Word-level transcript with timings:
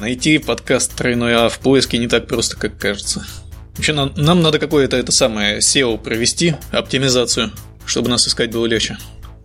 Найти 0.00 0.38
подкаст 0.38 0.96
«Тройной 0.96 1.34
А» 1.34 1.50
в 1.50 1.58
поиске 1.58 1.98
не 1.98 2.08
так 2.08 2.26
просто, 2.26 2.56
как 2.56 2.78
кажется. 2.78 3.26
Вообще, 3.76 3.92
нам, 3.92 4.12
нам 4.16 4.40
надо 4.40 4.58
какое-то 4.58 4.96
это 4.96 5.12
самое 5.12 5.58
SEO 5.58 5.98
провести, 5.98 6.54
оптимизацию, 6.72 7.50
чтобы 7.84 8.08
нас 8.08 8.26
искать 8.26 8.50
было 8.50 8.64
легче. 8.64 8.96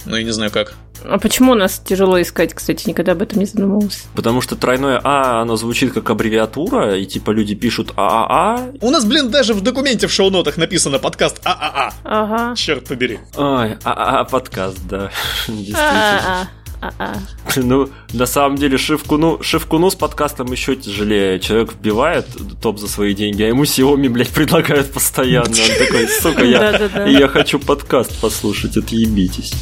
Но 0.06 0.16
я 0.16 0.24
не 0.24 0.32
знаю 0.32 0.52
как. 0.52 0.76
А 1.04 1.18
почему 1.20 1.56
нас 1.56 1.82
тяжело 1.86 2.22
искать, 2.22 2.54
кстати, 2.54 2.88
никогда 2.88 3.12
об 3.12 3.22
этом 3.22 3.40
не 3.40 3.46
задумывался? 3.46 4.08
Потому 4.16 4.40
что 4.40 4.56
тройное 4.56 5.02
А, 5.04 5.42
оно 5.42 5.58
звучит 5.58 5.92
как 5.92 6.10
аббревиатура, 6.10 6.98
и 6.98 7.06
типа 7.06 7.32
люди 7.32 7.54
пишут 7.54 7.92
ААА. 7.98 8.76
У 8.80 8.90
нас, 8.92 9.04
блин, 9.04 9.30
даже 9.30 9.54
в 9.54 9.60
документе 9.60 10.08
в 10.08 10.12
шоу-нотах 10.14 10.56
написано 10.56 11.00
подкаст 11.00 11.42
ААА. 11.44 11.92
Ага. 12.06 12.56
Черт 12.56 12.88
побери. 12.88 13.20
Ой, 13.36 13.78
ААА 13.84 14.24
подкаст, 14.24 14.80
да. 14.88 15.12
Действительно. 15.48 16.50
Ну, 17.56 17.90
на 18.12 18.26
самом 18.26 18.58
деле, 18.58 18.78
Шивкуну, 18.78 19.42
Шивкуну 19.42 19.90
с 19.90 19.96
подкастом 19.96 20.52
еще 20.52 20.76
тяжелее. 20.76 21.40
Человек 21.40 21.74
вбивает 21.74 22.28
топ 22.62 22.80
за 22.80 22.88
свои 22.88 23.14
деньги, 23.14 23.44
а 23.44 23.48
ему 23.48 23.64
Xiaomi, 23.64 24.10
блядь, 24.10 24.30
предлагают 24.30 24.92
постоянно. 24.92 25.48
Он 25.48 25.86
такой, 25.86 26.08
сука, 26.08 26.44
я, 26.44 27.08
я 27.08 27.28
хочу 27.28 27.60
подкаст 27.60 28.20
послушать, 28.20 28.76
отъебитесь. 28.78 29.54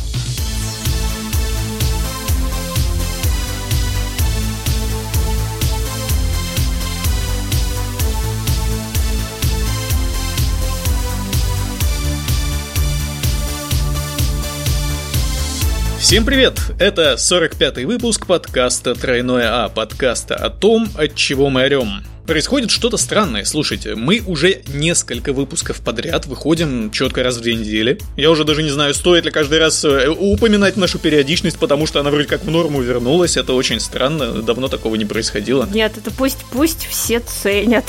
Всем 16.03 16.25
привет! 16.25 16.59
Это 16.80 17.13
45-й 17.13 17.85
выпуск 17.85 18.27
подкаста 18.27 18.94
«Тройное 18.94 19.63
А», 19.63 19.70
подкаста 19.70 20.35
о 20.35 20.49
том, 20.49 20.89
от 20.98 21.16
чего 21.16 21.49
мы 21.49 21.63
орем. 21.63 22.03
Происходит 22.27 22.71
что-то 22.71 22.98
странное, 22.98 23.45
слушайте, 23.45 23.95
мы 23.95 24.21
уже 24.27 24.64
несколько 24.67 25.31
выпусков 25.31 25.80
подряд 25.80 26.25
выходим 26.25 26.92
четко 26.92 27.23
раз 27.23 27.38
в 27.38 27.42
две 27.42 27.55
недели. 27.55 28.02
Я 28.17 28.31
уже 28.31 28.44
даже 28.44 28.64
не 28.64 28.69
знаю, 28.69 28.94
стоит 28.94 29.23
ли 29.23 29.31
каждый 29.31 29.59
раз 29.59 29.86
э, 29.86 30.09
упоминать 30.09 30.75
нашу 30.75 31.00
периодичность, 31.00 31.58
потому 31.58 31.88
что 31.88 32.02
она 32.02 32.11
вроде 32.11 32.27
как 32.27 32.44
в 32.44 32.52
норму 32.52 32.81
вернулась, 32.81 33.38
это 33.38 33.53
очень 33.53 33.80
странно, 33.80 34.42
давно 34.42 34.67
такого 34.67 34.95
не 34.95 35.05
происходило. 35.05 35.70
Нет, 35.73 35.94
это 35.97 36.11
пусть, 36.11 36.39
пусть 36.52 36.86
все 36.86 37.22
ценят. 37.22 37.86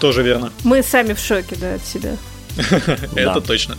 Тоже 0.00 0.22
верно, 0.22 0.50
Мы 0.64 0.82
сами 0.82 1.12
в 1.12 1.18
шоке, 1.18 1.54
да, 1.60 1.74
от 1.74 1.86
себя. 1.86 2.16
это 3.16 3.40
точно. 3.40 3.76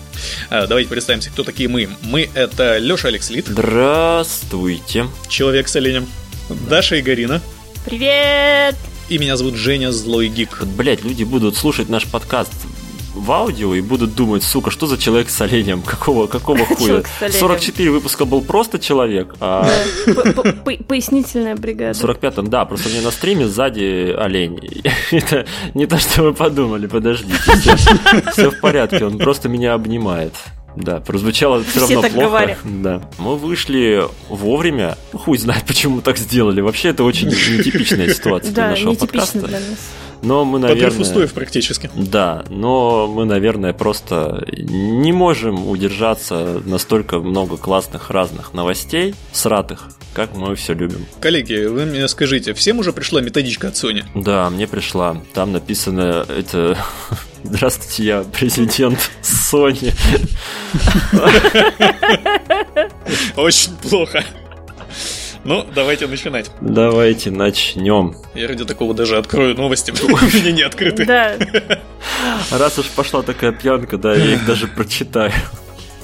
А, 0.49 0.67
давайте 0.67 0.89
представимся, 0.89 1.29
кто 1.29 1.43
такие 1.43 1.69
мы. 1.69 1.89
Мы— 2.01 2.29
это 2.33 2.77
Лёша 2.77 3.09
Алекс 3.09 3.29
Лид, 3.29 3.47
Здравствуйте. 3.47 5.07
человек 5.27 5.67
с 5.67 5.75
оленем, 5.75 6.07
Даша 6.69 6.99
Игорина, 6.99 7.41
Привет! 7.85 8.75
и 9.09 9.17
меня 9.17 9.35
зовут 9.37 9.55
Женя 9.55 9.91
Злой 9.91 10.27
Гик. 10.27 10.59
Вот, 10.59 10.69
блядь, 10.69 11.03
люди 11.03 11.23
будут 11.23 11.55
слушать 11.57 11.89
наш 11.89 12.05
подкаст 12.05 12.51
в 13.13 13.31
аудио 13.31 13.75
и 13.75 13.81
будут 13.81 14.15
думать, 14.15 14.43
сука, 14.43 14.71
что 14.71 14.87
за 14.87 14.97
человек 14.97 15.29
с 15.29 15.39
оленем? 15.41 15.81
Какого, 15.81 16.27
какого 16.27 16.59
хуя? 16.65 16.77
Человек 16.87 17.07
с 17.07 17.21
оленем. 17.21 17.39
44 17.39 17.91
выпуска 17.91 18.25
был 18.25 18.41
просто 18.41 18.79
человек, 18.79 19.35
а 19.39 19.69
Пояснительная 20.87 21.55
бригада. 21.55 21.97
в 21.97 22.03
45-м, 22.03 22.47
да, 22.47 22.65
просто 22.65 22.89
меня 22.89 23.01
на 23.01 23.11
стриме 23.11 23.47
сзади 23.47 24.13
олень. 24.17 24.59
Это 25.11 25.45
не 25.73 25.85
то, 25.85 25.97
что 25.99 26.23
вы 26.23 26.33
подумали, 26.33 26.87
подождите. 26.87 27.37
Все 28.31 28.49
в 28.51 28.59
порядке, 28.59 29.05
он 29.05 29.17
просто 29.17 29.49
меня 29.49 29.73
обнимает. 29.73 30.33
Да, 30.75 30.99
прозвучало 30.99 31.61
все 31.63 31.71
Все 31.71 31.79
равно 31.81 32.01
так 32.01 32.11
плохо. 32.13 32.27
говорят. 32.29 32.57
Да. 32.63 33.01
Мы 33.19 33.35
вышли 33.37 34.05
вовремя. 34.27 34.97
Хуй 35.13 35.37
знает, 35.37 35.65
почему 35.67 36.01
так 36.01 36.17
сделали. 36.17 36.61
Вообще, 36.61 36.89
это 36.89 37.03
очень 37.03 37.27
нетипичная 37.57 38.11
ситуация 38.11 38.51
для 38.51 38.63
Да, 38.63 38.69
нашего 38.71 38.95
подкаста. 38.95 39.49
Но 40.23 40.45
мы, 40.45 40.59
наверное... 40.59 41.01
устоев 41.01 41.33
практически. 41.33 41.89
Да, 41.95 42.45
но 42.49 43.07
мы, 43.07 43.25
наверное, 43.25 43.73
просто 43.73 44.45
не 44.47 45.11
можем 45.11 45.67
удержаться 45.67 46.61
настолько 46.65 47.19
много 47.19 47.57
классных 47.57 48.09
разных 48.09 48.53
новостей, 48.53 49.13
сратых, 49.33 49.89
как 50.13 50.35
мы 50.35 50.55
все 50.55 50.73
любим. 50.73 51.05
Коллеги, 51.19 51.65
вы 51.65 51.85
мне 51.85 52.07
скажите, 52.07 52.53
всем 52.53 52.79
уже 52.79 52.93
пришла 52.93 53.21
методичка 53.21 53.67
от 53.67 53.73
Sony? 53.75 54.03
Да, 54.15 54.49
мне 54.49 54.67
пришла. 54.67 55.17
Там 55.33 55.51
написано 55.51 56.25
это. 56.29 56.77
Здравствуйте, 57.43 58.03
я 58.03 58.23
президент 58.23 59.11
Sony. 59.21 59.93
Очень 63.35 63.71
плохо. 63.81 64.23
Ну, 65.43 65.65
давайте 65.75 66.07
начинать. 66.07 66.49
Давайте 66.61 67.29
начнем. 67.31 68.15
Я 68.33 68.47
ради 68.47 68.65
такого 68.65 68.93
даже 68.93 69.17
открою 69.17 69.55
новости, 69.55 69.91
у 70.03 70.07
меня 70.07 70.51
не 70.51 70.61
открыты. 70.61 71.05
Да, 71.05 71.35
Раз 72.51 72.79
уж 72.79 72.87
пошла 72.87 73.21
такая 73.23 73.51
пьянка, 73.51 73.97
да, 73.97 74.15
я 74.15 74.33
их 74.33 74.45
даже 74.45 74.67
прочитаю. 74.67 75.31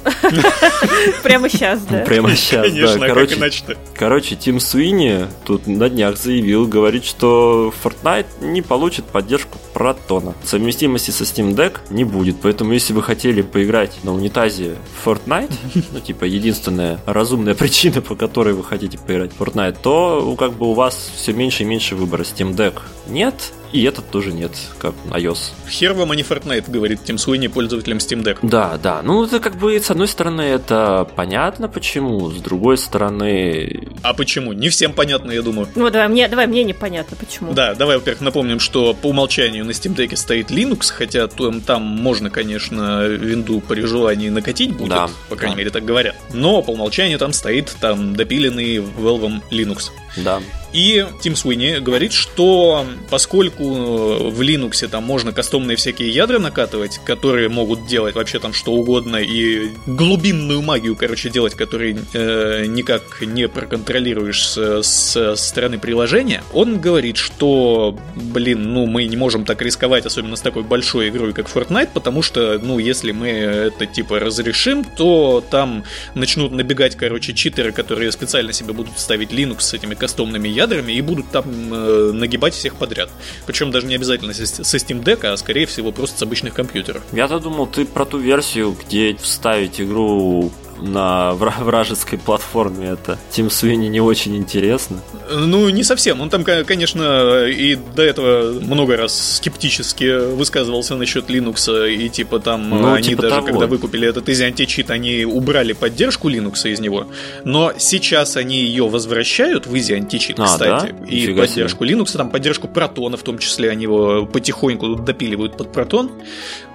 прямо 1.24 1.50
сейчас, 1.50 1.82
да. 1.82 2.00
Прямо 2.00 2.36
сейчас, 2.36 2.68
Конечно, 2.68 3.00
да. 3.00 3.00
как 3.00 3.08
Короче, 3.16 3.36
иначе-то? 3.36 3.78
Короче, 3.96 4.36
Тим 4.36 4.60
Суини 4.60 5.28
тут 5.46 5.68
на 5.68 5.90
днях 5.90 6.18
заявил, 6.18 6.68
говорит, 6.68 7.06
что 7.06 7.74
Fortnite 7.84 8.26
не 8.42 8.62
получит 8.62 9.06
поддержку 9.06 9.58
Протона. 9.80 10.34
Совместимости 10.44 11.12
со 11.12 11.24
Steam 11.24 11.56
Deck 11.56 11.78
не 11.90 12.04
будет, 12.04 12.36
поэтому 12.42 12.74
если 12.74 12.92
вы 12.92 13.02
хотели 13.02 13.42
поиграть 13.42 14.04
на 14.04 14.14
унитазе 14.14 14.76
в 15.02 15.08
Fortnite, 15.08 15.54
ну 15.94 16.02
типа 16.02 16.26
единственная 16.26 17.00
разумная 17.06 17.56
причина, 17.56 18.02
по 18.02 18.16
которой 18.16 18.54
вы 18.54 18.66
хотите 18.66 18.98
поиграть 18.98 19.32
в 19.32 19.42
Fortnite, 19.42 19.78
то 19.82 20.22
ну, 20.22 20.36
как 20.36 20.52
бы 20.52 20.66
у 20.70 20.74
вас 20.74 21.10
все 21.16 21.32
меньше 21.32 21.64
и 21.64 21.66
меньше 21.66 21.96
выбора. 21.96 22.24
Steam 22.24 22.54
Deck 22.54 22.74
нет, 23.08 23.54
и 23.72 23.84
этот 23.84 24.10
тоже 24.10 24.32
нет, 24.32 24.52
как 24.80 24.94
iOS. 25.12 25.52
Хер 25.70 25.94
вам, 25.94 26.12
а 26.12 26.16
не 26.16 26.24
Fortnite, 26.24 26.70
говорит 26.70 27.04
Тим 27.04 27.18
Суини 27.18 27.48
пользователям 27.48 28.00
Steam 28.00 28.24
Deck. 28.24 28.40
Да, 28.42 28.80
да. 28.82 29.02
Ну, 29.04 29.24
это 29.24 29.40
как 29.40 29.58
бы, 29.58 29.80
с 29.80 29.92
одной 29.92 30.08
стороны, 30.08 30.42
это 30.42 31.08
понятно 31.16 31.68
почему, 31.68 32.32
с 32.32 32.42
другой 32.42 32.78
стороны, 32.78 33.88
А 34.02 34.14
почему? 34.14 34.54
Не 34.54 34.70
всем 34.70 34.94
понятно, 34.94 35.32
я 35.32 35.42
думаю. 35.42 35.68
Ну, 35.76 35.90
давай, 35.90 36.08
мне, 36.08 36.28
давай, 36.28 36.48
мне 36.48 36.64
непонятно, 36.64 37.16
почему. 37.20 37.54
Да, 37.54 37.76
давай, 37.76 37.98
во-первых, 37.98 38.22
напомним, 38.22 38.60
что 38.60 38.94
по 38.94 39.08
умолчанию 39.08 39.66
на 39.70 39.74
Steam 39.74 39.96
Deck 39.96 40.16
стоит 40.16 40.50
Linux, 40.50 40.92
хотя 40.92 41.28
там, 41.28 41.62
там 41.62 41.84
можно, 41.84 42.30
конечно, 42.32 43.06
винду 43.06 43.62
при 43.62 43.82
желании 43.82 44.30
накатить 44.30 44.76
будет, 44.76 44.90
Да, 44.90 45.10
по 45.30 45.36
крайней 45.36 45.56
да. 45.56 45.60
мере 45.60 45.70
так 45.70 45.86
говорят. 45.86 46.16
Но 46.34 46.62
по 46.64 46.72
умолчанию 46.72 47.20
там 47.20 47.34
стоит 47.34 47.76
там 47.80 48.16
допиленный 48.16 48.78
Valve 48.78 49.42
Linux. 49.52 49.92
да. 50.18 50.42
И 50.72 51.04
Тим 51.22 51.36
Суини 51.36 51.80
говорит, 51.80 52.14
что 52.14 52.86
поскольку 53.10 53.64
в 53.64 54.40
Linux 54.42 54.88
там 54.88 55.04
можно 55.04 55.32
кастомные 55.32 55.76
всякие 55.78 56.10
ядра 56.12 56.38
накатывать, 56.38 57.00
которые 57.04 57.50
могут 57.50 57.88
делать 57.88 58.14
вообще 58.14 58.38
там 58.38 58.54
что 58.54 58.74
угодно, 58.74 59.18
и 59.18 59.72
глубинную 59.88 60.62
магию, 60.62 60.96
короче, 60.96 61.30
делать, 61.32 61.56
которые 61.56 61.98
э, 62.14 62.66
никак 62.68 63.22
не 63.22 63.48
проконтролируешь 63.48 64.46
с, 64.46 64.84
с 64.84 65.36
стороны 65.38 65.80
приложения, 65.80 66.44
он 66.54 66.80
говорит, 66.80 67.18
что, 67.18 67.98
блин, 68.16 68.72
ну 68.72 68.86
мы 68.86 69.06
не 69.06 69.18
можем 69.18 69.46
так 69.46 69.59
рисковать, 69.62 70.06
особенно 70.06 70.36
с 70.36 70.42
такой 70.42 70.64
большой 70.64 71.10
игрой, 71.10 71.34
как 71.34 71.48
Fortnite, 71.48 71.90
потому 71.94 72.22
что, 72.22 72.60
ну, 72.62 72.80
если 72.80 73.12
мы 73.12 73.30
это 73.30 73.86
типа 73.86 74.20
разрешим, 74.20 74.84
то 74.84 75.44
там 75.50 75.84
начнут 76.16 76.52
набегать, 76.52 76.96
короче, 76.96 77.34
читеры, 77.34 77.72
которые 77.72 78.12
специально 78.12 78.54
себе 78.54 78.74
будут 78.74 78.98
ставить 79.00 79.32
Linux 79.32 79.62
с 79.62 79.74
этими 79.74 79.96
кастомными 79.96 80.48
ядрами 80.48 80.94
и 80.94 81.02
будут 81.02 81.30
там 81.32 81.46
э, 81.74 82.12
нагибать 82.14 82.54
всех 82.54 82.76
подряд. 82.76 83.10
Причем 83.46 83.72
даже 83.72 83.88
не 83.88 83.96
обязательно 83.96 84.34
со 84.34 84.44
Steam 84.78 85.04
Deck, 85.04 85.26
а 85.26 85.38
скорее 85.38 85.66
всего 85.66 85.92
просто 85.92 86.20
с 86.20 86.24
обычных 86.24 86.54
компьютеров. 86.54 87.04
Я-то 87.12 87.40
думал, 87.40 87.68
ты 87.68 87.86
про 87.86 88.06
ту 88.06 88.18
версию, 88.18 88.76
где 88.86 89.16
вставить 89.16 89.82
игру 89.82 90.52
на 90.82 91.32
вра- 91.40 91.64
вражеской 91.64 92.18
платформе, 92.18 92.88
это 92.90 93.18
Тим 93.32 93.50
Суини 93.50 93.88
не 93.88 94.02
очень 94.02 94.36
интересно. 94.38 95.02
Ну, 95.32 95.70
не 95.70 95.84
совсем. 95.84 96.22
Он 96.22 96.30
там, 96.30 96.44
ко- 96.44 96.64
конечно, 96.64 97.46
и 97.46 97.76
до 97.76 98.04
этого 98.04 98.60
много 98.60 98.98
раз 98.98 99.36
скептически 99.38 100.34
высказывался 100.36 100.96
насчет 100.96 101.30
Linux, 101.30 101.92
и 101.94 102.10
типа 102.10 102.40
там 102.40 102.70
Ну, 102.70 102.94
они 102.94 103.10
типа 103.10 103.24
даже, 103.24 103.36
того. 103.36 103.48
когда 103.48 103.68
выкупили 103.68 104.08
этот 104.08 104.28
Anti-Cheat, 104.42 104.90
они 104.92 105.26
убрали 105.26 105.74
поддержку 105.74 106.30
Linux 106.30 106.70
из 106.70 106.80
него, 106.80 107.08
но 107.44 107.74
сейчас 107.78 108.38
они 108.38 108.58
ее 108.60 108.88
возвращают 108.88 109.68
в 109.68 109.74
Anti-Cheat, 109.74 110.36
А, 110.38 110.46
кстати, 110.46 110.94
да? 111.00 111.06
и 111.08 111.22
Нифига 111.22 111.42
поддержку 111.44 111.86
Linux, 111.86 112.16
там 112.18 112.30
поддержку 112.30 112.68
Протона 112.68 113.18
в 113.18 113.24
том 113.24 113.38
числе, 113.38 113.70
они 113.70 113.84
его 113.84 114.26
потихоньку 114.26 114.96
допиливают 114.96 115.58
под 115.58 115.72
Протон, 115.72 116.12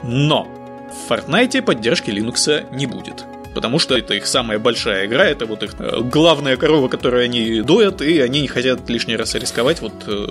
но 0.02 0.46
в 1.06 1.10
Fortnite 1.10 1.62
поддержки 1.62 2.10
Linux 2.10 2.66
не 2.74 2.86
будет. 2.86 3.24
Потому 3.54 3.78
что 3.78 3.96
это 3.96 4.14
их 4.14 4.26
самая 4.26 4.58
большая 4.58 5.06
игра, 5.06 5.24
это 5.24 5.46
вот 5.46 5.62
их 5.62 5.74
э, 5.78 6.00
главная 6.02 6.56
корова, 6.56 6.88
которую 6.88 7.24
они 7.24 7.60
доят, 7.60 8.02
и 8.02 8.20
они 8.20 8.40
не 8.42 8.48
хотят 8.48 8.88
лишний 8.90 9.16
раз 9.16 9.34
рисковать 9.34 9.80
вот 9.80 9.92
э, 10.06 10.26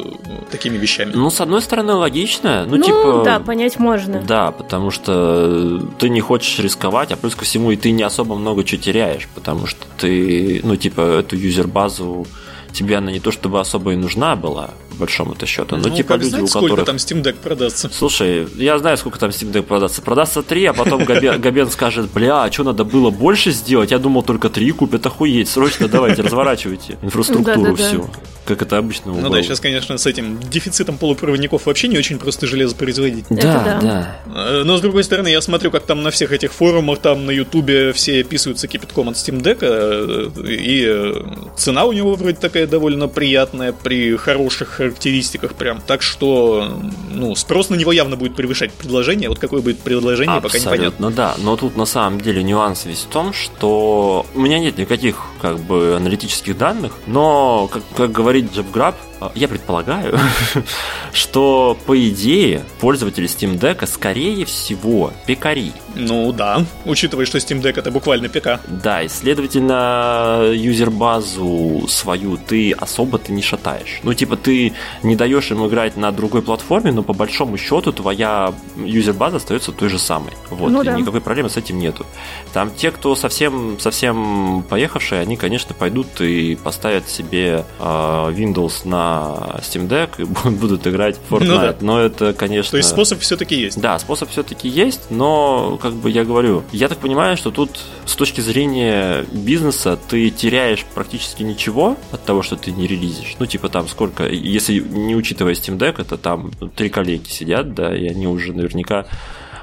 такими 0.51 0.77
вещами. 0.77 1.11
Ну, 1.13 1.29
с 1.29 1.39
одной 1.41 1.61
стороны, 1.61 1.93
логично. 1.93 2.65
Ну, 2.67 2.77
Ну, 2.77 2.83
типа... 2.83 3.21
да, 3.23 3.39
понять 3.39 3.79
можно. 3.79 4.21
Да, 4.21 4.51
потому 4.51 4.91
что 4.91 5.81
ты 5.99 6.09
не 6.09 6.21
хочешь 6.21 6.59
рисковать, 6.59 7.11
а 7.11 7.17
плюс 7.17 7.35
ко 7.35 7.45
всему 7.45 7.71
и 7.71 7.77
ты 7.77 7.91
не 7.91 8.03
особо 8.03 8.35
много 8.35 8.63
чего 8.63 8.81
теряешь, 8.81 9.27
потому 9.33 9.67
что 9.67 9.85
ты, 9.97 10.61
ну, 10.63 10.75
типа, 10.75 11.19
эту 11.19 11.35
юзер-базу 11.37 12.27
тебе 12.73 12.97
она 12.97 13.11
не 13.11 13.19
то 13.19 13.31
чтобы 13.31 13.59
особо 13.59 13.93
и 13.93 13.95
нужна 13.95 14.35
была, 14.35 14.71
по 14.93 14.99
большому-то 14.99 15.45
счету. 15.45 15.75
Но 15.75 15.89
ну, 15.89 15.95
типа 15.95 16.09
как 16.09 16.21
люди, 16.21 16.29
знать, 16.29 16.43
у 16.43 16.47
сколько 16.47 16.75
которых... 16.75 16.85
там 16.85 16.95
Steam 16.97 17.23
Deck 17.23 17.35
продастся? 17.41 17.89
Слушай, 17.91 18.47
я 18.55 18.77
знаю, 18.77 18.97
сколько 18.97 19.19
там 19.19 19.29
Steam 19.29 19.51
Deck 19.51 19.63
продастся. 19.63 20.01
Продастся 20.01 20.43
3, 20.43 20.65
а 20.65 20.73
потом 20.73 21.03
Габен, 21.05 21.69
скажет, 21.69 22.11
бля, 22.11 22.43
а 22.43 22.51
что 22.51 22.63
надо 22.63 22.83
было 22.83 23.09
больше 23.09 23.51
сделать? 23.51 23.91
Я 23.91 23.99
думал, 23.99 24.23
только 24.23 24.49
3 24.49 24.71
купят, 24.71 25.05
охуеть. 25.05 25.49
Срочно 25.49 25.87
давайте, 25.87 26.21
разворачивайте 26.23 26.97
инфраструктуру 27.01 27.75
всю. 27.75 28.09
Как 28.45 28.61
это 28.61 28.77
обычно 28.77 29.13
Ну 29.13 29.29
да, 29.29 29.41
сейчас, 29.41 29.61
конечно, 29.61 29.97
с 29.97 30.05
этим 30.05 30.37
дефицитом 30.37 30.97
полупроводников 30.97 31.65
вообще 31.65 31.87
не 31.87 31.97
очень 31.97 32.19
просто 32.19 32.45
железо 32.45 32.75
производить. 32.75 33.25
Да, 33.29 33.79
да. 33.81 34.17
Э, 34.25 34.63
но, 34.65 34.77
с 34.77 34.81
другой 34.81 35.05
стороны, 35.05 35.29
я 35.29 35.39
смотрю, 35.39 35.71
как 35.71 35.85
там 35.85 36.03
на 36.03 36.11
всех 36.11 36.33
этих 36.33 36.51
форумах, 36.51 36.99
там 36.99 37.25
на 37.25 37.31
Ютубе 37.31 37.93
все 37.93 38.21
писаются 38.23 38.67
кипятком 38.67 39.07
от 39.07 39.15
Steam 39.15 39.41
Deck, 39.41 39.59
э, 39.61 40.51
и 40.51 40.85
э, 40.85 41.13
цена 41.55 41.85
у 41.85 41.93
него 41.93 42.15
вроде 42.15 42.35
такая 42.35 42.67
довольно 42.67 43.07
приятная 43.07 43.71
при 43.71 44.17
хороших 44.17 44.81
характеристиках 44.83 45.53
прям. 45.55 45.81
Так 45.81 46.01
что, 46.01 46.81
ну, 47.11 47.35
спрос 47.35 47.69
на 47.69 47.75
него 47.75 47.91
явно 47.91 48.15
будет 48.15 48.35
превышать 48.35 48.71
предложение. 48.71 49.29
Вот 49.29 49.39
какое 49.39 49.61
будет 49.61 49.79
предложение, 49.79 50.37
Абсолютно, 50.37 50.59
пока 50.69 50.75
непонятно. 50.75 51.11
да. 51.11 51.35
Но 51.37 51.55
тут 51.55 51.77
на 51.77 51.85
самом 51.85 52.19
деле 52.21 52.43
нюанс 52.43 52.85
весь 52.85 52.99
в 52.99 53.07
том, 53.07 53.33
что 53.33 54.25
у 54.33 54.39
меня 54.39 54.59
нет 54.59 54.77
никаких 54.77 55.21
как 55.41 55.59
бы 55.59 55.95
аналитических 55.95 56.57
данных, 56.57 56.93
но, 57.07 57.69
как, 57.71 57.83
как 57.95 58.11
говорит 58.11 58.51
JobGrab, 58.55 58.93
а, 58.93 59.12
я 59.35 59.47
предполагаю, 59.47 60.19
что, 61.13 61.77
по 61.85 61.97
идее, 62.09 62.63
пользователи 62.79 63.27
Steam 63.27 63.59
Deck, 63.59 63.85
скорее 63.87 64.45
всего, 64.45 65.11
пекари. 65.25 65.71
Ну 65.95 66.31
да, 66.31 66.65
учитывая, 66.85 67.25
что 67.25 67.37
Steam 67.37 67.61
Deck 67.61 67.79
это 67.79 67.91
буквально 67.91 68.29
ПК. 68.29 68.59
Да, 68.67 69.01
и, 69.03 69.07
следовательно, 69.07 70.51
юзер-базу 70.53 71.85
свою 71.87 72.37
ты 72.37 72.71
особо 72.71 73.17
ты 73.19 73.31
не 73.31 73.41
шатаешь. 73.41 73.99
Ну, 74.03 74.13
типа, 74.13 74.35
ты 74.35 74.73
не 75.03 75.15
даешь 75.15 75.51
им 75.51 75.65
играть 75.67 75.97
на 75.97 76.11
другой 76.11 76.41
платформе, 76.41 76.91
но 76.91 77.03
по 77.03 77.13
большому 77.13 77.57
счету 77.57 77.91
твоя 77.91 78.53
юзер-база 78.77 79.37
остается 79.37 79.71
той 79.71 79.89
же 79.89 79.99
самой. 79.99 80.33
Вот, 80.49 80.71
Ну 80.71 80.81
и 80.81 80.85
да. 80.85 80.93
никакой 80.93 81.21
проблемы 81.21 81.49
с 81.49 81.57
этим 81.57 81.79
нету. 81.79 82.05
Там 82.53 82.71
те, 82.75 82.91
кто 82.91 83.15
совсем, 83.15 83.79
совсем 83.79 84.63
поехавшие, 84.69 85.21
они, 85.21 85.37
конечно, 85.37 85.75
пойдут 85.75 86.21
и 86.21 86.55
поставят 86.55 87.07
себе 87.07 87.65
э, 87.79 87.83
Windows 87.83 88.87
на 88.87 89.12
Steam 89.59 89.87
Deck 89.87 90.21
и 90.21 90.49
будут 90.49 90.85
играть 90.87 91.17
в 91.17 91.33
Fortnite. 91.33 91.45
Ну 91.45 91.55
да. 91.55 91.75
Но 91.81 91.99
это, 91.99 92.33
конечно... 92.33 92.71
То 92.71 92.77
есть 92.77 92.89
способ 92.89 93.19
все-таки 93.19 93.55
есть. 93.55 93.79
Да, 93.79 93.97
способ 93.99 94.29
все-таки 94.29 94.67
есть, 94.67 95.09
но, 95.09 95.77
как 95.81 95.93
бы 95.93 96.09
я 96.09 96.23
говорю, 96.23 96.63
я 96.71 96.87
так 96.87 96.99
понимаю, 96.99 97.37
что 97.37 97.51
тут 97.51 97.79
с 98.05 98.15
точки 98.15 98.41
зрения 98.41 99.25
бизнеса 99.31 99.97
ты 100.07 100.29
теряешь 100.29 100.85
практически 100.93 101.43
ничего 101.43 101.97
от 102.11 102.23
того, 102.23 102.41
что 102.41 102.55
ты 102.55 102.71
не 102.71 102.87
релизишь. 102.87 103.35
Ну, 103.39 103.45
типа 103.45 103.69
там 103.69 103.87
сколько, 103.87 104.27
если 104.27 104.79
не 104.79 105.15
учитывая 105.15 105.53
Steam 105.53 105.77
Deck, 105.77 106.01
это 106.01 106.17
там 106.17 106.51
три 106.75 106.89
коллеги 106.89 107.27
сидят, 107.27 107.73
да, 107.73 107.95
и 107.95 108.07
они 108.07 108.27
уже 108.27 108.53
наверняка 108.53 109.05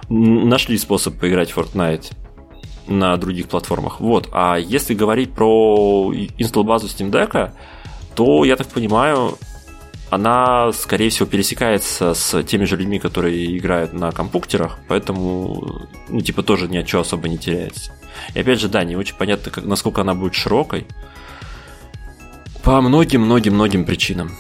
нашли 0.09 0.77
способ 0.77 1.19
поиграть 1.19 1.51
в 1.53 1.59
Fortnite 1.59 2.13
на 2.91 3.17
других 3.17 3.49
платформах. 3.49 4.01
Вот. 4.01 4.29
А 4.33 4.57
если 4.57 4.95
говорить 4.95 5.33
про 5.33 6.13
инсталл-базу 6.39 6.89
Steam 6.89 7.11
Deck, 7.11 7.53
то, 8.21 8.45
я 8.45 8.57
так 8.57 8.67
понимаю, 8.67 9.39
она, 10.11 10.73
скорее 10.75 11.09
всего, 11.09 11.27
пересекается 11.27 12.13
с 12.13 12.43
теми 12.43 12.67
же 12.67 12.77
людьми, 12.77 12.99
которые 12.99 13.57
играют 13.57 13.95
на 13.95 14.13
компьютерах, 14.13 14.79
поэтому, 14.89 15.89
ну, 16.11 16.21
типа, 16.21 16.43
тоже 16.43 16.69
ни 16.69 16.77
от 16.77 16.87
чего 16.87 17.01
особо 17.01 17.31
не 17.31 17.39
теряется. 17.39 17.93
И 18.35 18.41
опять 18.41 18.61
же, 18.61 18.69
да, 18.69 18.85
не 18.85 18.95
очень 18.95 19.15
понятно, 19.15 19.51
как, 19.51 19.65
насколько 19.65 20.03
она 20.03 20.15
будет 20.15 20.35
широкой. 20.35 20.87
По 22.63 22.83
многим-многим-многим 22.83 23.87
причинам. 23.87 24.37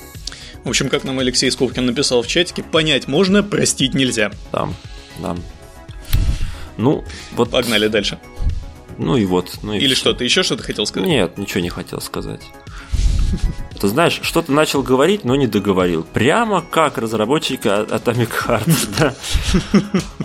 В 0.62 0.68
общем, 0.68 0.90
как 0.90 1.04
нам 1.04 1.18
Алексей 1.18 1.50
Скобкин 1.50 1.86
написал 1.86 2.20
в 2.20 2.26
чатике, 2.26 2.62
понять 2.62 3.08
можно, 3.08 3.42
простить 3.42 3.94
нельзя. 3.94 4.30
Там, 4.50 4.74
да. 5.20 5.34
Ну, 6.76 7.02
вот... 7.32 7.50
Погнали 7.50 7.88
дальше. 7.88 8.18
Ну 8.98 9.16
и 9.16 9.24
вот. 9.24 9.60
Ну 9.62 9.72
и 9.72 9.78
Или 9.78 9.94
всё. 9.94 10.00
что, 10.00 10.12
ты 10.12 10.24
еще 10.24 10.42
что-то 10.42 10.64
хотел 10.64 10.84
сказать? 10.84 11.08
Нет, 11.08 11.38
ничего 11.38 11.60
не 11.60 11.70
хотел 11.70 12.02
сказать. 12.02 12.42
Ты 13.80 13.88
знаешь, 13.88 14.20
что-то 14.22 14.52
начал 14.52 14.82
говорить, 14.82 15.24
но 15.24 15.36
не 15.36 15.46
договорил. 15.46 16.02
Прямо 16.04 16.62
как 16.62 16.98
разработчик 16.98 17.64
Atomic 17.64 18.30
Heart. 18.46 18.88
да. 18.98 19.14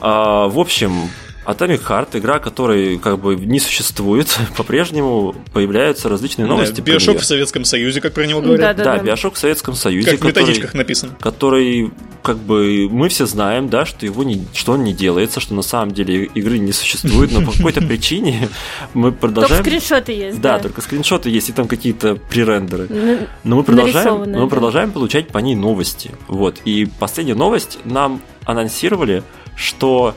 А, 0.01 0.47
В 0.47 0.59
общем, 0.59 1.09
Atomic 1.45 1.81
Heart, 1.87 2.09
игра, 2.13 2.39
которой 2.39 2.97
как 2.97 3.19
бы 3.19 3.35
не 3.35 3.59
существует, 3.59 4.35
по-прежнему 4.57 5.35
появляются 5.53 6.09
различные 6.09 6.47
новости. 6.47 6.81
Да, 6.81 6.83
Биошок 6.83 7.19
в 7.19 7.25
Советском 7.25 7.65
Союзе, 7.65 8.01
как 8.01 8.13
про 8.13 8.25
него 8.25 8.41
говорят. 8.41 8.75
Да, 8.77 8.83
Да, 8.83 8.97
да. 8.97 9.03
Биошок 9.03 9.35
в 9.35 9.37
Советском 9.37 9.75
Союзе, 9.75 10.11
Как 10.11 10.19
в 10.19 10.23
который, 10.23 10.41
методичках 10.41 10.73
написано. 10.73 11.15
который, 11.19 11.91
как 12.23 12.37
бы, 12.37 12.87
мы 12.89 13.09
все 13.09 13.25
знаем, 13.25 13.69
да, 13.69 13.85
что 13.85 14.05
его 14.05 14.23
не, 14.23 14.45
что 14.53 14.73
он 14.73 14.83
не 14.83 14.93
делается, 14.93 15.39
что 15.39 15.53
на 15.53 15.61
самом 15.61 15.93
деле 15.93 16.25
игры 16.25 16.57
не 16.57 16.71
существует, 16.71 17.31
но 17.31 17.45
по 17.45 17.51
какой-то 17.55 17.81
причине 17.81 18.49
мы 18.93 19.11
Только 19.11 19.21
продолжаем... 19.21 19.63
скриншоты 19.63 20.11
есть, 20.11 20.41
Да, 20.41 20.57
да. 20.57 20.63
только 20.63 20.81
скриншоты 20.81 21.29
есть, 21.29 21.49
и 21.49 21.51
там 21.53 21.67
какие-то 21.67 22.15
пререндеры. 22.15 23.27
Но 23.43 23.57
мы 23.57 23.63
продолжаем, 23.63 24.23
но 24.31 24.39
мы 24.39 24.45
да. 24.45 24.47
продолжаем 24.47 24.91
получать 24.91 25.27
по 25.27 25.37
ней 25.39 25.55
новости. 25.55 26.11
Вот. 26.27 26.57
И 26.65 26.87
последняя 26.99 27.35
новость 27.35 27.79
нам 27.85 28.21
анонсировали, 28.45 29.23
что 29.55 30.15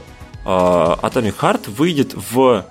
Atomic 0.48 1.34
Heart 1.40 1.70
выйдет 1.70 2.14
в 2.14 2.64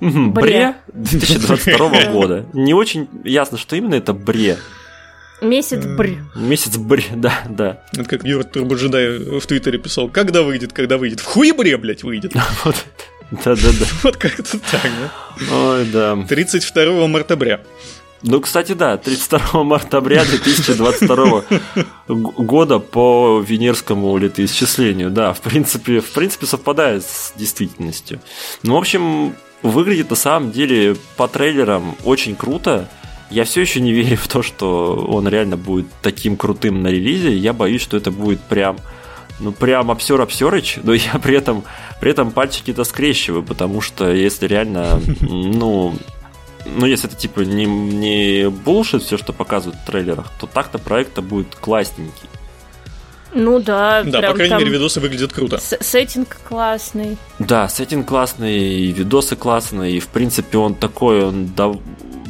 Бре. 0.00 0.28
бре 0.30 0.74
2022 0.92 2.04
года. 2.12 2.46
Не 2.52 2.74
очень 2.74 3.08
ясно, 3.24 3.58
что 3.58 3.74
именно 3.76 3.96
это 3.96 4.12
бре. 4.12 4.58
Месяц 5.40 5.84
бр. 5.84 6.10
Месяц 6.36 6.76
бре, 6.76 7.04
да, 7.14 7.42
да. 7.48 7.80
Это 7.92 8.04
как 8.04 8.24
Юра 8.24 8.44
Турбоджедай 8.44 9.38
в 9.40 9.46
Твиттере 9.46 9.78
писал. 9.78 10.08
Когда 10.08 10.42
выйдет, 10.42 10.72
когда 10.72 10.98
выйдет? 10.98 11.20
В 11.20 11.24
хуебре, 11.24 11.76
блядь, 11.76 12.02
выйдет. 12.02 12.32
Вот. 12.64 12.76
Да, 13.30 13.54
да, 13.54 13.68
да. 13.78 13.86
Вот 14.04 14.16
как-то 14.16 14.58
так, 14.58 14.60
да? 14.82 15.54
Ой, 15.54 15.84
да. 15.92 16.16
32 16.26 17.06
мартабря. 17.08 17.60
Ну, 18.22 18.40
кстати, 18.40 18.72
да, 18.72 18.96
32 18.96 19.62
марта 19.62 20.00
2022 20.00 21.42
г- 21.46 21.82
года 22.08 22.78
по 22.78 23.40
венерскому 23.46 24.16
летоисчислению. 24.18 25.10
Да, 25.10 25.32
в 25.32 25.40
принципе, 25.40 26.00
в 26.00 26.10
принципе 26.10 26.46
совпадает 26.46 27.04
с 27.04 27.32
действительностью. 27.36 28.20
Ну, 28.62 28.74
в 28.74 28.78
общем, 28.78 29.34
выглядит 29.62 30.10
на 30.10 30.16
самом 30.16 30.50
деле 30.50 30.96
по 31.16 31.28
трейлерам 31.28 31.94
очень 32.04 32.34
круто. 32.34 32.88
Я 33.30 33.44
все 33.44 33.60
еще 33.60 33.80
не 33.80 33.92
верю 33.92 34.16
в 34.16 34.26
то, 34.26 34.42
что 34.42 34.96
он 35.08 35.28
реально 35.28 35.56
будет 35.56 35.86
таким 36.02 36.36
крутым 36.36 36.82
на 36.82 36.88
релизе. 36.88 37.36
Я 37.36 37.52
боюсь, 37.52 37.82
что 37.82 37.96
это 37.96 38.10
будет 38.10 38.40
прям 38.40 38.78
ну, 39.40 39.52
прям 39.52 39.90
обсер 39.90 40.20
обсерыч, 40.20 40.78
но 40.82 40.92
я 40.92 41.20
при 41.22 41.36
этом, 41.36 41.62
при 42.00 42.10
этом 42.10 42.32
пальчики-то 42.32 42.82
скрещиваю, 42.82 43.44
потому 43.44 43.80
что 43.80 44.10
если 44.12 44.48
реально, 44.48 45.00
ну, 45.20 45.94
ну, 46.76 46.86
если 46.86 47.08
это 47.08 47.16
типа 47.16 47.40
не, 47.40 47.64
не 47.66 48.48
булшит 48.50 49.02
все, 49.02 49.16
что 49.18 49.32
показывают 49.32 49.80
в 49.80 49.86
трейлерах, 49.86 50.30
то 50.40 50.46
так-то 50.46 50.78
проект-то 50.78 51.22
будет 51.22 51.54
классненький. 51.54 52.28
Ну 53.34 53.58
да, 53.60 54.02
Да, 54.04 54.20
прям 54.20 54.32
по 54.32 54.36
крайней 54.36 54.50
там 54.50 54.58
мере, 54.60 54.70
видосы 54.72 55.00
выглядят 55.00 55.32
круто. 55.34 55.58
с- 55.58 55.76
сеттинг 55.80 56.38
классный. 56.48 57.18
Да, 57.38 57.68
сеттинг 57.68 58.08
классный, 58.08 58.56
и 58.58 58.90
видосы 58.92 59.36
классные, 59.36 59.96
и 59.98 60.00
в 60.00 60.08
принципе 60.08 60.56
он 60.56 60.74
такой, 60.74 61.22
он 61.24 61.46
дав- 61.54 61.76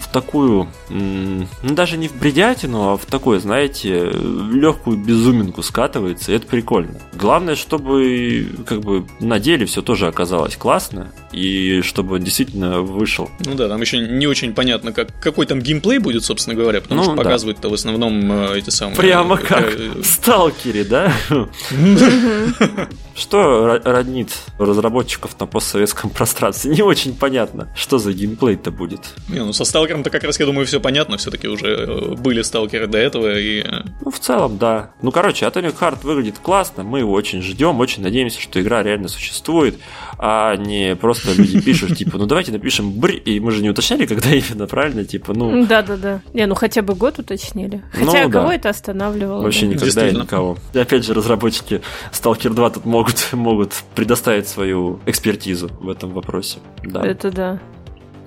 в 0.01 0.09
такую, 0.09 0.69
ну 0.89 1.47
даже 1.63 1.97
не 1.97 2.09
в 2.09 2.17
бредятину, 2.19 2.93
а 2.93 2.97
в 2.97 3.07
такую, 3.07 3.41
знаете, 3.41 4.11
легкую 4.11 4.99
безуминку 4.99 5.63
скатывается, 5.63 6.33
и 6.33 6.37
это 6.37 6.47
прикольно. 6.47 6.99
Главное, 7.15 7.57
чтобы 7.57 8.49
как 8.67 8.81
бы 8.81 9.07
на 9.21 9.39
деле 9.39 9.67
все 9.67 9.83
тоже 9.83 10.07
оказалось 10.07 10.57
классно, 10.57 11.13
и 11.33 11.81
чтобы 11.83 12.17
он 12.17 12.23
действительно 12.23 12.81
вышел. 12.81 13.31
Ну 13.45 13.55
да, 13.55 13.69
там 13.69 13.81
еще 13.81 13.99
не 13.99 14.27
очень 14.27 14.55
понятно, 14.55 14.93
как, 14.93 15.19
какой 15.21 15.47
там 15.47 15.61
геймплей 15.61 15.99
будет, 15.99 16.25
собственно 16.25 16.57
говоря, 16.57 16.81
потому 16.81 17.01
Ну 17.01 17.05
что 17.05 17.17
да. 17.17 17.23
показывают-то 17.23 17.69
в 17.69 17.75
основном 17.75 18.31
э, 18.33 18.59
эти 18.59 18.71
самые... 18.71 18.97
Прямо 18.97 19.37
э, 19.37 19.39
как 19.39 19.79
э, 19.79 19.91
в 20.01 20.05
Сталкере, 20.05 20.85
да? 20.85 21.13
Что 23.19 23.39
ро- 23.77 23.83
роднит 23.85 24.31
разработчиков 24.59 25.39
на 25.41 25.47
постсоветском 25.47 26.11
пространстве? 26.11 26.71
Не 26.75 26.83
очень 26.83 27.15
понятно, 27.15 27.69
что 27.75 27.99
за 27.99 28.13
геймплей-то 28.13 28.71
будет. 28.71 29.01
Не, 29.29 29.41
ну 29.45 29.53
со 29.53 29.65
Сталкером-то 29.65 30.11
как 30.11 30.23
раз, 30.25 30.39
я 30.39 30.47
думаю, 30.47 30.67
все 30.67 30.81
понятно, 30.81 31.17
все-таки 31.17 31.49
уже 31.49 31.67
э, 31.67 32.15
были 32.17 32.43
Сталкеры 32.43 32.87
до 32.87 32.99
этого, 32.99 33.39
и... 33.39 33.61
э, 33.63 33.83
Ну, 34.05 34.11
в 34.11 34.19
целом, 34.21 34.59
да. 34.59 34.91
Ну, 35.03 35.11
короче, 35.11 35.47
Atomic 35.47 35.75
Heart 35.79 35.99
выглядит 36.03 36.39
классно, 36.39 36.85
мы 36.85 37.01
его 37.01 37.13
очень 37.13 37.43
ждем, 37.43 37.81
очень 37.81 38.03
надеемся, 38.03 38.41
что 38.41 38.61
игра 38.61 38.83
реально 38.83 39.09
существует, 39.09 39.79
а 40.19 40.57
не 40.57 40.95
просто 40.97 41.33
люди 41.33 41.61
пишут, 41.65 41.97
типа, 41.97 42.19
ну 42.19 42.27
давайте 42.27 42.53
напишем 42.53 42.93
бр, 42.93 43.11
и 43.11 43.41
мы 43.41 43.51
же 43.51 43.63
не 43.63 43.71
уточняли, 43.71 44.07
когда 44.07 44.31
именно, 44.31 44.67
правильно? 44.67 45.05
Типа, 45.05 45.35
ну, 45.35 45.67
Да-да-да. 45.67 46.21
Не, 46.35 46.47
ну 46.47 46.55
хотя 46.55 46.83
бы 46.83 46.95
год 46.95 47.19
уточнили. 47.19 47.83
Ну 47.99 48.07
Хотя 48.07 48.27
да. 48.27 48.31
кого 48.41 48.53
это 48.53 48.69
останавливало? 48.69 49.43
вообще 49.43 49.67
да? 49.67 49.75
никогда 49.75 50.09
и 50.09 50.15
никого. 50.15 50.57
И 50.73 50.79
опять 50.79 51.05
же, 51.05 51.15
разработчики 51.15 51.81
Stalker 52.13 52.51
2 52.51 52.71
тут 52.71 52.85
могут, 52.85 53.08
могут 53.33 53.75
предоставить 53.95 54.49
свою 54.49 55.01
экспертизу 55.07 55.71
в 55.81 55.89
этом 55.89 56.11
вопросе. 56.13 56.59
Да. 56.83 57.07
Это 57.07 57.31
да. 57.31 57.59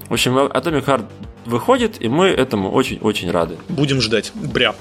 В 0.09 0.13
общем, 0.13 0.37
Atomic 0.37 0.85
Heart 0.85 1.05
выходит, 1.45 2.01
и 2.01 2.07
мы 2.09 2.27
этому 2.27 2.71
очень-очень 2.71 3.31
рады. 3.31 3.57
Будем 3.69 4.01
ждать. 4.01 4.31
Бря. 4.35 4.75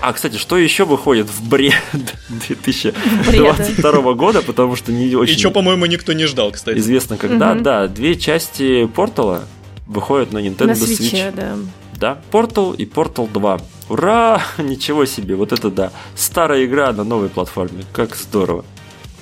А, 0.00 0.12
кстати, 0.12 0.36
что 0.36 0.56
еще 0.56 0.84
выходит 0.84 1.28
в 1.28 1.48
бред 1.48 1.74
2022 2.28 4.14
года, 4.14 4.42
потому 4.42 4.74
что 4.74 4.90
не 4.90 5.14
очень... 5.14 5.34
И 5.34 5.38
что, 5.38 5.52
по-моему, 5.52 5.86
никто 5.86 6.12
не 6.12 6.26
ждал, 6.26 6.50
кстати. 6.50 6.78
Известно 6.78 7.16
когда. 7.16 7.54
Да, 7.54 7.86
две 7.86 8.16
части 8.16 8.86
Портала 8.86 9.44
выходят 9.86 10.32
на 10.32 10.38
Nintendo 10.38 10.66
На 10.66 10.72
Switch. 10.72 10.96
свече, 10.96 11.32
да. 11.36 11.54
Да, 12.02 12.18
Portal 12.32 12.74
и 12.74 12.84
Portal 12.84 13.30
2. 13.32 13.60
Ура! 13.88 14.42
Ничего 14.58 15.04
себе, 15.04 15.36
вот 15.36 15.52
это 15.52 15.70
да. 15.70 15.92
Старая 16.16 16.64
игра 16.64 16.92
на 16.92 17.04
новой 17.04 17.28
платформе. 17.28 17.84
Как 17.92 18.16
здорово. 18.16 18.64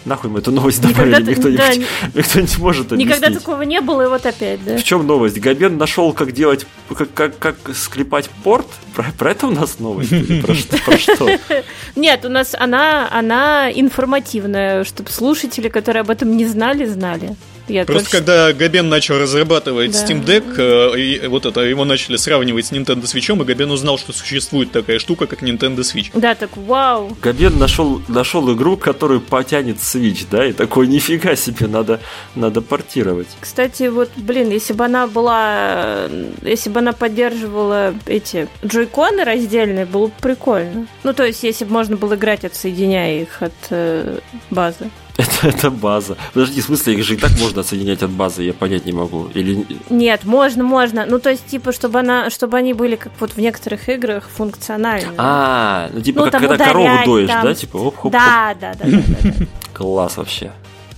Нахуй 0.06 0.30
мы 0.30 0.38
эту 0.38 0.50
новость 0.50 0.80
добавили, 0.80 1.20
Никогда 1.20 1.30
никто, 1.30 1.42
ты- 1.42 1.50
не, 1.50 1.56
да, 1.58 1.74
никто 2.14 2.40
не 2.40 2.48
может 2.56 2.90
объяснить. 2.90 3.18
Никогда 3.18 3.38
такого 3.38 3.60
не 3.60 3.82
было, 3.82 4.06
и 4.06 4.08
вот 4.08 4.24
опять, 4.24 4.64
да. 4.64 4.78
В 4.78 4.82
чем 4.82 5.06
новость? 5.06 5.38
Габен 5.38 5.76
нашел, 5.76 6.14
как 6.14 6.32
делать, 6.32 6.66
как, 6.96 7.12
как, 7.12 7.38
как 7.38 7.56
склепать 7.74 8.30
порт? 8.42 8.66
Про, 8.94 9.04
про 9.18 9.32
это 9.32 9.48
у 9.48 9.50
нас 9.50 9.78
новость? 9.78 10.12
Или 10.12 10.40
Про 10.40 10.54
что? 10.54 10.78
Про 10.78 10.96
что? 10.96 11.28
Нет, 11.96 12.24
у 12.24 12.30
нас 12.30 12.56
она, 12.58 13.10
она 13.12 13.70
информативная, 13.70 14.84
чтобы 14.84 15.10
слушатели, 15.10 15.68
которые 15.68 16.00
об 16.00 16.08
этом 16.08 16.34
не 16.34 16.46
знали, 16.46 16.86
знали. 16.86 17.36
Я 17.70 17.84
Просто 17.84 18.10
только 18.10 18.18
когда 18.18 18.52
Габен 18.52 18.88
начал 18.88 19.18
разрабатывать 19.18 19.92
Да. 19.92 20.04
Steam 20.04 20.24
Deck, 20.24 20.54
э, 20.58 20.98
и 20.98 21.26
вот 21.28 21.46
это 21.46 21.60
его 21.60 21.84
начали 21.84 22.16
сравнивать 22.16 22.66
с 22.66 22.72
Nintendo 22.72 23.02
Switch, 23.02 23.30
и 23.30 23.44
Габен 23.44 23.70
узнал, 23.70 23.98
что 23.98 24.12
существует 24.12 24.72
такая 24.72 24.98
штука, 24.98 25.26
как 25.26 25.42
Nintendo 25.42 25.78
Switch. 25.78 26.10
Да, 26.14 26.34
так 26.34 26.56
вау. 26.56 27.16
Габен 27.22 27.58
нашел, 27.58 28.02
нашел 28.08 28.52
игру, 28.54 28.76
которую 28.76 29.20
потянет 29.20 29.76
Switch, 29.76 30.26
да, 30.30 30.46
и 30.46 30.52
такой, 30.52 30.86
нифига 30.86 31.36
себе, 31.36 31.66
надо, 31.66 32.00
надо 32.34 32.60
портировать. 32.60 33.28
Кстати, 33.40 33.84
вот, 33.84 34.10
блин, 34.16 34.50
если 34.50 34.72
бы 34.72 34.84
она 34.84 35.06
была, 35.06 36.08
если 36.42 36.70
бы 36.70 36.80
она 36.80 36.92
поддерживала 36.92 37.94
эти 38.06 38.48
джойконы 38.64 39.24
раздельные, 39.24 39.86
было 39.86 40.08
бы 40.08 40.12
прикольно. 40.20 40.86
Ну, 41.04 41.12
то 41.12 41.24
есть, 41.24 41.42
если 41.42 41.64
бы 41.64 41.72
можно 41.72 41.96
было 41.96 42.14
играть, 42.14 42.44
отсоединяя 42.44 43.22
их 43.22 43.42
от 43.42 43.52
э, 43.70 44.18
базы. 44.50 44.90
Это, 45.20 45.48
это 45.48 45.70
база. 45.70 46.16
Подожди, 46.32 46.60
в 46.60 46.64
смысле, 46.64 46.94
их 46.94 47.04
же 47.04 47.14
и 47.14 47.16
так 47.16 47.30
можно 47.38 47.60
отсоединять 47.60 48.02
от 48.02 48.10
базы, 48.10 48.42
я 48.42 48.54
понять 48.54 48.86
не 48.86 48.92
могу. 48.92 49.28
Или... 49.34 49.66
Нет, 49.90 50.24
можно, 50.24 50.64
можно. 50.64 51.04
Ну, 51.06 51.18
то 51.18 51.30
есть, 51.30 51.46
типа, 51.46 51.72
чтобы 51.72 51.98
она, 51.98 52.30
чтобы 52.30 52.56
они 52.56 52.72
были, 52.72 52.96
как 52.96 53.12
вот 53.20 53.32
в 53.32 53.38
некоторых 53.38 53.88
играх, 53.88 54.28
функциональны. 54.34 55.12
А, 55.18 55.90
ну 55.92 56.00
типа 56.00 56.24
Ну, 56.24 56.30
как 56.30 56.40
когда 56.40 56.64
корову 56.64 56.84
ударять, 56.84 57.06
доешь, 57.06 57.28
там. 57.28 57.44
да? 57.44 57.54
Типа 57.54 57.76
оп-хоп. 57.76 58.12
Да, 58.12 58.56
да, 58.60 58.74
да, 58.74 58.84
да, 58.84 59.02
да, 59.22 59.30
да. 59.38 59.46
Класс 59.74 60.16
вообще. 60.16 60.52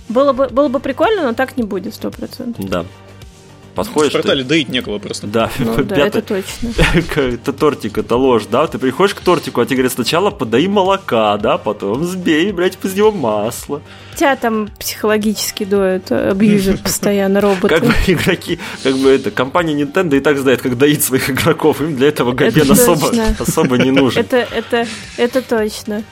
Было 0.09 0.33
бы, 0.33 0.47
было 0.47 0.67
бы 0.67 0.79
прикольно, 0.79 1.23
но 1.23 1.33
так 1.33 1.57
не 1.57 1.63
будет, 1.63 1.93
сто 1.95 2.11
процентов. 2.11 2.63
Да. 2.65 2.85
В 3.73 3.75
Подходишь 3.75 4.11
ты- 4.11 4.19
портале 4.19 4.43
доить 4.43 4.69
некого 4.69 4.99
просто. 4.99 5.25
Да, 5.25 5.49
Ну 5.57 5.75
да, 5.83 5.95
пятый- 5.95 6.19
это 6.19 6.21
точно. 6.21 6.69
это 7.21 7.53
тортик, 7.53 7.97
это 7.97 8.15
ложь, 8.15 8.43
да? 8.45 8.67
Ты 8.67 8.77
приходишь 8.77 9.15
к 9.15 9.19
тортику, 9.21 9.61
а 9.61 9.65
тебе 9.65 9.77
говорят, 9.77 9.93
сначала 9.93 10.29
подай 10.29 10.67
молока, 10.67 11.35
да, 11.37 11.57
потом 11.57 12.01
взбей, 12.01 12.51
блядь, 12.51 12.77
из 12.83 12.93
него 12.93 13.11
масло. 13.11 13.81
Тебя 14.15 14.35
там 14.35 14.69
психологически 14.79 15.63
доят, 15.63 16.11
абьюзят 16.11 16.81
постоянно 16.83 17.41
роботы. 17.41 17.67
Как 17.67 17.83
бы 17.83 17.93
игроки, 18.05 18.59
как 18.83 18.95
бы 18.95 19.09
это, 19.09 19.31
компания 19.31 19.73
Nintendo 19.73 20.17
и 20.17 20.19
так 20.19 20.37
знает, 20.37 20.61
как 20.61 20.77
доить 20.77 21.03
своих 21.03 21.31
игроков, 21.31 21.81
им 21.81 21.95
для 21.95 22.09
этого 22.09 22.31
Габен 22.33 22.61
Это 22.61 22.73
особо, 22.73 23.11
особо 23.39 23.79
не 23.79 23.89
нужен. 23.89 24.21
Это, 24.21 24.37
это, 24.37 24.85
это 25.17 25.41
точно. 25.41 26.03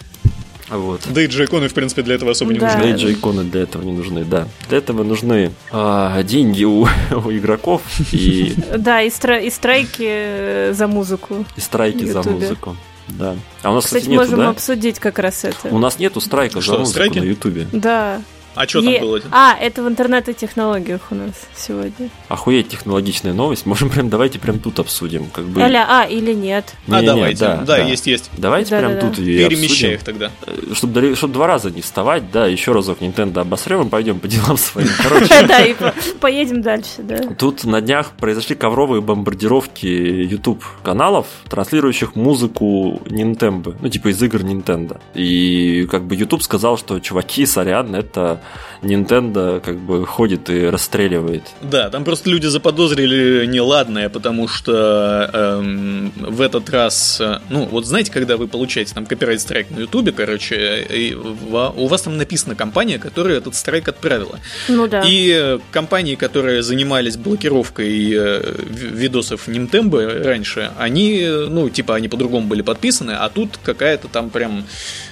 Вот. 0.72 1.02
Да 1.10 1.22
и 1.22 1.28
джойконы, 1.28 1.68
в 1.68 1.74
принципе, 1.74 2.02
для 2.02 2.16
этого 2.16 2.32
особо 2.32 2.54
не 2.54 2.60
Да. 2.60 2.68
нужны. 2.68 2.82
Да 2.84 2.90
и 2.90 2.94
джейконы 2.98 3.44
для 3.44 3.62
этого 3.62 3.84
не 3.84 3.92
нужны, 3.92 4.24
да. 4.24 4.48
Для 4.70 4.78
этого 4.78 5.04
нужны 5.04 5.52
а, 5.72 6.24
деньги 6.24 6.64
у, 6.64 6.82
у 7.12 7.32
игроков 7.32 7.82
и, 8.12 8.54
Да, 8.78 9.02
и, 9.02 9.10
стра- 9.10 9.44
и 9.46 9.50
страйки 9.50 10.06
э, 10.08 10.74
за 10.74 10.88
музыку. 10.88 11.46
и 11.56 11.60
страйки 11.62 12.06
за 12.06 12.24
музыку. 12.24 12.76
Да. 13.08 13.36
А 13.62 13.72
у 13.72 13.76
нас, 13.76 13.86
кстати, 13.86 14.04
Кстати, 14.04 14.12
нету, 14.14 14.24
можем 14.24 14.40
да? 14.40 14.50
обсудить 14.50 15.00
как 15.00 15.20
раз 15.20 15.44
это. 15.44 15.68
У 15.70 15.78
нас 15.80 16.00
нету 16.00 16.22
страйков 16.22 16.64
Что, 16.64 16.74
за 16.74 16.80
музыку 16.80 16.94
страйки? 16.94 17.20
на 17.20 17.24
Ютубе. 17.24 17.68
Да. 17.74 18.22
А 18.56 18.68
что 18.68 18.82
там 18.82 19.00
было? 19.00 19.22
А, 19.32 19.56
это 19.60 19.82
в 19.84 19.88
интернет-технологиях 19.88 21.02
у 21.12 21.16
нас 21.16 21.48
сегодня. 21.56 22.10
Охуеть 22.28 22.70
технологичная 22.70 23.34
новость. 23.34 23.66
Можем 23.72 23.90
прям, 23.90 24.10
давайте 24.10 24.40
прям 24.40 24.60
тут 24.60 24.80
обсудим. 24.80 25.28
Как 25.28 25.46
бы... 25.46 25.62
Аля, 25.62 25.86
а, 25.90 26.04
или 26.06 26.34
нет. 26.34 26.74
А, 26.88 26.92
Не-не-не, 27.02 27.06
давайте. 27.08 27.40
да, 27.40 27.56
Да, 27.58 27.66
да. 27.66 27.78
есть, 27.84 28.08
есть. 28.08 28.30
Давайте 28.38 28.70
прям 28.78 28.94
Да-да-да. 28.94 29.08
тут 29.10 29.20
ее 29.20 29.48
Перемещай 29.50 29.94
их 29.94 30.04
тогда. 30.04 30.32
Чтобы, 30.74 31.16
два 31.30 31.48
раза 31.48 31.72
не 31.72 31.82
вставать, 31.82 32.32
да, 32.32 32.46
еще 32.48 32.72
разок 32.74 33.00
Nintendo 33.02 33.40
обосрем 33.42 33.88
и 33.88 33.90
пойдем 33.90 34.20
по 34.20 34.28
делам 34.28 34.58
своим. 34.58 34.90
Короче, 35.02 35.46
Да, 35.48 35.60
и 35.64 35.74
по- 35.74 35.94
поедем 36.20 36.62
дальше, 36.62 37.04
да. 37.04 37.18
Тут 37.38 37.64
на 37.64 37.82
днях 37.82 38.12
произошли 38.12 38.56
ковровые 38.56 39.02
бомбардировки 39.02 39.86
YouTube 39.86 40.64
каналов, 40.84 41.28
транслирующих 41.50 42.16
музыку 42.16 43.02
Nintendo, 43.06 43.76
ну 43.82 43.90
типа 43.90 44.10
из 44.10 44.22
игр 44.22 44.40
Nintendo. 44.42 45.00
И 45.14 45.88
как 45.90 46.04
бы 46.04 46.16
YouTube 46.16 46.44
сказал, 46.44 46.78
что 46.78 47.00
чуваки, 47.00 47.46
сорян, 47.46 47.96
это 47.96 48.41
Nintendo 48.82 49.60
как 49.60 49.78
бы 49.78 50.06
ходит 50.06 50.50
и 50.50 50.66
расстреливает. 50.66 51.44
Да, 51.62 51.90
там 51.90 52.04
просто 52.04 52.30
люди 52.30 52.48
заподозрили 52.48 53.46
неладное, 53.46 54.10
потому 54.10 54.48
что 54.48 55.30
эм, 55.34 56.12
в 56.18 56.42
этот 56.42 56.70
раз, 56.70 57.20
э, 57.22 57.40
ну, 57.50 57.66
вот 57.66 57.86
знаете, 57.86 58.12
когда 58.12 58.38
вы 58.38 58.48
получаете 58.48 58.94
там 58.94 59.06
копирайт 59.06 59.40
страйк 59.42 59.70
на 59.70 59.82
Ютубе, 59.82 60.12
короче, 60.12 60.82
и 60.90 61.14
ва- 61.14 61.74
у 61.76 61.88
вас 61.88 62.02
там 62.04 62.18
написана 62.18 62.56
компания, 62.56 62.98
которая 62.98 63.38
этот 63.38 63.56
страйк 63.56 63.88
отправила. 63.88 64.40
Ну 64.68 64.88
да. 64.88 65.04
И 65.06 65.32
э, 65.32 65.60
компании, 65.72 66.16
которые 66.16 66.64
занимались 66.64 67.18
блокировкой 67.18 68.12
э, 68.14 68.56
ви- 68.70 68.88
видосов 68.88 69.48
Нимтембо 69.48 70.24
раньше, 70.24 70.72
они, 70.80 71.20
э, 71.22 71.48
ну, 71.50 71.70
типа, 71.70 71.96
они 71.96 72.08
по-другому 72.08 72.48
были 72.48 72.62
подписаны, 72.64 73.12
а 73.12 73.30
тут 73.30 73.60
какая-то 73.64 74.08
там 74.08 74.30
прям, 74.32 74.66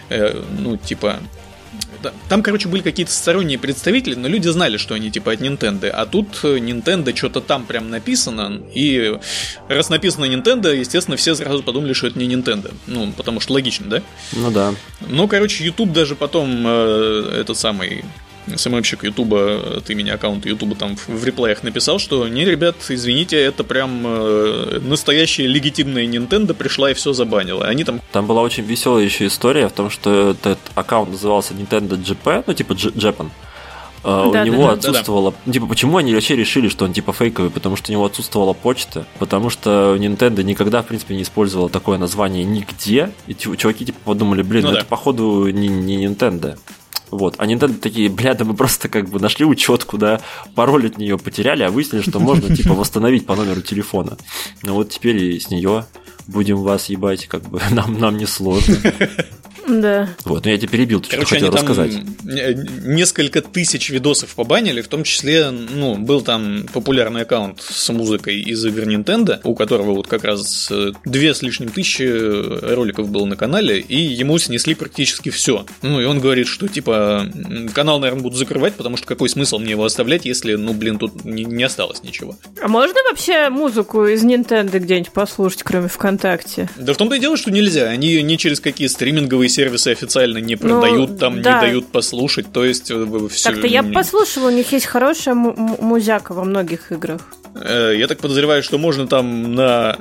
э, 0.10 0.42
ну, 0.58 0.78
типа... 0.78 1.18
Там, 2.28 2.44
короче, 2.44 2.68
были 2.70 2.82
какие-то 2.82 3.12
сторонние 3.12 3.58
представители, 3.58 4.16
но 4.16 4.28
люди 4.28 4.48
знали, 4.48 4.78
что 4.78 4.96
они 4.96 5.12
типа 5.12 5.34
от 5.34 5.42
Nintendo. 5.42 5.90
А 5.90 6.06
тут 6.06 6.40
э, 6.44 6.58
Nintendo 6.58 7.16
что-то 7.16 7.42
там 7.42 7.66
прям 7.66 7.90
написано. 7.90 8.62
И 8.74 9.18
раз 9.68 9.90
написано 9.90 10.26
Nintendo, 10.26 10.76
естественно, 10.76 11.18
все 11.18 11.36
сразу 11.36 11.64
подумали, 11.64 11.94
что 11.94 12.08
это 12.08 12.20
не 12.20 12.34
Nintendo. 12.34 12.74
Ну, 12.88 13.12
потому 13.16 13.40
что 13.40 13.54
логично, 13.54 13.88
да? 13.90 14.02
Ну 14.34 14.52
да. 14.52 14.74
Ну, 15.08 15.28
короче, 15.28 15.64
YouTube 15.64 15.92
даже 15.92 16.16
потом 16.16 16.64
э, 16.66 17.40
этот 17.42 17.58
самый 17.58 18.04
СММщик 18.58 19.04
Ютуба 19.04 19.78
от 19.78 19.90
имени 19.90 20.10
аккаунта 20.10 20.50
Ютуба 20.50 20.76
там 20.76 20.96
в, 20.96 21.08
в 21.10 21.24
реплеях 21.26 21.64
написал, 21.64 22.00
что 22.00 22.28
не, 22.28 22.46
ребят, 22.46 22.76
извините, 22.90 23.38
это 23.42 23.64
прям 23.64 24.04
э, 24.06 24.80
настоящая 24.82 25.48
легитимная 25.48 26.06
Nintendo 26.06 26.54
пришла 26.54 26.92
и 26.92 26.94
все 26.94 27.14
забанила. 27.14 27.66
Они 27.66 27.84
там 27.84 28.02
Там 28.12 28.26
была 28.28 28.42
очень 28.42 28.64
веселая 28.64 29.04
еще 29.06 29.28
история 29.28 29.68
в 29.68 29.74
том, 29.74 29.90
что 29.90 30.32
этот 30.32 30.60
аккаунт 30.76 31.12
назывался 31.12 31.54
Nintendo 31.54 31.92
GP, 32.02 32.44
ну 32.48 32.54
типа 32.54 32.74
Japan. 32.74 33.30
А, 34.02 34.28
у 34.28 34.32
Да, 34.32 34.40
да, 34.40 34.46
него 34.46 34.64
да. 34.68 34.72
отсутствовала... 34.74 35.34
ну, 35.46 35.52
Типа, 35.52 35.66
почему 35.68 35.98
они 35.98 36.14
вообще 36.14 36.38
решили, 36.38 36.70
что 36.70 36.86
он 36.86 36.94
типа 36.94 37.12
фейковый? 37.12 37.52
Потому 37.52 37.76
что 37.76 37.92
у 37.92 37.94
него 37.94 38.06
отсутствовала 38.06 38.54
почта. 38.54 39.06
Потому 39.20 39.50
что 39.50 39.98
Nintendo 40.00 40.42
никогда, 40.42 40.82
в 40.82 40.86
принципе, 40.86 41.16
не 41.18 41.24
использовала 41.24 41.70
такое 41.70 41.98
название 41.98 42.46
нигде. 42.46 43.12
И 43.28 43.34
чу- 43.34 43.58
чуваки 43.58 43.84
типа 43.86 44.00
подумали, 44.06 44.42
блин, 44.42 44.62
Ну 44.64 44.68
ну, 44.70 44.74
да. 44.76 44.80
это 44.80 44.88
походу 44.88 45.50
не, 45.50 45.68
не 45.68 46.06
Nintendo. 46.06 46.58
Вот. 47.12 47.36
А 47.38 47.46
Nintendo 47.46 47.78
такие, 47.78 48.10
бля, 48.10 48.34
да 48.34 48.46
мы 48.46 48.54
просто 48.54 48.90
как 48.90 49.10
бы 49.10 49.20
нашли 49.20 49.46
учетку, 49.46 49.98
да, 49.98 50.22
пароль 50.56 50.88
от 50.88 50.98
нее 50.98 51.18
потеряли, 51.18 51.64
а 51.64 51.72
выяснили, 51.72 52.02
что 52.02 52.20
можно 52.20 52.56
типа 52.56 52.74
восстановить 52.74 53.26
по 53.26 53.36
номеру 53.36 53.62
телефона. 53.62 54.18
Ну 54.64 54.76
вот 54.76 54.90
теперь 54.90 55.18
и 55.18 55.40
с 55.40 55.50
нее 55.50 55.86
будем 56.28 56.58
вас 56.58 56.90
ебать, 56.90 57.28
как 57.28 57.44
бы 57.44 57.62
нам, 57.72 58.00
нам 58.00 58.18
не 58.18 58.26
сложно. 58.26 58.78
Да. 59.70 60.10
Вот, 60.26 60.46
ну 60.46 60.52
я 60.52 60.58
тебя 60.58 60.70
перебил, 60.70 61.00
ты 61.00 61.08
что 61.08 61.16
Короче, 61.18 61.36
хотел 61.36 61.50
они 61.50 61.58
там 61.58 61.68
рассказать. 61.68 62.86
несколько 62.86 63.42
тысяч 63.42 63.90
видосов 63.90 64.36
побанили, 64.36 64.82
в 64.82 64.88
том 64.88 65.04
числе, 65.04 65.52
ну, 65.52 65.96
был 65.96 66.22
там 66.22 66.66
популярный 66.74 67.22
аккаунт 67.22 67.62
с 67.62 67.90
музыкой 67.92 68.42
из 68.42 68.66
игр 68.66 68.84
Nintendo, 68.84 69.40
у 69.44 69.56
которого 69.56 69.94
вот 69.94 70.08
как 70.08 70.24
раз 70.24 70.70
э, 70.72 70.92
две 71.06 71.34
с 71.34 71.42
лишним 71.42 71.70
тысячи 71.70 72.04
роликов 72.74 73.10
было 73.10 73.26
на 73.26 73.36
канале, 73.36 73.80
и 73.80 73.98
ему 73.98 74.38
снесли 74.40 74.76
практически 74.76 75.30
все. 75.30 75.66
Ну, 75.82 76.02
и 76.02 76.06
он 76.06 76.20
говорит, 76.20 76.48
что, 76.48 76.68
типа, 76.68 77.28
канал, 77.74 78.00
наверное, 78.00 78.24
будут 78.24 78.38
закрывать, 78.38 78.74
потому 78.76 78.98
что 78.98 79.06
какой 79.08 79.30
смысл 79.30 79.60
мне 79.60 79.72
его 79.72 79.86
оставлять, 79.86 80.26
если, 80.26 80.56
ну, 80.56 80.74
блин, 80.74 80.98
тут 80.98 81.26
не, 81.26 81.46
не 81.46 81.64
осталось 81.64 82.04
ничего. 82.04 82.38
А 82.62 82.68
можно 82.68 82.96
вообще 83.10 83.50
музыку 83.50 84.06
из 84.06 84.24
Nintendo 84.24 84.80
где-нибудь 84.80 85.12
послушать, 85.12 85.64
кроме 85.64 85.88
ВКонтакте? 85.88 86.70
Да 86.78 86.94
в 86.94 86.98
том-то 86.98 87.16
и 87.16 87.20
дело, 87.20 87.38
что 87.38 87.52
нельзя. 87.52 87.90
Они 87.90 88.08
ее 88.08 88.24
ни 88.24 88.36
через 88.36 88.60
какие 88.60 88.88
стриминговые 88.88 89.50
сервисы 89.60 89.92
официально 89.92 90.38
не 90.40 90.56
продают, 90.56 91.20
там 91.20 91.36
Ну, 91.38 91.42
да. 91.42 91.56
не 91.56 91.62
дают 91.68 91.88
послушать. 91.88 92.52
То 92.54 92.64
есть 92.66 92.86
все. 93.32 93.50
Так-то 93.52 93.68
я 93.68 93.84
бы 93.84 93.92
послушала, 93.94 94.48
у 94.48 94.52
них 94.52 94.72
есть 94.74 94.86
хорошая 94.86 95.36
му- 95.36 95.54
му- 95.58 95.78
музяка 95.82 96.34
во 96.34 96.44
многих 96.44 96.92
играх. 96.92 97.22
Э, 97.56 97.94
Я 97.98 98.08
так 98.08 98.20
подозреваю, 98.20 98.64
что 98.64 98.78
можно 98.78 99.08
там 99.08 99.54
на 99.56 99.98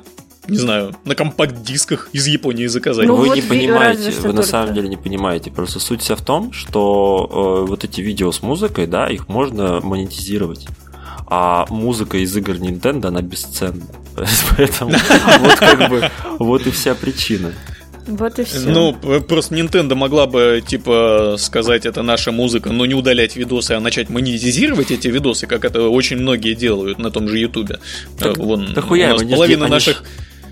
не 0.50 0.56
знаю, 0.58 0.94
на 1.04 1.14
компакт-дисках 1.14 2.08
из 2.14 2.26
Японии 2.26 2.68
заказать. 2.68 3.06
Ну, 3.06 3.16
вы 3.16 3.26
вот 3.26 3.36
не 3.36 3.42
понимаете, 3.42 4.10
вы 4.22 4.32
на 4.32 4.42
самом 4.42 4.72
деле 4.74 4.88
не 4.88 4.96
понимаете. 4.96 5.50
Просто 5.50 5.78
суть 5.80 6.00
вся 6.00 6.14
в 6.14 6.22
том, 6.22 6.52
что 6.52 7.64
э, 7.64 7.68
вот 7.68 7.84
эти 7.84 8.00
видео 8.00 8.32
с 8.32 8.40
музыкой, 8.42 8.86
да, 8.86 9.08
их 9.10 9.28
можно 9.28 9.80
монетизировать. 9.82 10.66
а 11.30 11.66
музыка 11.68 12.16
из 12.16 12.34
игр 12.36 12.52
Nintendo, 12.54 13.08
она 13.08 13.20
бесценна. 13.20 13.82
Поэтому 14.56 14.92
вот 15.40 15.54
как 15.58 15.90
бы, 15.90 16.10
вот 16.38 16.66
и 16.66 16.70
вся 16.70 16.94
причина. 16.94 17.52
Вот 18.08 18.38
и 18.38 18.44
все. 18.44 18.60
Ну, 18.68 18.94
просто 18.94 19.54
Nintendo 19.54 19.94
могла 19.94 20.26
бы, 20.26 20.62
типа, 20.66 21.36
сказать, 21.38 21.84
это 21.84 22.02
наша 22.02 22.32
музыка, 22.32 22.72
но 22.72 22.86
не 22.86 22.94
удалять 22.94 23.36
видосы, 23.36 23.72
а 23.72 23.80
начать 23.80 24.08
монетизировать 24.08 24.90
эти 24.90 25.08
видосы, 25.08 25.46
как 25.46 25.64
это 25.66 25.88
очень 25.88 26.16
многие 26.16 26.54
делают 26.54 26.98
на 26.98 27.10
том 27.10 27.28
же 27.28 27.38
Ютубе. 27.38 27.80
Так, 28.18 28.38
Вон, 28.38 28.72
да 28.74 28.80
хуя, 28.80 29.14
у 29.14 29.18
нас 29.20 29.30
половина 29.30 29.66
они 29.66 29.72
наших... 29.72 29.98
ж- 29.98 30.02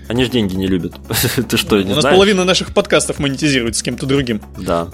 Они 0.07 0.23
же 0.23 0.29
деньги 0.29 0.55
не 0.55 0.67
любят. 0.67 0.93
Ты 1.49 1.57
что, 1.57 1.77
не 1.81 1.91
У 1.91 1.95
нас 1.95 2.01
знаешь? 2.01 2.15
половина 2.15 2.43
наших 2.45 2.73
подкастов 2.73 3.17
монетизируется 3.19 3.79
с 3.79 3.83
кем-то 3.83 4.05
другим. 4.05 4.39
Да. 4.57 4.89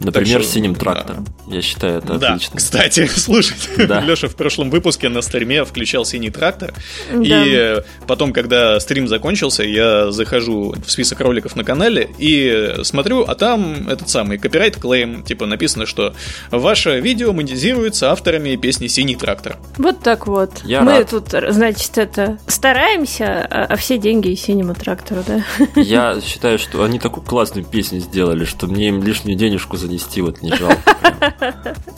Например, 0.00 0.42
что, 0.42 0.52
синим 0.52 0.74
да. 0.74 0.80
трактором. 0.80 1.26
Я 1.48 1.62
считаю, 1.62 1.98
это 1.98 2.14
да, 2.18 2.34
отлично. 2.34 2.56
кстати, 2.56 3.06
слушайте, 3.16 3.86
Да. 3.86 4.00
Леша 4.00 4.28
в 4.28 4.34
прошлом 4.36 4.70
выпуске 4.70 5.08
на 5.08 5.22
стриме 5.22 5.64
включал 5.64 6.04
синий 6.04 6.30
трактор, 6.30 6.74
Да. 7.12 7.18
и 7.22 7.82
потом, 8.06 8.32
когда 8.32 8.78
стрим 8.80 9.08
закончился, 9.08 9.62
я 9.62 10.10
захожу 10.10 10.74
в 10.84 10.90
список 10.90 11.20
роликов 11.20 11.56
на 11.56 11.64
канале 11.64 12.10
и 12.18 12.74
смотрю, 12.82 13.22
а 13.22 13.34
там 13.34 13.88
этот 13.88 14.08
самый 14.08 14.38
копирайт 14.38 14.76
клейм, 14.76 15.22
типа 15.22 15.46
написано, 15.46 15.86
что 15.86 16.14
ваше 16.50 17.00
видео 17.00 17.32
монетизируется 17.32 18.10
авторами 18.12 18.56
песни 18.56 18.86
«Синий 18.88 19.16
трактор». 19.16 19.56
Вот 19.78 20.00
так 20.00 20.26
вот. 20.26 20.50
Я 20.64 20.82
Мы 20.82 20.98
рад. 20.98 21.10
тут, 21.10 21.28
значит, 21.50 21.96
это 21.98 22.38
стараемся, 22.46 23.46
а, 23.50 23.64
а 23.70 23.76
все 23.76 23.98
деньги 23.98 24.28
и 24.28 24.36
синему 24.36 24.74
трактору, 24.74 25.22
да? 25.26 25.44
Я 25.76 26.20
считаю, 26.20 26.58
что 26.58 26.82
они 26.84 26.98
такую 26.98 27.24
классную 27.24 27.64
песню 27.64 28.00
сделали, 28.00 28.44
что 28.44 28.66
мне 28.66 28.88
им 28.88 29.02
лишнюю 29.02 29.36
денежку 29.38 29.76
занести 29.86 30.20
вот 30.20 30.42
не 30.42 30.54
жалко. 30.54 30.96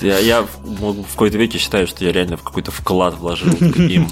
Я, 0.01 0.19
я 0.19 0.43
в 0.43 1.11
какой-то 1.13 1.39
веке 1.39 1.59
считаю, 1.59 1.87
что 1.87 2.05
я 2.05 2.13
реально 2.13 2.37
в 2.37 2.43
какой-то 2.43 2.71
вклад 2.71 3.15
вложил 3.19 3.53
им. 3.53 4.09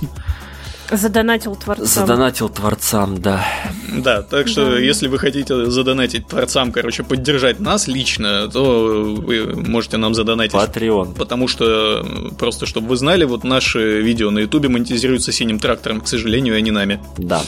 Задонатил 0.91 1.57
творцам. 1.57 1.87
Задонатил 1.87 2.49
творцам, 2.49 3.21
да. 3.21 3.45
Да, 3.93 4.23
так 4.23 4.47
что 4.49 4.73
Да. 4.73 4.79
если 4.79 5.09
вы 5.09 5.19
хотите 5.19 5.67
задонатить 5.71 6.29
творцам, 6.29 6.71
короче, 6.73 7.03
поддержать 7.03 7.61
нас 7.61 7.89
лично, 7.89 8.49
то 8.49 9.15
вы 9.17 9.47
можете 9.55 9.97
нам 9.97 10.15
задонатить 10.15 10.53
Патреон. 10.53 11.15
Потому 11.15 11.49
что, 11.49 12.07
просто 12.39 12.67
чтобы 12.67 12.89
вы 12.89 12.97
знали, 12.97 13.25
вот 13.25 13.43
наши 13.45 14.01
видео 14.01 14.31
на 14.31 14.41
Ютубе 14.41 14.69
монетизируются 14.69 15.33
синим 15.33 15.59
трактором, 15.59 16.01
к 16.01 16.09
сожалению, 16.09 16.57
а 16.57 16.61
не 16.61 16.71
нами. 16.71 17.01
Да. 17.19 17.43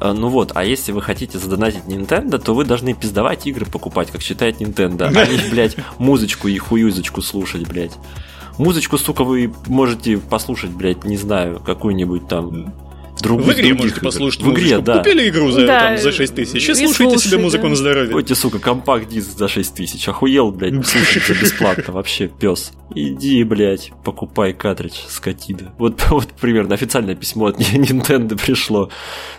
Э, 0.00 0.12
Ну 0.12 0.28
вот, 0.28 0.52
а 0.54 0.64
если 0.64 0.92
вы 0.92 1.02
хотите 1.02 1.38
задонатить 1.38 1.84
Nintendo, 1.86 2.38
то 2.38 2.54
вы 2.54 2.64
должны 2.64 2.94
пиздовать 2.94 3.46
игры 3.46 3.66
покупать, 3.66 4.10
как 4.10 4.22
считает 4.22 4.60
Nintendo, 4.60 5.10
а 5.14 5.26
не, 5.26 5.38
блядь, 5.50 5.76
музычку 5.98 6.48
и 6.48 6.58
хуюзочку 6.58 7.22
слушать, 7.22 7.66
блядь. 7.66 7.92
Музычку, 8.58 8.98
сука, 8.98 9.24
вы 9.24 9.52
можете 9.66 10.18
послушать, 10.18 10.70
блядь, 10.70 11.04
не 11.04 11.16
знаю, 11.16 11.60
какую-нибудь 11.60 12.26
там 12.28 12.72
другую 13.22 13.46
в 13.46 13.52
игре 13.52 13.62
других 13.68 13.78
можете 13.78 13.96
игр. 13.96 14.04
послушать 14.04 14.42
В 14.42 14.52
игре, 14.52 14.62
музычку. 14.62 14.82
да. 14.82 14.98
Купили 14.98 15.28
игру 15.28 15.50
за, 15.50 15.66
Да, 15.66 15.80
там, 15.80 15.98
за 15.98 16.12
6 16.12 16.34
тысяч 16.34 16.68
и 16.68 16.72
и 16.72 16.74
слушайте 16.74 16.96
себе 16.96 17.18
слушай, 17.18 17.42
музыку 17.42 17.62
да. 17.64 17.68
на 17.70 17.76
здоровье. 17.76 18.08
Какой 18.08 18.36
сука, 18.36 18.58
компакт-диск 18.58 19.38
за 19.38 19.48
6 19.48 19.74
тысяч? 19.74 20.08
Охуел, 20.08 20.50
блядь, 20.50 20.86
слушать 20.86 21.26
за 21.26 21.34
бесплатно 21.40 21.92
вообще, 21.92 22.28
пес. 22.28 22.72
Иди, 22.94 23.42
блядь, 23.44 23.92
покупай 24.04 24.52
картридж, 24.52 24.94
скотина. 25.08 25.74
Вот, 25.78 26.04
вот 26.10 26.28
примерно 26.40 26.74
официальное 26.74 27.14
письмо 27.14 27.46
от 27.46 27.58
Nintendo 27.60 28.38
пришло 28.42 28.90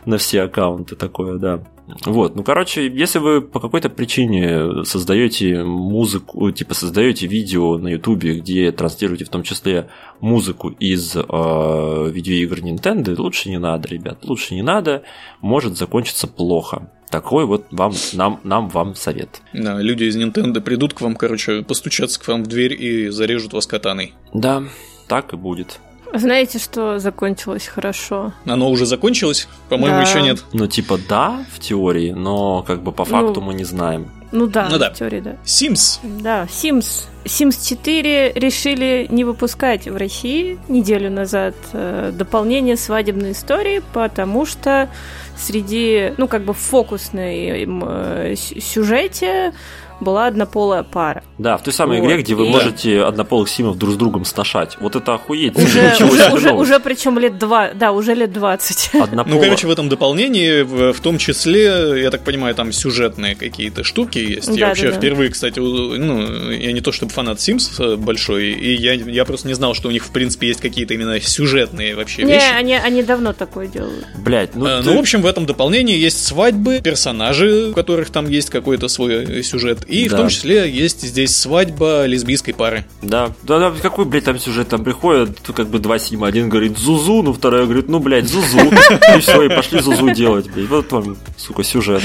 на 0.05 0.17
все 0.17 0.43
аккаунты 0.43 0.95
такое, 0.95 1.38
да. 1.38 1.63
Вот, 2.06 2.36
ну, 2.36 2.44
короче, 2.44 2.88
если 2.88 3.20
вы 3.20 3.41
по 3.41 3.60
какой-то 3.60 3.89
причине 3.89 4.84
создаете 4.84 5.63
музыку, 5.63 6.51
типа 6.51 6.74
создаете 6.74 7.27
видео 7.27 7.77
на 7.77 7.89
Ютубе, 7.89 8.39
где 8.39 8.72
транслируете 8.72 9.25
в 9.25 9.29
том 9.29 9.44
числе 9.44 9.88
музыку 10.20 10.70
из 10.70 11.15
э, 11.15 11.22
видеоигр 11.22 12.60
Nintendo, 12.60 13.15
лучше 13.17 13.50
не 13.50 13.58
надо, 13.58 13.88
ребят, 13.88 14.25
лучше 14.25 14.53
не 14.56 14.63
надо, 14.63 15.03
может 15.41 15.77
закончиться 15.77 16.27
плохо. 16.27 16.91
Такой 17.10 17.46
вот 17.46 17.67
вам, 17.72 17.94
нам, 18.13 18.41
нам 18.44 18.67
вам 18.67 18.94
совет. 18.96 19.41
Да, 19.53 19.82
люди 19.82 20.03
из 20.03 20.17
Nintendo 20.17 20.60
придут 20.60 20.94
к 20.94 21.00
вам, 21.00 21.15
короче, 21.15 21.63
постучатся 21.63 22.20
к 22.20 22.27
вам 22.27 22.44
в 22.44 22.48
дверь 22.48 22.74
и 22.74 23.08
зарежут 23.10 23.54
вас 23.54 23.65
катаной. 23.65 24.13
Да, 24.34 24.63
так 25.08 25.34
и 25.34 25.38
будет. 25.38 25.80
Знаете, 26.13 26.58
что 26.60 27.00
закончилось 27.00 27.67
хорошо? 27.67 28.34
Оно 28.46 28.70
уже 28.70 28.86
закончилось? 28.86 29.48
По-моему, 29.70 29.98
Да. 29.98 30.02
еще 30.04 30.22
нет. 30.22 30.43
Ну, 30.54 30.67
типа, 30.67 30.98
да, 31.10 31.46
в 31.54 31.60
теории, 31.60 32.12
но 32.12 32.63
как 32.63 32.82
бы 32.82 32.91
по 32.91 33.06
факту 33.06 33.36
Ну. 33.41 33.48
мы 33.48 33.54
не 33.54 33.63
знаем. 33.65 34.10
Ну 34.32 34.46
да, 34.48 34.67
Ну 34.70 34.78
да. 34.78 34.89
в 34.91 34.93
теории, 34.98 35.22
да. 35.22 35.36
Sims. 35.46 36.00
Да, 36.22 36.43
Sims. 36.50 37.06
Sims 37.26 37.65
4 37.67 38.34
решили 38.36 39.08
не 39.10 39.24
выпускать 39.24 39.88
в 39.88 39.96
России 39.96 40.60
неделю 40.67 41.10
назад 41.12 41.56
э, 41.74 42.12
дополнение 42.13 42.76
свадебной 42.78 43.32
истории, 43.32 43.82
потому 43.93 44.46
что 44.46 44.89
среди, 45.38 46.13
ну, 46.17 46.28
как 46.28 46.43
бы 46.43 46.54
в 46.54 46.58
фокусной 46.58 47.65
э, 47.65 48.36
сю- 48.36 48.60
сюжете 48.60 49.54
была 49.99 50.27
однополая 50.27 50.83
пара. 50.83 51.23
Да, 51.38 51.57
в 51.57 51.63
той 51.63 51.73
самой 51.73 51.99
Вот, 51.99 52.05
игре, 52.07 52.21
где 52.21 52.36
вы 52.36 52.45
и- 52.47 52.49
можете 52.49 53.01
однополых 53.01 53.49
симов 53.49 53.77
друг 53.77 53.93
с 53.93 53.97
другом 53.97 54.25
сношать. 54.25 54.77
Вот 54.79 54.95
это 54.95 55.13
охуеть. 55.15 55.57
Уже, 55.57 55.93
уже, 56.05 56.29
уже, 56.33 56.51
уже 56.53 56.79
причем 56.79 57.17
лет 57.19 57.38
два, 57.38 57.71
да, 57.73 57.91
уже 57.91 58.13
лет 58.15 58.31
20. 58.33 58.91
Однополо- 58.95 59.25
Ну, 59.27 59.39
короче, 59.41 59.67
в 59.67 59.71
этом 59.71 59.89
дополнении, 59.89 60.62
в, 60.62 60.93
в 60.93 60.99
том 61.01 61.17
числе, 61.17 62.01
я 62.01 62.12
так 62.12 62.23
понимаю, 62.23 62.53
там 62.55 62.71
сюжетные 62.71 63.36
какие-то 63.36 63.83
штуки 63.83 64.17
есть. 64.19 64.47
я 64.49 64.55
Да, 64.55 64.67
вообще 64.67 64.86
да, 64.88 64.91
да. 64.91 64.97
впервые, 64.97 65.29
кстати, 65.31 65.60
ну, 65.60 66.51
я 66.51 66.71
не 66.71 66.81
то 66.81 66.91
чтобы 66.91 67.12
фанат 67.12 67.38
Sims 67.38 67.71
э, 67.83 67.95
большой, 67.95 68.51
и 68.51 68.75
я, 68.75 68.93
я 68.93 69.25
просто 69.25 69.47
не 69.47 69.53
знал, 69.53 69.73
что 69.73 69.88
у 69.88 69.91
них, 69.91 70.05
в 70.05 70.12
принципе, 70.12 70.47
есть 70.47 70.62
какие-то 70.62 70.93
именно 70.93 71.19
сюжетные 71.19 71.95
вообще 71.95 72.23
Не, 72.23 72.33
вещи. 72.33 72.45
они, 72.57 72.73
они 72.75 73.03
давно 73.03 73.33
такое 73.33 73.67
делают. 73.67 74.05
Блять, 74.17 74.55
ну, 74.55 74.65
Э, 74.65 74.79
ты- 74.81 74.86
Ну, 74.89 74.95
в 74.97 74.99
общем, 74.99 75.21
в 75.21 75.25
этом 75.25 75.45
дополнении 75.45 75.95
есть 75.97 76.25
свадьбы, 76.25 76.81
персонажи, 76.83 77.69
у 77.69 77.73
которых 77.73 78.10
там 78.10 78.29
есть 78.29 78.49
какой-то 78.49 78.88
свой 78.88 79.23
э, 79.39 79.43
сюжет. 79.43 79.79
И 79.88 80.08
в 80.08 80.12
Да. 80.12 80.17
том 80.17 80.30
числе 80.30 80.69
есть 80.69 81.02
здесь 81.02 81.36
свадьба 81.36 82.06
лесбийской 82.06 82.54
пары. 82.54 82.86
Да, 83.02 83.32
да, 83.43 83.60
да, 83.60 83.71
какой, 83.82 84.06
блядь, 84.06 84.26
там 84.26 84.38
сюжет 84.39 84.67
там 84.69 84.84
приходит, 84.84 85.38
тут 85.41 85.56
как 85.56 85.69
бы 85.69 85.80
два 85.80 85.97
сима, 86.00 86.28
один 86.28 86.50
говорит 86.50 86.78
Зузу, 86.78 87.23
ну 87.23 87.34
второй 87.34 87.63
говорит, 87.65 87.88
ну, 87.88 88.00
блядь, 88.00 88.28
Зузу, 88.28 88.58
и 89.15 89.19
все, 89.21 89.43
и 89.43 89.50
пошли 89.50 89.80
Зузу 89.82 90.10
делать, 90.13 90.50
блядь, 90.52 90.67
вот 90.67 90.91
вам, 90.91 91.17
сука, 91.38 91.63
сюжет. 91.63 92.04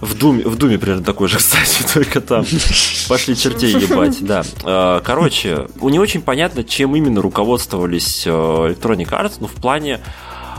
В 0.00 0.12
Думе, 0.14 0.44
в 0.44 0.56
Думе 0.56 0.76
примерно 0.78 1.02
такой 1.04 1.26
же, 1.28 1.36
кстати, 1.38 1.82
только 1.94 2.20
там. 2.20 2.44
Пошли 3.08 3.34
чертей 3.36 3.72
ебать, 3.78 4.18
да. 4.20 4.44
Э, 4.64 5.00
Короче, 5.02 5.68
не 5.80 5.98
очень 5.98 6.20
понятно, 6.20 6.64
чем 6.64 6.94
именно 6.96 7.22
руководствовались 7.22 8.24
э, 8.26 8.30
Electronic 8.30 9.08
Arts, 9.08 9.34
ну, 9.40 9.46
в 9.46 9.52
плане 9.52 10.00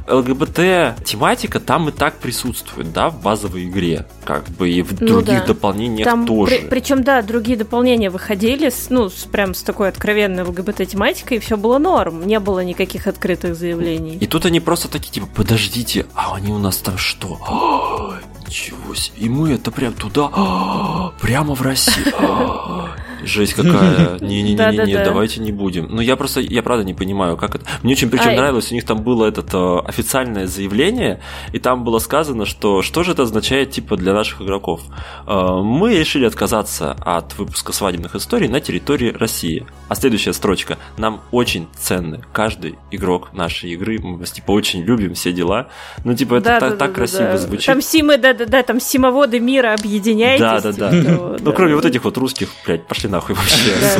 ЛГБТ 0.08 1.04
тематика 1.04 1.60
там 1.60 1.90
и 1.90 1.92
так 1.92 2.18
присутствует, 2.20 2.92
да, 2.94 3.10
в 3.10 3.22
базовой 3.22 3.66
игре, 3.66 4.06
как 4.24 4.48
бы 4.50 4.70
и 4.70 4.82
в 4.82 5.00
Ну 5.02 5.08
других 5.08 5.42
да. 5.42 5.46
дополнениях 5.48 6.06
Там, 6.06 6.26
тоже. 6.26 6.66
причем, 6.70 7.04
да, 7.04 7.22
другие 7.22 7.58
дополнения 7.58 8.10
выходили, 8.10 8.70
с, 8.70 8.90
ну, 8.90 9.10
с, 9.10 9.24
прям 9.26 9.54
с 9.54 9.62
такой 9.64 9.90
откровенной 9.90 10.44
ЛГБТ-тематикой, 10.44 11.38
и 11.38 11.40
все 11.40 11.58
было 11.58 11.78
норм. 11.78 12.26
Не 12.26 12.40
было 12.40 12.64
никаких 12.64 13.08
открытых 13.08 13.56
заявлений. 13.56 14.18
И 14.18 14.28
тут 14.28 14.46
они 14.46 14.60
просто 14.60 14.88
такие, 14.88 15.12
типа, 15.12 15.28
подождите, 15.36 16.06
а 16.16 16.36
они 16.36 16.52
у 16.52 16.58
нас 16.58 16.78
там 16.78 16.98
что? 16.98 17.38
А, 17.48 18.20
Ничего 18.48 18.96
себе. 18.96 19.18
И 19.18 19.30
мы 19.30 19.52
это 19.52 19.72
прям 19.72 19.94
туда, 19.94 20.30
а, 20.34 21.12
прямо 21.20 21.54
в 21.54 21.62
России. 21.62 22.04
А, 22.18 22.92
Жесть 23.24 23.54
какая. 23.54 24.20
Да-да-да. 24.58 25.04
давайте 25.04 25.42
не 25.42 25.52
будем. 25.52 25.88
Ну, 25.90 26.02
я 26.02 26.16
просто, 26.16 26.42
я 26.42 26.64
правда 26.64 26.84
не 26.84 26.94
понимаю, 26.94 27.38
как 27.38 27.56
это. 27.56 27.66
Мне 27.84 27.94
очень 27.94 28.10
причем 28.10 28.36
нравилось, 28.36 28.72
у 28.72 28.76
них 28.76 28.86
там 28.86 29.02
было 29.02 29.26
это 29.26 29.42
э, 29.42 29.88
официальное 29.88 30.48
заявление, 30.48 31.22
и 31.54 31.60
там 31.60 31.84
было 31.84 32.00
сказано, 32.00 32.46
что 32.46 32.82
что 32.82 33.04
же 33.04 33.12
это 33.12 33.24
означает, 33.24 33.72
типа, 33.72 33.98
для 33.98 34.14
наших 34.14 34.42
игроков. 34.42 34.82
Э, 35.26 35.62
Мы 35.62 35.98
решили 35.98 36.26
отказаться 36.26 36.92
от 37.02 37.38
выпуска 37.38 37.74
свадебных 37.74 38.16
историй 38.16 38.48
на 38.48 38.60
территории 38.60 39.12
России. 39.12 39.66
А 39.90 39.96
следующая 39.96 40.34
строчка. 40.34 40.78
Нам 40.98 41.22
очень 41.32 41.68
ценны 41.78 42.22
каждый 42.34 42.76
игрок 42.92 43.34
нашей 43.34 43.72
игры. 43.72 44.00
Мы 44.02 44.18
вас, 44.18 44.32
типа, 44.32 44.52
очень 44.52 44.84
любим, 44.84 45.14
все 45.14 45.32
дела. 45.32 45.68
Ну, 46.04 46.14
типа, 46.14 46.36
это 46.36 46.46
Да, 46.46 46.60
так, 46.60 46.72
да, 46.72 46.78
так 46.78 46.90
да, 46.90 46.96
красиво 46.96 47.24
да. 47.24 47.38
звучит. 47.38 47.66
Там 47.66 47.82
симы, 47.82 48.18
да-да-да, 48.18 48.64
там 48.64 48.80
симоводы 48.80 49.40
мира, 49.40 49.74
объединяйтесь. 49.74 50.42
Да, 50.42 50.62
да, 50.62 50.72
да. 50.72 50.92
типа 50.92 51.38
Ну, 51.40 51.54
кроме 51.54 51.76
вот 51.76 51.86
этих 51.86 52.04
вот 52.04 52.18
русских, 52.18 52.50
блядь, 52.66 52.86
пошли 52.88 53.07
нахуй 53.08 53.36
вообще. 53.36 53.58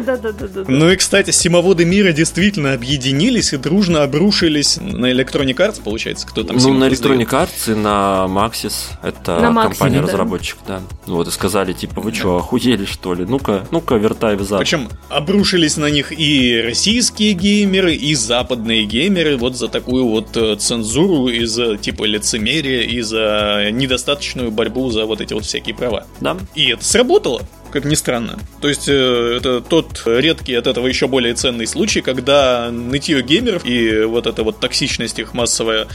Да, 0.00 0.16
да, 0.16 0.16
да, 0.16 0.32
да, 0.32 0.48
да. 0.48 0.64
Ну 0.66 0.90
и, 0.90 0.96
кстати, 0.96 1.30
симоводы 1.30 1.84
мира 1.84 2.12
действительно 2.12 2.72
объединились 2.72 3.52
и 3.52 3.58
дружно 3.58 4.02
обрушились 4.02 4.78
на 4.78 5.10
Electronic 5.12 5.56
Arts, 5.56 5.82
получается, 5.82 6.26
кто 6.26 6.42
там 6.42 6.56
Ну, 6.56 6.72
на. 6.72 6.84
Electronic 6.84 7.28
Arts 7.28 7.72
и 7.72 7.74
на 7.74 8.26
Maxis, 8.26 8.74
это 9.02 9.38
компания-разработчик, 9.40 10.58
да. 10.66 10.80
Вот, 11.06 11.28
и 11.28 11.30
сказали, 11.30 11.72
типа, 11.72 12.00
вы 12.00 12.14
что, 12.14 12.38
охуели, 12.38 12.86
что 12.86 13.14
ли? 13.14 13.24
Ну-ка, 13.26 13.66
ну-ка, 13.70 13.96
вертай 13.96 14.36
в 14.36 14.42
зад. 14.42 14.60
Причем 14.60 14.88
обрушились 15.10 15.76
на 15.76 15.90
них 15.90 16.18
и 16.18 16.60
российские 16.64 17.32
геймеры, 17.32 17.94
и 17.94 18.14
западные 18.14 18.84
геймеры 18.84 19.36
вот 19.36 19.56
за 19.56 19.68
такую 19.68 20.06
вот 20.06 20.36
э, 20.36 20.56
цензуру, 20.56 21.28
и 21.28 21.44
за 21.44 21.76
типа 21.76 22.04
лицемерие, 22.04 22.84
и 22.86 23.00
за 23.02 23.68
недостаточную 23.70 24.50
борьбу 24.50 24.90
за 24.90 25.04
вот 25.04 25.20
эти 25.20 25.34
вот 25.34 25.44
всякие 25.44 25.74
права. 25.74 26.06
Да. 26.20 26.36
И 26.54 26.70
это 26.70 26.84
сработало. 26.84 27.42
Как 27.70 27.84
ни 27.84 27.94
странно. 27.94 28.38
То 28.60 28.68
есть 28.68 28.88
э, 28.88 29.36
это 29.36 29.60
тот 29.60 30.02
редкий 30.06 30.54
от 30.54 30.66
этого 30.66 30.86
еще 30.86 31.08
более 31.08 31.34
ценный 31.34 31.66
случай, 31.66 32.00
когда 32.00 32.70
нытье 32.70 33.22
геймеров 33.22 33.64
и 33.64 34.04
вот 34.04 34.26
эта 34.26 34.42
вот 34.42 34.60
токсичность 34.60 35.18
их 35.18 35.34
массовая 35.34 35.86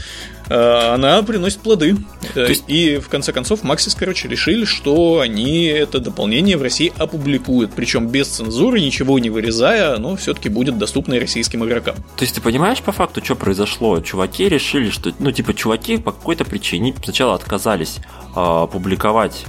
Э, 0.48 0.94
она 0.94 1.22
приносит 1.22 1.60
плоды. 1.60 1.96
Э, 2.34 2.46
есть... 2.48 2.64
И 2.68 2.98
в 2.98 3.08
конце 3.08 3.32
концов 3.32 3.62
Максис, 3.62 3.94
короче, 3.94 4.28
решили, 4.28 4.64
что 4.64 5.20
они 5.20 5.64
это 5.64 5.98
дополнение 5.98 6.56
в 6.56 6.62
России 6.62 6.92
опубликуют. 6.96 7.72
Причем 7.74 8.08
без 8.08 8.28
цензуры, 8.28 8.80
ничего 8.80 9.18
не 9.18 9.30
вырезая, 9.30 9.94
оно 9.94 10.16
все-таки 10.16 10.48
будет 10.48 10.78
доступно 10.78 11.18
российским 11.18 11.64
игрокам. 11.64 11.96
То 12.16 12.24
есть 12.24 12.34
ты 12.34 12.40
понимаешь 12.40 12.80
по 12.80 12.92
факту, 12.92 13.24
что 13.24 13.34
произошло? 13.34 14.00
Чуваки 14.00 14.48
решили, 14.48 14.90
что, 14.90 15.12
ну, 15.18 15.32
типа, 15.32 15.54
чуваки 15.54 15.98
по 15.98 16.12
какой-то 16.12 16.44
причине 16.44 16.94
сначала 17.02 17.34
отказались 17.34 17.98
э, 18.34 18.66
публиковать 18.70 19.44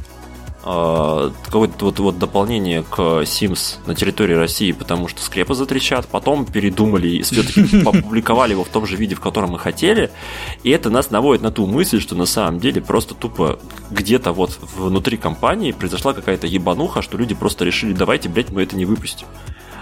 какое-то 0.68 1.86
вот, 1.86 2.00
вот 2.00 2.20
дополнение 2.20 2.84
к 2.84 3.00
Sims 3.00 3.78
на 3.86 3.96
территории 3.96 4.34
России, 4.34 4.74
потому 4.74 5.08
что 5.08 5.22
скрепы 5.22 5.54
затрещат, 5.54 6.08
потом 6.08 6.46
передумали 6.46 7.08
и 7.08 7.22
все-таки 7.22 7.82
опубликовали 7.86 8.52
его 8.52 8.66
в 8.66 8.70
том 8.70 8.86
же 8.86 8.98
виде, 8.98 9.16
в 9.16 9.22
котором 9.22 9.52
мы 9.52 9.60
хотели, 9.60 10.12
и 10.64 10.70
это 10.70 10.90
нас 10.90 11.10
наводит 11.10 11.42
на 11.42 11.52
ту 11.52 11.66
мысль, 11.68 12.02
что 12.02 12.16
на 12.16 12.26
самом 12.26 12.60
деле 12.60 12.82
просто 12.82 13.16
тупо 13.16 13.60
где-то 13.92 14.34
вот 14.34 14.60
внутри 14.76 15.16
компании 15.16 15.72
произошла 15.72 16.14
какая-то 16.14 16.48
ебануха, 16.48 17.02
что 17.02 17.18
люди 17.18 17.34
просто 17.34 17.64
решили, 17.64 17.94
давайте, 17.94 18.28
блядь, 18.28 18.52
мы 18.52 18.64
это 18.64 18.76
не 18.76 18.86
выпустим. 18.86 19.28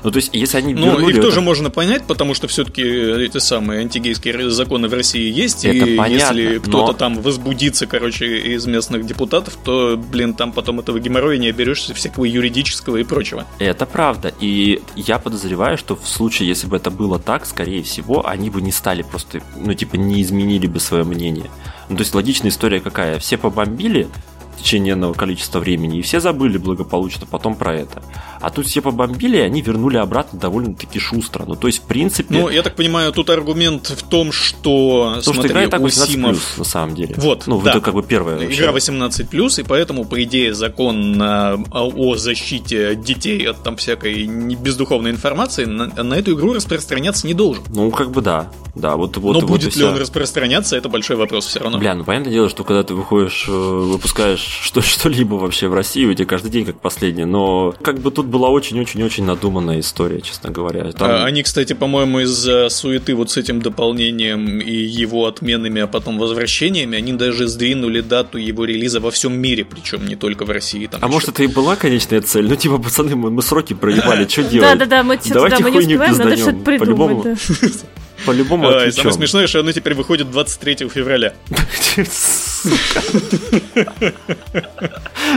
Ну, 0.06 0.12
то 0.12 0.18
есть, 0.18 0.30
если 0.34 0.60
они 0.60 0.76
Ну, 0.76 1.00
их 1.10 1.18
это... 1.18 1.24
тоже 1.24 1.42
можно 1.42 1.72
понять, 1.72 2.04
потому 2.06 2.36
что 2.36 2.48
все-таки 2.48 2.84
эти 2.84 3.40
самые 3.40 3.82
антигейские 3.82 4.52
законы 4.52 4.88
в 4.88 4.94
России 4.94 5.34
есть, 5.34 5.66
это 5.66 5.78
и 5.78 5.98
понятно, 5.98 6.38
если 6.38 6.60
кто-то 6.60 6.92
но... 6.92 6.94
там 6.94 7.22
возбудится, 7.22 7.88
короче, 7.88 8.38
из 8.54 8.68
местных 8.68 9.08
депутатов, 9.08 9.58
то, 9.64 9.98
блин, 9.98 10.36
там 10.36 10.52
потом 10.52 10.80
этого 10.80 11.00
геморроя 11.00 11.40
не 11.40 11.50
оберешься, 11.50 11.96
всякого 11.96 12.26
юридического 12.26 12.98
и 12.98 13.04
прочего. 13.04 13.48
Это 13.58 13.88
правда, 13.88 14.32
и 14.40 14.80
я 14.96 15.18
подозреваю, 15.18 15.76
что 15.76 15.96
в 15.96 16.08
случае, 16.08 16.50
если 16.50 16.68
бы 16.68 16.78
это 16.78 16.92
было 16.92 17.18
так, 17.18 17.48
скорее 17.48 17.82
всего, 17.82 18.28
они 18.28 18.52
бы 18.52 18.62
не 18.62 18.72
стали 18.72 19.02
просто, 19.02 19.42
ну, 19.56 19.74
типа, 19.74 19.96
не 19.96 20.22
изменили 20.22 20.68
бы 20.68 20.80
свое 20.80 21.04
мнение. 21.04 21.50
Ну, 21.90 21.98
то 21.98 22.04
есть, 22.04 22.14
логичная 22.14 22.52
история 22.52 22.80
какая? 22.80 23.18
Все 23.18 23.38
побомбили, 23.40 24.08
в 24.56 24.62
течение 24.62 24.94
энного 24.94 25.14
количества 25.14 25.60
времени, 25.60 26.00
и 26.00 26.02
все 26.02 26.20
забыли 26.20 26.58
благополучно 26.58 27.26
потом 27.30 27.56
про 27.56 27.76
это. 27.76 28.02
А 28.42 28.50
тут 28.50 28.68
все 28.68 28.82
побомбили, 28.82 29.38
и 29.38 29.42
они 29.42 29.62
вернули 29.62 29.98
обратно 29.98 30.40
довольно-таки 30.40 31.00
шустро. 31.00 31.46
Ну, 31.46 31.56
то 31.56 31.68
есть, 31.68 31.80
в 31.80 31.88
принципе... 31.88 32.34
Ну, 32.34 32.50
я 32.50 32.62
так 32.62 32.76
понимаю, 32.76 33.12
тут 33.12 33.30
аргумент 33.30 33.88
в 33.88 34.04
том, 34.04 34.32
что... 34.32 35.20
То, 35.24 35.34
что 35.34 35.48
игра 35.48 35.64
и 35.64 35.68
так 35.68 35.82
18+, 35.82 36.08
Симов... 36.08 36.58
на 36.58 36.64
самом 36.64 36.96
деле. 36.96 37.16
Вот, 37.18 37.48
Ну, 37.48 37.62
да. 37.62 37.72
это 37.72 37.82
как 37.82 37.94
бы 37.94 38.04
первое. 38.04 38.46
Игра 38.46 38.72
18+, 38.72 39.60
и 39.60 39.64
поэтому, 39.64 40.06
по 40.06 40.22
идее, 40.24 40.54
закон 40.54 41.14
на, 41.14 41.56
о 41.72 42.16
защите 42.16 42.96
детей 42.96 43.48
от 43.48 43.64
там 43.64 43.78
всякой 43.78 44.26
бездуховной 44.26 45.12
информации 45.12 45.66
на, 45.66 45.88
на 45.88 46.14
эту 46.14 46.34
игру 46.34 46.54
распространяться 46.54 47.28
не 47.28 47.34
должен. 47.34 47.64
Ну, 47.70 47.92
как 47.92 48.12
бы 48.12 48.22
да. 48.22 48.52
Да, 48.76 48.98
вот, 48.98 49.16
вот, 49.18 49.34
Но 49.34 49.40
вот 49.40 49.50
будет 49.50 49.76
ли 49.76 49.84
он 49.86 49.98
распространяться, 49.98 50.76
это 50.76 50.90
большой 50.90 51.16
вопрос 51.16 51.46
все 51.46 51.60
равно. 51.60 51.78
Бля, 51.78 51.96
ну 51.96 52.04
понятное 52.04 52.34
дело, 52.34 52.50
что 52.50 52.66
когда 52.66 52.84
ты 52.84 52.94
выходишь, 52.94 53.46
э, 53.48 53.52
выпускаешь 53.52 54.45
что, 54.46 54.82
что-либо 54.82 55.36
вообще 55.36 55.68
в 55.68 55.74
России, 55.74 56.06
у 56.06 56.14
тебя 56.14 56.26
каждый 56.26 56.52
день 56.52 56.66
как 56.66 56.80
последний, 56.80 57.26
но 57.26 57.74
как 57.82 58.00
бы 58.00 58.12
тут 58.12 58.28
была 58.28 58.50
очень-очень-очень 58.50 59.24
надуманная 59.24 59.80
история, 59.80 60.22
честно 60.22 60.52
говоря. 60.52 60.92
Там... 60.92 61.10
А, 61.10 61.26
они, 61.26 61.44
кстати, 61.44 61.74
по-моему, 61.74 62.22
из-за 62.22 62.70
суеты 62.70 63.16
вот 63.16 63.32
с 63.32 63.38
этим 63.38 63.62
дополнением 63.62 64.60
и 64.60 64.74
его 64.74 65.26
отменами, 65.26 65.82
а 65.82 65.88
потом 65.88 66.18
возвращениями, 66.18 66.98
они 66.98 67.14
даже 67.14 67.48
сдвинули 67.48 68.02
дату 68.02 68.38
его 68.38 68.66
релиза 68.66 69.00
во 69.00 69.12
всем 69.12 69.38
мире, 69.38 69.66
причем 69.66 70.06
не 70.06 70.16
только 70.16 70.46
в 70.46 70.50
России. 70.50 70.88
Там 70.88 71.00
а 71.02 71.06
еще... 71.06 71.14
может, 71.14 71.30
это 71.30 71.44
и 71.44 71.48
была 71.48 71.76
конечная 71.76 72.22
цель? 72.22 72.48
Ну, 72.48 72.56
типа, 72.56 72.78
пацаны, 72.78 73.16
мы, 73.16 73.32
мы 73.32 73.42
сроки 73.42 73.74
проебали, 73.74 74.28
что 74.30 74.44
делать? 74.44 74.78
Да-да-да, 74.78 75.04
мы 75.04 75.18
что-то 75.18 75.62
мы 75.62 75.72
не 75.72 75.80
успеваем, 75.80 76.18
надо 76.18 76.38
что-то 76.38 76.60
придумать. 76.60 77.40
По-любому 78.26 78.68
а, 78.70 78.92
Самое 78.92 79.14
смешное, 79.14 79.48
что 79.48 79.60
оно 79.60 79.72
теперь 79.72 79.94
выходит 79.94 80.32
23 80.32 80.90
февраля. 80.90 81.34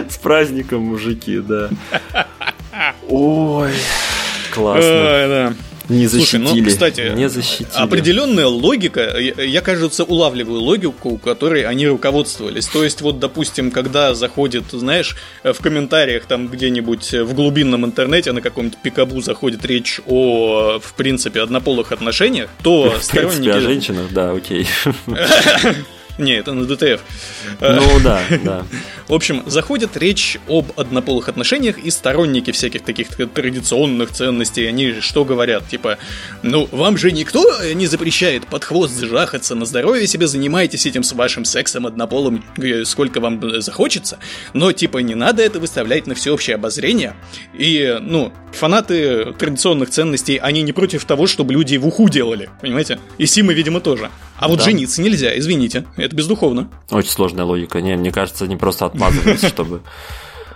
С 0.09 0.17
праздником, 0.23 0.83
мужики, 0.83 1.39
да. 1.41 1.71
Ой, 3.09 3.73
классно 4.53 5.55
не 5.89 6.07
защитили. 6.07 6.47
Слушай, 6.47 6.61
ну, 6.63 6.69
кстати, 6.69 7.13
не 7.15 7.29
защитили. 7.29 7.69
определенная 7.75 8.47
логика, 8.47 9.19
я, 9.19 9.43
я, 9.43 9.61
кажется, 9.61 10.05
улавливаю 10.05 10.61
логику, 10.61 11.19
которой 11.19 11.63
они 11.63 11.87
руководствовались. 11.87 12.67
То 12.67 12.85
есть, 12.85 13.01
вот, 13.01 13.19
допустим, 13.19 13.71
когда 13.71 14.15
заходит, 14.15 14.65
знаешь, 14.71 15.17
в 15.43 15.61
комментариях 15.63 16.27
там 16.27 16.49
где-нибудь 16.49 17.13
в 17.13 17.35
глубинном 17.35 17.85
интернете 17.85 18.33
на 18.33 18.41
каком-нибудь 18.41 18.79
пикабу 18.79 19.21
заходит 19.21 19.65
речь 19.65 20.01
о, 20.07 20.79
в 20.79 20.95
принципе, 20.95 21.41
однополых 21.41 21.93
отношениях, 21.93 22.51
то 22.63 22.95
в 23.01 23.03
сторонники... 23.03 23.37
Принципе, 23.37 23.57
о 23.57 23.61
женщинах, 23.61 24.07
да, 24.11 24.33
окей. 24.33 24.67
Не, 26.19 26.33
это 26.33 26.53
на 26.53 26.65
ДТФ. 26.65 27.01
Ну 27.61 28.01
да, 28.03 28.21
да. 28.45 28.67
В 29.09 29.15
общем, 29.15 29.43
заходит 29.47 29.97
речь 29.97 30.39
об 30.49 30.73
однополых 30.77 31.29
отношениях, 31.29 31.79
и 31.79 31.91
сторонники 31.91 32.51
всяких 32.51 32.83
таких 32.83 33.09
традиционных 33.09 34.11
ценностей, 34.11 34.67
они 34.67 35.01
что 35.01 35.25
говорят? 35.25 35.67
Типа, 35.69 35.99
ну, 36.43 36.69
вам 36.73 36.99
же 36.99 37.13
никто 37.13 37.45
не 37.73 37.87
запрещает 37.87 38.47
под 38.47 38.65
хвост 38.65 39.01
жахаться 39.01 39.55
на 39.55 39.65
здоровье 39.65 40.07
себе, 40.07 40.27
занимайтесь 40.27 40.87
этим 40.87 41.03
с 41.03 41.13
вашим 41.13 41.45
сексом 41.45 41.87
однополым, 41.87 42.45
э, 42.59 42.85
сколько 42.85 43.21
вам 43.21 43.61
захочется, 43.61 44.19
но, 44.53 44.73
типа, 44.73 44.99
не 44.99 45.15
надо 45.15 45.43
это 45.43 45.61
выставлять 45.61 46.07
на 46.07 46.15
всеобщее 46.15 46.57
обозрение. 46.57 47.15
И, 47.55 47.97
ну, 48.01 48.33
фанаты 48.53 49.33
традиционных 49.39 49.91
ценностей, 49.91 50.37
они 50.37 50.63
не 50.63 50.73
против 50.73 51.05
того, 51.05 51.27
чтобы 51.27 51.53
люди 51.53 51.77
в 51.77 51.87
уху 51.87 52.09
делали, 52.09 52.51
понимаете? 52.61 52.99
И 53.19 53.27
Симы, 53.27 53.55
видимо, 53.55 53.81
тоже. 53.81 54.11
А 54.39 54.49
вот 54.49 54.59
да. 54.59 54.65
жениться 54.65 55.03
нельзя, 55.03 55.37
извините, 55.37 55.85
это 55.97 56.15
бездуховно. 56.15 56.71
Очень 56.91 57.11
сложная 57.11 57.45
логика. 57.45 57.81
Не, 57.81 57.97
мне 57.97 58.13
кажется, 58.13 58.45
они 58.45 58.57
просто 58.57 58.87
отмазываются, 58.87 59.49
чтобы 59.49 59.83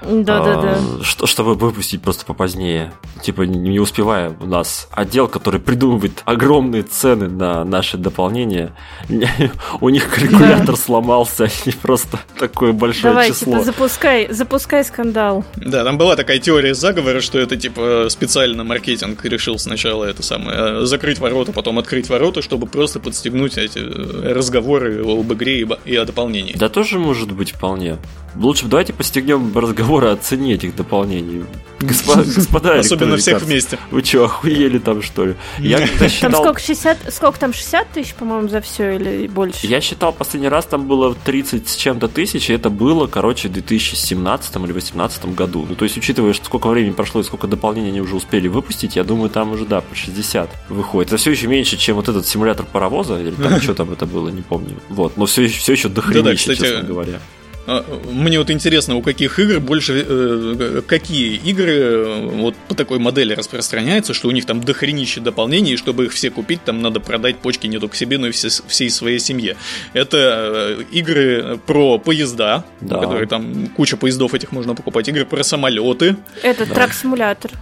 да, 0.06 0.42
да, 0.42 0.62
да. 0.62 0.78
Что, 1.02 1.26
чтобы 1.26 1.54
выпустить 1.54 2.02
просто 2.02 2.24
попозднее. 2.24 2.92
Типа 3.22 3.42
не 3.42 3.78
успевая 3.78 4.34
у 4.40 4.46
нас 4.46 4.88
отдел, 4.92 5.28
который 5.28 5.60
придумывает 5.60 6.22
огромные 6.24 6.82
цены 6.82 7.28
на 7.28 7.64
наши 7.64 7.96
дополнения. 7.96 8.72
У 9.80 9.88
них 9.88 10.08
калькулятор 10.08 10.76
сломался, 10.76 11.48
и 11.64 11.72
просто 11.72 12.18
такое 12.38 12.72
большое 12.72 13.12
Давай, 13.12 13.28
число. 13.30 13.52
Типа, 13.52 13.64
запускай, 13.64 14.32
запускай 14.32 14.84
скандал. 14.84 15.44
Да, 15.56 15.84
там 15.84 15.98
была 15.98 16.16
такая 16.16 16.38
теория 16.38 16.74
заговора, 16.74 17.20
что 17.20 17.38
это 17.38 17.56
типа 17.56 18.06
специально 18.08 18.64
маркетинг 18.64 19.24
решил 19.24 19.58
сначала 19.58 20.04
это 20.04 20.22
самое 20.22 20.86
закрыть 20.86 21.18
ворота, 21.18 21.52
потом 21.52 21.78
открыть 21.78 22.08
ворота, 22.08 22.42
чтобы 22.42 22.66
просто 22.66 23.00
подстегнуть 23.00 23.56
эти 23.58 23.78
разговоры 23.78 25.02
об 25.02 25.32
игре 25.32 25.66
и 25.84 25.96
о 25.96 26.04
дополнении. 26.04 26.54
Да 26.56 26.68
тоже 26.68 26.98
может 26.98 27.32
быть 27.32 27.52
вполне. 27.52 27.98
Лучше 28.34 28.66
давайте 28.66 28.92
постигнем 28.92 29.50
разговоры 29.92 30.08
о 30.08 30.16
цене 30.16 30.54
этих 30.54 30.74
дополнений. 30.74 31.44
Господа, 31.80 32.22
господа 32.36 32.78
Особенно 32.78 33.16
всех 33.16 33.42
вместе. 33.42 33.78
Вы 33.90 34.04
что, 34.04 34.24
охуели 34.24 34.78
там, 34.78 35.02
что 35.02 35.26
ли? 35.26 35.34
Я 35.58 35.86
считал... 35.86 36.30
Там 36.30 36.34
сколько, 36.34 36.60
60, 36.60 36.98
сколько 37.12 37.38
там, 37.38 37.52
60 37.52 37.90
тысяч, 37.90 38.14
по-моему, 38.14 38.48
за 38.48 38.60
все 38.60 38.96
или 38.96 39.26
больше? 39.26 39.66
Я 39.66 39.80
считал, 39.80 40.12
последний 40.12 40.48
раз 40.48 40.66
там 40.66 40.86
было 40.86 41.14
30 41.14 41.68
с 41.68 41.76
чем-то 41.76 42.08
тысяч, 42.08 42.50
и 42.50 42.52
это 42.52 42.70
было, 42.70 43.06
короче, 43.06 43.48
в 43.48 43.52
2017 43.52 44.56
или 44.56 44.66
2018 44.66 45.34
году. 45.34 45.66
Ну, 45.68 45.74
то 45.74 45.84
есть, 45.84 45.96
учитывая, 45.96 46.32
что 46.32 46.46
сколько 46.46 46.68
времени 46.68 46.92
прошло 46.92 47.20
и 47.20 47.24
сколько 47.24 47.46
дополнений 47.46 47.88
они 47.88 48.00
уже 48.00 48.16
успели 48.16 48.48
выпустить, 48.48 48.96
я 48.96 49.04
думаю, 49.04 49.30
там 49.30 49.52
уже, 49.52 49.66
да, 49.66 49.80
по 49.80 49.94
60 49.94 50.50
выходит. 50.68 51.08
Это 51.08 51.16
все 51.16 51.32
еще 51.32 51.48
меньше, 51.48 51.76
чем 51.76 51.96
вот 51.96 52.08
этот 52.08 52.26
симулятор 52.26 52.64
паровоза, 52.64 53.20
или 53.20 53.32
там 53.32 53.60
что 53.60 53.74
там 53.74 53.92
это 53.92 54.06
было, 54.06 54.28
не 54.28 54.42
помню. 54.42 54.76
Вот, 54.88 55.16
но 55.16 55.26
все, 55.26 55.48
все 55.48 55.72
еще 55.72 55.88
дохренище, 55.88 56.54
честно 56.56 56.82
говоря. 56.82 57.18
А, 57.66 57.84
мне 58.10 58.38
вот 58.38 58.50
интересно, 58.50 58.96
у 58.96 59.02
каких 59.02 59.38
игр 59.38 59.60
больше, 59.60 60.04
э, 60.06 60.82
какие 60.86 61.36
игры 61.36 61.72
э, 61.72 62.26
вот 62.26 62.56
по 62.68 62.74
такой 62.74 62.98
модели 62.98 63.34
распространяются, 63.34 64.14
что 64.14 64.28
у 64.28 64.30
них 64.32 64.46
там 64.46 64.62
дохренище 64.62 65.20
дополнений, 65.20 65.74
и 65.74 65.76
чтобы 65.76 66.06
их 66.06 66.12
все 66.12 66.30
купить, 66.30 66.64
там 66.64 66.82
надо 66.82 66.98
продать 66.98 67.38
почки 67.38 67.68
не 67.68 67.78
только 67.78 67.96
себе, 67.96 68.18
но 68.18 68.26
и 68.26 68.30
все, 68.32 68.48
всей 68.48 68.90
своей 68.90 69.20
семье. 69.20 69.56
Это 69.92 70.78
э, 70.78 70.82
игры 70.90 71.58
про 71.66 71.98
поезда, 71.98 72.64
да. 72.80 72.98
которые 72.98 73.28
там 73.28 73.68
куча 73.68 73.96
поездов 73.96 74.34
этих 74.34 74.50
можно 74.50 74.74
покупать, 74.74 75.08
игры 75.08 75.24
про 75.24 75.44
самолеты. 75.44 76.16
Это 76.42 76.66
да. 76.66 76.74
трак-симулятор. 76.74 77.52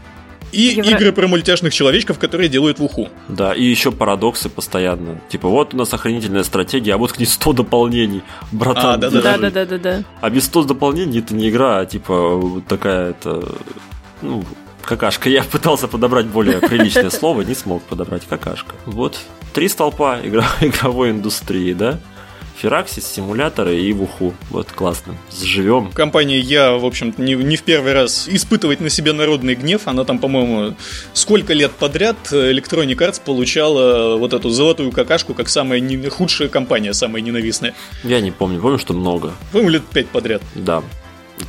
И 0.53 0.63
Евро... 0.63 0.91
игры 0.91 1.13
про 1.13 1.29
мультяшных 1.29 1.73
человечков, 1.73 2.19
которые 2.19 2.49
делают 2.49 2.79
в 2.79 2.85
уху. 2.85 3.09
Да, 3.29 3.53
и 3.53 3.63
еще 3.63 3.93
парадоксы 3.93 4.49
постоянно. 4.49 5.21
Типа, 5.29 5.49
вот 5.49 5.75
у 5.75 5.77
нас 5.77 5.93
охранительная 5.93 6.43
стратегия, 6.43 6.95
а 6.95 6.99
вот 6.99 7.13
к 7.13 7.19
ней 7.19 7.27
100 7.27 7.53
дополнений. 7.53 8.23
Братан, 8.53 8.95
а, 8.95 8.97
да, 8.97 9.11
да, 9.11 9.39
да, 9.39 9.51
да, 9.51 9.67
да, 9.67 9.79
да. 9.79 10.05
А 10.21 10.31
без 10.31 10.47
100 10.47 10.65
дополнений 10.65 11.21
это 11.21 11.35
не 11.35 11.49
игра, 11.49 11.81
а 11.81 11.87
типа 11.87 12.37
вот 12.37 12.67
такая 12.67 13.11
это. 13.11 13.45
Ну, 14.23 14.45
какашка. 14.83 15.29
Я 15.29 15.45
пытался 15.45 15.89
подобрать 15.89 16.27
более 16.27 16.59
приличное 16.59 17.11
слово, 17.11 17.43
не 17.43 17.55
смог 17.55 17.83
подобрать 17.83 18.27
какашка. 18.29 18.75
Вот. 18.87 19.19
Три 19.53 19.69
столпа 19.69 20.21
игровой 20.25 21.11
индустрии, 21.11 21.73
да? 21.73 21.99
Фераксис, 22.61 23.07
симуляторы 23.07 23.81
и 23.81 23.93
Вуху. 23.95 24.35
Вот 24.51 24.71
классно. 24.71 25.17
Заживем. 25.31 25.91
Компания 25.93 26.39
я, 26.39 26.73
в 26.73 26.85
общем-то, 26.85 27.23
не, 27.23 27.35
не 27.35 27.57
в 27.57 27.63
первый 27.63 27.95
раз 27.95 28.29
испытывать 28.29 28.81
на 28.81 28.91
себе 28.91 29.15
народный 29.15 29.55
гнев. 29.55 29.83
Она 29.87 30.05
там, 30.05 30.19
по-моему, 30.19 30.75
сколько 31.15 31.55
лет 31.55 31.73
подряд 31.73 32.17
Electronic 32.31 32.97
Arts 32.97 33.21
получала 33.25 34.17
вот 34.17 34.35
эту 34.35 34.51
золотую 34.51 34.93
какашку 34.93 35.33
как 35.33 35.49
самая 35.49 35.81
не, 35.81 35.97
худшая 36.09 36.49
компания, 36.49 36.93
самая 36.93 37.23
ненавистная. 37.23 37.75
Я 38.05 38.21
не 38.21 38.31
помню, 38.31 38.61
помню, 38.61 38.79
что 38.79 38.93
много. 38.93 39.33
По-моему, 39.53 39.71
лет 39.71 39.83
пять 39.87 40.09
подряд. 40.09 40.43
Да. 40.55 40.83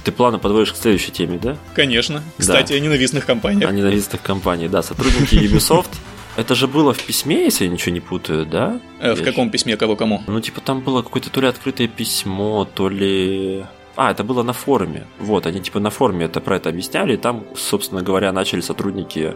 Ты 0.05 0.13
плавно 0.13 0.39
подводишь 0.39 0.71
к 0.71 0.77
следующей 0.77 1.11
теме, 1.11 1.37
да? 1.43 1.57
Конечно. 1.73 2.23
Кстати, 2.37 2.71
да. 2.71 2.77
о 2.77 2.79
ненавистных 2.79 3.25
компаниях. 3.25 3.69
О 3.69 3.73
ненавистных 3.73 4.21
компаниях, 4.21 4.71
да. 4.71 4.81
Сотрудники 4.81 5.35
Ubisoft 5.35 5.89
это 6.37 6.55
же 6.55 6.67
было 6.67 6.93
в 6.93 7.03
письме, 7.03 7.43
если 7.43 7.65
я 7.65 7.71
ничего 7.71 7.93
не 7.93 7.99
путаю, 7.99 8.45
да? 8.45 8.79
Э, 8.99 9.13
в 9.13 9.19
я 9.19 9.25
каком 9.25 9.49
письме, 9.49 9.77
кого 9.77 9.95
кому? 9.95 10.23
Ну, 10.27 10.39
типа, 10.39 10.61
там 10.61 10.81
было 10.81 11.01
какое-то 11.01 11.29
то 11.29 11.41
ли 11.41 11.47
открытое 11.47 11.87
письмо, 11.87 12.65
то 12.65 12.89
ли... 12.89 13.65
А, 13.95 14.11
это 14.11 14.23
было 14.23 14.43
на 14.43 14.53
форуме. 14.53 15.05
Вот, 15.19 15.45
они 15.45 15.59
типа 15.59 15.79
на 15.79 15.89
форуме 15.89 16.25
это 16.25 16.39
про 16.39 16.57
это 16.57 16.69
объясняли, 16.69 17.13
и 17.13 17.17
там, 17.17 17.45
собственно 17.55 18.01
говоря, 18.01 18.31
начали 18.31 18.61
сотрудники 18.61 19.33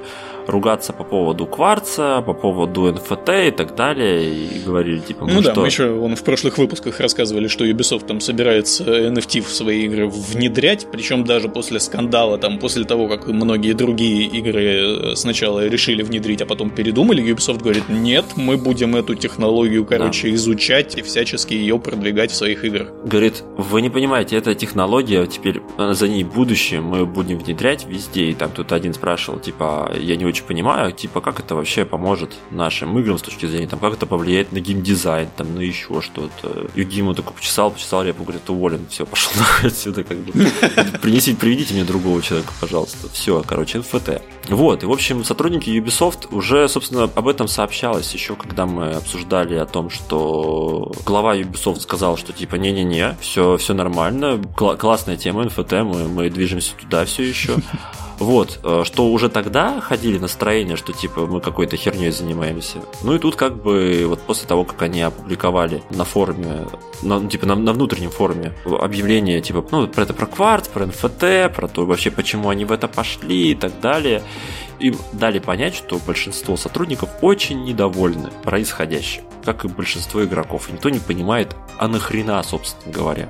ругаться 0.48 0.94
по 0.94 1.04
поводу 1.04 1.46
кварца, 1.46 2.22
по 2.22 2.34
поводу 2.34 2.92
НФТ 2.94 3.30
и 3.48 3.52
так 3.52 3.76
далее, 3.76 4.34
и 4.34 4.60
говорили, 4.60 5.00
типа, 5.00 5.26
ну, 5.26 5.36
ну 5.36 5.42
да, 5.42 5.52
что... 5.52 5.62
мы 5.62 5.68
еще 5.68 5.90
он 5.92 6.16
в 6.16 6.24
прошлых 6.24 6.58
выпусках 6.58 7.00
рассказывали, 7.00 7.48
что 7.48 7.66
Ubisoft 7.66 8.06
там 8.06 8.20
собирается 8.20 8.84
NFT 8.84 9.42
в 9.42 9.52
свои 9.52 9.86
игры 9.86 10.08
внедрять, 10.08 10.88
причем 10.92 11.24
даже 11.24 11.50
после 11.50 11.80
скандала, 11.80 12.38
там, 12.38 12.60
после 12.60 12.86
того, 12.86 13.08
как 13.08 13.28
многие 13.28 13.74
другие 13.74 14.26
игры 14.28 15.16
сначала 15.16 15.68
решили 15.68 16.04
внедрить, 16.04 16.42
а 16.42 16.46
потом 16.46 16.70
передумали, 16.70 17.24
Ubisoft 17.24 17.62
говорит, 17.62 17.90
нет, 17.90 18.26
мы 18.36 18.58
будем 18.58 18.96
эту 18.96 19.16
технологию, 19.16 19.86
короче, 19.86 20.30
да. 20.30 20.36
изучать 20.36 20.98
и 20.98 21.02
всячески 21.02 21.54
ее 21.54 21.80
продвигать 21.80 22.32
в 22.32 22.36
своих 22.36 22.64
играх. 22.64 22.90
Говорит, 23.04 23.44
вы 23.58 23.82
не 23.82 23.90
понимаете, 23.90 24.36
эта 24.48 24.56
технология, 24.56 25.26
теперь 25.28 25.62
за 25.78 26.08
ней 26.08 26.24
будущее, 26.24 26.82
мы 26.82 27.06
будем 27.06 27.40
внедрять 27.40 27.86
везде, 27.86 28.26
и 28.26 28.34
там 28.34 28.52
тут 28.52 28.72
один 28.72 28.94
спрашивал, 28.94 29.40
типа, 29.40 29.92
я 30.00 30.16
не 30.16 30.26
очень 30.26 30.46
понимаю, 30.46 30.92
типа, 30.92 31.22
как 31.22 31.40
это 31.40 31.56
вообще 31.56 31.86
поможет 31.86 32.36
нашим 32.52 32.98
играм 33.00 33.18
с 33.18 33.22
точки 33.22 33.46
зрения, 33.46 33.68
там, 33.68 33.80
как 33.80 33.94
это 33.94 34.06
повлияет 34.06 34.52
на 34.52 34.60
геймдизайн, 34.60 35.30
там, 35.36 35.56
на 35.56 35.60
еще 35.60 36.02
что-то. 36.02 36.68
Югиму 36.76 37.14
такой 37.14 37.34
почесал, 37.34 37.72
почесал 37.72 38.04
репу, 38.04 38.24
говорит, 38.24 38.50
уволен, 38.50 38.86
все, 38.90 39.06
пошел 39.06 39.32
отсюда, 39.64 40.04
как 40.04 40.18
бы. 40.18 40.32
Принесите, 41.02 41.38
приведите 41.38 41.74
мне 41.74 41.84
другого 41.84 42.22
человека, 42.22 42.54
пожалуйста. 42.60 43.10
Все, 43.10 43.44
короче, 43.46 43.80
НФТ. 43.80 44.22
Вот, 44.50 44.84
и, 44.84 44.86
в 44.86 44.92
общем, 44.92 45.24
сотрудники 45.24 45.70
Ubisoft 45.70 46.28
уже, 46.32 46.68
собственно, 46.70 47.04
об 47.04 47.28
этом 47.28 47.48
сообщалось 47.48 48.14
еще, 48.14 48.36
когда 48.36 48.66
мы 48.66 48.92
обсуждали 48.92 49.56
о 49.56 49.66
том, 49.66 49.90
что 49.90 50.92
глава 51.06 51.36
Ubisoft 51.36 51.80
сказал, 51.80 52.18
что, 52.18 52.34
типа, 52.34 52.56
не-не-не, 52.56 53.18
все, 53.22 53.58
все 53.58 53.74
нормально, 53.74 54.35
классная 54.56 55.18
тема 55.18 55.46
НФТ, 55.46 55.74
мы, 55.84 56.08
мы 56.08 56.30
движемся 56.30 56.74
туда 56.76 57.06
все 57.06 57.24
еще. 57.24 57.56
Вот, 58.20 58.60
э, 58.64 58.84
что 58.86 59.12
уже 59.12 59.30
тогда 59.30 59.82
ходили 59.82 60.18
настроения, 60.18 60.76
что 60.78 60.94
типа 60.94 61.26
мы 61.26 61.42
какой-то 61.42 61.76
херней 61.76 62.12
занимаемся. 62.12 62.80
Ну 63.04 63.16
и 63.16 63.20
тут 63.20 63.36
как 63.36 63.62
бы 63.62 64.06
вот 64.08 64.22
после 64.22 64.48
того, 64.48 64.64
как 64.64 64.82
они 64.84 65.02
опубликовали 65.02 65.84
на 65.90 66.06
форуме, 66.06 66.66
на, 67.02 67.20
ну, 67.20 67.30
типа 67.30 67.46
на, 67.46 67.56
на 67.56 67.74
внутреннем 67.74 68.12
форуме 68.12 68.54
объявление 68.66 69.42
типа, 69.42 69.66
ну, 69.72 69.88
про 69.88 70.04
это 70.04 70.14
про 70.14 70.28
кварт, 70.28 70.70
про 70.70 70.86
НФТ, 70.86 71.54
про 71.54 71.68
то 71.68 71.86
вообще, 71.86 72.10
почему 72.10 72.50
они 72.50 72.64
в 72.64 72.72
это 72.72 72.88
пошли 72.88 73.52
и 73.52 73.56
так 73.56 73.80
далее. 73.82 74.24
Им 74.80 74.98
дали 75.14 75.40
понять, 75.40 75.76
что 75.76 76.00
большинство 76.06 76.58
сотрудников 76.58 77.10
очень 77.22 77.64
недовольны 77.64 78.30
происходящим, 78.44 79.24
как 79.44 79.66
и 79.66 79.68
большинство 79.68 80.24
игроков. 80.24 80.70
Никто 80.72 80.90
не 80.90 81.00
понимает, 81.00 81.56
а 81.78 81.88
нахрена, 81.88 82.42
собственно 82.44 82.94
говоря. 82.94 83.30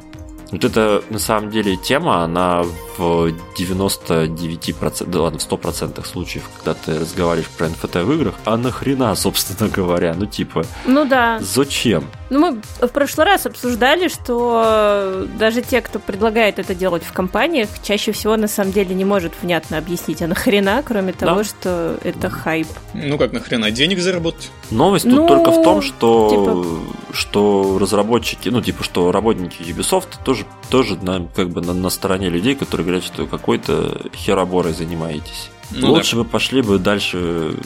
Вот 0.55 0.63
это 0.63 1.03
на 1.09 1.19
самом 1.19 1.51
деле 1.51 1.75
тема, 1.75 2.23
она 2.23 2.63
в 2.97 3.33
99%, 3.57 5.09
да 5.09 5.21
ладно, 5.21 5.37
в 5.37 5.51
100% 5.51 6.05
случаев, 6.05 6.49
когда 6.55 6.73
ты 6.73 6.97
разговариваешь 6.97 7.49
про 7.49 7.67
НФТ 7.67 7.95
в 7.95 8.13
играх, 8.13 8.35
а 8.45 8.55
нахрена, 8.55 9.13
собственно 9.15 9.69
говоря, 9.69 10.15
ну 10.17 10.25
типа, 10.25 10.63
ну 10.85 11.05
да. 11.05 11.39
Зачем? 11.41 12.05
Ну 12.29 12.39
мы 12.39 12.61
в 12.85 12.91
прошлый 12.91 13.25
раз 13.25 13.45
обсуждали, 13.45 14.07
что 14.07 15.27
даже 15.37 15.61
те, 15.61 15.81
кто 15.81 15.99
предлагает 15.99 16.59
это 16.59 16.73
делать 16.73 17.03
в 17.03 17.13
компаниях, 17.13 17.69
чаще 17.83 18.11
всего 18.11 18.35
на 18.35 18.47
самом 18.47 18.71
деле 18.71 18.95
не 18.95 19.05
может 19.05 19.33
внятно 19.41 19.77
объяснить, 19.77 20.21
а 20.21 20.27
нахрена, 20.27 20.81
кроме 20.83 21.13
того, 21.13 21.37
да. 21.37 21.43
что 21.43 21.99
это 22.03 22.29
хайп. 22.29 22.67
Ну 22.93 23.17
как 23.17 23.31
нахрена, 23.31 23.69
денег 23.71 23.99
заработать? 23.99 24.49
Новость 24.71 25.05
ну, 25.05 25.17
тут 25.17 25.27
только 25.27 25.51
в 25.51 25.63
том, 25.63 25.81
что, 25.81 26.29
типа... 26.29 27.15
что 27.15 27.77
разработчики, 27.79 28.49
ну 28.49 28.61
типа, 28.61 28.83
что 28.83 29.11
работники 29.11 29.61
Ubisoft 29.61 30.23
тоже, 30.23 30.45
тоже 30.69 30.95
на, 30.95 31.27
как 31.35 31.49
бы 31.49 31.61
на, 31.61 31.73
на 31.73 31.89
стороне 31.89 32.29
людей, 32.29 32.55
которые 32.55 32.85
говорят, 32.85 33.03
что 33.03 33.27
какой-то 33.27 34.01
хероборой 34.15 34.73
занимаетесь. 34.73 35.49
Ну, 35.71 35.91
Лучше 35.91 36.15
да. 36.15 36.23
бы 36.23 36.29
пошли 36.29 36.61
бы 36.61 36.79
дальше 36.79 37.57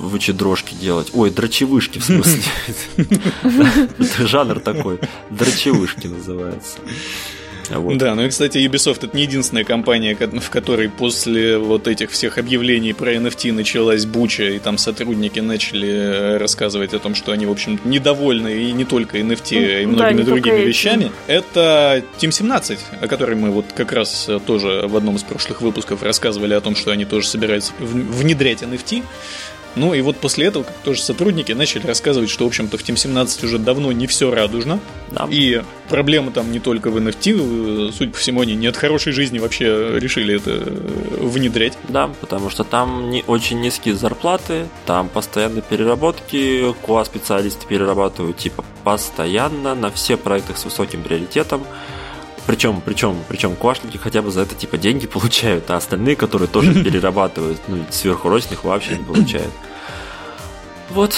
вычедрожки 0.00 0.74
делать. 0.74 1.10
Ой, 1.12 1.30
дрочевышки 1.30 1.98
в 1.98 2.04
смысле. 2.04 2.42
Жанр 4.18 4.60
такой. 4.60 4.98
Дрочевышки 5.30 6.06
называется. 6.06 6.78
Вот. 7.70 7.98
Да, 7.98 8.14
ну 8.14 8.24
и, 8.24 8.28
кстати, 8.28 8.58
Ubisoft 8.58 9.04
это 9.04 9.16
не 9.16 9.22
единственная 9.22 9.64
компания, 9.64 10.16
в 10.16 10.50
которой 10.50 10.88
после 10.88 11.56
вот 11.58 11.86
этих 11.86 12.10
всех 12.10 12.38
объявлений 12.38 12.92
про 12.92 13.14
NFT 13.14 13.52
началась 13.52 14.06
буча, 14.06 14.44
и 14.44 14.58
там 14.58 14.78
сотрудники 14.78 15.40
начали 15.40 15.88
э, 15.88 16.36
рассказывать 16.38 16.94
о 16.94 16.98
том, 16.98 17.14
что 17.14 17.32
они, 17.32 17.46
в 17.46 17.50
общем, 17.50 17.80
недовольны 17.84 18.64
и 18.64 18.72
не 18.72 18.84
только 18.84 19.18
NFT, 19.18 19.60
ну, 19.60 19.66
а 19.66 19.80
и 19.80 19.86
многими 19.86 20.18
да, 20.18 20.24
другими 20.24 20.60
вещами. 20.60 21.12
Это 21.26 22.02
Team 22.18 22.32
17, 22.32 22.78
о 23.00 23.06
которой 23.06 23.36
мы 23.36 23.50
вот 23.50 23.66
как 23.74 23.92
раз 23.92 24.28
э, 24.28 24.40
тоже 24.44 24.86
в 24.86 24.96
одном 24.96 25.16
из 25.16 25.22
прошлых 25.22 25.60
выпусков 25.62 26.02
рассказывали 26.02 26.54
о 26.54 26.60
том, 26.60 26.74
что 26.74 26.90
они 26.90 27.04
тоже 27.04 27.28
собираются 27.28 27.72
внедрять 27.78 28.62
NFT. 28.62 29.04
Ну 29.76 29.94
и 29.94 30.00
вот 30.00 30.16
после 30.16 30.46
этого 30.46 30.64
как 30.64 30.74
тоже 30.78 31.00
сотрудники 31.00 31.52
начали 31.52 31.86
рассказывать, 31.86 32.30
что, 32.30 32.44
в 32.44 32.48
общем-то, 32.48 32.76
в 32.76 32.82
Team 32.82 32.96
17 32.96 33.44
уже 33.44 33.58
давно 33.58 33.92
не 33.92 34.06
все 34.06 34.30
радужно. 34.30 34.80
Да. 35.10 35.26
И 35.30 35.62
проблема 35.88 36.32
там 36.32 36.50
не 36.50 36.60
только 36.60 36.90
в 36.90 36.96
NFT, 36.96 37.92
судя 37.92 38.10
по 38.10 38.18
всему, 38.18 38.40
они 38.40 38.54
не 38.54 38.66
от 38.66 38.76
хорошей 38.76 39.12
жизни 39.12 39.38
вообще 39.38 39.98
решили 39.98 40.36
это 40.36 40.50
внедрять. 41.20 41.78
Да, 41.88 42.10
потому 42.20 42.50
что 42.50 42.64
там 42.64 43.10
не 43.10 43.24
очень 43.26 43.60
низкие 43.60 43.94
зарплаты, 43.94 44.66
там 44.86 45.08
постоянно 45.08 45.60
переработки, 45.60 46.74
QA 46.86 47.04
специалисты 47.04 47.66
перерабатывают 47.66 48.36
типа 48.36 48.64
постоянно 48.84 49.74
на 49.74 49.90
все 49.90 50.16
проекты 50.16 50.56
с 50.56 50.64
высоким 50.64 51.02
приоритетом. 51.02 51.64
Причем, 52.50 52.82
причем, 52.84 53.16
причем 53.28 53.54
квашники 53.54 53.96
хотя 53.96 54.22
бы 54.22 54.32
за 54.32 54.40
это 54.40 54.56
типа 54.56 54.76
деньги 54.76 55.06
получают, 55.14 55.70
а 55.70 55.76
остальные, 55.76 56.16
которые 56.16 56.48
тоже 56.48 56.74
перерабатывают, 56.84 57.60
ну, 57.68 57.84
сверхурочных 57.90 58.64
вообще 58.64 58.96
не 58.96 59.04
получают. 59.04 59.52
Вот. 60.88 61.14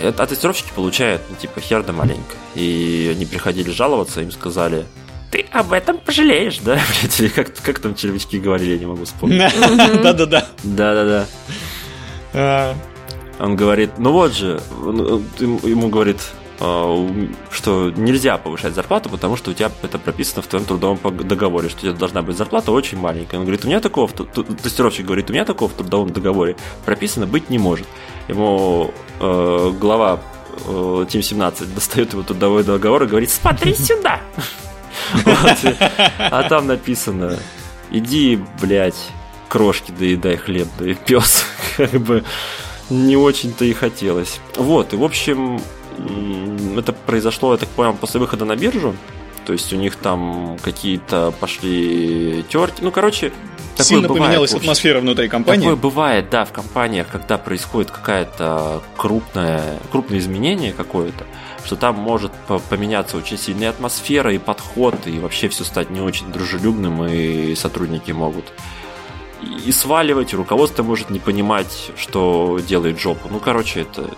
А 0.00 0.26
тестировщики 0.26 0.70
получают, 0.72 1.22
ну, 1.28 1.34
типа, 1.34 1.60
хер 1.60 1.82
да 1.82 1.92
маленько. 1.92 2.36
И 2.54 3.10
они 3.12 3.26
приходили 3.26 3.72
жаловаться, 3.72 4.20
им 4.20 4.30
сказали, 4.30 4.86
ты 5.32 5.44
об 5.50 5.72
этом 5.72 5.98
пожалеешь, 5.98 6.58
да? 6.58 6.78
Блять, 7.18 7.32
как, 7.34 7.52
как 7.52 7.80
там 7.80 7.96
червячки 7.96 8.38
говорили, 8.38 8.74
я 8.74 8.78
не 8.78 8.86
могу 8.86 9.06
вспомнить. 9.06 9.52
Да-да-да. 10.04 10.46
Да-да-да. 10.62 11.26
А. 12.32 12.76
Он 13.40 13.56
говорит, 13.56 13.98
ну 13.98 14.12
вот 14.12 14.36
же, 14.36 14.60
ему 14.78 15.88
говорит, 15.88 16.18
что 16.60 17.90
нельзя 17.96 18.36
повышать 18.36 18.74
зарплату, 18.74 19.08
потому 19.08 19.36
что 19.36 19.50
у 19.50 19.54
тебя 19.54 19.70
это 19.82 19.98
прописано 19.98 20.42
в 20.42 20.46
твоем 20.46 20.66
трудовом 20.66 20.98
договоре, 21.26 21.70
что 21.70 21.78
у 21.78 21.80
тебя 21.82 21.92
должна 21.92 22.20
быть 22.20 22.36
зарплата 22.36 22.70
очень 22.70 22.98
маленькая. 22.98 23.38
Он 23.38 23.44
говорит, 23.44 23.64
у 23.64 23.68
меня 23.68 23.80
такого, 23.80 24.08
тестировщик 24.08 25.06
говорит, 25.06 25.30
у 25.30 25.32
меня 25.32 25.46
такого 25.46 25.70
в 25.70 25.72
трудовом 25.72 26.12
договоре 26.12 26.56
прописано 26.84 27.26
быть 27.26 27.48
не 27.48 27.58
может. 27.58 27.86
Ему 28.28 28.92
э, 29.20 29.72
глава 29.80 30.20
э, 30.66 30.70
Team 31.08 31.22
17 31.22 31.74
достает 31.74 32.12
его 32.12 32.22
трудовой 32.22 32.62
договор 32.62 33.04
и 33.04 33.06
говорит, 33.06 33.30
смотри 33.30 33.74
сюда! 33.74 34.20
А 36.18 36.42
там 36.48 36.66
написано, 36.66 37.38
иди, 37.90 38.38
блядь, 38.60 39.08
крошки 39.48 39.92
доедай 39.92 40.36
хлеб, 40.36 40.68
да 40.78 40.90
и 40.90 40.94
пес. 40.94 41.46
Как 41.76 41.92
бы 41.92 42.22
не 42.90 43.16
очень-то 43.16 43.64
и 43.64 43.72
хотелось. 43.72 44.40
Вот, 44.56 44.92
и 44.92 44.96
в 44.96 45.04
общем, 45.04 45.60
это 46.76 46.92
произошло, 46.92 47.52
я 47.52 47.58
так 47.58 47.68
понял, 47.68 47.94
после 47.94 48.20
выхода 48.20 48.44
на 48.44 48.56
биржу. 48.56 48.94
То 49.46 49.52
есть 49.52 49.72
у 49.72 49.76
них 49.76 49.96
там 49.96 50.58
какие-то 50.62 51.32
пошли 51.40 52.44
терки. 52.48 52.82
Ну, 52.82 52.90
короче, 52.90 53.32
Сильно 53.76 54.08
бывает, 54.08 54.24
поменялась 54.24 54.54
атмосфера 54.54 55.00
внутри 55.00 55.28
компании. 55.28 55.62
Такое 55.62 55.76
бывает, 55.76 56.30
да, 56.30 56.44
в 56.44 56.52
компаниях, 56.52 57.08
когда 57.08 57.38
происходит 57.38 57.90
какая-то 57.90 58.82
крупное, 58.96 59.78
крупное 59.90 60.18
изменение 60.18 60.72
какое-то, 60.72 61.24
что 61.64 61.76
там 61.76 61.96
может 61.96 62.32
поменяться 62.68 63.16
очень 63.16 63.38
сильная 63.38 63.70
атмосфера 63.70 64.32
и 64.34 64.38
подход, 64.38 64.94
и 65.06 65.18
вообще 65.18 65.48
все 65.48 65.64
стать 65.64 65.90
не 65.90 66.00
очень 66.00 66.30
дружелюбным, 66.30 67.04
и 67.06 67.54
сотрудники 67.54 68.12
могут 68.12 68.44
и 69.42 69.72
сваливать, 69.72 70.32
и 70.32 70.36
руководство 70.36 70.82
может 70.82 71.10
не 71.10 71.18
понимать, 71.18 71.90
что 71.96 72.60
делает 72.66 73.00
жопу. 73.00 73.28
Ну, 73.30 73.40
короче, 73.40 73.80
это 73.80 74.10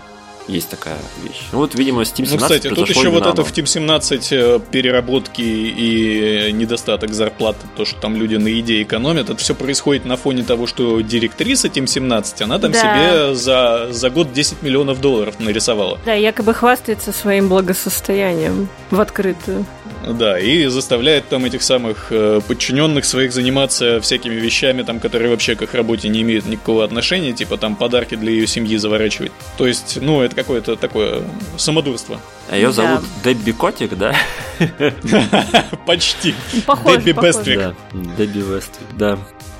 Есть 0.48 0.70
такая 0.70 0.96
вещь. 1.22 1.42
Ну 1.52 1.58
вот, 1.58 1.74
видимо, 1.74 2.02
Steam 2.02 2.26
17 2.26 2.32
Ну, 2.32 2.38
кстати, 2.38 2.68
тут 2.68 2.88
еще 2.88 3.08
вот 3.10 3.26
это 3.26 3.44
в 3.44 3.52
Team 3.52 3.66
17 3.66 4.32
э, 4.32 4.60
переработки 4.70 5.40
и 5.40 6.50
недостаток 6.52 7.12
зарплаты, 7.14 7.60
то, 7.76 7.84
что 7.84 8.00
там 8.00 8.16
люди 8.16 8.34
на 8.36 8.58
идее 8.60 8.82
экономят, 8.82 9.30
это 9.30 9.36
все 9.36 9.54
происходит 9.54 10.04
на 10.04 10.16
фоне 10.16 10.42
того, 10.42 10.66
что 10.66 11.00
директриса 11.00 11.68
Team 11.68 11.86
17, 11.86 12.42
она 12.42 12.58
там 12.58 12.72
Да. 12.72 12.78
себе 12.80 13.34
за, 13.34 13.88
за 13.92 14.10
год 14.10 14.32
10 14.32 14.62
миллионов 14.62 15.00
долларов 15.00 15.38
нарисовала. 15.38 15.98
Да, 16.04 16.14
якобы 16.14 16.54
хвастается 16.54 17.12
своим 17.12 17.48
благосостоянием 17.48 18.68
в 18.90 19.00
открытую. 19.00 19.64
Да, 20.06 20.38
и 20.38 20.66
заставляет 20.66 21.28
там 21.28 21.44
этих 21.44 21.62
самых 21.62 22.08
э, 22.10 22.40
подчиненных 22.46 23.04
своих 23.04 23.32
заниматься 23.32 24.00
всякими 24.00 24.34
вещами, 24.34 24.82
там, 24.82 24.98
которые 25.00 25.30
вообще 25.30 25.54
к 25.54 25.62
их 25.62 25.74
работе 25.74 26.08
не 26.08 26.22
имеют 26.22 26.46
никакого 26.46 26.84
отношения, 26.84 27.32
типа 27.32 27.56
там 27.56 27.76
подарки 27.76 28.16
для 28.16 28.32
ее 28.32 28.46
семьи 28.46 28.76
заворачивать. 28.76 29.32
То 29.56 29.66
есть, 29.66 29.98
ну, 30.00 30.20
это 30.20 30.34
какое-то 30.34 30.76
такое 30.76 31.22
самодурство. 31.56 32.20
А 32.50 32.56
ее 32.56 32.68
Да. 32.68 32.72
зовут 32.72 33.04
Дебби 33.24 33.52
Котик, 33.52 33.96
да? 33.96 34.14
Почти. 35.86 36.34
Ну, 36.66 36.96
Дебби. 36.98 37.12
Бествик. 37.12 37.58
Да, 37.58 37.74
Дебби 38.16 38.38
Вествик, 38.40 38.86
да. 38.96 39.16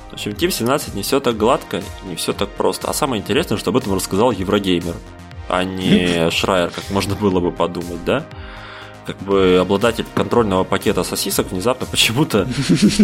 В 0.09 0.13
общем, 0.13 0.31
Team 0.31 0.51
17 0.51 0.93
не 0.93 1.01
все 1.01 1.19
так 1.19 1.37
гладко, 1.37 1.81
не 2.05 2.15
все 2.15 2.33
так 2.33 2.49
просто. 2.49 2.87
А 2.89 2.93
самое 2.93 3.21
интересное, 3.21 3.57
что 3.57 3.71
об 3.71 3.77
этом 3.77 3.95
рассказал 3.95 4.31
Еврогеймер, 4.31 4.95
а 5.49 5.63
не 5.63 6.29
Шрайер, 6.31 6.69
как 6.69 6.89
можно 6.91 7.15
было 7.15 7.39
бы 7.39 7.51
подумать, 7.51 8.03
да? 8.05 8.25
Как 9.05 9.17
бы 9.17 9.57
обладатель 9.59 10.05
контрольного 10.15 10.63
пакета 10.63 11.03
сосисок 11.03 11.51
внезапно 11.51 11.85
почему-то 11.85 12.47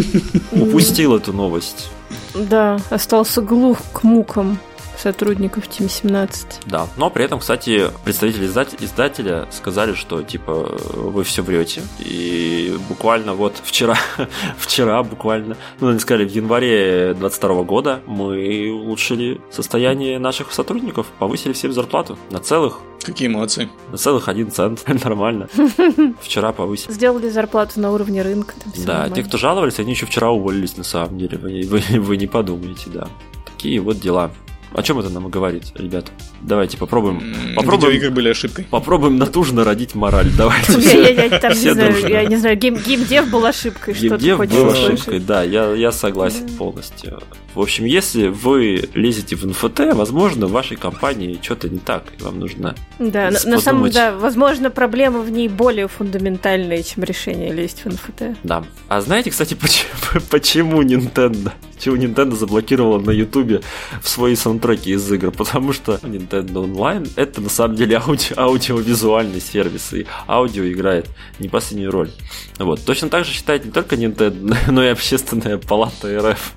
упустил 0.52 1.16
эту 1.16 1.32
новость. 1.32 1.90
Да, 2.34 2.78
остался 2.90 3.42
глух 3.42 3.78
к 3.92 4.02
мукам 4.02 4.58
сотрудников 5.00 5.64
Team 5.68 5.88
17. 5.88 6.60
Да, 6.66 6.86
но 6.96 7.10
при 7.10 7.24
этом, 7.24 7.40
кстати, 7.40 7.90
представители 8.04 8.46
издателя, 8.46 9.48
сказали, 9.50 9.94
что 9.94 10.22
типа 10.22 10.52
вы 10.94 11.24
все 11.24 11.42
врете. 11.42 11.82
И 11.98 12.76
буквально 12.88 13.34
вот 13.34 13.54
вчера, 13.62 13.96
вчера 14.58 15.02
буквально, 15.02 15.56
ну, 15.80 15.88
они 15.88 15.98
сказали, 15.98 16.26
в 16.28 16.32
январе 16.32 17.14
22 17.14 17.62
года 17.64 18.00
мы 18.06 18.70
улучшили 18.72 19.40
состояние 19.50 20.18
наших 20.18 20.52
сотрудников, 20.52 21.06
повысили 21.18 21.52
всем 21.52 21.72
зарплату 21.72 22.18
на 22.30 22.38
целых, 22.40 22.80
Какие 23.02 23.28
молодцы. 23.28 23.70
на 23.90 23.96
целых 23.96 24.28
один 24.28 24.50
цент. 24.50 24.84
Нормально. 25.04 25.48
Вчера 26.20 26.52
повысили. 26.52 26.92
Сделали 26.92 27.30
зарплату 27.30 27.80
на 27.80 27.90
уровне 27.92 28.20
рынка. 28.22 28.54
Да, 28.84 28.92
нормально. 28.92 29.14
те, 29.16 29.22
кто 29.22 29.38
жаловались, 29.38 29.78
они 29.78 29.92
еще 29.92 30.04
вчера 30.06 30.30
уволились 30.30 30.76
на 30.76 30.84
самом 30.84 31.18
деле. 31.18 31.38
Вы, 31.38 31.62
вы- 31.66 32.00
вы 32.00 32.16
не 32.18 32.26
подумайте, 32.26 32.90
да. 32.92 33.08
Такие 33.46 33.80
вот 33.80 33.98
дела. 34.00 34.30
О 34.72 34.82
чем 34.82 34.98
это 34.98 35.10
нам 35.10 35.28
говорит, 35.28 35.72
ребята? 35.74 36.12
Давайте 36.40 36.76
попробуем. 36.78 37.34
Попробуем 37.54 37.92
Видеоигры 37.92 38.10
были 38.14 38.28
ошибкой. 38.30 38.66
Попробуем 38.70 39.16
натужно 39.16 39.64
родить 39.64 39.94
мораль. 39.94 40.30
Давайте. 40.36 40.72
Я, 40.80 41.08
я- 41.10 41.24
я 41.26 41.38
там 41.38 41.52
не 41.52 41.72
знаю, 41.72 41.92
дружно. 41.92 42.08
я 42.08 42.24
не 42.24 42.36
знаю, 42.36 42.56
гейм, 42.56 42.76
геймдев 42.76 43.30
был 43.30 43.44
ошибкой, 43.44 43.94
Геймдев 43.94 44.38
был 44.38 44.68
услышать. 44.68 44.94
ошибкой, 44.94 45.20
да, 45.20 45.42
я, 45.42 45.72
я 45.74 45.92
согласен 45.92 46.48
полностью. 46.56 47.20
В 47.54 47.60
общем, 47.60 47.84
если 47.84 48.28
вы 48.28 48.88
лезете 48.94 49.34
в 49.36 49.44
НФТ, 49.44 49.80
возможно, 49.94 50.46
в 50.46 50.52
вашей 50.52 50.76
компании 50.76 51.38
что-то 51.42 51.68
не 51.68 51.78
так, 51.78 52.04
и 52.18 52.22
вам 52.22 52.38
нужно 52.38 52.76
Да, 52.98 53.30
на, 53.30 53.50
на 53.50 53.60
самом 53.60 53.90
да, 53.90 54.12
возможно, 54.12 54.70
проблема 54.70 55.20
в 55.20 55.30
ней 55.30 55.48
более 55.48 55.88
фундаментальная, 55.88 56.82
чем 56.82 57.02
решение 57.04 57.52
лезть 57.52 57.84
в 57.84 57.88
НФТ. 57.88 58.38
Да. 58.44 58.64
А 58.88 59.00
знаете, 59.00 59.30
кстати, 59.30 59.54
почему, 59.54 59.90
почему 60.30 60.82
Nintendo? 60.82 61.50
Почему 61.74 61.96
Nintendo 61.96 62.36
заблокировала 62.36 62.98
на 63.00 63.10
Ютубе 63.10 63.62
в 64.02 64.08
свои 64.08 64.36
саундтреки 64.36 64.92
из 64.92 65.10
игр? 65.10 65.30
Потому 65.30 65.72
что 65.72 65.94
Nintendo 66.02 66.29
Online 66.32 67.10
это 67.16 67.40
на 67.40 67.48
самом 67.48 67.76
деле 67.76 67.96
ауди- 67.96 68.34
аудиовизуальный 68.36 69.40
сервис, 69.40 69.92
и 69.92 70.06
аудио 70.28 70.70
играет 70.70 71.08
не 71.38 71.48
последнюю 71.48 71.90
роль. 71.90 72.10
Вот. 72.58 72.84
Точно 72.84 73.08
так 73.08 73.24
же 73.24 73.32
считает 73.32 73.64
не 73.64 73.70
только 73.70 73.96
Nintendo, 73.96 74.56
но 74.70 74.84
и 74.84 74.88
общественная 74.88 75.58
палата 75.58 76.08
РФ. 76.32 76.54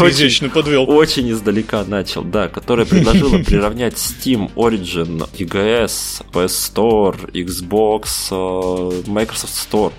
Очень- 0.00 0.50
подвел. 0.50 0.90
очень 0.90 1.30
издалека 1.30 1.84
начал, 1.84 2.22
да, 2.22 2.48
которая 2.48 2.86
предложила 2.86 3.38
приравнять 3.44 3.94
Steam, 3.94 4.52
Origin, 4.54 5.28
EGS, 5.38 6.24
PS 6.32 6.74
Store, 6.74 7.30
Xbox, 7.32 8.04
э, 8.32 9.02
Microsoft 9.08 9.54
Store 9.54 9.92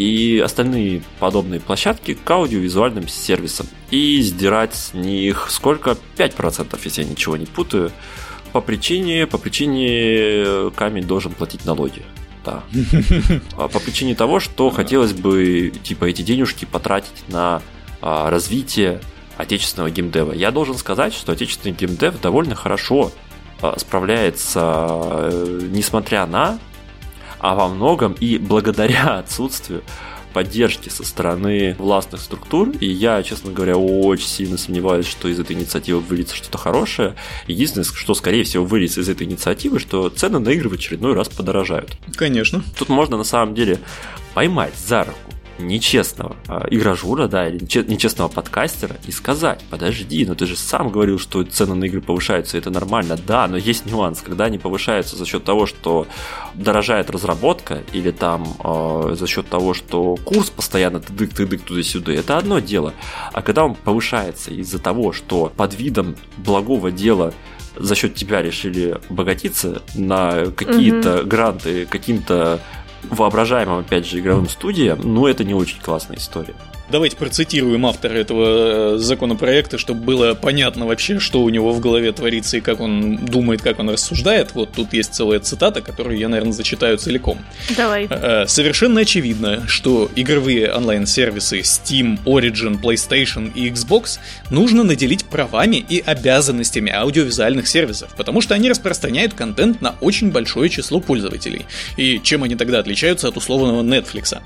и 0.00 0.38
остальные 0.38 1.02
подобные 1.18 1.60
площадки 1.60 2.14
к 2.14 2.30
аудиовизуальным 2.30 3.06
сервисам 3.06 3.66
и 3.90 4.22
сдирать 4.22 4.74
с 4.74 4.94
них 4.94 5.48
сколько? 5.50 5.94
5%, 6.16 6.80
если 6.84 7.02
я 7.02 7.08
ничего 7.08 7.36
не 7.36 7.44
путаю, 7.44 7.92
по 8.52 8.62
причине, 8.62 9.26
по 9.26 9.36
причине 9.36 9.88
э, 9.90 10.70
камень 10.74 11.04
должен 11.04 11.32
платить 11.32 11.66
налоги. 11.66 12.02
Да. 12.46 12.62
А 13.58 13.68
По 13.68 13.78
причине 13.78 14.14
того, 14.14 14.40
что 14.40 14.70
хотелось 14.70 15.12
бы 15.12 15.70
типа 15.82 16.06
эти 16.06 16.22
денежки 16.22 16.64
потратить 16.64 17.28
на 17.28 17.60
а, 18.00 18.30
развитие 18.30 19.02
отечественного 19.36 19.90
геймдева. 19.90 20.32
Я 20.32 20.50
должен 20.50 20.76
сказать, 20.76 21.12
что 21.12 21.32
отечественный 21.32 21.76
геймдев 21.76 22.18
довольно 22.22 22.54
хорошо 22.54 23.12
а, 23.60 23.78
справляется, 23.78 24.86
э, 24.90 25.68
несмотря 25.70 26.24
на, 26.24 26.58
а 27.40 27.54
во 27.54 27.68
многом 27.68 28.12
и 28.20 28.38
благодаря 28.38 29.18
отсутствию 29.18 29.82
поддержки 30.32 30.88
со 30.88 31.04
стороны 31.04 31.74
властных 31.78 32.20
структур. 32.20 32.70
И 32.80 32.86
я, 32.86 33.22
честно 33.22 33.50
говоря, 33.52 33.76
очень 33.76 34.28
сильно 34.28 34.58
сомневаюсь, 34.58 35.06
что 35.06 35.28
из 35.28 35.40
этой 35.40 35.56
инициативы 35.56 36.00
выльется 36.00 36.36
что-то 36.36 36.58
хорошее. 36.58 37.16
Единственное, 37.46 37.84
что, 37.84 38.14
скорее 38.14 38.44
всего, 38.44 38.64
выльется 38.64 39.00
из 39.00 39.08
этой 39.08 39.26
инициативы, 39.26 39.80
что 39.80 40.08
цены 40.08 40.38
на 40.38 40.50
игры 40.50 40.68
в 40.68 40.74
очередной 40.74 41.14
раз 41.14 41.28
подорожают. 41.28 41.96
Конечно. 42.14 42.62
Тут 42.78 42.88
можно 42.88 43.16
на 43.16 43.24
самом 43.24 43.54
деле 43.54 43.78
поймать 44.34 44.74
за 44.76 45.04
руку 45.04 45.18
нечестного 45.66 46.36
а, 46.48 46.66
игражура, 46.70 47.26
да, 47.28 47.48
или 47.48 47.58
нече- 47.58 47.88
нечестного 47.88 48.28
подкастера 48.28 48.96
и 49.06 49.12
сказать, 49.12 49.64
подожди, 49.70 50.24
ну 50.26 50.34
ты 50.34 50.46
же 50.46 50.56
сам 50.56 50.90
говорил, 50.90 51.18
что 51.18 51.42
цены 51.44 51.74
на 51.74 51.84
игры 51.84 52.00
повышаются, 52.00 52.58
это 52.58 52.70
нормально, 52.70 53.18
да, 53.26 53.46
но 53.46 53.56
есть 53.56 53.86
нюанс, 53.86 54.20
когда 54.22 54.44
они 54.44 54.58
повышаются 54.58 55.16
за 55.16 55.26
счет 55.26 55.44
того, 55.44 55.66
что 55.66 56.06
дорожает 56.54 57.10
разработка, 57.10 57.82
или 57.92 58.10
там 58.10 58.56
э, 58.62 59.16
за 59.18 59.26
счет 59.26 59.48
того, 59.48 59.74
что 59.74 60.16
курс 60.16 60.50
постоянно 60.50 60.98
тыдык-тыдык 60.98 61.62
туда-сюда, 61.62 62.12
это 62.12 62.38
одно 62.38 62.58
дело, 62.58 62.94
а 63.32 63.42
когда 63.42 63.64
он 63.64 63.74
повышается 63.74 64.50
из-за 64.50 64.78
того, 64.78 65.12
что 65.12 65.52
под 65.56 65.74
видом 65.78 66.16
благого 66.38 66.90
дела 66.90 67.32
за 67.76 67.94
счет 67.94 68.14
тебя 68.14 68.42
решили 68.42 68.98
обогатиться 69.08 69.82
на 69.94 70.46
какие-то 70.46 71.22
гранты 71.24 71.86
каким-то 71.86 72.60
воображаемым, 73.02 73.78
опять 73.78 74.06
же, 74.06 74.20
игровым 74.20 74.48
студиям, 74.48 75.00
ну, 75.02 75.26
это 75.26 75.44
не 75.44 75.54
очень 75.54 75.80
классная 75.80 76.18
история. 76.18 76.54
Давайте 76.90 77.16
процитируем 77.16 77.86
автора 77.86 78.14
этого 78.14 78.94
э, 78.94 78.98
законопроекта, 78.98 79.78
чтобы 79.78 80.02
было 80.02 80.34
понятно 80.34 80.86
вообще, 80.86 81.20
что 81.20 81.42
у 81.42 81.48
него 81.48 81.72
в 81.72 81.80
голове 81.80 82.10
творится 82.12 82.56
и 82.56 82.60
как 82.60 82.80
он 82.80 83.16
думает, 83.16 83.62
как 83.62 83.78
он 83.78 83.90
рассуждает. 83.90 84.54
Вот 84.54 84.72
тут 84.72 84.92
есть 84.92 85.14
целая 85.14 85.38
цитата, 85.38 85.82
которую 85.82 86.18
я, 86.18 86.28
наверное, 86.28 86.52
зачитаю 86.52 86.98
целиком. 86.98 87.38
Давай. 87.76 88.08
Э, 88.10 88.46
Совершенно 88.48 89.02
очевидно, 89.02 89.68
что 89.68 90.10
игровые 90.16 90.72
онлайн-сервисы 90.72 91.60
Steam, 91.60 92.18
Origin, 92.24 92.80
PlayStation 92.80 93.52
и 93.54 93.70
Xbox 93.70 94.18
нужно 94.50 94.82
наделить 94.82 95.24
правами 95.26 95.76
и 95.76 96.02
обязанностями 96.04 96.92
аудиовизуальных 96.92 97.68
сервисов, 97.68 98.14
потому 98.16 98.40
что 98.40 98.54
они 98.54 98.68
распространяют 98.68 99.34
контент 99.34 99.80
на 99.80 99.94
очень 100.00 100.32
большое 100.32 100.68
число 100.68 101.00
пользователей. 101.00 101.66
И 101.96 102.20
чем 102.22 102.42
они 102.42 102.56
тогда 102.56 102.80
отличаются 102.80 103.28
от 103.28 103.36
условного 103.36 103.82
Netflix? 103.82 104.36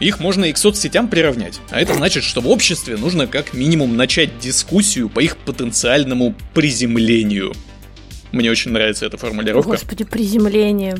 Их 0.00 0.18
можно 0.18 0.46
и 0.46 0.52
к 0.52 0.56
соцсетям 0.58 1.08
приравнять, 1.08 1.60
а 1.70 1.80
это 1.80 1.94
значит, 1.94 2.24
что 2.24 2.40
в 2.40 2.48
обществе 2.48 2.96
нужно 2.96 3.26
как 3.26 3.52
минимум 3.54 3.96
начать 3.96 4.38
дискуссию 4.38 5.08
по 5.10 5.20
их 5.20 5.36
потенциальному 5.36 6.34
приземлению. 6.54 7.52
Мне 8.32 8.50
очень 8.50 8.70
нравится 8.72 9.04
эта 9.06 9.16
формулировка. 9.18 9.70
Господи, 9.72 10.04
приземление. 10.04 10.96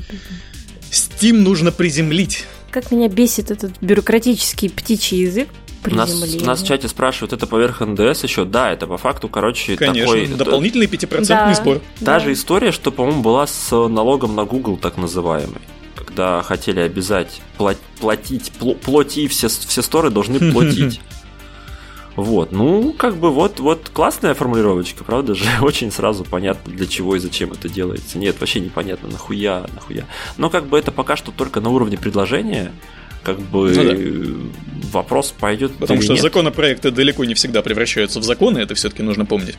Steam 0.91 1.35
нужно 1.35 1.73
приземлить. 1.73 2.45
Как 2.71 2.91
меня 2.91 3.09
бесит 3.09 3.51
этот 3.51 3.73
бюрократический 3.81 4.69
птичий 4.69 5.19
язык. 5.23 5.49
Нас, 5.87 6.11
Приземление. 6.11 6.43
у 6.43 6.45
нас 6.45 6.61
в 6.63 6.67
чате 6.67 6.89
спрашивают, 6.89 7.33
это 7.33 7.47
поверх 7.47 7.81
НДС 7.81 8.23
еще? 8.23 8.45
Да, 8.45 8.71
это 8.71 8.87
по 8.87 8.99
факту, 8.99 9.31
короче, 9.31 9.77
Конечно, 9.77 10.05
такой... 10.13 10.27
дополнительный 10.27 10.87
5% 10.87 11.27
Да. 11.27 11.55
сбор. 11.55 11.79
Та 12.01 12.05
Да. 12.05 12.21
же 12.21 12.35
история, 12.35 12.71
что, 12.71 12.93
по-моему, 12.93 13.23
была 13.23 13.47
с 13.47 13.71
налогом 13.89 14.37
на 14.37 14.45
Google, 14.45 14.77
так 14.77 14.99
называемый. 14.99 15.63
Когда 16.11 16.43
хотели 16.43 16.81
обязать 16.81 17.41
пла- 17.57 17.77
платить, 18.01 18.51
пло- 18.59 18.75
плати, 18.75 19.29
все, 19.29 19.47
все 19.49 19.81
сторы 19.81 20.11
должны 20.11 20.41
платить. 20.53 21.01
Вот, 22.17 22.51
ну, 22.51 22.93
как 22.93 23.17
бы 23.17 23.31
вот, 23.31 23.61
вот 23.61 23.89
классная 23.95 24.35
формулировочка, 24.35 25.05
правда 25.05 25.37
же? 25.37 25.45
Очень 25.61 25.93
сразу 25.93 26.25
понятно, 26.25 26.73
для 26.73 26.87
чего 26.87 27.15
и 27.15 27.21
зачем 27.21 27.53
это 27.53 27.69
делается. 27.69 28.19
Нет, 28.19 28.41
вообще 28.41 28.59
непонятно, 28.59 29.09
нахуя, 29.09 29.67
нахуя. 29.73 30.05
Но 30.37 30.51
как 30.51 30.67
бы 30.67 30.77
это 30.79 30.91
пока 30.91 31.17
что 31.17 31.31
только 31.31 31.61
на 31.61 31.69
уровне 31.71 31.97
предложения, 31.97 32.73
как 33.23 33.39
бы 33.39 33.73
Ну 33.73 33.85
да. 33.85 34.89
вопрос 34.93 35.33
пойдет 35.39 35.77
Потому 35.77 36.03
что 36.03 36.15
нет. 36.15 36.23
законопроекты 36.23 36.91
далеко 36.91 37.25
не 37.25 37.35
всегда 37.35 37.63
превращаются 37.63 38.19
в 38.19 38.25
законы, 38.25 38.59
это 38.59 38.75
все-таки 38.75 39.03
нужно 39.05 39.25
помнить. 39.27 39.57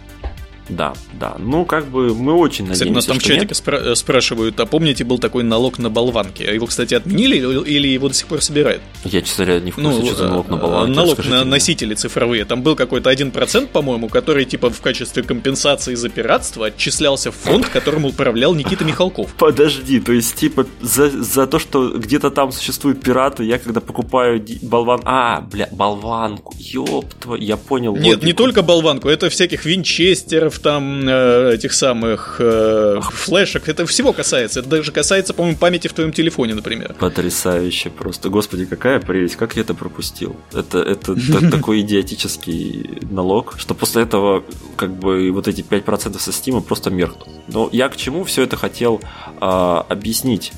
Да, 0.69 0.93
да. 1.19 1.35
Ну, 1.39 1.65
как 1.65 1.87
бы 1.87 2.13
мы 2.15 2.33
очень 2.33 2.65
надеемся, 2.65 2.85
Кстати, 2.85 2.89
нас 2.95 3.05
там 3.05 3.19
в 3.19 3.23
чатике 3.23 3.53
спра- 3.53 3.95
спрашивают, 3.95 4.59
а 4.59 4.65
помните, 4.65 5.03
был 5.03 5.19
такой 5.19 5.43
налог 5.43 5.79
на 5.79 5.89
болванки? 5.89 6.43
А 6.43 6.51
его, 6.51 6.65
кстати, 6.67 6.93
отменили 6.93 7.37
или 7.65 7.87
его 7.87 8.07
до 8.07 8.13
сих 8.13 8.27
пор 8.27 8.41
собирают? 8.41 8.81
Я, 9.03 9.21
честно 9.21 9.45
говоря, 9.45 9.61
не 9.61 9.71
в 9.71 9.75
курсе, 9.75 9.89
ну, 9.89 10.05
что 10.05 10.15
за 10.15 10.27
налог 10.27 10.47
на 10.49 10.57
болванки. 10.57 10.95
Налог 10.95 11.09
Расскажите 11.11 11.35
на 11.35 11.41
мне. 11.41 11.51
носители 11.51 11.93
цифровые. 11.95 12.45
Там 12.45 12.61
был 12.61 12.75
какой-то 12.75 13.09
один 13.09 13.31
процент, 13.31 13.71
по-моему, 13.71 14.07
который, 14.07 14.45
типа, 14.45 14.69
в 14.69 14.79
качестве 14.81 15.23
компенсации 15.23 15.95
за 15.95 16.09
пиратство 16.09 16.67
отчислялся 16.67 17.31
в 17.31 17.35
фонд, 17.35 17.67
которым 17.67 18.05
управлял 18.05 18.53
Никита 18.55 18.85
Михалков. 18.85 19.33
Подожди, 19.37 19.99
то 19.99 20.13
есть, 20.13 20.35
типа, 20.35 20.65
за, 20.81 21.09
за 21.09 21.47
то, 21.47 21.59
что 21.59 21.89
где-то 21.89 22.31
там 22.31 22.51
существуют 22.51 23.01
пираты, 23.01 23.43
я 23.43 23.59
когда 23.59 23.81
покупаю 23.81 24.43
болван... 24.61 25.01
А, 25.05 25.41
бля, 25.41 25.67
болванку, 25.71 26.55
ёпта, 26.57 27.35
я 27.35 27.57
понял. 27.57 27.93
Нет, 27.95 28.05
логику. 28.05 28.25
не 28.25 28.33
только 28.33 28.61
болванку, 28.61 29.09
это 29.09 29.29
всяких 29.29 29.65
винчестеров, 29.65 30.59
там, 30.61 31.07
э, 31.07 31.53
этих 31.53 31.73
самых 31.73 32.37
э, 32.39 32.99
флешек, 33.11 33.67
это 33.67 33.85
всего 33.85 34.13
касается. 34.13 34.61
Это 34.61 34.69
даже 34.69 34.91
касается, 34.91 35.33
по-моему, 35.33 35.57
памяти 35.57 35.87
в 35.87 35.93
твоем 35.93 36.11
телефоне, 36.13 36.55
например. 36.55 36.93
Потрясающе 36.99 37.89
просто. 37.89 38.29
Господи, 38.29 38.65
какая 38.65 38.99
прелесть, 38.99 39.35
как 39.35 39.55
я 39.55 39.61
это 39.61 39.73
пропустил. 39.73 40.35
Это, 40.53 40.79
это 40.79 41.15
такой 41.51 41.81
идиотический 41.81 42.99
налог, 43.09 43.55
что 43.57 43.73
после 43.73 44.03
этого 44.03 44.43
как 44.75 44.91
бы 44.93 45.31
вот 45.31 45.47
эти 45.47 45.61
5% 45.61 46.19
со 46.19 46.31
Стима 46.31 46.61
просто 46.61 46.89
меркнут. 46.89 47.27
Но 47.47 47.69
я 47.71 47.89
к 47.89 47.95
чему 47.95 48.23
все 48.23 48.43
это 48.43 48.57
хотел 48.57 49.01
а, 49.39 49.85
объяснить? 49.89 50.51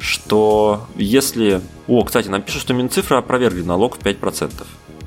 что 0.00 0.86
если... 0.96 1.60
О, 1.86 2.02
кстати, 2.04 2.28
нам 2.28 2.42
пишут, 2.42 2.62
что 2.62 2.72
Минцифры 2.72 3.16
опровергли 3.16 3.62
налог 3.62 3.98
в 3.98 4.00
5%. 4.00 4.50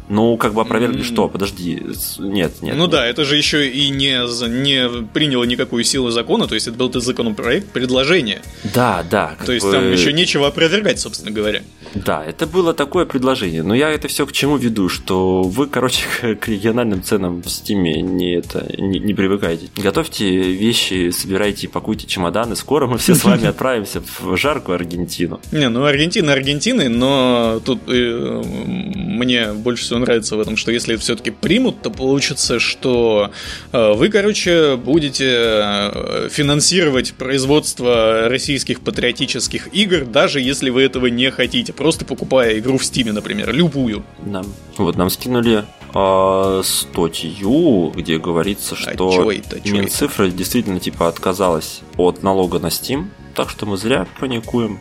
Ну, 0.09 0.37
как 0.37 0.53
бы 0.53 0.61
опровергли 0.61 1.01
mm-hmm. 1.01 1.13
что? 1.13 1.27
Подожди. 1.27 1.81
Нет, 2.19 2.61
нет. 2.61 2.75
Ну 2.75 2.83
нет. 2.83 2.89
да, 2.89 3.05
это 3.05 3.25
же 3.25 3.37
еще 3.37 3.69
и 3.69 3.89
не, 3.89 4.19
не 4.49 5.05
приняло 5.07 5.43
никакую 5.43 5.83
силу 5.83 6.09
закона, 6.09 6.47
то 6.47 6.55
есть 6.55 6.67
это 6.67 6.77
был 6.77 6.91
законопроект 6.93 7.71
предложение. 7.71 8.41
Да, 8.73 9.03
да. 9.09 9.35
То 9.45 9.51
есть 9.51 9.65
бы... 9.65 9.71
там 9.71 9.91
еще 9.91 10.13
нечего 10.13 10.47
опровергать, 10.47 10.99
собственно 10.99 11.31
говоря. 11.31 11.63
Да, 11.95 12.23
это 12.23 12.47
было 12.47 12.73
такое 12.73 13.05
предложение. 13.05 13.63
Но 13.63 13.75
я 13.75 13.89
это 13.89 14.07
все 14.07 14.25
к 14.25 14.31
чему 14.31 14.57
веду, 14.57 14.89
что 14.89 15.43
вы, 15.43 15.67
короче, 15.67 16.03
к 16.39 16.47
региональным 16.47 17.03
ценам 17.03 17.41
в 17.41 17.49
Стиме 17.49 18.01
не, 18.01 18.35
это, 18.35 18.65
не, 18.77 18.99
не 18.99 19.13
привыкаете. 19.13 19.69
Готовьте 19.75 20.29
вещи, 20.29 21.11
собирайте, 21.11 21.67
пакуйте 21.67 22.07
чемоданы. 22.07 22.55
Скоро 22.55 22.87
мы 22.87 22.97
все 22.97 23.15
с 23.15 23.23
вами 23.23 23.45
отправимся 23.47 24.01
в 24.19 24.35
жаркую 24.37 24.75
Аргентину. 24.75 25.39
Не, 25.51 25.69
ну 25.69 25.83
Аргентина 25.85 26.33
Аргентины, 26.33 26.89
но 26.89 27.61
тут 27.63 27.79
э, 27.87 28.41
мне 28.45 29.53
больше 29.53 29.85
всего 29.93 29.99
нравится 29.99 30.35
в 30.35 30.39
этом, 30.39 30.57
что 30.57 30.71
если 30.71 30.95
это 30.95 31.03
все-таки 31.03 31.29
примут, 31.29 31.81
то 31.81 31.91
получится, 31.91 32.59
что 32.59 33.31
э, 33.71 33.93
вы, 33.93 34.09
короче, 34.09 34.75
будете 34.75 35.29
э, 35.29 36.29
финансировать 36.31 37.13
производство 37.13 38.27
российских 38.27 38.81
патриотических 38.81 39.73
игр, 39.73 40.05
даже 40.05 40.39
если 40.39 40.71
вы 40.71 40.81
этого 40.83 41.07
не 41.07 41.29
хотите, 41.29 41.73
просто 41.73 42.05
покупая 42.05 42.57
игру 42.57 42.77
в 42.77 42.85
Стиме, 42.85 43.11
например, 43.11 43.53
любую. 43.53 44.03
Да. 44.25 44.43
Вот 44.77 44.97
нам 44.97 45.09
скинули 45.11 45.63
э, 45.93 46.61
статью, 46.63 47.91
где 47.95 48.17
говорится, 48.17 48.73
а 48.73 48.77
что 48.77 49.09
а 49.09 49.13
чё 49.13 49.31
это, 49.31 49.59
чё 49.59 49.73
Минцифра 49.73 50.25
это? 50.25 50.35
действительно 50.35 50.79
типа 50.79 51.07
отказалась 51.07 51.81
от 51.97 52.23
налога 52.23 52.57
на 52.57 52.67
Steam, 52.67 53.09
так 53.35 53.49
что 53.49 53.67
мы 53.67 53.77
зря 53.77 54.07
паникуем 54.19 54.79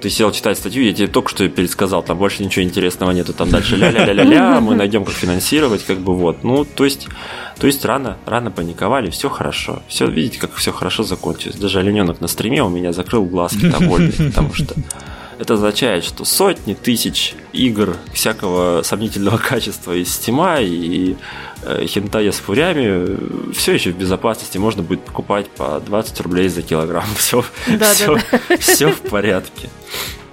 ты 0.00 0.10
сел 0.10 0.30
читать 0.32 0.58
статью, 0.58 0.84
я 0.84 0.92
тебе 0.92 1.08
только 1.08 1.30
что 1.30 1.48
пересказал, 1.48 2.02
там 2.02 2.18
больше 2.18 2.44
ничего 2.44 2.64
интересного 2.64 3.10
нету, 3.12 3.32
там 3.32 3.50
дальше 3.50 3.76
ля-ля-ля-ля-ля, 3.76 4.60
мы 4.60 4.74
найдем, 4.74 5.04
как 5.04 5.14
финансировать, 5.14 5.84
как 5.84 5.98
бы 5.98 6.14
вот. 6.14 6.44
Ну, 6.44 6.64
то 6.64 6.84
есть, 6.84 7.08
то 7.58 7.66
есть 7.66 7.84
рано, 7.84 8.16
рано 8.26 8.50
паниковали, 8.50 9.10
все 9.10 9.28
хорошо. 9.28 9.82
Все, 9.88 10.06
видите, 10.06 10.38
как 10.38 10.54
все 10.54 10.72
хорошо 10.72 11.02
закончилось. 11.02 11.56
Даже 11.56 11.80
олененок 11.80 12.20
на 12.20 12.28
стриме 12.28 12.62
у 12.62 12.68
меня 12.68 12.92
закрыл 12.92 13.24
глазки 13.24 13.66
довольный, 13.66 14.12
потому 14.12 14.52
что 14.54 14.74
это 15.38 15.54
означает, 15.54 16.04
что 16.04 16.24
сотни 16.24 16.74
тысяч 16.74 17.34
игр 17.52 17.96
всякого 18.12 18.82
сомнительного 18.82 19.38
качества 19.48 19.92
из 19.92 20.12
Стима 20.12 20.60
и 20.60 21.16
э, 21.62 21.86
хентая 21.86 22.32
с 22.32 22.36
фурями 22.36 23.52
все 23.52 23.72
еще 23.72 23.90
в 23.90 23.98
безопасности. 23.98 24.58
Можно 24.58 24.82
будет 24.82 25.00
покупать 25.04 25.48
по 25.50 25.80
20 25.80 26.20
рублей 26.20 26.48
за 26.48 26.62
килограмм. 26.62 27.06
Все, 27.16 27.44
да, 27.66 27.92
все, 27.92 28.16
да, 28.16 28.56
все 28.58 28.88
в 28.88 29.00
порядке. 29.02 29.70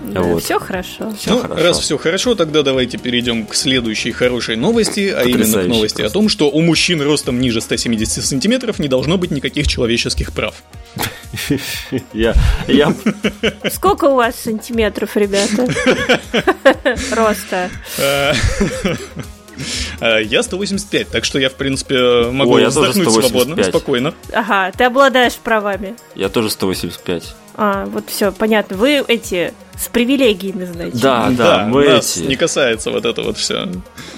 Да, 0.03 0.21
вот. 0.21 0.43
Все 0.43 0.59
хорошо. 0.59 1.13
Все 1.17 1.31
ну, 1.31 1.41
хорошо. 1.41 1.63
раз 1.63 1.79
все 1.79 1.97
хорошо, 1.97 2.35
тогда 2.35 2.61
давайте 2.61 2.97
перейдем 2.97 3.45
к 3.45 3.55
следующей 3.55 4.11
хорошей 4.11 4.55
новости, 4.55 5.13
а 5.15 5.23
именно 5.23 5.63
к 5.63 5.67
новости 5.67 5.97
просто. 5.97 6.05
о 6.05 6.21
том, 6.21 6.29
что 6.29 6.49
у 6.49 6.61
мужчин 6.61 7.01
ростом 7.01 7.39
ниже 7.39 7.61
170 7.61 8.23
сантиметров 8.23 8.79
не 8.79 8.87
должно 8.87 9.17
быть 9.17 9.31
никаких 9.31 9.67
человеческих 9.67 10.33
прав. 10.33 10.55
Я, 12.13 12.35
я... 12.67 12.93
Сколько 13.71 14.05
у 14.05 14.15
вас 14.15 14.35
сантиметров, 14.35 15.15
ребята? 15.15 15.67
Роста. 17.15 17.69
Я 20.01 20.43
185, 20.43 21.09
так 21.09 21.25
что 21.25 21.39
я, 21.39 21.49
в 21.49 21.53
принципе, 21.53 22.29
могу 22.31 22.55
О, 22.55 22.59
я 22.59 22.69
вздохнуть 22.69 23.11
свободно, 23.11 23.63
спокойно. 23.63 24.13
Ага, 24.31 24.71
ты 24.77 24.83
обладаешь 24.83 25.35
правами. 25.35 25.95
Я 26.15 26.29
тоже 26.29 26.49
185. 26.49 27.35
А, 27.55 27.85
вот 27.85 28.09
все, 28.09 28.31
понятно. 28.31 28.77
Вы 28.77 29.03
эти 29.07 29.53
с 29.77 29.87
привилегиями, 29.87 30.65
знаете. 30.65 30.97
Да, 30.97 31.29
да, 31.29 31.57
да 31.57 31.65
мы 31.65 31.87
нас 31.87 32.17
эти... 32.17 32.25
не 32.25 32.35
касается 32.35 32.91
вот 32.91 33.05
это 33.05 33.21
вот 33.21 33.37
все. 33.37 33.69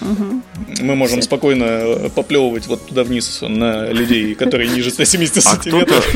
Угу. 0.02 0.42
Мы 0.82 0.96
можем 0.96 1.20
все. 1.20 1.28
спокойно 1.28 2.10
поплевывать 2.14 2.68
вот 2.68 2.86
туда 2.88 3.04
вниз 3.04 3.40
на 3.42 3.90
людей, 3.90 4.36
которые 4.36 4.70
ниже 4.70 4.90
170 4.90 5.38
а 5.38 5.42
сантиметров. 5.42 6.14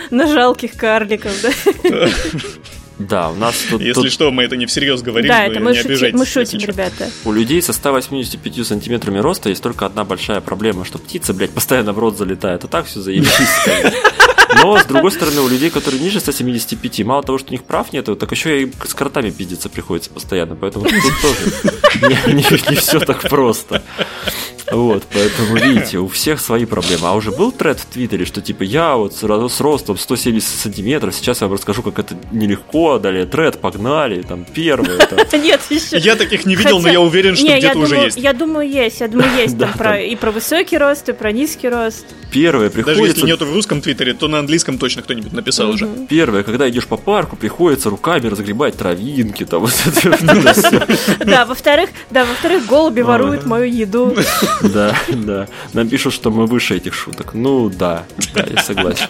На 0.10 0.26
жалких 0.26 0.72
карликов, 0.76 1.32
да? 1.42 1.50
Да, 3.08 3.30
у 3.30 3.34
нас 3.34 3.56
тут... 3.70 3.80
Если 3.80 4.02
тут... 4.02 4.12
что, 4.12 4.30
мы 4.30 4.44
это 4.44 4.56
не 4.56 4.66
всерьез 4.66 5.02
говорим, 5.02 5.28
да, 5.28 5.46
это 5.46 5.60
мы, 5.60 5.72
не 5.72 5.82
шути, 5.82 6.12
мы 6.12 6.26
шутим, 6.26 6.60
ребята. 6.60 7.10
У 7.24 7.32
людей 7.32 7.60
со 7.62 7.72
185 7.72 8.66
сантиметрами 8.66 9.18
роста 9.18 9.48
есть 9.48 9.62
только 9.62 9.86
одна 9.86 10.04
большая 10.04 10.40
проблема, 10.40 10.84
что 10.84 10.98
птица, 10.98 11.34
блядь, 11.34 11.50
постоянно 11.50 11.92
в 11.92 11.98
рот 11.98 12.18
залетает, 12.18 12.64
а 12.64 12.68
так 12.68 12.86
все 12.86 13.00
заебись. 13.00 13.30
Но, 14.62 14.78
с 14.78 14.84
другой 14.84 15.10
стороны, 15.12 15.40
у 15.40 15.48
людей, 15.48 15.70
которые 15.70 16.00
ниже 16.00 16.20
175, 16.20 17.04
мало 17.04 17.22
того, 17.22 17.38
что 17.38 17.48
у 17.48 17.52
них 17.52 17.64
прав 17.64 17.92
нет, 17.92 18.06
так 18.18 18.30
еще 18.30 18.62
и 18.62 18.72
с 18.86 18.94
кротами 18.94 19.30
пиздиться 19.30 19.68
приходится 19.68 20.10
постоянно. 20.10 20.56
Поэтому 20.56 20.84
тут 20.84 20.94
тоже 21.22 21.78
не, 22.02 22.34
не, 22.34 22.70
не 22.70 22.76
все 22.76 23.00
так 23.00 23.22
просто. 23.28 23.82
Вот, 24.72 25.04
поэтому, 25.12 25.56
видите, 25.56 25.98
у 25.98 26.08
всех 26.08 26.40
свои 26.40 26.64
проблемы. 26.64 27.08
А 27.08 27.14
уже 27.14 27.30
был 27.30 27.52
тред 27.52 27.78
в 27.78 27.86
Твиттере, 27.86 28.24
что 28.24 28.40
типа 28.40 28.62
я 28.62 28.96
вот 28.96 29.14
с, 29.14 29.60
ростом 29.60 29.98
170 29.98 30.48
сантиметров, 30.48 31.14
сейчас 31.14 31.40
я 31.40 31.46
вам 31.46 31.56
расскажу, 31.56 31.82
как 31.82 31.98
это 31.98 32.16
нелегко, 32.30 32.98
далее 32.98 33.26
тред, 33.26 33.60
погнали, 33.60 34.22
там 34.22 34.44
первый. 34.44 34.98
Нет, 35.32 35.60
еще. 35.70 35.98
Я 35.98 36.16
таких 36.16 36.46
не 36.46 36.56
видел, 36.56 36.80
но 36.80 36.88
я 36.88 37.00
уверен, 37.00 37.36
что 37.36 37.46
где-то 37.46 37.78
уже 37.78 37.96
есть. 37.96 38.18
Я 38.18 38.32
думаю, 38.32 38.68
есть, 38.68 39.00
я 39.00 39.08
думаю, 39.08 39.30
есть 39.36 39.58
там 39.76 39.94
и 39.96 40.16
про 40.16 40.30
высокий 40.30 40.78
рост, 40.78 41.08
и 41.08 41.12
про 41.12 41.32
низкий 41.32 41.68
рост. 41.68 42.06
Первое 42.30 42.70
приходится... 42.70 43.02
Даже 43.02 43.12
если 43.12 43.26
нету 43.26 43.44
в 43.44 43.52
русском 43.52 43.82
Твиттере, 43.82 44.14
то 44.14 44.28
на 44.28 44.38
английском 44.38 44.78
точно 44.78 45.02
кто-нибудь 45.02 45.32
написал 45.32 45.70
уже. 45.70 45.88
Первое, 46.08 46.42
когда 46.42 46.68
идешь 46.68 46.86
по 46.86 46.96
парку, 46.96 47.36
приходится 47.36 47.90
руками 47.90 48.26
разгребать 48.26 48.76
травинки, 48.76 49.44
там 49.44 49.60
вот 49.60 49.72
Да, 51.24 51.44
во-вторых, 51.44 51.90
да, 52.10 52.24
во-вторых, 52.24 52.66
голуби 52.66 53.02
воруют 53.02 53.44
мою 53.44 53.64
еду. 53.64 54.14
Да, 54.62 54.94
да. 55.08 55.48
Нам 55.72 55.88
пишут, 55.88 56.14
что 56.14 56.30
мы 56.30 56.46
выше 56.46 56.76
этих 56.76 56.94
шуток. 56.94 57.34
Ну 57.34 57.68
да, 57.68 58.04
да, 58.34 58.46
я 58.48 58.62
согласен. 58.62 59.08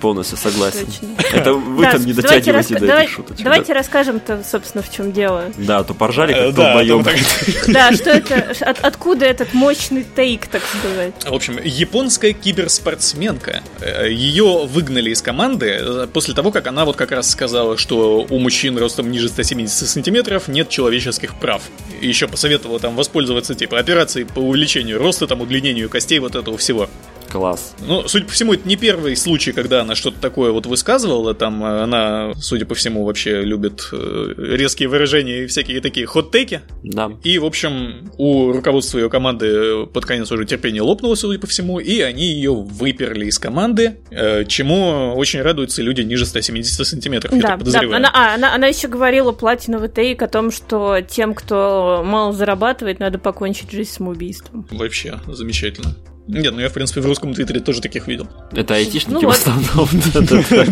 Полностью 0.00 0.38
согласен. 0.38 0.86
Точно. 0.86 1.08
Это 1.32 1.54
вы 1.54 1.82
да, 1.82 1.92
там 1.92 2.06
не 2.06 2.12
дотягиваете 2.12 2.52
раска... 2.52 2.74
до 2.74 2.86
давай, 2.86 3.04
этих 3.04 3.14
шуточек. 3.14 3.44
Давайте 3.44 3.68
да. 3.68 3.74
расскажем-то, 3.74 4.44
собственно, 4.48 4.82
в 4.82 4.92
чем 4.92 5.12
дело. 5.12 5.44
Да, 5.56 5.82
то 5.82 5.94
поржали 5.94 6.32
как 6.32 6.54
долбоёб. 6.54 7.06
Да, 7.68 7.92
что 7.92 8.10
это, 8.10 8.54
от, 8.60 8.80
откуда 8.80 9.24
этот 9.24 9.54
мощный 9.54 10.04
тейк, 10.16 10.46
так 10.46 10.62
сказать. 10.78 11.14
В 11.24 11.34
общем, 11.34 11.58
японская 11.62 12.32
киберспортсменка. 12.32 13.62
Э, 13.80 14.10
Ее 14.10 14.66
выгнали 14.66 15.10
из 15.10 15.22
команды 15.22 15.78
э, 15.80 16.06
после 16.12 16.34
того, 16.34 16.50
как 16.52 16.66
она 16.66 16.84
вот 16.84 16.96
как 16.96 17.12
раз 17.12 17.30
сказала, 17.30 17.76
что 17.76 18.26
у 18.28 18.38
мужчин 18.38 18.78
ростом 18.78 19.10
ниже 19.10 19.28
170 19.28 19.88
сантиметров 19.88 20.48
нет 20.48 20.68
человеческих 20.68 21.34
прав. 21.34 21.62
Еще 22.00 22.28
посоветовала 22.28 22.78
там 22.78 22.94
воспользоваться, 22.94 23.54
типа, 23.54 23.78
операцией 23.78 24.24
по 24.24 24.40
увеличению 24.40 24.98
роста, 24.98 25.26
там, 25.26 25.40
удлинению 25.40 25.88
костей, 25.88 26.18
вот 26.18 26.34
этого 26.34 26.56
всего. 26.58 26.88
Класс. 27.30 27.74
Ну, 27.86 28.08
судя 28.08 28.24
по 28.26 28.32
всему, 28.32 28.54
это 28.54 28.66
не 28.66 28.76
первый 28.76 29.16
случай, 29.16 29.52
когда 29.52 29.82
она 29.82 29.94
что-то 29.94 30.18
такое 30.20 30.50
вот 30.52 30.66
высказывала. 30.66 31.34
Там 31.34 31.62
э, 31.64 31.82
она, 31.82 32.32
судя 32.40 32.66
по 32.66 32.74
всему, 32.74 33.04
вообще 33.04 33.42
любит 33.42 33.88
э, 33.92 34.34
резкие 34.36 34.88
выражения 34.88 35.44
и 35.44 35.46
всякие 35.46 35.80
такие 35.80 36.06
хот-теки. 36.06 36.62
Да. 36.82 37.12
И, 37.22 37.38
в 37.38 37.44
общем, 37.44 38.10
у 38.16 38.52
руководства 38.52 38.98
ее 38.98 39.10
команды 39.10 39.86
под 39.86 40.06
конец 40.06 40.30
уже 40.32 40.44
терпение 40.44 40.82
лопнуло, 40.82 41.14
судя 41.14 41.38
по 41.38 41.46
всему, 41.46 41.78
и 41.80 42.00
они 42.00 42.24
ее 42.24 42.54
выперли 42.54 43.26
из 43.26 43.38
команды, 43.38 43.98
э, 44.10 44.44
чему 44.46 45.14
очень 45.14 45.42
радуются 45.42 45.82
люди 45.82 46.00
ниже 46.02 46.26
170 46.26 46.86
сантиметров, 46.86 47.32
я 47.32 47.40
Да, 47.40 47.48
так 47.48 47.58
да. 47.58 47.64
подозреваю. 47.64 47.96
Она, 47.96 48.10
а, 48.12 48.34
она, 48.34 48.54
она 48.54 48.66
еще 48.66 48.88
говорила 48.88 49.32
платиновый 49.32 49.88
тейк 49.88 50.22
о 50.22 50.28
том, 50.28 50.50
что 50.50 51.00
тем, 51.00 51.34
кто 51.34 52.02
мало 52.04 52.32
зарабатывает, 52.32 53.00
надо 53.00 53.18
покончить 53.18 53.70
жизнь 53.70 53.90
самоубийством. 53.90 54.66
Вообще, 54.70 55.18
замечательно. 55.26 55.94
Нет, 56.28 56.52
ну 56.52 56.60
я, 56.60 56.68
в 56.68 56.72
принципе, 56.72 57.00
в 57.00 57.06
русском 57.06 57.32
твиттере 57.34 57.60
тоже 57.60 57.80
таких 57.80 58.06
видел. 58.06 58.28
Это 58.52 58.74
айтишники 58.74 59.14
Ну 59.22 59.28
в 59.28 59.30
основном. 59.30 59.88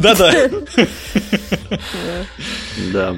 Да-да. 0.02 0.50
Да. 2.92 3.16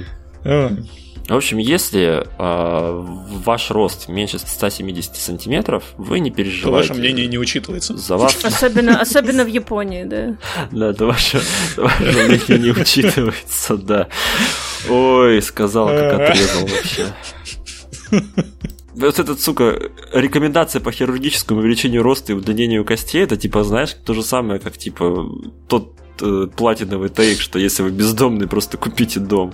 В 1.29 1.37
общем, 1.37 1.59
если 1.59 2.25
э, 2.39 3.05
ваш 3.45 3.71
рост 3.71 4.09
меньше 4.09 4.39
170 4.39 5.15
сантиметров, 5.15 5.85
вы 5.99 6.21
не 6.21 6.31
То 6.31 6.37
переживайте. 6.37 6.71
ваше 6.91 6.95
мнение 6.95 7.27
не 7.27 7.37
учитывается. 7.39 7.99
За 7.99 8.17
вас, 8.17 8.43
Особенно, 8.43 8.99
особенно 8.99 9.45
в 9.45 9.49
Японии, 9.49 10.05
да. 10.05 10.37
да, 10.73 10.95
то 10.95 11.05
ваше, 11.07 11.43
ваше 11.77 12.03
мнение 12.03 12.59
не 12.59 12.71
учитывается, 12.71 13.77
да. 13.77 14.09
Ой, 14.89 15.43
сказал, 15.43 15.89
как 15.89 16.21
отрезал 16.31 16.67
вообще. 16.67 17.07
Вот 18.99 19.19
этот, 19.19 19.41
сука, 19.41 19.91
рекомендация 20.13 20.81
по 20.81 20.91
хирургическому 20.91 21.61
увеличению 21.61 22.03
роста 22.03 22.33
и 22.33 22.35
удлинению 22.35 22.85
костей, 22.85 23.23
это 23.23 23.37
типа, 23.37 23.63
знаешь, 23.63 23.95
то 24.05 24.13
же 24.13 24.23
самое, 24.23 24.59
как 24.59 24.77
типа 24.77 25.29
тот 25.69 25.95
э, 26.21 26.49
платиновый 26.55 27.09
тейк, 27.09 27.41
что 27.41 27.59
если 27.59 27.83
вы 27.83 27.91
бездомный, 27.91 28.47
просто 28.47 28.77
купите 28.77 29.21
дом. 29.21 29.53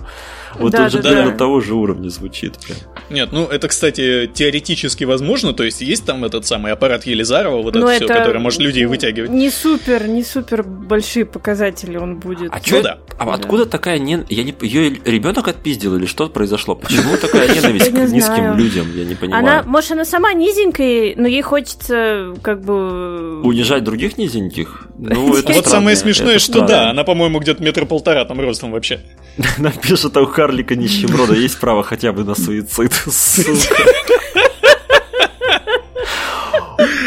Вот 0.59 0.71
Да, 0.71 0.83
он 0.83 0.89
же 0.89 1.01
да, 1.01 1.25
да. 1.25 1.31
того 1.31 1.59
же 1.59 1.73
уровня 1.73 2.09
звучит. 2.09 2.57
прям. 2.57 2.77
Нет, 3.09 3.29
ну 3.31 3.45
это, 3.45 3.67
кстати, 3.67 4.29
теоретически 4.33 5.03
возможно, 5.03 5.53
то 5.53 5.63
есть 5.63 5.81
есть 5.81 6.05
там 6.05 6.23
этот 6.23 6.45
самый 6.45 6.71
аппарат 6.71 7.05
Елизарова, 7.05 7.61
вот 7.61 7.75
Но 7.75 7.89
это 7.89 7.95
все, 7.95 8.05
это 8.05 8.13
который 8.13 8.39
может 8.39 8.59
людей 8.59 8.85
вытягивать. 8.85 9.29
Не 9.31 9.49
супер, 9.49 10.07
не 10.07 10.23
супер 10.23 10.63
большие 10.63 11.25
показатели 11.25 11.97
он 11.97 12.19
будет. 12.19 12.51
А 12.53 12.59
чё, 12.59 12.81
да. 12.81 12.99
а 13.17 13.25
Да. 13.25 13.33
откуда 13.33 13.65
такая 13.65 13.99
не... 13.99 14.23
Я 14.29 14.43
не... 14.43 14.55
Ее 14.61 14.97
ребенок 15.05 15.47
отпиздил 15.47 15.95
или 15.97 16.05
что 16.05 16.29
произошло? 16.29 16.75
Почему 16.75 17.17
такая 17.17 17.47
ненависть 17.53 17.91
к 17.91 17.93
низким 17.93 18.57
людям? 18.57 18.87
Я 18.95 19.05
не 19.05 19.15
понимаю. 19.15 19.43
Она, 19.43 19.63
может, 19.63 19.91
она 19.91 20.05
сама 20.05 20.33
низенькая, 20.33 21.13
но 21.17 21.27
ей 21.27 21.41
хочется 21.41 22.33
как 22.41 22.61
бы... 22.61 23.41
Унижать 23.43 23.83
других 23.83 24.17
низеньких? 24.17 24.87
Ну, 24.97 25.35
это 25.37 25.51
Вот 25.51 25.67
самое 25.67 25.95
смешное, 25.97 26.35
это 26.35 26.39
что 26.57 26.67
да, 26.67 26.89
она, 26.89 27.03
по-моему, 27.03 27.39
где-то 27.39 27.61
метр 27.63 27.85
полтора 27.85 28.25
там 28.25 28.39
ростом 28.39 28.71
вообще. 28.71 29.01
Нам 29.57 29.73
пишут, 29.73 30.15
а 30.17 30.21
у 30.21 30.25
Харлика 30.25 30.75
нищеброда 30.75 31.33
есть 31.33 31.59
право 31.59 31.83
хотя 31.83 32.11
бы 32.13 32.23
на 32.23 32.35
суицид. 32.35 32.93
Сука. 33.11 33.75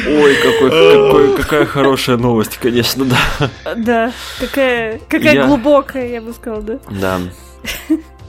Ой, 0.06 0.34
какой, 0.36 0.70
какой, 0.70 1.36
какая 1.36 1.66
хорошая 1.66 2.16
новость, 2.16 2.56
конечно, 2.56 3.04
да. 3.04 3.50
Да, 3.76 4.12
какая, 4.40 4.98
какая 5.08 5.34
Я- 5.34 5.46
глубокая, 5.46 6.08
я 6.08 6.20
бы 6.22 6.32
сказала, 6.32 6.62
да. 6.62 6.78
Да. 6.90 7.20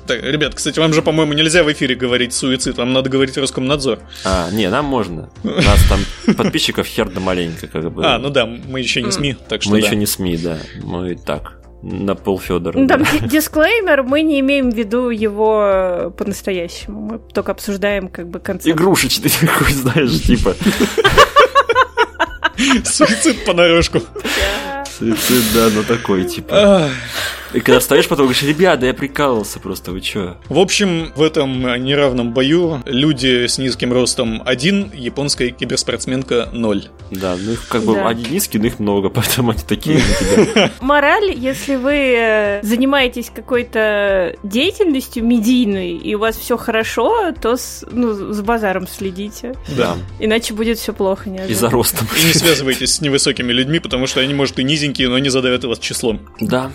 Так, 0.10 0.24
ребят, 0.24 0.55
кстати, 0.55 0.80
вам 0.80 0.91
же, 0.91 1.03
по-моему, 1.03 1.34
нельзя 1.34 1.64
в 1.64 1.72
эфире 1.72 1.93
говорить 1.93 2.34
суицид, 2.34 2.80
вам 2.80 2.93
надо 2.93 3.12
говорить 3.12 3.38
Роскомнадзор. 3.38 3.99
А, 4.26 4.49
не, 4.51 4.68
нам 4.68 4.86
можно. 4.86 5.30
У 5.43 5.47
нас 5.49 5.86
там 5.88 5.99
подписчиков 6.36 6.88
хер 6.88 7.07
да 7.10 7.20
маленько, 7.20 7.68
как 7.68 7.91
бы. 7.91 8.03
А, 8.03 8.18
ну 8.18 8.32
да, 8.32 8.47
мы 8.47 8.80
еще 8.80 9.03
не 9.03 9.12
СМИ, 9.12 9.36
так 9.47 9.62
что 9.62 9.70
Мы 9.70 9.82
да. 9.82 9.86
еще 9.86 9.95
не 9.95 10.07
СМИ, 10.07 10.38
да. 10.38 10.57
Мы 10.82 11.14
так, 11.14 11.60
на 11.84 12.16
пол 12.16 12.39
Федора. 12.39 12.76
Ну, 12.76 12.88
там 12.88 13.03
ди- 13.03 13.28
дисклеймер, 13.28 14.01
мы 14.01 14.24
не 14.24 14.39
имеем 14.39 14.72
в 14.72 14.76
виду 14.76 15.12
его 15.12 16.12
по-настоящему. 16.18 17.01
Мы 17.01 17.20
только 17.20 17.51
обсуждаем 17.51 18.07
как 18.07 18.30
бы 18.30 18.39
концепт. 18.39 18.76
Игрушечный 18.76 19.30
такой, 19.30 19.72
знаешь, 19.74 20.24
типа. 20.24 20.55
Суицид 22.84 23.45
понарошку. 23.45 24.01
Суицид, 24.97 25.43
да, 25.53 25.70
но 25.70 25.84
такой, 25.84 26.26
типа. 26.26 26.89
И 27.53 27.59
когда 27.61 27.79
встаешь, 27.79 28.07
потом 28.07 28.25
говоришь, 28.25 28.43
ребята, 28.43 28.85
я 28.85 28.93
прикалывался 28.93 29.59
просто, 29.59 29.91
вы 29.91 30.01
чё? 30.01 30.37
В 30.49 30.59
общем, 30.59 31.11
в 31.15 31.21
этом 31.23 31.61
неравном 31.83 32.31
бою 32.33 32.81
люди 32.85 33.47
с 33.47 33.57
низким 33.57 33.91
ростом 33.91 34.41
1, 34.45 34.91
японская 34.93 35.49
киберспортсменка 35.49 36.49
0. 36.53 36.83
Да, 37.11 37.35
ну 37.39 37.53
их 37.53 37.67
как 37.67 37.83
бы 37.83 37.95
Да. 37.95 38.07
они 38.07 38.23
низкие, 38.29 38.61
но 38.61 38.67
их 38.67 38.79
много, 38.79 39.09
поэтому 39.09 39.51
они 39.51 39.61
такие 39.67 39.97
на 39.97 40.45
тебя. 40.53 40.71
Мораль, 40.79 41.33
если 41.35 41.75
вы 41.75 41.93
э, 41.93 42.59
занимаетесь 42.63 43.31
какой-то 43.33 44.35
деятельностью 44.43 45.23
медийной, 45.25 45.97
и 45.97 46.15
у 46.15 46.19
вас 46.19 46.37
все 46.37 46.57
хорошо, 46.57 47.31
то 47.41 47.57
с, 47.57 47.83
ну, 47.91 48.13
с 48.33 48.41
базаром 48.41 48.87
следите. 48.87 49.55
Да. 49.75 49.97
Иначе 50.19 50.53
будет 50.53 50.77
все 50.77 50.93
плохо. 50.93 51.29
И 51.29 51.31
неожиданно. 51.31 51.55
за 51.59 51.69
ростом. 51.69 52.07
И 52.21 52.25
не 52.27 52.33
связывайтесь 52.33 52.93
с 52.95 53.01
невысокими 53.01 53.51
людьми, 53.51 53.79
потому 53.79 54.05
что 54.07 54.19
они, 54.19 54.33
может, 54.33 54.59
и 54.59 54.63
низенькие, 54.63 55.09
но 55.09 55.17
не 55.19 55.29
задавят 55.29 55.63
вас 55.63 55.79
числом. 55.79 56.19
Да. 56.39 56.71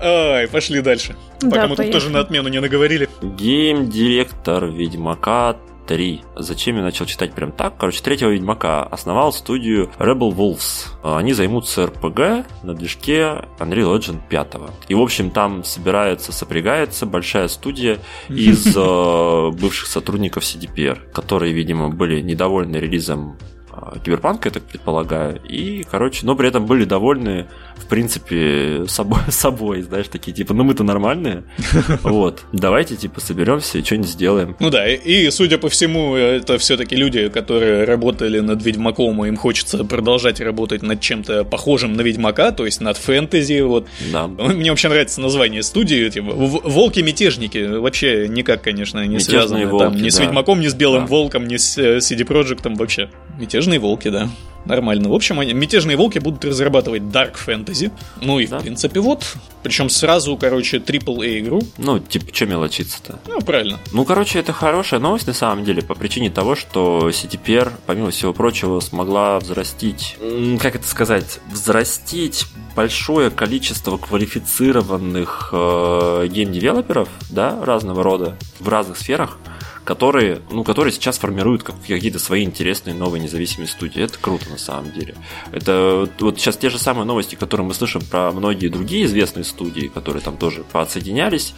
Ай, 0.00 0.46
пошли 0.48 0.80
дальше. 0.82 1.16
Да, 1.40 1.50
Пока 1.50 1.62
мы 1.62 1.68
тут 1.70 1.76
поехали. 1.78 1.92
тоже 1.92 2.10
на 2.10 2.20
отмену 2.20 2.48
не 2.48 2.60
наговорили. 2.60 3.08
Гейм-директор 3.22 4.66
Ведьмака 4.66 5.56
3. 5.86 6.22
Зачем 6.36 6.76
я 6.76 6.82
начал 6.82 7.06
читать 7.06 7.32
прям 7.32 7.52
так? 7.52 7.76
Короче, 7.78 8.02
третьего 8.02 8.30
Ведьмака 8.30 8.82
основал 8.82 9.32
студию 9.32 9.90
Rebel 9.98 10.34
Wolves. 10.34 10.88
Они 11.04 11.32
займутся 11.32 11.86
РПГ 11.86 12.46
на 12.64 12.74
движке 12.74 13.44
Unreal 13.60 13.96
Engine 13.96 14.18
5. 14.28 14.48
И, 14.88 14.94
в 14.94 15.00
общем, 15.00 15.30
там 15.30 15.62
собирается, 15.64 16.32
сопрягается 16.32 17.06
большая 17.06 17.48
студия 17.48 17.98
из 18.28 18.66
э, 18.76 19.50
бывших 19.60 19.86
сотрудников 19.88 20.42
CDPR, 20.42 20.98
которые, 21.12 21.52
видимо, 21.52 21.88
были 21.88 22.20
недовольны 22.20 22.76
релизом 22.76 23.38
э, 23.70 23.98
Киберпанка, 24.04 24.48
я 24.48 24.52
так 24.54 24.64
предполагаю. 24.64 25.40
И, 25.44 25.84
короче, 25.84 26.26
но 26.26 26.34
при 26.34 26.48
этом 26.48 26.66
были 26.66 26.84
довольны, 26.84 27.46
в 27.78 27.86
принципе, 27.88 28.84
собой, 28.88 29.20
собой 29.28 29.82
знаешь, 29.82 30.08
такие, 30.08 30.32
типа, 30.32 30.54
ну 30.54 30.64
мы-то 30.64 30.84
нормальные. 30.84 31.44
Вот. 32.02 32.44
Давайте, 32.52 32.96
типа, 32.96 33.20
соберемся 33.20 33.78
и 33.78 33.84
что-нибудь 33.84 34.08
сделаем. 34.08 34.56
Ну 34.60 34.70
да, 34.70 34.88
и, 34.88 35.30
судя 35.30 35.58
по 35.58 35.68
всему, 35.68 36.14
это 36.14 36.58
все-таки 36.58 36.96
люди, 36.96 37.28
которые 37.28 37.84
работали 37.84 38.40
над 38.40 38.62
Ведьмаком, 38.62 39.24
и 39.24 39.28
им 39.28 39.36
хочется 39.36 39.84
продолжать 39.84 40.40
работать 40.40 40.82
над 40.82 41.00
чем-то 41.00 41.44
похожим 41.44 41.94
на 41.94 42.02
Ведьмака, 42.02 42.52
то 42.52 42.64
есть 42.64 42.80
над 42.80 42.96
фэнтези, 42.96 43.60
вот. 43.60 43.86
Да. 44.12 44.26
Мне 44.26 44.70
вообще 44.70 44.88
нравится 44.88 45.20
название 45.20 45.62
студии, 45.62 46.08
типа 46.08 46.32
Волки-мятежники. 46.32 47.78
Вообще 47.78 48.28
никак, 48.28 48.62
конечно, 48.62 49.00
не 49.06 49.16
Мятежные 49.16 49.40
связаны 49.40 49.66
волки, 49.66 49.84
там, 49.84 49.96
ни 49.96 50.08
с 50.08 50.16
да. 50.16 50.24
Ведьмаком, 50.24 50.60
ни 50.60 50.68
с 50.68 50.74
Белым 50.74 51.02
Да. 51.02 51.06
Волком, 51.06 51.46
ни 51.46 51.56
с 51.56 51.78
э, 51.78 51.98
CD 51.98 52.26
Projekt 52.26 52.76
вообще. 52.76 53.10
Мятежные 53.38 53.78
волки, 53.78 54.08
да. 54.08 54.28
Нормально. 54.66 55.08
В 55.08 55.14
общем, 55.14 55.40
они, 55.40 55.52
мятежные 55.52 55.96
волки 55.96 56.18
будут 56.18 56.44
разрабатывать 56.44 57.02
Dark 57.02 57.34
Fantasy. 57.46 57.90
Ну 58.20 58.38
и, 58.40 58.46
Да. 58.46 58.58
в 58.58 58.62
принципе, 58.62 59.00
вот. 59.00 59.24
Причем 59.62 59.88
сразу, 59.88 60.36
короче, 60.36 60.78
AAA 60.78 61.40
игру. 61.40 61.60
Ну, 61.78 61.98
типа, 61.98 62.26
что 62.34 62.46
мелочиться-то? 62.46 63.18
Ну, 63.26 63.40
правильно. 63.40 63.78
Ну, 63.92 64.04
короче, 64.04 64.38
это 64.38 64.52
хорошая 64.52 65.00
новость 65.00 65.26
на 65.26 65.32
самом 65.32 65.64
деле, 65.64 65.82
по 65.82 65.94
причине 65.94 66.30
того, 66.30 66.54
что 66.54 67.08
CDPR, 67.10 67.72
помимо 67.86 68.10
всего 68.10 68.32
прочего, 68.32 68.80
смогла 68.80 69.38
взрастить, 69.40 70.16
как 70.60 70.76
это 70.76 70.86
сказать, 70.86 71.40
взрастить 71.50 72.46
большое 72.74 73.30
количество 73.30 73.96
квалифицированных 73.96 75.50
э, 75.52 76.26
гейм-девелоперов, 76.30 77.08
да, 77.30 77.58
разного 77.64 78.02
рода, 78.02 78.36
в 78.60 78.68
разных 78.68 78.98
сферах, 78.98 79.38
которые, 79.86 80.40
ну, 80.50 80.64
которые 80.64 80.92
сейчас 80.92 81.16
формируют 81.16 81.62
как- 81.62 81.76
какие-то 81.80 82.18
свои 82.18 82.42
интересные 82.42 82.92
новые 82.92 83.22
независимые 83.22 83.68
студии. 83.68 84.02
Это 84.02 84.18
круто 84.18 84.50
на 84.50 84.58
самом 84.58 84.90
деле. 84.92 85.14
Это 85.52 86.08
вот 86.18 86.38
сейчас 86.38 86.56
те 86.56 86.68
же 86.68 86.78
самые 86.78 87.06
новости, 87.06 87.36
которые 87.36 87.66
мы 87.66 87.72
слышим 87.72 88.02
про 88.02 88.32
многие 88.32 88.68
другие 88.68 89.06
известные 89.06 89.44
студии, 89.44 89.86
которые 89.86 90.22
там 90.22 90.36
тоже 90.36 90.64
подсоединялись 90.72 91.54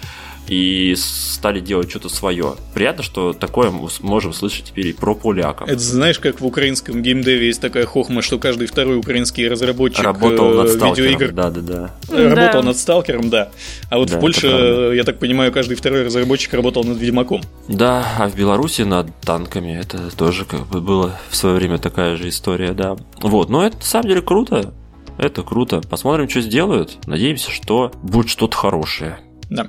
и 0.49 0.95
стали 0.97 1.61
делать 1.61 1.91
что-то 1.91 2.09
свое. 2.09 2.55
Приятно, 2.75 3.03
что 3.03 3.33
такое 3.33 3.71
мы 3.71 3.89
можем 4.01 4.33
слышать 4.33 4.67
теперь 4.67 4.89
и 4.89 4.93
про 4.93 5.15
поляков. 5.15 5.69
Это 5.69 5.79
знаешь, 5.81 6.19
как 6.19 6.41
в 6.41 6.47
украинском 6.47 7.03
геймдеве 7.03 7.47
есть 7.47 7.61
такая 7.61 7.87
хохма, 7.87 8.23
что 8.23 8.39
каждый 8.39 8.67
второй 8.67 8.97
украинский 8.99 9.47
разработчик 9.49 10.05
Работал 10.05 10.61
э, 10.61 10.75
над 10.75 10.99
видеоигр. 10.99 11.33
Да, 11.33 11.51
да, 11.51 11.61
да. 11.61 11.91
э, 12.11 12.29
работал 12.29 12.63
Да. 12.63 12.69
над 12.69 12.77
Сталкером, 12.79 13.31
да. 13.31 13.51
А 13.91 13.99
вот 13.99 14.11
Да, 14.11 14.17
в 14.17 14.21
Польше, 14.21 14.49
э, 14.49 14.93
я 14.97 15.05
так 15.05 15.19
понимаю, 15.19 15.53
каждый 15.53 15.77
второй 15.77 16.05
разработчик 16.05 16.55
работал 16.55 16.85
над 16.85 16.99
Ведьмаком. 16.99 17.43
Да, 17.69 18.07
а 18.19 18.29
в 18.29 18.37
Беларуси 18.37 18.83
над 18.83 19.15
танками 19.21 19.79
это 19.79 20.15
тоже 20.17 20.45
как 20.45 20.67
бы 20.67 20.81
было 20.81 21.19
в 21.31 21.37
свое 21.37 21.57
время 21.57 21.79
такая 21.79 22.17
же 22.17 22.29
история, 22.29 22.73
да. 22.73 22.97
Вот, 23.21 23.49
но 23.51 23.67
это 23.67 23.77
на 23.77 23.83
самом 23.83 24.09
деле 24.09 24.23
круто. 24.23 24.73
Это 25.19 25.43
круто. 25.43 25.81
Посмотрим, 25.81 26.29
что 26.29 26.41
сделают. 26.41 26.97
Надеемся, 27.07 27.51
что 27.51 27.91
будет 28.03 28.29
что-то 28.31 28.57
хорошее. 28.57 29.19
Да. 29.51 29.69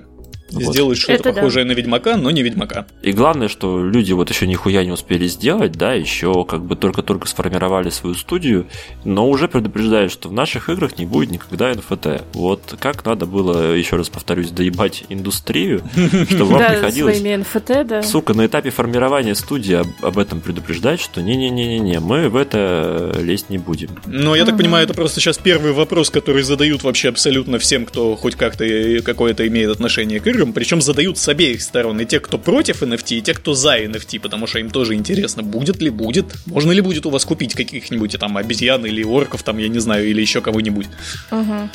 Вот. 0.51 0.73
Сделают 0.73 0.97
что-то 0.97 1.29
Это 1.29 1.33
похожее 1.33 1.65
да. 1.65 1.69
на 1.69 1.75
Ведьмака, 1.75 2.17
но 2.17 2.31
не 2.31 2.43
Ведьмака. 2.43 2.85
И 3.01 3.11
главное, 3.11 3.47
что 3.47 3.83
люди 3.83 4.13
вот 4.13 4.29
еще 4.29 4.47
нихуя 4.47 4.83
не 4.83 4.91
успели 4.91 5.27
сделать, 5.27 5.73
да, 5.73 5.93
еще 5.93 6.45
как 6.45 6.63
бы 6.63 6.75
только-только 6.75 7.27
сформировали 7.27 7.89
свою 7.89 8.15
студию, 8.15 8.67
но 9.03 9.29
уже 9.29 9.47
предупреждают, 9.47 10.11
что 10.11 10.29
в 10.29 10.33
наших 10.33 10.69
играх 10.69 10.97
не 10.97 11.05
будет 11.05 11.31
никогда 11.31 11.71
NFT. 11.71 12.23
Вот 12.33 12.75
как 12.79 13.05
надо 13.05 13.25
было, 13.25 13.73
еще 13.73 13.95
раз 13.95 14.09
повторюсь, 14.09 14.51
доебать 14.51 15.05
индустрию, 15.09 15.81
чтобы 16.29 16.53
вам 16.53 16.71
приходилось... 16.71 17.19
NFT, 17.19 17.83
да. 17.83 18.03
Сука, 18.03 18.33
на 18.33 18.45
этапе 18.45 18.69
формирования 18.69 19.35
студии 19.35 19.79
об 20.01 20.17
этом 20.17 20.41
предупреждать, 20.41 20.99
что 20.99 21.21
не-не-не-не, 21.21 21.99
мы 21.99 22.29
в 22.29 22.35
это 22.35 23.15
лезть 23.19 23.49
не 23.49 23.57
будем. 23.57 23.89
Но 24.05 24.35
я 24.35 24.45
так 24.45 24.57
понимаю, 24.57 24.85
это 24.85 24.93
просто 24.93 25.19
сейчас 25.19 25.37
первый 25.37 25.73
вопрос, 25.73 26.09
который 26.09 26.43
задают 26.43 26.83
вообще 26.83 27.09
абсолютно 27.09 27.59
всем, 27.59 27.85
кто 27.85 28.15
хоть 28.15 28.35
как-то 28.35 28.65
какое-то 29.03 29.47
имеет 29.47 29.69
отношение 29.69 30.19
к 30.19 30.27
играм 30.27 30.38
играм, 30.39 30.53
причем 30.53 30.81
задают 30.81 31.17
с 31.17 31.27
обеих 31.27 31.61
сторон, 31.61 31.99
и 31.99 32.05
те, 32.05 32.19
кто 32.19 32.37
против 32.37 32.81
NFT, 32.81 33.17
и 33.17 33.21
те, 33.21 33.33
кто 33.33 33.53
за 33.53 33.77
NFT, 33.77 34.19
потому 34.19 34.47
что 34.47 34.59
им 34.59 34.69
тоже 34.69 34.95
интересно, 34.95 35.43
будет 35.43 35.81
ли 35.81 35.89
будет, 35.89 36.25
можно 36.45 36.71
ли 36.71 36.81
будет 36.81 37.05
у 37.05 37.09
вас 37.09 37.25
купить 37.25 37.53
каких-нибудь 37.53 38.17
там 38.19 38.37
обезьян 38.37 38.85
или 38.85 39.03
орков, 39.03 39.43
там, 39.43 39.57
я 39.57 39.67
не 39.67 39.79
знаю, 39.79 40.07
или 40.07 40.21
еще 40.21 40.41
кого-нибудь. 40.41 40.87
Угу. 41.31 41.69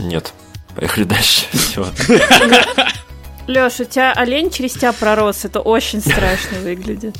Нет. 0.00 0.32
Поехали 0.74 1.04
дальше. 1.04 1.44
Все. 1.52 1.86
Леша, 3.46 3.82
у 3.82 3.86
тебя 3.86 4.12
олень 4.12 4.50
через 4.50 4.72
тебя 4.74 4.92
пророс, 4.92 5.44
это 5.44 5.60
очень 5.60 6.00
страшно 6.00 6.58
выглядит. 6.62 7.16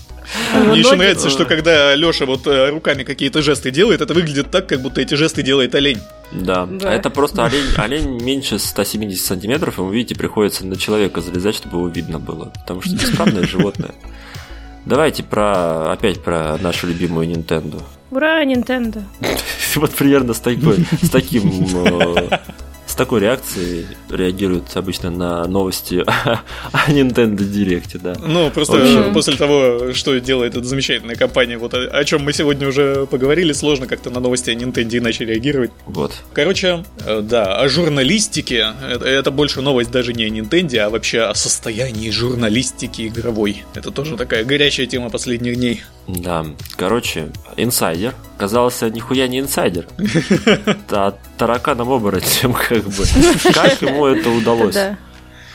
Мне 0.55 0.81
еще 0.81 0.97
нравится, 0.97 1.31
что 1.31 1.45
когда 1.45 1.95
Леша 1.95 2.27
вот 2.27 2.47
э, 2.47 2.71
руками 2.71 3.03
какие-то 3.03 3.43
жесты 3.43 3.71
делает, 3.71 4.01
это 4.01 4.15
выглядит 4.15 4.51
так, 4.51 4.67
как 4.67 4.81
будто 4.81 5.01
эти 5.01 5.15
жесты 5.15 5.43
делает 5.43 5.75
олень. 5.75 6.01
Да, 6.33 6.67
да. 6.67 6.93
это 6.93 7.11
просто 7.11 7.45
олень, 7.45 7.67
олень 7.77 8.23
меньше 8.23 8.59
170 8.59 9.25
сантиметров, 9.25 9.79
и 9.79 9.83
вы 9.83 9.95
видите, 9.95 10.15
приходится 10.15 10.65
на 10.65 10.77
человека 10.77 11.21
залезать, 11.21 11.57
чтобы 11.57 11.79
его 11.79 11.89
видно 11.89 12.19
было, 12.19 12.47
потому 12.47 12.83
что 12.83 12.93
бесправное 12.95 13.47
животное. 13.47 13.95
Давайте 14.87 15.23
про 15.23 15.93
опять 15.93 16.23
про 16.23 16.57
нашу 16.59 16.87
любимую 16.87 17.29
Nintendo. 17.29 17.83
Ура, 18.11 18.45
Nintendo! 18.45 19.03
Вот 19.77 19.93
примерно 19.93 20.35
с 20.35 20.41
такой, 20.41 20.85
с 21.01 21.11
таким 21.11 21.65
э, 21.87 22.39
такой 23.01 23.21
реакцией 23.21 23.87
реагируют 24.11 24.77
обычно 24.77 25.11
на 25.11 25.47
новости 25.47 26.05
о, 26.73 26.91
Nintendo 26.91 27.39
Direct, 27.39 27.99
да. 27.99 28.15
Ну, 28.21 28.51
просто 28.51 28.75
общем... 28.75 29.15
после 29.15 29.37
того, 29.37 29.95
что 29.95 30.21
делает 30.21 30.55
эта 30.55 30.65
замечательная 30.65 31.17
компания, 31.17 31.57
вот 31.57 31.73
о, 31.73 31.79
о 31.79 32.05
чем 32.05 32.23
мы 32.23 32.35
сегодня 32.35 32.69
уже 32.69 33.07
поговорили, 33.07 33.55
сложно 33.55 33.87
как-то 33.87 34.11
на 34.11 34.21
новости 34.21 34.51
о 34.51 34.55
Nintendo 34.55 34.99
иначе 34.99 35.25
реагировать. 35.25 35.71
Вот. 35.87 36.13
Короче, 36.35 36.85
э, 37.07 37.23
да, 37.23 37.59
о 37.59 37.71
журналистике, 37.71 38.75
это, 38.87 39.07
это 39.07 39.31
больше 39.31 39.63
новость 39.63 39.91
даже 39.91 40.13
не 40.13 40.25
о 40.25 40.29
Nintendo, 40.29 40.77
а 40.81 40.91
вообще 40.91 41.21
о 41.23 41.35
состоянии 41.35 42.11
журналистики 42.11 43.09
игровой. 43.09 43.65
Это 43.73 43.91
тоже 43.91 44.19
такая 44.19 44.45
горячая 44.45 44.87
тема 44.87 45.09
последних 45.09 45.57
дней. 45.57 45.81
Да, 46.07 46.47
короче, 46.77 47.31
инсайдер. 47.57 48.15
Оказался 48.39 48.91
нихуя 48.91 49.29
не 49.29 49.41
инсайдер. 49.41 49.87
А 50.91 51.15
тараканом 51.39 51.91
оборотнем, 51.91 52.53
как 52.69 52.85
бы. 52.85 53.05
Как 53.55 53.81
ему 53.83 54.07
это 54.07 54.29
удалось? 54.31 54.77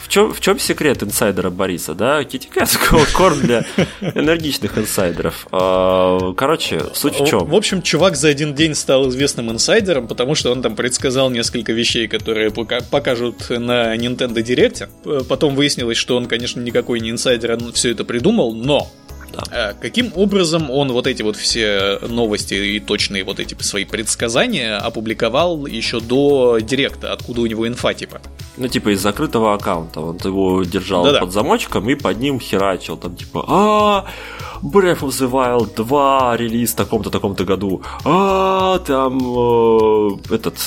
В 0.01 0.07
чем, 0.07 0.31
в 0.31 0.39
чем 0.39 0.59
секрет 0.59 1.01
инсайдера 1.01 1.49
Бориса, 1.49 1.95
да? 1.95 2.23
Kitekat 2.23 2.69
корм 3.13 3.41
для 3.41 3.65
энергичных 4.01 4.77
инсайдеров. 4.77 5.47
А, 5.51 6.31
короче, 6.33 6.79
суть 6.93 7.19
в 7.19 7.25
чем? 7.25 7.45
В 7.45 7.55
общем, 7.55 7.81
чувак 7.81 8.15
за 8.15 8.27
один 8.27 8.53
день 8.53 8.75
стал 8.75 9.09
известным 9.09 9.51
инсайдером, 9.51 10.07
потому 10.07 10.35
что 10.35 10.51
он 10.51 10.61
там 10.61 10.75
предсказал 10.75 11.31
несколько 11.31 11.73
вещей, 11.73 12.07
которые 12.07 12.51
покажут 12.51 13.49
на 13.49 13.95
Nintendo 13.95 14.43
Direct. 14.43 15.23
Потом 15.25 15.55
выяснилось, 15.55 15.97
что 15.97 16.17
он, 16.17 16.27
конечно, 16.27 16.59
никакой 16.61 16.99
не 16.99 17.09
инсайдер, 17.09 17.53
он 17.53 17.73
все 17.73 17.89
это 17.89 18.05
придумал, 18.05 18.53
но 18.53 18.91
да. 19.35 19.71
Э, 19.71 19.73
каким 19.79 20.11
образом 20.15 20.69
он 20.71 20.91
вот 20.91 21.07
эти 21.07 21.21
вот 21.21 21.35
все 21.35 21.99
новости 22.07 22.53
и 22.53 22.79
точные 22.79 23.23
вот 23.23 23.39
эти 23.39 23.55
свои 23.61 23.85
предсказания 23.85 24.77
опубликовал 24.77 25.65
еще 25.65 25.99
до 25.99 26.59
директа, 26.59 27.13
откуда 27.13 27.41
у 27.41 27.45
него 27.45 27.67
инфа 27.67 27.93
типа? 27.93 28.21
Ну, 28.57 28.67
типа 28.67 28.89
из 28.89 29.01
закрытого 29.01 29.53
аккаунта. 29.53 29.99
Он 29.99 30.17
его 30.23 30.63
держал 30.63 31.03
Да-да. 31.03 31.19
под 31.19 31.33
замочком 31.33 31.89
и 31.89 31.95
под 31.95 32.19
ним 32.19 32.39
херачил. 32.39 32.97
Там 32.97 33.15
типа, 33.15 33.43
а 33.47 34.05
Breath 34.63 35.01
of 35.01 35.09
the 35.09 35.29
Wild 35.29 35.75
2 35.75 36.37
релиз 36.37 36.71
в 36.73 36.75
таком-то 36.75 37.09
таком-то 37.09 37.43
году. 37.43 37.81
А 38.05 38.79
там 38.79 39.17
э, 39.19 40.35
этот 40.35 40.57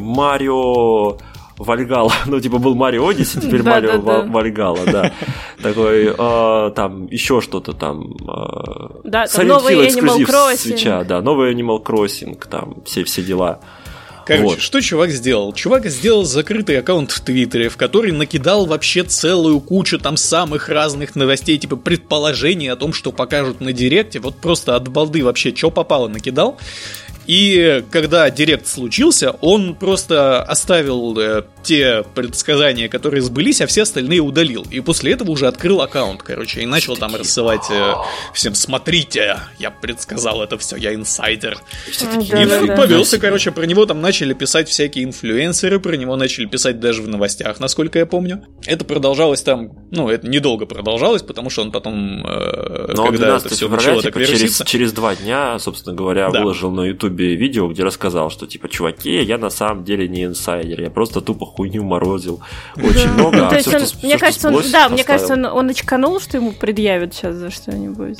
Марио 0.00 1.12
э, 1.12 1.29
Вальгала, 1.60 2.12
ну, 2.26 2.40
типа, 2.40 2.58
был 2.58 2.74
Марио 2.74 3.06
Одиссе, 3.06 3.38
теперь 3.38 3.62
Марио 3.62 4.00
Вальгала, 4.00 4.84
да. 4.86 5.12
Такой, 5.62 6.14
а, 6.16 6.70
там, 6.70 7.06
еще 7.08 7.42
что-то 7.42 7.74
там. 7.74 8.14
А, 8.26 9.00
да, 9.04 9.26
там 9.26 9.46
новый 9.46 9.76
Animal 9.86 10.24
Crossing. 10.24 10.56
Свеча, 10.56 11.04
да, 11.04 11.20
новый 11.20 11.54
Animal 11.54 11.82
Crossing, 11.84 12.42
там, 12.48 12.82
все, 12.86 13.04
все 13.04 13.22
дела. 13.22 13.60
Короче, 14.26 14.44
вот. 14.44 14.60
что 14.60 14.80
чувак 14.80 15.10
сделал? 15.10 15.52
Чувак 15.52 15.86
сделал 15.86 16.24
закрытый 16.24 16.78
аккаунт 16.78 17.10
в 17.10 17.20
Твиттере, 17.20 17.68
в 17.68 17.76
который 17.76 18.12
накидал 18.12 18.64
вообще 18.64 19.02
целую 19.02 19.60
кучу 19.60 19.98
там 19.98 20.16
самых 20.16 20.68
разных 20.68 21.16
новостей, 21.16 21.58
типа 21.58 21.76
предположений 21.76 22.70
о 22.70 22.76
том, 22.76 22.92
что 22.92 23.12
покажут 23.12 23.60
на 23.60 23.72
Директе. 23.72 24.20
Вот 24.20 24.36
просто 24.36 24.76
от 24.76 24.88
балды 24.88 25.24
вообще, 25.24 25.54
что 25.54 25.70
попало, 25.70 26.08
накидал. 26.08 26.58
И 27.30 27.84
когда 27.92 28.28
директ 28.28 28.66
случился, 28.66 29.30
он 29.40 29.76
просто 29.76 30.42
оставил 30.42 31.16
э, 31.16 31.44
те 31.62 32.04
предсказания, 32.14 32.88
которые 32.88 33.22
сбылись, 33.22 33.60
а 33.60 33.66
все 33.66 33.82
остальные 33.82 34.20
удалил. 34.20 34.66
И 34.70 34.80
после 34.80 35.12
этого 35.12 35.30
уже 35.30 35.46
открыл 35.46 35.82
аккаунт, 35.82 36.22
короче, 36.22 36.62
и 36.62 36.66
начал 36.66 36.96
там 36.96 37.14
рассылать 37.14 37.70
э, 37.70 37.94
всем, 38.34 38.54
смотрите, 38.54 39.38
я 39.58 39.70
предсказал 39.70 40.42
это 40.42 40.58
все, 40.58 40.76
я 40.76 40.94
инсайдер. 40.94 41.58
И 41.88 42.44
да, 42.46 42.76
повелся, 42.76 43.18
короче, 43.18 43.50
про 43.50 43.64
него 43.64 43.86
там 43.86 44.00
начали 44.00 44.32
писать 44.32 44.68
всякие 44.68 45.04
инфлюенсеры, 45.04 45.78
про 45.80 45.96
него 45.96 46.16
начали 46.16 46.46
писать 46.46 46.80
даже 46.80 47.02
в 47.02 47.08
новостях, 47.08 47.60
насколько 47.60 47.98
я 47.98 48.06
помню. 48.06 48.44
Это 48.66 48.84
продолжалось 48.84 49.42
там, 49.42 49.72
ну, 49.90 50.08
это 50.08 50.26
недолго 50.26 50.66
продолжалось, 50.66 51.22
потому 51.22 51.50
что 51.50 51.62
он 51.62 51.72
потом, 51.72 52.26
э, 52.26 52.92
Но 52.94 53.06
когда 53.06 53.36
это 53.36 53.48
все 53.48 53.68
начало 53.68 54.02
типа, 54.02 54.18
так 54.18 54.28
через, 54.28 54.62
через 54.64 54.92
два 54.92 55.14
дня, 55.14 55.58
собственно 55.58 55.94
говоря, 55.94 56.30
да. 56.30 56.40
выложил 56.40 56.70
на 56.70 56.82
ютубе 56.82 57.10
ютубе 57.10 57.34
видео, 57.34 57.68
где 57.68 57.84
рассказал, 57.84 58.30
что 58.30 58.46
типа, 58.46 58.68
чуваки, 58.68 59.22
я 59.22 59.38
на 59.38 59.50
самом 59.50 59.84
деле 59.84 60.08
не 60.08 60.24
инсайдер, 60.24 60.80
я 60.80 60.90
просто 60.90 61.20
тупо 61.20 61.46
хуйню 61.50 61.82
морозил. 61.82 62.40
Очень 62.76 63.12
много. 63.12 63.36
Ну, 63.36 63.48
то 63.48 63.56
есть 63.56 63.74
он, 63.74 63.82
мне 64.02 64.18
кажется, 64.18 64.48
он, 64.48 64.62
да, 64.72 64.88
мне 64.88 65.04
кажется, 65.04 65.34
он, 65.34 65.44
он 65.44 65.70
очканул, 65.70 66.20
что 66.20 66.36
ему 66.36 66.52
предъявят 66.52 67.14
сейчас 67.14 67.36
за 67.36 67.50
что-нибудь. 67.50 68.18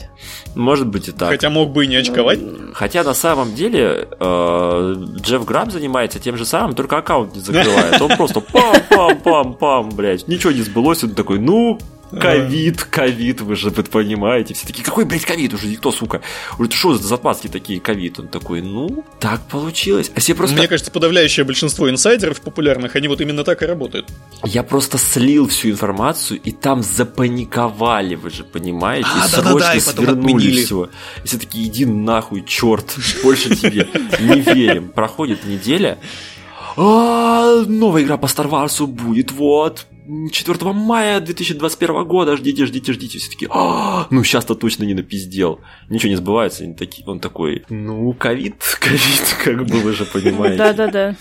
Может 0.55 0.89
быть 0.89 1.09
и 1.09 1.13
так. 1.13 1.31
Хотя 1.31 1.51
мог 1.51 1.71
бы 1.71 1.85
и 1.85 1.89
не 1.89 1.97
очковать. 1.97 2.41
Хотя 2.75 3.03
на 3.05 3.15
самом 3.15 3.55
деле 3.55 4.09
э, 4.19 4.95
Джефф 5.21 5.45
Грамм 5.45 5.71
занимается 5.71 6.19
тем 6.19 6.37
же 6.37 6.45
самым, 6.45 6.75
только 6.75 6.99
аккаунт 6.99 7.35
не 7.35 7.41
закрывает. 7.41 8.01
Он 8.01 8.17
просто 8.17 8.41
пам-пам-пам-пам, 8.41 9.95
блядь. 9.95 10.29
Ничего 10.29 10.53
не 10.53 10.63
сбылось, 10.63 11.05
он 11.05 11.15
такой, 11.15 11.39
ну, 11.39 11.79
Ковид, 12.11 12.83
ковид, 12.85 13.41
вы 13.41 13.57
же 13.57 13.71
понимаете. 13.71 14.55
Все 14.55 14.67
такие, 14.67 14.85
какой, 14.85 15.05
блядь, 15.05 15.25
ковид? 15.25 15.55
Уже 15.55 15.69
никто, 15.69 15.93
сука. 15.93 16.23
Уже 16.59 16.71
что 16.71 16.95
за 16.95 17.07
запаски 17.07 17.49
такие 17.49 17.81
ковид? 17.81 18.19
Он 18.19 18.29
такой, 18.29 18.63
ну, 18.63 19.05
так 19.19 19.41
получилось. 19.43 20.11
А 20.15 20.21
все 20.21 20.35
просто... 20.35 20.57
Мне 20.57 20.69
кажется, 20.69 20.91
подавляющее 20.91 21.45
большинство 21.45 21.89
инсайдеров 21.89 22.41
популярных, 22.41 22.97
они 22.97 23.09
вот 23.09 23.21
именно 23.21 23.45
так 23.45 23.63
и 23.63 23.67
работают. 23.67 24.09
Я 24.45 24.63
просто 24.63 24.99
слил 24.99 25.49
всю 25.49 25.71
информацию, 25.71 26.41
и 26.43 26.53
там 26.53 26.83
запаниковали, 26.83 28.15
вы 28.15 28.31
же 28.31 28.45
понимаете. 28.45 29.09
А, 29.13 29.19
и 29.19 29.21
да, 29.21 29.29
срочно 29.29 29.59
да, 29.59 29.67
да, 29.67 29.75
и 29.75 29.81
свернули 29.81 30.63
все. 30.65 30.91
И 31.23 31.27
все 31.27 31.39
такие, 31.39 31.69
иди 31.69 31.85
нахуй, 31.85 32.45
черт, 32.45 32.97
больше 33.23 33.55
тебе 33.55 33.89
не 34.21 34.41
верим. 34.41 34.89
Проходит 34.91 35.45
неделя, 35.45 35.99
а, 36.77 37.65
новая 37.67 38.03
игра 38.03 38.17
по 38.17 38.27
Star 38.27 38.49
Wars 38.49 38.87
будет, 38.87 39.33
вот, 39.33 39.87
4 40.31 40.73
мая 40.73 41.21
2021 41.21 42.05
года, 42.05 42.37
ждите, 42.37 42.67
ждите, 42.67 42.93
ждите. 42.93 43.19
Все 43.19 43.31
таки 43.31 43.47
а, 43.51 44.07
ну 44.11 44.25
сейчас-то 44.25 44.55
точно 44.55 44.85
не 44.85 44.95
напиздел. 44.95 45.61
Ничего 45.89 46.11
не 46.11 46.17
сбывается, 46.17 46.65
они 46.65 46.75
такие, 46.75 47.07
он 47.07 47.21
такой, 47.21 47.65
ну, 47.69 48.13
ковид, 48.13 48.57
ковид, 48.81 49.37
как 49.45 49.67
бы 49.67 49.81
вы 49.81 49.93
же 49.93 50.05
понимаете. 50.05 50.59
Да-да-да. 50.59 51.17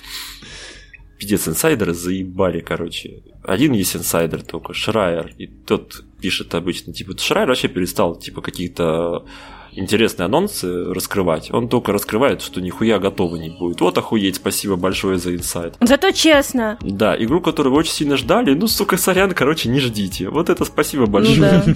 Пиздец, 1.18 1.48
инсайдеры 1.48 1.94
заебали, 1.94 2.62
короче. 2.62 3.24
Один 3.44 3.74
есть 3.74 3.96
инсайдер 3.96 4.42
только, 4.42 4.74
Шрайер, 4.74 5.34
и 5.38 5.48
тот 5.48 6.04
пишет 6.22 6.56
обычно, 6.56 6.94
типа, 6.94 7.18
Шрайер 7.18 7.50
вообще 7.50 7.68
перестал, 7.68 8.16
типа, 8.16 8.42
какие-то 8.42 9.26
интересные 9.72 10.26
анонсы 10.26 10.86
раскрывать. 10.94 11.52
Он 11.52 11.70
только 11.70 11.92
раскрывает, 11.92 12.42
что 12.42 12.62
нихуя 12.62 13.00
готово 13.00 13.36
не 13.36 13.50
будет. 13.50 13.82
Вот 13.82 13.98
охуеть, 13.98 14.38
спасибо 14.38 14.76
большое 14.76 15.18
за 15.18 15.36
инсайт. 15.36 15.76
Зато 15.80 16.12
честно. 16.12 16.78
Да, 16.82 17.16
игру, 17.22 17.42
которую 17.42 17.74
вы 17.74 17.80
очень 17.80 17.94
сильно 17.94 18.18
ждали, 18.18 18.54
ну, 18.54 18.68
сука, 18.68 18.98
сорян, 18.98 19.32
короче, 19.32 19.70
не 19.70 19.80
ждите. 19.80 20.30
Вот 20.30 20.50
это 20.50 20.66
спасибо 20.66 21.06
большое. 21.06 21.64
Ну, 21.66 21.76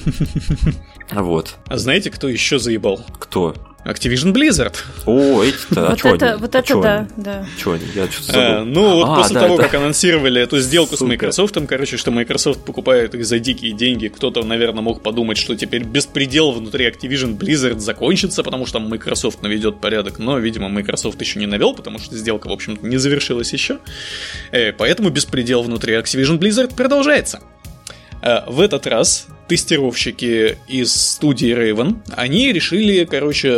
да. 1.11 1.21
Вот. 1.21 1.57
А 1.67 1.77
знаете, 1.77 2.09
кто 2.09 2.27
еще 2.27 2.59
заебал? 2.59 2.99
Кто? 3.19 3.53
Activision 3.85 4.31
Blizzard. 4.33 4.75
О, 5.05 5.43
эти-то, 5.43 5.87
а 5.87 5.89
вот 5.91 6.05
это, 6.05 6.31
они? 6.33 6.41
вот 6.41 6.55
А 6.55 6.59
это 6.59 6.81
да, 6.81 6.97
они? 6.99 7.07
да. 7.17 7.45
Чё 7.61 7.73
они? 7.73 7.83
Я 7.93 8.09
что-то 8.09 8.31
А, 8.31 8.59
забыл. 8.59 8.65
ну, 8.73 8.95
вот 8.95 9.09
А, 9.09 9.15
после 9.17 9.33
да, 9.33 9.41
того, 9.41 9.53
это- 9.55 9.63
как 9.63 9.73
анонсировали 9.73 10.41
эту 10.41 10.59
сделку 10.59 10.95
с. 10.95 11.01
Microsoft, 11.01 11.57
короче, 11.67 11.97
что 11.97 12.09
Microsoft 12.11 12.63
покупает 12.63 13.13
их 13.13 13.25
за 13.25 13.39
дикие 13.39 13.73
деньги, 13.73 14.07
кто-то, 14.07 14.43
наверное, 14.43 14.81
мог 14.81 15.01
подумать, 15.03 15.37
что 15.37 15.55
теперь 15.55 15.83
беспредел 15.83 16.51
внутри 16.51 16.87
Activision 16.87 17.37
Blizzard 17.37 17.79
закончится, 17.79 18.41
потому 18.43 18.65
что 18.65 18.79
Microsoft 18.79 19.41
наведет 19.41 19.81
порядок, 19.81 20.17
но, 20.17 20.37
видимо, 20.39 20.69
Microsoft 20.69 21.19
еще 21.19 21.39
не 21.39 21.45
навел, 21.45 21.73
потому 21.73 21.99
что 21.99 22.15
сделка, 22.15 22.47
в 22.47 22.51
общем-то, 22.53 22.85
не 22.87 22.97
завершилась 22.97 23.51
еще. 23.51 23.79
Э, 24.51 24.71
Поэтому 24.71 25.09
беспредел 25.09 25.61
внутри 25.61 25.93
Activision 25.95 26.39
Blizzard 26.39 26.73
продолжается. 26.75 27.41
Э, 28.21 28.41
В 28.47 28.61
этот 28.61 28.87
раз 28.87 29.27
тестировщики 29.47 30.57
из 30.67 30.93
студии 30.93 31.53
Raven, 31.53 31.97
они 32.15 32.51
решили, 32.51 33.05
короче, 33.05 33.53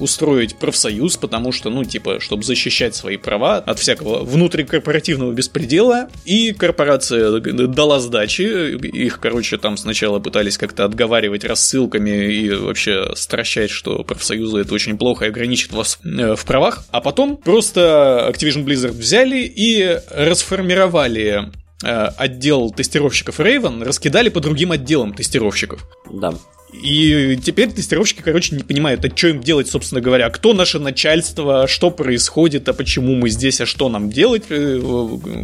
устроить 0.00 0.56
профсоюз, 0.56 1.16
потому 1.16 1.52
что, 1.52 1.70
ну, 1.70 1.84
типа, 1.84 2.20
чтобы 2.20 2.42
защищать 2.42 2.94
свои 2.94 3.16
права 3.16 3.58
от 3.58 3.78
всякого 3.78 4.24
внутрикорпоративного 4.24 5.32
беспредела, 5.32 6.08
и 6.24 6.52
корпорация 6.52 7.40
дала 7.40 8.00
сдачи, 8.00 8.76
их, 8.86 9.20
короче, 9.20 9.58
там 9.58 9.76
сначала 9.76 10.18
пытались 10.18 10.58
как-то 10.58 10.84
отговаривать 10.84 11.44
рассылками 11.44 12.32
и 12.32 12.50
вообще 12.50 13.12
стращать, 13.14 13.70
что 13.70 14.04
профсоюзы 14.04 14.60
это 14.60 14.74
очень 14.74 14.98
плохо 14.98 15.26
и 15.26 15.28
ограничит 15.28 15.72
вас 15.72 15.98
э, 16.04 16.34
в 16.34 16.44
правах, 16.44 16.84
а 16.90 17.00
потом 17.00 17.36
просто 17.36 18.30
Activision 18.32 18.64
Blizzard 18.64 18.92
взяли 18.92 19.40
и 19.44 19.98
расформировали 20.10 21.50
отдел 21.82 22.70
тестировщиков 22.70 23.40
Raven 23.40 23.84
раскидали 23.84 24.28
по 24.28 24.40
другим 24.40 24.72
отделам 24.72 25.12
тестировщиков. 25.14 25.84
Да. 26.10 26.34
И 26.72 27.38
теперь 27.42 27.70
тестировщики, 27.70 28.22
короче, 28.22 28.56
не 28.56 28.62
понимают, 28.62 29.04
а 29.04 29.14
что 29.14 29.28
им 29.28 29.40
делать, 29.40 29.68
собственно 29.68 30.00
говоря. 30.00 30.30
Кто 30.30 30.54
наше 30.54 30.78
начальство, 30.78 31.66
что 31.68 31.90
происходит, 31.90 32.68
а 32.68 32.72
почему 32.72 33.14
мы 33.14 33.28
здесь, 33.28 33.60
а 33.60 33.66
что 33.66 33.88
нам 33.88 34.10
делать. 34.10 34.44
Э, 34.48 34.80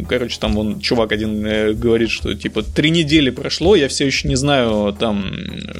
Короче, 0.07 0.39
там 0.39 0.53
вон 0.53 0.79
чувак 0.79 1.11
один 1.11 1.45
э, 1.45 1.73
говорит, 1.73 2.09
что 2.09 2.33
типа 2.33 2.63
три 2.63 2.89
недели 2.89 3.29
прошло, 3.29 3.75
я 3.75 3.87
все 3.87 4.05
еще 4.05 4.27
не 4.27 4.35
знаю, 4.35 4.95
там, 4.97 5.31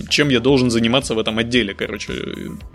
чем 0.10 0.30
я 0.30 0.40
должен 0.40 0.70
заниматься 0.70 1.16
в 1.16 1.20
этом 1.20 1.38
отделе, 1.40 1.74
короче. 1.74 2.14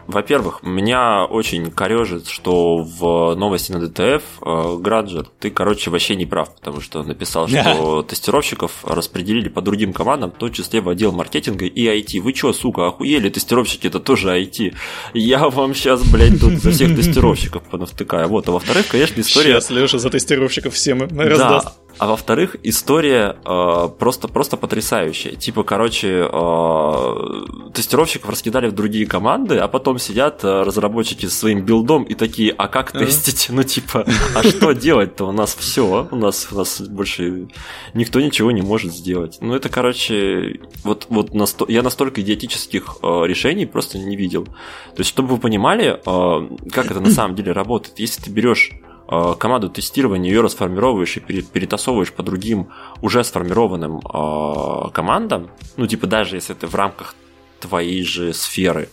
Во-первых, 0.06 0.62
меня 0.62 1.24
очень 1.24 1.70
корежит, 1.70 2.28
что 2.28 2.78
в 2.78 3.34
новости 3.34 3.72
на 3.72 3.80
ДТФ 3.80 4.22
э, 4.42 4.76
Граджер, 4.80 5.26
ты, 5.38 5.50
короче, 5.50 5.90
вообще 5.90 6.16
не 6.16 6.26
прав, 6.26 6.54
потому 6.54 6.80
что 6.80 7.02
написал, 7.02 7.48
что 7.48 8.02
тестировщиков 8.02 8.84
распределили 8.84 9.48
по 9.48 9.60
другим 9.62 9.92
командам, 9.92 10.32
в 10.32 10.38
том 10.38 10.52
числе 10.52 10.80
в 10.80 10.88
отдел 10.88 11.12
маркетинга 11.12 11.66
и 11.66 11.86
IT. 11.86 12.20
Вы 12.20 12.34
что, 12.34 12.52
сука, 12.64 12.86
охуели? 12.86 13.28
Тестировщики 13.28 13.88
это 13.88 14.00
тоже 14.00 14.28
IT. 14.28 14.74
Я 15.12 15.48
вам 15.50 15.74
сейчас, 15.74 16.02
блядь, 16.10 16.40
тут 16.40 16.54
за 16.54 16.70
всех 16.70 16.96
тестировщиков 16.96 17.62
понавтыкаю. 17.64 18.28
Вот, 18.28 18.48
а 18.48 18.52
во-вторых, 18.52 18.88
конечно, 18.88 19.20
история... 19.20 19.60
Сейчас 19.60 19.70
Леша 19.70 19.98
за 19.98 20.08
тестировщиков 20.08 20.72
всем 20.72 21.06
Да, 21.08 21.24
раздаст. 21.24 21.83
А 21.98 22.06
во-вторых, 22.08 22.56
история 22.62 23.36
э, 23.44 23.88
просто, 23.98 24.28
просто 24.28 24.56
потрясающая. 24.56 25.32
Типа, 25.36 25.62
короче, 25.62 26.28
э, 26.30 27.70
тестировщиков 27.72 28.30
раскидали 28.30 28.68
в 28.68 28.72
другие 28.72 29.06
команды, 29.06 29.58
а 29.58 29.68
потом 29.68 29.98
сидят 29.98 30.42
э, 30.44 30.62
разработчики 30.62 31.26
со 31.26 31.34
своим 31.34 31.64
билдом 31.64 32.04
и 32.04 32.14
такие, 32.14 32.52
а 32.56 32.68
как 32.68 32.94
Ага. 32.94 33.04
тестить? 33.06 33.48
Ну, 33.54 33.62
типа, 33.62 34.04
а 34.34 34.42
что 34.42 34.72
делать-то? 34.72 35.26
У 35.28 35.32
нас 35.32 35.54
все, 35.54 36.08
у 36.10 36.16
нас, 36.16 36.48
у 36.50 36.56
нас 36.56 36.80
больше 36.80 37.48
никто 37.94 38.20
ничего 38.20 38.50
не 38.50 38.62
может 38.62 38.92
сделать. 38.92 39.38
Ну, 39.40 39.54
это, 39.54 39.68
короче, 39.68 40.60
вот, 40.82 41.06
вот 41.08 41.30
насто- 41.30 41.66
я 41.70 41.82
настолько 41.82 42.20
идиотических 42.20 42.96
э, 43.02 43.22
решений 43.26 43.66
просто 43.66 43.98
не 43.98 44.16
видел. 44.16 44.44
То 44.44 44.98
есть, 44.98 45.10
чтобы 45.10 45.28
вы 45.34 45.38
понимали, 45.38 46.00
э, 46.04 46.70
как 46.72 46.90
это 46.90 47.00
на 47.00 47.10
самом 47.10 47.36
деле 47.36 47.52
работает. 47.52 47.98
Если 47.98 48.20
ты 48.22 48.30
берешь 48.30 48.72
команду 49.06 49.68
тестирования, 49.68 50.30
ее 50.30 50.40
расформировываешь 50.40 51.16
и 51.16 51.20
пере- 51.20 51.42
перетасовываешь 51.42 52.12
по 52.12 52.22
другим 52.22 52.68
уже 53.02 53.22
сформированным 53.22 53.98
э, 53.98 54.90
командам, 54.92 55.50
ну, 55.76 55.86
типа, 55.86 56.06
даже 56.06 56.36
если 56.36 56.56
это 56.56 56.66
в 56.66 56.74
рамках 56.74 57.14
твоей 57.60 58.02
же 58.04 58.32
сферы, 58.32 58.88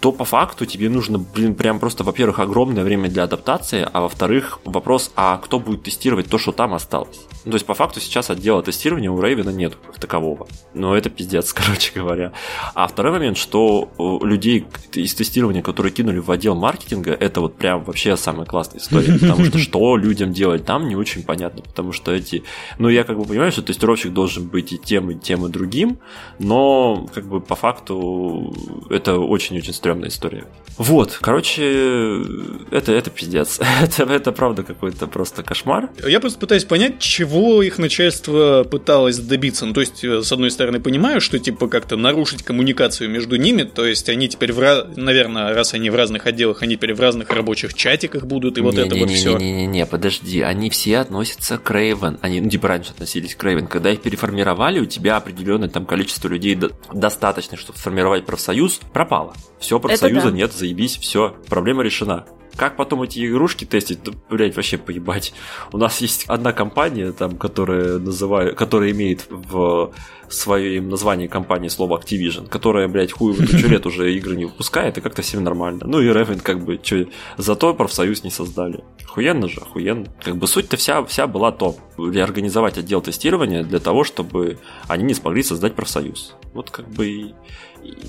то 0.00 0.12
по 0.12 0.24
факту 0.24 0.66
тебе 0.66 0.88
нужно, 0.88 1.18
блин, 1.18 1.54
прям 1.54 1.78
просто, 1.78 2.04
во-первых, 2.04 2.38
огромное 2.38 2.84
время 2.84 3.08
для 3.08 3.24
адаптации, 3.24 3.88
а 3.90 4.00
во-вторых, 4.02 4.60
вопрос, 4.64 5.10
а 5.16 5.38
кто 5.38 5.58
будет 5.58 5.84
тестировать 5.84 6.28
то, 6.28 6.38
что 6.38 6.52
там 6.52 6.74
осталось? 6.74 7.26
Ну, 7.44 7.52
то 7.52 7.56
есть, 7.56 7.66
по 7.66 7.74
факту, 7.74 8.00
сейчас 8.00 8.28
отдела 8.28 8.60
тестирования 8.62 9.08
у 9.08 9.20
Рейвена 9.20 9.50
нет 9.50 9.76
как 9.86 10.00
такового. 10.00 10.48
Но 10.74 10.96
это 10.96 11.10
пиздец, 11.10 11.52
короче 11.52 11.92
говоря. 11.94 12.32
А 12.74 12.88
второй 12.88 13.12
момент, 13.12 13.38
что 13.38 13.88
людей 14.22 14.66
из 14.92 15.14
тестирования, 15.14 15.62
которые 15.62 15.92
кинули 15.92 16.18
в 16.18 16.30
отдел 16.30 16.56
маркетинга, 16.56 17.12
это 17.12 17.40
вот 17.40 17.56
прям 17.56 17.84
вообще 17.84 18.16
самая 18.16 18.46
классная 18.46 18.80
история. 18.80 19.12
Потому 19.20 19.44
что 19.44 19.58
что 19.58 19.96
людям 19.96 20.32
делать 20.32 20.64
там, 20.64 20.88
не 20.88 20.96
очень 20.96 21.22
понятно. 21.22 21.62
Потому 21.62 21.92
что 21.92 22.12
эти... 22.12 22.42
Ну, 22.78 22.88
я 22.88 23.04
как 23.04 23.16
бы 23.16 23.24
понимаю, 23.24 23.52
что 23.52 23.62
тестировщик 23.62 24.12
должен 24.12 24.48
быть 24.48 24.72
и 24.72 24.78
тем, 24.78 25.12
и 25.12 25.14
тем, 25.14 25.46
и 25.46 25.48
другим, 25.48 25.98
но 26.40 27.06
как 27.14 27.26
бы 27.26 27.40
по 27.40 27.54
факту 27.54 28.54
это 28.90 29.18
очень-очень 29.18 29.72
стрёмная 29.86 30.08
история. 30.08 30.44
Вот, 30.78 31.18
короче, 31.22 32.22
это, 32.70 32.92
это 32.92 33.10
пиздец. 33.10 33.60
это, 33.82 34.02
это 34.02 34.32
правда 34.32 34.62
какой-то 34.62 35.06
просто 35.06 35.42
кошмар. 35.42 35.88
Я 36.06 36.20
просто 36.20 36.38
пытаюсь 36.38 36.64
понять, 36.64 36.98
чего 36.98 37.62
их 37.62 37.78
начальство 37.78 38.64
пыталось 38.64 39.18
добиться. 39.18 39.64
Ну, 39.64 39.72
то 39.72 39.80
есть, 39.80 40.04
э, 40.04 40.22
с 40.22 40.30
одной 40.32 40.50
стороны, 40.50 40.80
понимаю, 40.80 41.20
что 41.20 41.38
типа 41.38 41.68
как-то 41.68 41.96
нарушить 41.96 42.42
коммуникацию 42.42 43.08
между 43.08 43.36
ними, 43.36 43.62
то 43.62 43.86
есть 43.86 44.08
они 44.08 44.28
теперь, 44.28 44.52
в 44.52 44.88
наверное, 44.96 45.54
раз 45.54 45.72
они 45.72 45.88
в 45.88 45.94
разных 45.94 46.26
отделах, 46.26 46.62
они 46.62 46.76
теперь 46.76 46.94
в 46.94 47.00
разных 47.00 47.30
рабочих 47.30 47.72
чатиках 47.72 48.24
будут, 48.24 48.58
и 48.58 48.60
вот 48.60 48.76
это 48.76 48.94
вот 48.96 49.10
все. 49.10 49.38
Не-не-не, 49.38 49.86
подожди, 49.86 50.42
они 50.42 50.68
все 50.68 50.98
относятся 50.98 51.56
к 51.58 51.70
Рейвен. 51.70 52.18
Они, 52.20 52.40
ну, 52.40 52.50
типа, 52.50 52.68
раньше 52.68 52.90
относились 52.90 53.34
к 53.34 53.42
Рейвен. 53.42 53.66
Когда 53.66 53.90
их 53.90 54.02
переформировали, 54.02 54.80
у 54.80 54.86
тебя 54.86 55.16
определенное 55.16 55.68
там 55.68 55.86
количество 55.86 56.28
людей 56.28 56.54
до- 56.54 56.72
достаточно, 56.92 57.56
чтобы 57.56 57.78
сформировать 57.78 58.26
профсоюз, 58.26 58.80
пропало. 58.92 59.32
Все, 59.58 59.75
профсоюза 59.78 60.30
да. 60.30 60.36
нет, 60.36 60.52
заебись, 60.52 60.98
все, 60.98 61.36
проблема 61.48 61.82
решена. 61.82 62.26
Как 62.56 62.76
потом 62.76 63.02
эти 63.02 63.26
игрушки 63.26 63.66
тестить, 63.66 64.02
да, 64.02 64.12
блядь, 64.30 64.56
вообще 64.56 64.78
поебать. 64.78 65.34
У 65.72 65.78
нас 65.78 66.00
есть 66.00 66.24
одна 66.26 66.52
компания, 66.52 67.12
там, 67.12 67.36
которая 67.36 67.98
называет, 67.98 68.56
которая 68.56 68.92
имеет 68.92 69.26
в 69.28 69.92
своем 70.28 70.88
названии 70.88 71.26
компании 71.26 71.68
слово 71.68 72.00
Activision, 72.00 72.48
которая, 72.48 72.88
блядь, 72.88 73.12
хуй 73.12 73.32
в 73.32 73.46
тысячу 73.46 73.68
лет 73.68 73.84
уже 73.86 74.14
игры 74.14 74.36
не 74.36 74.46
выпускает, 74.46 74.98
и 74.98 75.00
как-то 75.00 75.22
всем 75.22 75.44
нормально. 75.44 75.84
Ну 75.86 76.00
и 76.00 76.08
Raven 76.08 76.40
как 76.40 76.64
бы, 76.64 76.78
чё, 76.78 77.06
зато 77.36 77.74
профсоюз 77.74 78.24
не 78.24 78.30
создали. 78.30 78.82
Охуенно 79.04 79.48
же, 79.48 79.60
охуенно. 79.60 80.06
Как 80.22 80.36
бы 80.36 80.46
суть-то 80.46 80.76
вся, 80.76 81.04
вся 81.04 81.26
была 81.26 81.52
то, 81.52 81.76
реорганизовать 81.98 82.78
отдел 82.78 83.00
тестирования 83.00 83.62
для 83.62 83.78
того, 83.78 84.04
чтобы 84.04 84.58
они 84.88 85.04
не 85.04 85.14
смогли 85.14 85.42
создать 85.42 85.74
профсоюз. 85.74 86.34
Вот 86.54 86.70
как 86.70 86.88
бы 86.88 87.06
и 87.06 87.34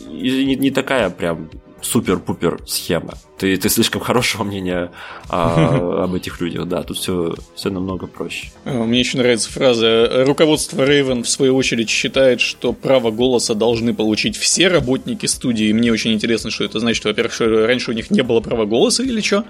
не, 0.09 0.55
не 0.55 0.71
такая 0.71 1.09
прям 1.09 1.49
супер-пупер 1.81 2.59
схема. 2.65 3.13
Ты, 3.37 3.55
ты 3.57 3.69
слишком 3.69 4.01
хорошего 4.01 4.43
мнения 4.43 4.91
а, 5.29 6.03
об 6.03 6.13
этих 6.15 6.41
людях, 6.41 6.67
да, 6.67 6.83
тут 6.83 6.97
все, 6.97 7.35
все 7.55 7.69
намного 7.69 8.07
проще. 8.07 8.51
А, 8.65 8.83
Мне 8.83 8.99
еще 8.99 9.17
нравится 9.17 9.51
фраза. 9.51 10.25
Руководство 10.25 10.83
Raven, 10.83 11.23
в 11.23 11.29
свою 11.29 11.55
очередь, 11.55 11.89
считает, 11.89 12.41
что 12.41 12.73
право 12.73 13.11
голоса 13.11 13.53
должны 13.53 13.93
получить 13.93 14.37
все 14.37 14.67
работники 14.67 15.25
студии. 15.25 15.71
Мне 15.71 15.91
очень 15.91 16.13
интересно, 16.13 16.49
что 16.49 16.63
это 16.63 16.79
значит. 16.79 17.05
Во-первых, 17.05 17.39
раньше 17.39 17.91
у 17.91 17.93
них 17.93 18.11
не 18.11 18.21
было 18.21 18.39
права 18.39 18.65
голоса 18.65 19.03
или 19.03 19.21
что? 19.21 19.45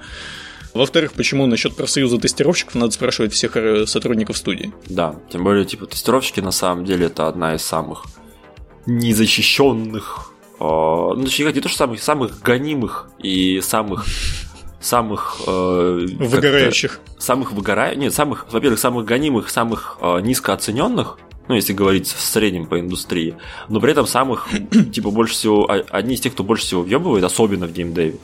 Во-вторых, 0.73 1.13
почему 1.13 1.47
насчет 1.47 1.75
профсоюза 1.75 2.19
тестировщиков 2.19 2.75
надо 2.75 2.91
спрашивать 2.91 3.33
всех 3.33 3.55
э, 3.55 3.87
сотрудников 3.87 4.37
студии? 4.37 4.71
Да, 4.87 5.15
тем 5.31 5.43
более, 5.43 5.65
типа, 5.65 5.87
тестировщики 5.87 6.39
на 6.39 6.51
самом 6.51 6.85
деле 6.85 7.07
это 7.07 7.27
одна 7.27 7.55
из 7.55 7.63
самых 7.63 8.05
незащищенных, 8.87 10.33
э, 10.59 10.63
ну, 10.63 11.23
точнее, 11.23 11.51
не 11.51 11.61
то, 11.61 11.69
что 11.69 11.77
самых, 11.77 12.01
самых 12.01 12.41
гонимых 12.41 13.09
и 13.19 13.61
самых 13.61 14.05
самых 14.79 15.37
э, 15.45 16.07
Выгорающих. 16.19 16.99
самых 17.17 17.51
выгора... 17.51 17.95
нет, 17.95 18.13
самых, 18.13 18.47
во-первых, 18.51 18.79
самых 18.79 19.05
гонимых, 19.05 19.49
самых 19.49 19.97
э, 20.01 20.21
низкооцененных, 20.21 21.17
ну, 21.47 21.55
если 21.55 21.73
говорить 21.73 22.07
в 22.07 22.19
среднем 22.19 22.65
по 22.67 22.79
индустрии, 22.79 23.35
но 23.69 23.79
при 23.79 23.91
этом 23.91 24.05
самых, 24.05 24.47
типа, 24.93 25.11
больше 25.11 25.33
всего, 25.33 25.69
а- 25.69 25.83
одни 25.89 26.15
из 26.15 26.21
тех, 26.21 26.33
кто 26.33 26.43
больше 26.43 26.65
всего 26.65 26.81
въебывает, 26.83 27.23
особенно 27.23 27.67
в 27.67 27.73
геймдеве, 27.73 28.17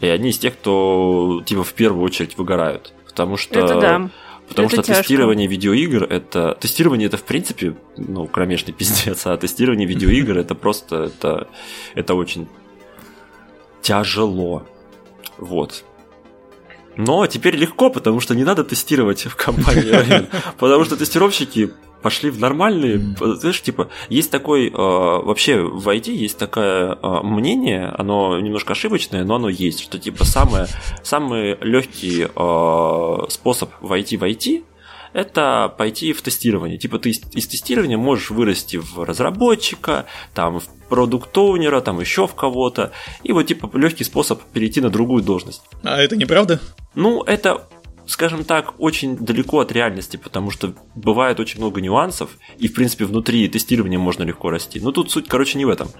и 0.00 0.06
одни 0.06 0.30
из 0.30 0.38
тех, 0.38 0.54
кто, 0.54 1.42
типа, 1.44 1.62
в 1.62 1.72
первую 1.74 2.04
очередь 2.04 2.38
выгорают. 2.38 2.92
Потому 3.06 3.36
что... 3.36 3.58
Это 3.58 3.80
да. 3.80 4.10
Потому 4.48 4.68
Это 4.68 4.76
что 4.76 4.82
тяжко. 4.84 5.02
тестирование 5.02 5.46
видеоигр 5.46 6.04
это. 6.04 6.56
Тестирование 6.60 7.06
это 7.06 7.16
в 7.16 7.24
принципе, 7.24 7.76
ну, 7.96 8.26
кромешный 8.26 8.72
пиздец, 8.72 9.26
а 9.26 9.36
тестирование 9.36 9.86
видеоигр 9.86 10.38
это 10.38 10.54
просто 10.54 11.04
это, 11.04 11.48
это 11.94 12.14
очень 12.14 12.48
тяжело. 13.82 14.66
Вот. 15.36 15.84
Но 16.96 17.26
теперь 17.26 17.54
легко, 17.54 17.90
потому 17.90 18.20
что 18.20 18.34
не 18.34 18.42
надо 18.42 18.64
тестировать 18.64 19.26
в 19.26 19.36
компании 19.36 20.28
потому 20.58 20.84
что 20.84 20.96
тестировщики 20.96 21.70
пошли 22.02 22.30
в 22.30 22.38
нормальные, 22.38 22.96
mm. 22.96 23.34
знаешь, 23.36 23.62
типа, 23.62 23.88
есть 24.08 24.30
такой, 24.30 24.68
э, 24.68 24.72
вообще 24.72 25.60
в 25.60 25.88
IT 25.88 26.10
есть 26.10 26.38
такое 26.38 26.94
э, 26.94 27.20
мнение, 27.22 27.92
оно 27.98 28.38
немножко 28.40 28.72
ошибочное, 28.72 29.24
но 29.24 29.36
оно 29.36 29.48
есть, 29.48 29.80
что 29.80 29.98
типа 29.98 30.24
самое, 30.24 30.66
самый 31.02 31.56
легкий 31.60 32.26
э, 32.34 33.30
способ 33.30 33.70
войти 33.80 34.16
в 34.16 34.24
IT 34.24 34.64
это 35.12 35.74
пойти 35.76 36.12
в 36.12 36.22
тестирование. 36.22 36.78
Типа 36.78 36.98
ты 36.98 37.10
из, 37.10 37.20
из 37.32 37.46
тестирования 37.46 37.96
можешь 37.96 38.30
вырасти 38.30 38.76
в 38.76 39.04
разработчика, 39.04 40.06
там, 40.34 40.60
в 40.60 40.64
продукт-оунера, 40.88 41.80
там 41.80 42.00
еще 42.00 42.26
в 42.26 42.34
кого-то. 42.34 42.92
И 43.22 43.32
вот 43.32 43.46
типа 43.46 43.70
легкий 43.76 44.04
способ 44.04 44.42
перейти 44.52 44.80
на 44.80 44.90
другую 44.90 45.22
должность. 45.22 45.62
А 45.82 45.98
это 46.00 46.16
неправда? 46.16 46.60
Ну, 46.94 47.22
это 47.22 47.68
скажем 48.08 48.44
так, 48.44 48.74
очень 48.80 49.16
далеко 49.16 49.60
от 49.60 49.70
реальности, 49.70 50.16
потому 50.16 50.50
что 50.50 50.74
бывает 50.94 51.38
очень 51.38 51.58
много 51.58 51.80
нюансов, 51.80 52.30
и, 52.58 52.66
в 52.66 52.72
принципе, 52.72 53.04
внутри 53.04 53.46
тестирования 53.48 53.98
можно 53.98 54.22
легко 54.22 54.50
расти. 54.50 54.80
Но 54.80 54.92
тут 54.92 55.10
суть, 55.10 55.28
короче, 55.28 55.58
не 55.58 55.66
в 55.66 55.68
этом. 55.68 55.90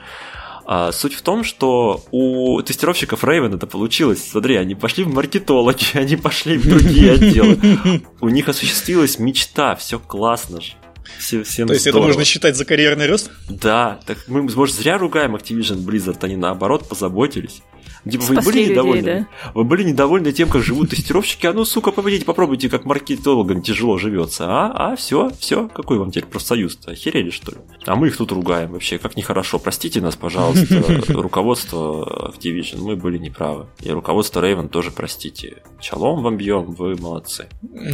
А, 0.65 0.91
суть 0.91 1.15
в 1.15 1.23
том, 1.23 1.45
что 1.45 2.03
у 2.11 2.61
тестировщиков 2.63 3.25
Raven 3.25 3.57
это 3.57 3.67
получилось. 3.67 4.27
Смотри, 4.27 4.57
они 4.57 4.75
пошли 4.75 5.05
в 5.05 5.15
маркетологи, 5.15 5.85
они 5.95 6.17
пошли 6.17 6.57
в 6.57 6.67
другие 6.67 7.13
отделы. 7.15 8.03
У 8.21 8.29
них 8.31 8.49
осуществилась 8.49 9.19
мечта, 9.19 9.77
все 9.77 9.99
классно 9.99 10.63
же. 10.63 10.73
Все, 11.19 11.43
всем 11.43 11.67
То 11.67 11.75
есть 11.75 11.85
здорово. 11.85 12.01
это 12.01 12.09
можно 12.09 12.25
считать 12.25 12.57
за 12.57 12.65
карьерный 12.65 13.07
рост? 13.07 13.31
Да, 13.49 14.01
так 14.07 14.19
мы, 14.29 14.43
может, 14.43 14.77
зря 14.77 14.99
ругаем 14.99 15.37
Activision 15.37 15.85
Blizzard, 15.85 16.19
они 16.23 16.37
наоборот 16.37 16.89
позаботились. 16.89 17.63
Типа, 18.09 18.25
вы 18.25 18.35
были 18.37 18.59
людей, 18.59 18.71
недовольны? 18.71 19.27
Да? 19.43 19.51
Вы 19.55 19.65
были 19.65 19.83
недовольны 19.85 20.33
тем, 20.33 20.49
как 20.49 20.63
живут 20.63 20.91
тестировщики? 20.91 21.47
А 21.47 21.53
ну, 21.53 21.65
сука, 21.65 21.93
победите, 21.93 22.25
попробуйте, 22.25 22.69
как 22.69 22.85
маркетологам 22.85 23.63
тяжело 23.63 23.99
живется. 23.99 24.47
А, 24.49 24.93
а, 24.93 24.97
все, 24.97 25.31
все, 25.39 25.69
какой 25.69 25.99
вам 25.99 26.11
теперь 26.11 26.27
профсоюз-то? 26.27 26.93
Охерели, 26.93 27.31
что 27.31 27.53
ли? 27.53 27.59
А 27.87 27.97
мы 27.97 28.09
их 28.09 28.17
тут 28.17 28.33
ругаем 28.33 28.73
вообще, 28.73 28.99
как 28.99 29.17
нехорошо. 29.17 29.59
Простите 29.59 30.01
нас, 30.01 30.17
пожалуйста, 30.17 30.83
руководство 31.09 32.33
Activision, 32.35 32.81
мы 32.81 32.97
были 32.97 33.19
неправы. 33.19 33.67
И 33.81 33.91
руководство 33.91 34.41
Raven 34.41 34.69
тоже 34.69 34.91
простите. 34.91 35.63
Чалом 35.81 36.23
вам 36.23 36.37
бьем, 36.37 36.73
вы 36.73 36.97
молодцы. 36.97 37.49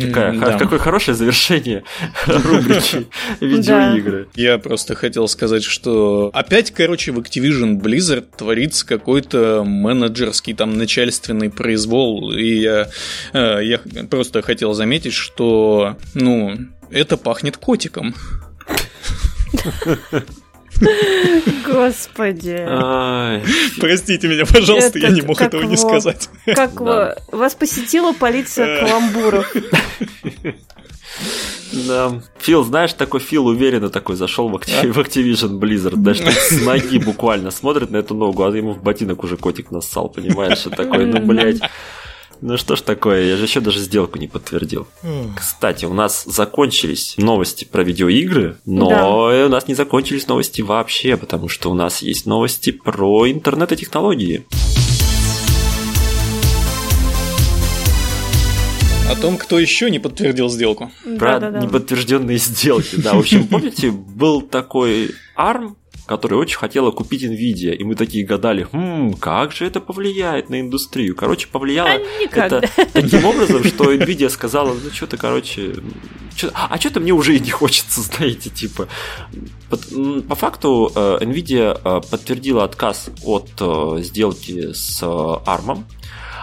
Какая, 0.07 0.39
да. 0.39 0.59
Какое 0.59 0.79
хорошее 0.79 1.15
завершение 1.17 1.85
рубрики 2.27 3.07
видеоигры. 3.41 4.29
Я 4.35 4.59
просто 4.59 4.95
хотел 4.95 5.29
сказать, 5.29 5.63
что 5.63 6.31
опять, 6.33 6.71
короче, 6.71 7.13
в 7.13 7.19
Activision 7.19 7.81
Blizzard 7.81 8.27
творится 8.37 8.87
какой-то 8.87 9.65
менеджерский, 9.95 10.55
там, 10.55 10.77
начальственный 10.77 11.51
произвол. 11.51 12.33
И 12.33 12.61
я, 12.61 12.89
э, 13.33 13.61
я 13.63 13.79
просто 14.09 14.43
хотел 14.43 14.75
заметить, 14.75 15.15
что, 15.15 15.97
ну, 16.15 16.59
это 16.91 17.17
пахнет 17.17 17.57
котиком. 17.57 18.15
Господи. 21.67 22.67
Простите 23.81 24.29
меня, 24.29 24.45
пожалуйста, 24.45 24.99
я 24.99 25.11
не 25.11 25.23
мог 25.23 25.41
этого 25.41 25.63
не 25.63 25.77
сказать. 25.77 26.29
Как 26.47 26.81
вас 26.81 27.55
посетила 27.55 28.13
полиция 28.13 28.81
каламбуров. 28.81 29.55
Да. 31.87 32.23
Фил, 32.39 32.65
знаешь, 32.65 32.93
такой 32.93 33.21
Фил 33.21 33.47
уверенно 33.47 33.91
такой 33.91 34.17
зашел 34.17 34.49
в, 34.49 34.57
Activ- 34.57 34.93
в 34.93 34.99
Activision 34.99 35.59
Blizzard, 35.59 35.97
даже 35.97 36.31
с 36.31 36.61
ноги 36.63 36.99
буквально 36.99 37.51
смотрит 37.51 37.91
на 37.91 37.99
эту 37.99 38.15
ногу, 38.15 38.45
а 38.45 38.57
ему 38.57 38.73
в 38.73 38.83
ботинок 38.83 39.25
уже 39.25 39.37
котик 39.37 39.71
нассал, 39.71 40.09
понимаешь, 40.09 40.59
что 40.59 40.71
такой, 40.71 41.07
ну, 41.07 41.21
блядь. 41.21 41.61
Ну 42.41 42.59
что 42.59 42.77
ж 42.77 42.83
такое, 42.83 43.25
я 43.25 43.37
же 43.37 43.45
еще 43.45 43.61
даже 43.61 43.79
сделку 43.79 44.19
не 44.19 44.29
подтвердил. 44.29 44.87
Кстати, 45.37 45.87
у 45.87 45.95
нас 45.95 46.25
закончились 46.25 47.15
новости 47.17 47.65
про 47.65 47.83
видеоигры, 47.83 48.59
но 48.67 48.89
да. 48.91 49.47
у 49.47 49.49
нас 49.49 49.69
не 49.69 49.75
закончились 49.75 50.27
новости 50.27 50.61
вообще, 50.61 51.17
потому 51.17 51.49
что 51.49 51.71
у 51.71 51.75
нас 51.75 52.03
есть 52.03 52.27
новости 52.27 52.71
про 52.71 53.31
интернет 53.31 53.73
и 53.73 53.77
технологии. 53.77 54.45
О 59.15 59.21
том, 59.21 59.39
кто 59.39 59.61
еще 59.61 59.91
не 59.91 60.01
подтвердил 60.01 60.49
сделку. 60.49 60.91
Про 61.19 61.39
да, 61.39 61.39
да, 61.39 61.51
да. 61.53 61.61
неподтвержденные 61.61 62.39
сделки. 62.39 62.97
Да, 62.97 63.15
в 63.15 63.21
общем, 63.21 63.47
помните, 63.49 63.93
был 63.93 64.43
такой 64.43 65.13
ARM, 65.39 65.77
который 66.07 66.37
очень 66.37 66.57
хотела 66.57 66.91
купить 66.91 67.23
Nvidia, 67.23 67.75
и 67.75 67.85
мы 67.85 67.95
такие 67.95 68.27
гадали, 68.27 68.67
хм, 68.71 69.15
как 69.15 69.53
же 69.53 69.67
это 69.67 69.81
повлияет 69.81 70.51
на 70.51 70.61
индустрию? 70.61 71.15
Короче, 71.15 71.47
повлияло 71.47 71.91
а 71.91 72.37
это 72.37 72.69
таким 72.93 73.25
образом, 73.25 73.63
что 73.65 73.93
Nvidia 73.95 74.29
сказала, 74.29 74.75
ну 74.75 74.91
что-то, 74.91 75.17
короче, 75.17 75.77
чё, 76.35 76.51
а 76.53 76.77
что-то 76.79 76.99
мне 76.99 77.13
уже 77.13 77.37
и 77.37 77.41
не 77.41 77.51
хочется, 77.51 78.01
знаете, 78.17 78.51
типа. 78.51 78.89
По 80.29 80.35
факту 80.35 80.91
э, 80.95 81.19
Nvidia 81.21 81.81
э, 81.83 82.01
подтвердила 82.11 82.65
отказ 82.65 83.11
от 83.23 83.51
э, 83.61 84.03
сделки 84.03 84.73
с 84.73 85.01
ARM, 85.03 85.85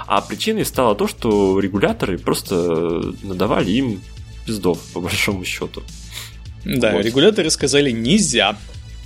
а 0.08 0.22
причиной 0.22 0.66
стало 0.66 0.95
то, 0.95 1.08
что 1.08 1.60
регуляторы 1.60 2.18
просто 2.18 3.14
надавали 3.24 3.72
им 3.72 4.02
пиздов, 4.45 4.80
по 4.93 4.99
большому 4.99 5.43
счету. 5.45 5.84
Да, 6.64 6.91
вот. 6.91 7.06
регуляторы 7.06 7.49
сказали 7.49 7.91
нельзя. 7.91 8.58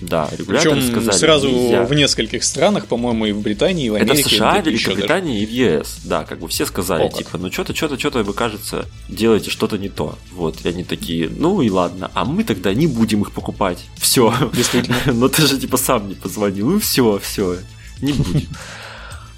Да, 0.02 0.30
регуляторы 0.38 0.76
Причем 0.76 0.92
сказали 0.92 1.18
сразу 1.18 1.50
нельзя. 1.50 1.84
в 1.84 1.94
нескольких 1.94 2.44
странах, 2.44 2.88
по-моему, 2.88 3.28
и 3.28 3.32
в 3.32 3.42
Британии, 3.42 3.86
и 3.86 3.90
в 3.90 3.96
Америке. 3.96 4.20
Это 4.20 4.30
в 4.30 4.32
США, 4.32 4.60
Великобритании 4.60 5.42
и 5.42 5.46
в 5.46 5.50
ЕС. 5.50 6.00
Да, 6.04 6.26
как 6.26 6.40
бы 6.40 6.50
все 6.50 6.66
сказали, 6.66 7.04
О, 7.04 7.10
типа, 7.10 7.38
ну 7.38 7.50
что-то, 7.50 7.74
что-то, 7.74 7.98
что-то, 7.98 8.24
вы, 8.24 8.34
кажется, 8.34 8.86
делаете 9.08 9.50
что-то 9.52 9.78
не 9.78 9.88
то. 9.88 10.18
Вот, 10.34 10.66
и 10.66 10.68
они 10.68 10.84
такие, 10.84 11.30
ну 11.30 11.62
и 11.62 11.70
ладно, 11.70 12.12
а 12.14 12.26
мы 12.26 12.44
тогда 12.44 12.74
не 12.74 12.88
будем 12.88 13.22
их 13.22 13.32
покупать. 13.32 13.80
Все. 13.96 14.34
Действительно. 14.54 14.98
Но 15.14 15.30
ты 15.30 15.44
же, 15.44 15.58
типа, 15.58 15.78
сам 15.78 16.10
не 16.10 16.16
позвонил. 16.16 16.72
Ну 16.72 16.80
все, 16.80 17.18
все, 17.20 17.58
не 18.02 18.12
будем. 18.12 18.50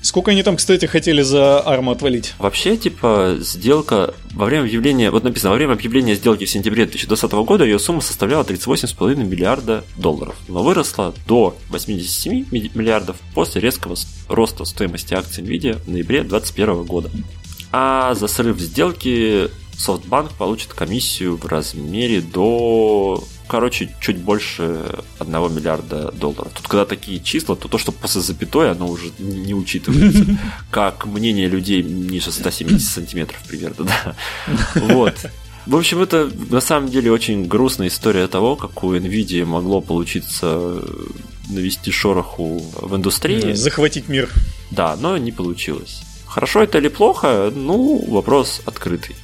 Сколько 0.07 0.31
они 0.31 0.41
там, 0.41 0.55
кстати, 0.55 0.85
хотели 0.85 1.21
за 1.21 1.59
арму 1.67 1.91
отвалить? 1.91 2.33
Вообще, 2.39 2.77
типа, 2.77 3.35
сделка 3.41 4.13
во 4.31 4.45
время 4.45 4.61
объявления, 4.61 5.11
вот 5.11 5.25
написано, 5.25 5.49
во 5.49 5.57
время 5.57 5.73
объявления 5.73 6.15
сделки 6.15 6.45
в 6.45 6.49
сентябре 6.49 6.85
2020 6.85 7.29
года 7.45 7.65
ее 7.65 7.77
сумма 7.77 7.99
составляла 7.99 8.43
38,5 8.43 9.21
миллиарда 9.25 9.83
долларов, 9.97 10.37
но 10.47 10.63
выросла 10.63 11.13
до 11.27 11.57
87 11.67 12.45
миллиардов 12.51 13.17
после 13.33 13.59
резкого 13.59 13.97
роста 14.29 14.63
стоимости 14.63 15.13
акций 15.13 15.43
Nvidia 15.43 15.77
в 15.83 15.89
ноябре 15.89 16.21
2021 16.21 16.83
года. 16.85 17.11
А 17.73 18.13
за 18.13 18.27
срыв 18.27 18.61
сделки 18.61 19.49
SoftBank 19.73 20.31
получит 20.37 20.73
комиссию 20.73 21.35
в 21.35 21.45
размере 21.45 22.21
до 22.21 23.21
короче, 23.47 23.89
чуть 23.99 24.17
больше 24.17 24.85
1 25.19 25.33
миллиарда 25.55 26.11
долларов. 26.11 26.51
Тут 26.53 26.67
когда 26.67 26.85
такие 26.85 27.19
числа, 27.19 27.55
то 27.55 27.67
то, 27.67 27.77
что 27.77 27.91
после 27.91 28.21
запятой, 28.21 28.71
оно 28.71 28.87
уже 28.87 29.11
не 29.19 29.53
учитывается. 29.53 30.25
Как 30.71 31.05
мнение 31.05 31.47
людей 31.47 31.81
ниже 31.83 32.31
170 32.31 32.87
сантиметров 32.87 33.41
примерно, 33.47 33.85
да. 33.85 34.15
Вот. 34.75 35.15
В 35.65 35.75
общем, 35.75 36.01
это 36.01 36.31
на 36.49 36.61
самом 36.61 36.89
деле 36.89 37.11
очень 37.11 37.45
грустная 37.45 37.89
история 37.89 38.27
того, 38.27 38.55
как 38.55 38.85
у 38.85 38.95
NVIDIA 38.95 39.43
могло 39.43 39.81
получиться 39.81 40.81
навести 41.49 41.91
шороху 41.91 42.61
в 42.81 42.95
индустрии. 42.95 43.51
Захватить 43.51 44.07
мир. 44.07 44.29
Да, 44.71 44.95
но 44.95 45.17
не 45.17 45.33
получилось. 45.33 46.03
Хорошо 46.25 46.63
это 46.63 46.77
или 46.77 46.87
плохо, 46.87 47.51
ну, 47.53 48.05
вопрос 48.07 48.61
открытый 48.65 49.17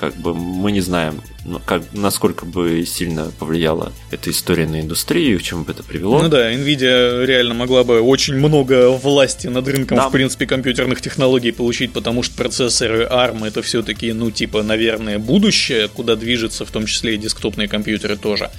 как 0.00 0.16
бы 0.16 0.32
мы 0.34 0.72
не 0.72 0.80
знаем, 0.80 1.20
как, 1.66 1.82
насколько 1.92 2.46
бы 2.46 2.86
сильно 2.86 3.30
повлияла 3.38 3.92
эта 4.10 4.30
история 4.30 4.66
на 4.66 4.80
индустрию, 4.80 5.38
к 5.38 5.42
чему 5.42 5.64
бы 5.64 5.72
это 5.72 5.82
привело. 5.82 6.22
Ну 6.22 6.30
да, 6.30 6.50
Nvidia 6.54 7.26
реально 7.26 7.52
могла 7.52 7.84
бы 7.84 8.00
очень 8.00 8.34
много 8.36 8.88
власти 8.88 9.48
над 9.48 9.68
рынком, 9.68 9.98
да. 9.98 10.08
в 10.08 10.12
принципе, 10.12 10.46
компьютерных 10.46 11.02
технологий 11.02 11.52
получить, 11.52 11.92
потому 11.92 12.22
что 12.22 12.34
процессоры 12.34 13.04
ARM 13.04 13.46
это 13.46 13.60
все-таки, 13.60 14.14
ну, 14.14 14.30
типа, 14.30 14.62
наверное, 14.62 15.18
будущее, 15.18 15.88
куда 15.88 16.16
движется 16.16 16.64
в 16.64 16.70
том 16.70 16.86
числе 16.86 17.16
и 17.16 17.18
десктопные 17.18 17.68
компьютеры 17.68 18.16
тоже. 18.16 18.50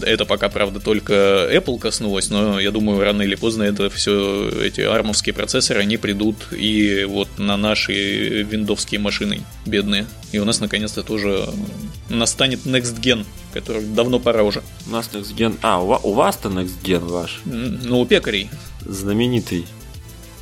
Это 0.00 0.24
пока, 0.24 0.48
правда, 0.48 0.80
только 0.80 1.12
Apple 1.52 1.78
коснулось, 1.78 2.30
но 2.30 2.58
я 2.58 2.70
думаю, 2.70 3.00
рано 3.00 3.22
или 3.22 3.34
поздно 3.34 3.62
это 3.62 3.88
все, 3.90 4.48
эти 4.48 4.80
армовские 4.80 5.34
процессоры, 5.34 5.80
они 5.80 5.96
придут 5.96 6.36
и 6.52 7.04
вот 7.08 7.38
на 7.38 7.56
наши 7.56 8.42
виндовские 8.42 9.00
машины 9.00 9.42
бедные. 9.66 10.06
И 10.32 10.38
у 10.38 10.44
нас 10.44 10.60
наконец-то 10.60 11.02
тоже 11.02 11.48
настанет 12.08 12.66
Next 12.66 13.00
Gen, 13.00 13.24
который 13.52 13.82
давно 13.82 14.18
пора 14.18 14.42
уже. 14.42 14.62
У 14.86 14.90
нас 14.90 15.10
Next 15.12 15.34
Gen... 15.36 15.56
А, 15.62 15.80
у 15.80 16.12
вас-то 16.12 16.48
Next 16.48 16.82
Gen 16.82 17.06
ваш? 17.06 17.40
Ну, 17.44 18.00
у 18.00 18.06
пекарей. 18.06 18.50
Знаменитый 18.80 19.66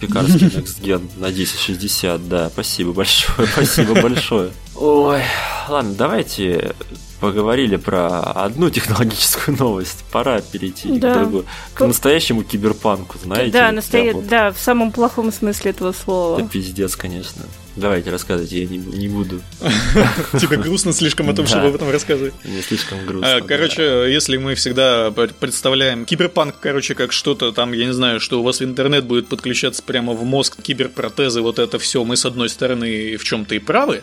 пекарский 0.00 0.46
Next 0.48 0.82
Gen 0.82 1.09
на 1.16 1.28
1060, 1.28 2.28
да. 2.28 2.48
Спасибо 2.48 2.92
большое, 2.92 3.48
спасибо 3.48 4.00
большое. 4.00 4.50
Ой, 4.74 5.20
ладно, 5.68 5.94
давайте 5.94 6.74
поговорили 7.23 7.77
про 7.77 8.18
одну 8.18 8.68
технологическую 8.68 9.57
новость. 9.59 10.05
Пора 10.11 10.41
перейти 10.41 10.99
да. 10.99 11.14
к 11.14 11.18
другой. 11.20 11.45
К 11.73 11.87
настоящему 11.87 12.43
киберпанку, 12.43 13.16
знаете? 13.23 13.53
Да, 13.53 13.70
настоя... 13.70 14.12
вот... 14.12 14.27
да, 14.27 14.51
в 14.51 14.59
самом 14.59 14.91
плохом 14.91 15.33
смысле 15.33 15.70
этого 15.70 15.93
слова. 15.93 16.41
Это 16.41 16.49
пиздец, 16.49 16.97
конечно. 16.97 17.45
Давайте 17.77 18.11
рассказывайте, 18.11 18.62
я 18.62 18.66
не, 18.66 18.77
не 18.77 19.09
буду. 19.09 19.41
Тебе 20.33 20.57
грустно 20.57 20.93
слишком 20.93 21.31
о 21.31 21.33
том, 21.33 21.47
чтобы 21.47 21.68
об 21.68 21.77
этом 21.77 21.91
рассказывать? 21.91 22.35
Не 22.45 22.61
слишком 22.61 23.07
грустно. 23.07 23.37
А, 23.37 23.41
короче, 23.41 23.83
если 24.12 24.37
мы 24.37 24.57
всегда 24.57 25.12
представляем 25.12 26.05
киберпанк, 26.05 26.57
короче, 26.61 26.97
как 26.97 27.12
что-то 27.12 27.53
там, 27.53 27.73
я 27.73 27.87
не 27.87 27.93
знаю, 27.93 28.18
что 28.18 28.41
у 28.41 28.43
вас 28.43 28.59
в 28.59 28.64
интернет 28.64 29.05
будет 29.05 29.29
подключаться 29.29 29.83
прямо 29.85 30.12
в 30.12 30.25
мозг, 30.25 30.61
киберпротезы, 30.61 31.41
вот 31.41 31.61
это 31.61 31.79
все, 31.79 32.05
мы 32.05 32.16
с 32.16 32.27
одной 32.27 32.49
стороны 32.49 33.16
в 33.16 33.23
чем-то 33.23 33.55
и 33.55 33.61
правы, 33.61 34.03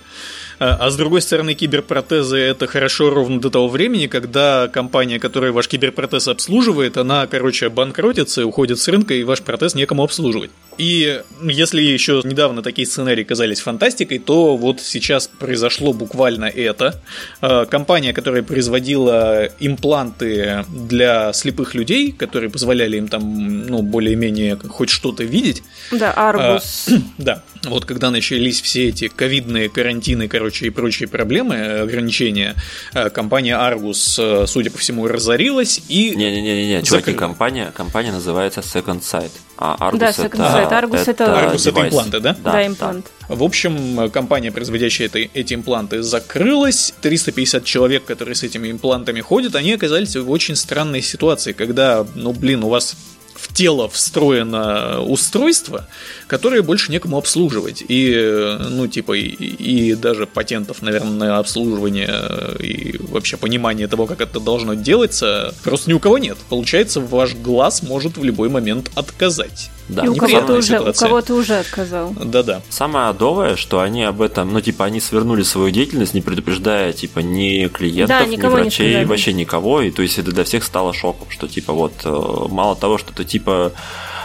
а, 0.59 0.77
а 0.79 0.89
с 0.89 0.95
другой 0.95 1.21
стороны, 1.21 1.53
киберпротезы 1.53 2.37
это 2.37 2.67
хорошо 2.67 3.09
ровно 3.09 3.39
до 3.39 3.49
того 3.49 3.67
времени, 3.69 4.07
когда 4.07 4.67
компания, 4.67 5.19
которая 5.19 5.51
ваш 5.51 5.67
киберпротез 5.67 6.27
обслуживает, 6.27 6.97
она, 6.97 7.27
короче, 7.27 7.69
банкротится, 7.69 8.45
уходит 8.45 8.79
с 8.79 8.87
рынка, 8.87 9.13
и 9.13 9.23
ваш 9.23 9.41
протез 9.41 9.75
некому 9.75 10.03
обслуживать. 10.03 10.51
И 10.77 11.21
если 11.43 11.81
еще 11.81 12.21
недавно 12.23 12.61
такие 12.61 12.85
сценарии 12.87 13.23
казались 13.23 13.59
фантастикой, 13.59 14.19
то 14.19 14.57
вот 14.57 14.81
сейчас 14.81 15.27
произошло 15.27 15.93
буквально 15.93 16.45
это. 16.45 16.99
А, 17.41 17.65
компания, 17.65 18.13
которая 18.13 18.43
производила 18.43 19.49
импланты 19.59 20.65
для 20.69 21.33
слепых 21.33 21.73
людей, 21.75 22.11
которые 22.11 22.49
позволяли 22.49 22.97
им 22.97 23.07
там, 23.07 23.65
ну, 23.65 23.81
более-менее 23.81 24.57
хоть 24.57 24.89
что-то 24.89 25.23
видеть. 25.23 25.63
Да, 25.91 26.11
Арбус. 26.11 26.87
А, 26.89 26.93
да. 27.17 27.43
Вот 27.63 27.85
когда 27.85 28.09
начались 28.09 28.61
все 28.61 28.87
эти 28.87 29.09
ковидные 29.09 29.69
карантины, 29.69 30.29
короче, 30.29 30.67
и 30.67 30.69
прочие 30.69 31.09
проблемы, 31.09 31.55
э, 31.55 31.81
ограничения, 31.81 32.55
э, 32.93 33.09
компания 33.09 33.53
Argus, 33.53 34.17
э, 34.17 34.47
судя 34.47 34.71
по 34.71 34.77
всему, 34.77 35.07
разорилась 35.07 35.81
и... 35.89 36.15
Не-не-не, 36.15 36.81
чуваки, 36.83 37.13
компания, 37.13 37.71
компания 37.75 38.13
называется 38.13 38.61
Second 38.61 39.01
Sight. 39.01 39.31
А 39.57 39.91
Argus 39.91 39.97
да, 39.97 40.09
Second 40.11 40.25
это, 40.25 40.43
Sight. 40.43 40.71
Argus 40.71 41.01
это, 41.01 41.11
это, 41.11 41.23
Argus 41.25 41.69
это 41.69 41.87
импланты, 41.87 42.19
да? 42.21 42.37
Да, 42.41 42.51
да 42.53 42.67
имплант. 42.67 43.07
В 43.27 43.43
общем, 43.43 44.09
компания, 44.09 44.53
производящая 44.53 45.09
это, 45.09 45.19
эти 45.19 45.53
импланты, 45.53 46.01
закрылась. 46.01 46.93
350 47.01 47.65
человек, 47.65 48.05
которые 48.05 48.35
с 48.35 48.43
этими 48.43 48.71
имплантами 48.71 49.19
ходят, 49.19 49.55
они 49.55 49.73
оказались 49.73 50.15
в 50.15 50.31
очень 50.31 50.55
странной 50.55 51.01
ситуации, 51.01 51.51
когда, 51.51 52.07
ну, 52.15 52.31
блин, 52.31 52.63
у 52.63 52.69
вас 52.69 52.95
в 53.39 53.53
тело 53.53 53.87
встроено 53.89 55.01
устройство, 55.01 55.87
которое 56.27 56.61
больше 56.61 56.91
некому 56.91 57.17
обслуживать. 57.17 57.83
И, 57.87 58.57
ну, 58.69 58.87
типа, 58.87 59.13
и, 59.13 59.27
и 59.27 59.95
даже 59.95 60.27
патентов, 60.27 60.81
наверное, 60.81 61.11
на 61.11 61.37
обслуживание 61.37 62.57
и 62.59 62.97
вообще 62.99 63.37
понимание 63.37 63.87
того, 63.87 64.05
как 64.05 64.21
это 64.21 64.39
должно 64.39 64.73
делаться, 64.73 65.53
просто 65.63 65.89
ни 65.89 65.93
у 65.93 65.99
кого 65.99 66.17
нет. 66.17 66.37
Получается, 66.49 66.99
ваш 66.99 67.35
глаз 67.35 67.81
может 67.81 68.17
в 68.17 68.23
любой 68.23 68.49
момент 68.49 68.91
отказать. 68.95 69.69
Да, 69.89 70.05
и 70.05 70.07
у 70.07 70.15
кого-то 70.15 70.53
уже, 70.53 70.79
у 70.79 70.93
кого-то 70.93 71.33
уже 71.33 71.55
отказал. 71.55 72.13
Да-да. 72.15 72.61
Самое 72.69 73.07
адовое, 73.07 73.55
что 73.55 73.79
они 73.79 74.03
об 74.03 74.21
этом, 74.21 74.53
ну, 74.53 74.61
типа, 74.61 74.85
они 74.85 74.99
свернули 74.99 75.41
свою 75.41 75.71
деятельность, 75.71 76.13
не 76.13 76.21
предупреждая, 76.21 76.93
типа, 76.93 77.19
ни 77.19 77.67
клиентов, 77.67 78.19
да, 78.19 78.25
ни 78.25 78.37
врачей, 78.37 78.99
не 78.99 79.05
вообще 79.05 79.33
никого. 79.33 79.81
И 79.81 79.89
то 79.89 80.03
есть 80.03 80.19
это 80.19 80.31
для 80.31 80.43
всех 80.43 80.63
стало 80.63 80.93
шоком, 80.93 81.29
что, 81.31 81.47
типа, 81.47 81.73
вот, 81.73 81.93
э, 82.03 82.47
мало 82.49 82.75
того, 82.75 82.99
что 82.99 83.13
ты, 83.13 83.25
типа, 83.25 83.71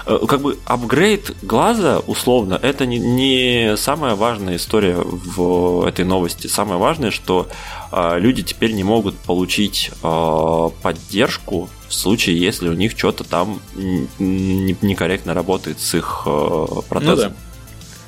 э, 0.06 0.18
как 0.28 0.42
бы 0.42 0.58
апгрейд 0.66 1.34
глаза, 1.40 2.00
условно, 2.06 2.58
это 2.60 2.84
не, 2.84 2.98
не 2.98 3.76
самая 3.78 4.16
важная 4.16 4.56
история 4.56 4.96
в 4.96 5.86
этой 5.86 6.04
новости. 6.04 6.46
Самое 6.46 6.78
важное, 6.78 7.10
что 7.10 7.48
э, 7.90 8.18
люди 8.18 8.42
теперь 8.42 8.72
не 8.72 8.84
могут 8.84 9.16
получить 9.16 9.90
э, 10.02 10.70
поддержку 10.82 11.70
в 11.88 11.94
случае, 11.94 12.38
если 12.38 12.68
у 12.68 12.74
них 12.74 12.92
что-то 12.96 13.24
там 13.24 13.60
некорректно 14.18 15.34
работает 15.34 15.80
с 15.80 15.94
их 15.94 16.22
э, 16.26 16.66
протезом. 16.88 17.30
Ну, 17.30 17.36
да. 17.36 17.54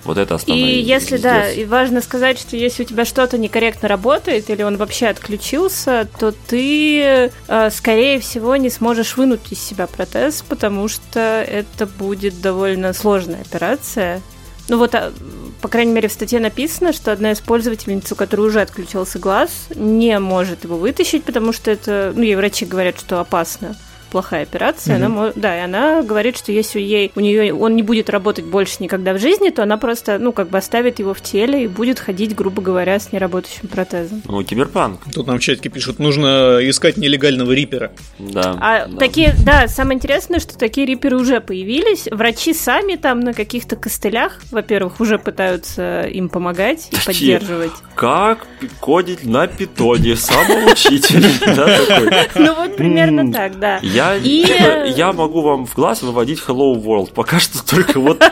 Вот 0.07 0.18
это 0.18 0.37
основное. 0.37 0.64
И 0.64 0.83
если, 0.83 1.16
да, 1.16 1.51
и 1.51 1.64
важно 1.64 2.01
сказать, 2.01 2.39
что 2.39 2.57
если 2.57 2.85
у 2.85 2.87
тебя 2.87 3.05
что-то 3.05 3.39
некорректно 3.39 3.89
работает, 3.89 4.49
или 4.51 4.62
он 4.62 4.77
вообще 4.77 5.09
отключился, 5.09 6.09
то 6.18 6.33
ты, 6.33 7.31
э, 7.49 7.70
скорее 7.70 8.20
всего, 8.20 8.55
не 8.55 8.70
сможешь 8.70 9.16
вынуть 9.16 9.51
из 9.51 9.61
себя 9.61 9.89
протез, 9.89 10.45
потому 10.49 10.87
что 10.87 11.20
это 11.20 11.87
будет 11.87 12.41
довольно 12.41 12.93
сложная 12.93 13.41
операция. 13.41 14.22
Ну 14.68 14.79
вот, 14.79 14.95
а, 14.95 15.12
по 15.61 15.68
крайней 15.68 15.92
мере, 15.92 16.09
в 16.09 16.12
статье 16.12 16.40
написано, 16.40 16.92
что 16.92 17.12
одна 17.12 17.32
из 17.32 17.40
пользовательниц, 17.40 18.11
у 18.12 18.16
которой 18.16 18.42
уже 18.42 18.61
отключился 18.61 19.18
глаз, 19.18 19.68
не 19.74 20.18
может 20.18 20.64
его 20.64 20.76
вытащить, 20.76 21.24
потому 21.24 21.52
что 21.52 21.70
это, 21.70 22.12
ну, 22.14 22.22
ей 22.22 22.36
врачи 22.36 22.64
говорят, 22.64 22.98
что 22.98 23.20
опасно 23.20 23.76
плохая 24.16 24.44
операция, 24.44 24.96
mm-hmm. 24.96 25.04
она, 25.04 25.32
да, 25.36 25.58
и 25.58 25.60
она 25.60 26.02
говорит, 26.02 26.38
что 26.38 26.50
если 26.50 26.80
ей, 26.80 27.12
у 27.16 27.20
нее 27.20 27.52
он 27.52 27.76
не 27.76 27.82
будет 27.82 28.08
работать 28.08 28.46
больше 28.46 28.76
никогда 28.80 29.12
в 29.12 29.18
жизни, 29.18 29.50
то 29.50 29.62
она 29.62 29.76
просто, 29.76 30.18
ну, 30.18 30.32
как 30.32 30.48
бы 30.48 30.56
оставит 30.56 31.00
его 31.00 31.12
в 31.12 31.20
теле 31.20 31.64
и 31.64 31.68
будет 31.68 32.00
ходить, 32.00 32.34
грубо 32.34 32.62
говоря, 32.62 32.98
с 32.98 33.12
неработающим 33.12 33.68
протезом. 33.68 34.22
Ну, 34.24 34.42
киберпанк. 34.42 35.00
Тут 35.12 35.26
нам 35.26 35.38
в 35.38 35.42
чатике 35.42 35.68
пишут, 35.68 35.98
нужно 35.98 36.60
искать 36.62 36.96
нелегального 36.96 37.52
рипера. 37.52 37.92
Да. 38.18 38.56
А 38.58 38.86
да. 38.86 38.96
такие, 38.96 39.34
да, 39.44 39.68
самое 39.68 39.96
интересное, 39.96 40.40
что 40.40 40.56
такие 40.56 40.86
риперы 40.86 41.18
уже 41.18 41.42
появились. 41.42 42.08
Врачи 42.10 42.54
сами 42.54 42.96
там 42.96 43.20
на 43.20 43.34
каких-то 43.34 43.76
костылях, 43.76 44.40
во-первых, 44.50 44.98
уже 44.98 45.18
пытаются 45.18 46.06
им 46.06 46.30
помогать 46.30 46.88
и 46.90 46.96
поддерживать. 47.04 47.72
Как 47.94 48.46
кодить 48.80 49.26
на 49.26 49.46
питоне, 49.46 50.16
самоучитель. 50.16 51.26
Ну 52.46 52.54
вот 52.54 52.76
примерно 52.76 53.32
так, 53.32 53.58
да. 53.58 53.78
Я, 53.82 54.05
и... 54.14 54.46
я 54.96 55.12
могу 55.12 55.42
вам 55.42 55.66
в 55.66 55.74
глаз 55.74 56.02
выводить 56.02 56.40
Hello 56.46 56.74
World. 56.74 57.12
Пока 57.12 57.38
что 57.38 57.64
только 57.64 57.98
вот, 57.98 58.22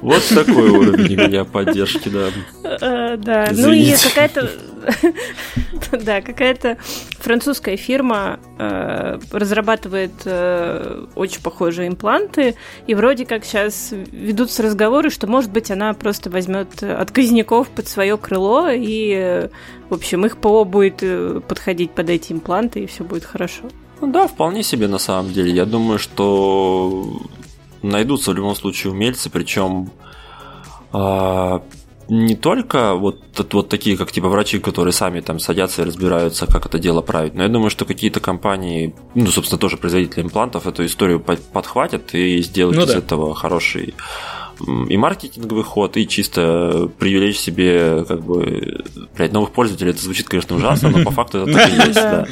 вот 0.00 0.22
такой 0.28 0.70
уровень 0.70 1.20
у 1.20 1.28
меня 1.28 1.44
поддержки, 1.44 2.08
да. 2.08 2.28
Э, 2.64 3.16
да, 3.16 3.48
ну 3.52 3.72
и 3.72 3.92
какая-то... 3.92 4.50
Да, 5.92 6.22
какая-то 6.22 6.78
французская 7.18 7.76
фирма 7.76 8.40
э, 8.58 9.18
разрабатывает 9.30 10.12
э, 10.24 11.06
очень 11.14 11.42
похожие 11.42 11.88
импланты, 11.88 12.54
и 12.86 12.94
вроде 12.94 13.26
как 13.26 13.44
сейчас 13.44 13.90
ведутся 13.92 14.62
разговоры, 14.62 15.10
что, 15.10 15.26
может 15.26 15.50
быть, 15.50 15.70
она 15.70 15.92
просто 15.92 16.30
возьмет 16.30 16.82
отказников 16.82 17.68
под 17.68 17.88
свое 17.88 18.16
крыло, 18.16 18.70
и, 18.70 19.48
в 19.90 19.94
общем, 19.94 20.24
их 20.24 20.38
ПО 20.38 20.64
будет 20.64 21.02
подходить 21.46 21.90
под 21.90 22.08
эти 22.08 22.32
импланты, 22.32 22.80
и 22.80 22.86
все 22.86 23.04
будет 23.04 23.24
хорошо. 23.24 23.64
Ну 24.00 24.10
да, 24.10 24.26
вполне 24.26 24.62
себе 24.62 24.88
на 24.88 24.98
самом 24.98 25.32
деле. 25.32 25.52
Я 25.52 25.66
думаю, 25.66 25.98
что 25.98 27.20
найдутся 27.82 28.30
в 28.30 28.34
любом 28.34 28.54
случае 28.54 28.92
умельцы, 28.92 29.30
причем 29.30 29.90
а, 30.92 31.62
не 32.08 32.34
только 32.34 32.94
вот, 32.94 33.20
вот 33.52 33.68
такие, 33.68 33.96
как 33.96 34.10
типа 34.10 34.28
врачи, 34.28 34.58
которые 34.58 34.92
сами 34.92 35.20
там 35.20 35.38
садятся 35.38 35.82
и 35.82 35.84
разбираются, 35.84 36.46
как 36.46 36.66
это 36.66 36.78
дело 36.78 37.02
править, 37.02 37.34
но 37.34 37.44
я 37.44 37.48
думаю, 37.48 37.70
что 37.70 37.84
какие-то 37.84 38.20
компании, 38.20 38.94
ну, 39.14 39.26
собственно, 39.28 39.58
тоже 39.58 39.76
производители 39.76 40.22
имплантов 40.22 40.66
эту 40.66 40.84
историю 40.84 41.20
подхватят 41.20 42.14
и 42.14 42.42
сделают 42.42 42.78
ну, 42.78 42.84
из 42.84 42.88
да. 42.88 42.98
этого 42.98 43.34
хороший 43.34 43.94
и 44.88 44.96
маркетинговый 44.96 45.64
ход, 45.64 45.96
и 45.96 46.06
чисто 46.06 46.90
привлечь 46.98 47.38
себе, 47.38 48.04
как 48.06 48.22
бы, 48.22 48.84
блядь, 49.16 49.32
новых 49.32 49.52
пользователей. 49.52 49.90
Это 49.90 50.02
звучит, 50.02 50.28
конечно, 50.28 50.54
ужасно, 50.54 50.90
но 50.90 51.02
по 51.02 51.10
факту 51.10 51.38
это 51.38 51.52
так 51.52 51.68
и 51.68 51.72
есть, 51.86 51.94
да. 51.94 52.26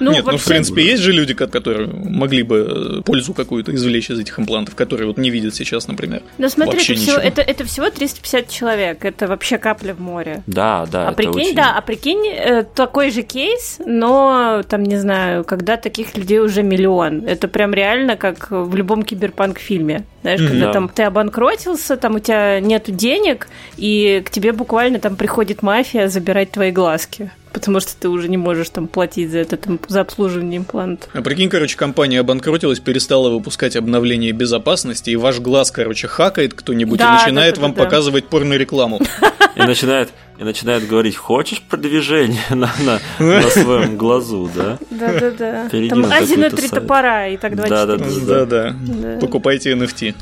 Ну, 0.00 0.12
Нет, 0.12 0.24
вообще... 0.24 0.32
ну, 0.32 0.38
в 0.38 0.44
принципе, 0.46 0.82
есть 0.82 1.02
же 1.02 1.12
люди, 1.12 1.34
которые 1.34 1.86
могли 1.86 2.42
бы 2.42 3.02
пользу 3.04 3.34
какую-то 3.34 3.74
извлечь 3.74 4.10
из 4.10 4.18
этих 4.18 4.38
имплантов, 4.38 4.74
которые 4.74 5.06
вот 5.06 5.18
не 5.18 5.30
видят 5.30 5.54
сейчас, 5.54 5.88
например. 5.88 6.22
Ну, 6.38 6.48
смотри, 6.48 6.80
это 6.80 6.94
всего, 6.94 7.16
это, 7.18 7.42
это 7.42 7.64
всего 7.64 7.90
350 7.90 8.48
человек, 8.48 9.04
это 9.04 9.26
вообще 9.26 9.58
капля 9.58 9.94
в 9.94 10.00
море. 10.00 10.42
Да, 10.46 10.86
да. 10.90 11.08
А 11.08 11.12
прикинь, 11.12 11.42
очень... 11.42 11.54
да, 11.54 11.74
а 11.76 11.80
прикинь, 11.82 12.26
э, 12.26 12.64
такой 12.74 13.10
же 13.10 13.22
кейс, 13.22 13.78
но, 13.84 14.62
там, 14.68 14.82
не 14.82 14.96
знаю, 14.96 15.44
когда 15.44 15.76
таких 15.76 16.16
людей 16.16 16.38
уже 16.38 16.62
миллион. 16.62 17.26
Это 17.26 17.46
прям 17.46 17.74
реально 17.74 18.16
как 18.16 18.50
в 18.50 18.74
любом 18.74 19.02
киберпанк-фильме. 19.02 20.04
Знаешь, 20.22 20.40
mm-hmm. 20.40 20.48
когда 20.48 20.66
да. 20.66 20.72
там 20.72 20.88
ты 20.88 21.02
обанкротился, 21.02 21.96
там 21.96 22.16
у 22.16 22.18
тебя 22.18 22.60
нет 22.60 22.84
денег, 22.88 23.48
и 23.76 24.22
к 24.24 24.30
тебе 24.30 24.52
буквально 24.52 24.98
там 24.98 25.16
приходит 25.16 25.62
мафия 25.62 26.08
забирать 26.08 26.50
твои 26.52 26.70
глазки 26.70 27.30
потому 27.52 27.80
что 27.80 27.96
ты 27.98 28.08
уже 28.08 28.28
не 28.28 28.36
можешь 28.36 28.70
там 28.70 28.88
платить 28.88 29.30
за 29.30 29.38
это, 29.38 29.56
там, 29.56 29.78
за 29.88 30.00
обслуживание 30.00 30.58
импланта. 30.58 31.06
А 31.12 31.22
прикинь, 31.22 31.48
короче, 31.48 31.76
компания 31.76 32.20
обанкротилась, 32.20 32.80
перестала 32.80 33.30
выпускать 33.30 33.76
обновления 33.76 34.32
безопасности, 34.32 35.10
и 35.10 35.16
ваш 35.16 35.40
глаз, 35.40 35.70
короче, 35.70 36.08
хакает 36.08 36.54
кто-нибудь 36.54 36.98
да, 36.98 37.16
и 37.16 37.22
начинает 37.22 37.54
да, 37.54 37.60
да, 37.60 37.66
вам 37.66 37.74
да, 37.74 37.84
показывать 37.84 38.26
порно-рекламу. 38.26 39.00
И 39.56 39.62
начинает, 39.62 40.10
и 40.38 40.44
начинает 40.44 40.86
говорить, 40.86 41.16
хочешь 41.16 41.60
продвижение 41.60 42.40
на, 42.50 42.72
на, 42.80 43.00
на 43.18 43.50
своем 43.50 43.96
глазу, 43.96 44.48
да? 44.54 44.78
Да-да-да. 44.90 45.68
Там 45.68 46.04
один 46.10 46.44
и 46.44 46.50
три 46.50 46.68
топора, 46.68 47.26
и 47.28 47.36
так 47.36 47.56
24 47.56 48.26
Да-да-да. 48.26 49.18
Покупайте 49.20 49.72
NFT. 49.72 50.14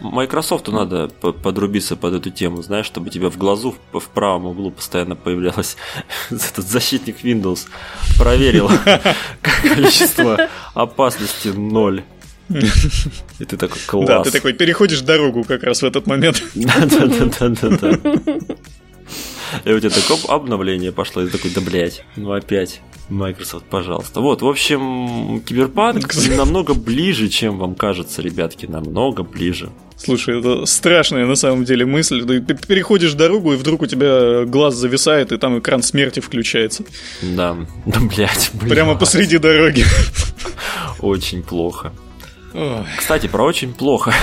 Microsoft 0.00 0.68
надо 0.68 1.08
подрубиться 1.08 1.96
под 1.96 2.14
эту 2.14 2.30
тему, 2.30 2.62
знаешь, 2.62 2.86
чтобы 2.86 3.10
тебя 3.10 3.30
в 3.30 3.36
глазу 3.36 3.74
в, 3.92 4.00
в 4.00 4.08
правом 4.08 4.46
углу 4.46 4.70
постоянно 4.70 5.16
появлялось 5.16 5.76
этот 6.30 6.66
защитник 6.66 7.22
Windows. 7.22 7.68
Проверил 8.18 8.70
количество 9.42 10.48
опасности 10.74 11.48
ноль. 11.48 12.02
И 13.38 13.44
ты 13.44 13.56
такой 13.56 13.80
класс. 13.86 14.06
Да, 14.06 14.22
ты 14.22 14.30
такой 14.30 14.52
переходишь 14.52 15.00
дорогу 15.00 15.44
как 15.44 15.62
раз 15.62 15.82
в 15.82 15.84
этот 15.84 16.06
момент. 16.06 16.42
Да-да-да-да-да. 16.54 17.98
И 19.64 19.72
у 19.72 19.80
тебя 19.80 19.90
такое 19.90 20.18
обновление 20.28 20.92
пошло, 20.92 21.22
и 21.22 21.28
такой, 21.28 21.50
да 21.50 21.60
блять, 21.60 22.04
ну 22.16 22.32
опять. 22.32 22.80
Microsoft, 23.08 23.66
пожалуйста. 23.66 24.20
Вот, 24.20 24.42
в 24.42 24.48
общем, 24.48 25.40
Киберпанк 25.40 26.12
намного 26.36 26.74
ближе, 26.74 27.28
чем 27.28 27.58
вам 27.58 27.74
кажется, 27.76 28.20
ребятки, 28.20 28.66
намного 28.66 29.22
ближе. 29.22 29.70
Слушай, 29.96 30.40
это 30.40 30.66
страшная 30.66 31.24
на 31.24 31.36
самом 31.36 31.64
деле 31.64 31.86
мысль. 31.86 32.24
Ты 32.24 32.54
переходишь 32.54 33.14
дорогу, 33.14 33.54
и 33.54 33.56
вдруг 33.56 33.82
у 33.82 33.86
тебя 33.86 34.44
глаз 34.44 34.74
зависает, 34.74 35.32
и 35.32 35.38
там 35.38 35.58
экран 35.58 35.82
смерти 35.82 36.20
включается. 36.20 36.84
Да, 37.22 37.56
да, 37.86 38.00
блядь. 38.00 38.50
Прямо 38.68 38.96
посреди 38.96 39.38
дороги. 39.38 39.84
Очень 41.00 41.42
плохо. 41.42 41.92
Кстати, 42.98 43.26
про 43.26 43.44
очень 43.44 43.72
плохо. 43.72 44.14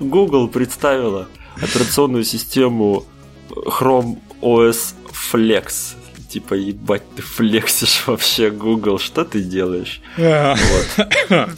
Google 0.00 0.48
представила 0.48 1.28
операционную 1.62 2.24
систему 2.24 3.04
Chrome 3.50 4.18
OS 4.40 4.94
Flex 5.32 5.96
типа, 6.28 6.54
ебать, 6.54 7.02
ты 7.16 7.22
флексишь 7.22 8.06
вообще, 8.06 8.50
Google, 8.50 8.98
что 8.98 9.24
ты 9.24 9.40
делаешь? 9.40 10.00
вот. 11.28 11.50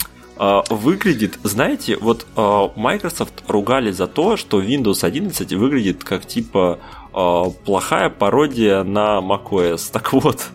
А, 0.43 0.63
выглядит, 0.71 1.37
знаете, 1.43 1.97
вот 1.97 2.25
а, 2.35 2.71
Microsoft 2.75 3.43
ругали 3.47 3.91
за 3.91 4.07
то, 4.07 4.37
что 4.37 4.59
Windows 4.59 5.05
11 5.05 5.53
выглядит 5.53 6.03
как 6.03 6.25
типа 6.25 6.79
а, 7.13 7.51
плохая 7.51 8.09
пародия 8.09 8.83
на 8.83 9.19
macOS. 9.19 9.91
Так 9.91 10.13
вот, 10.13 10.47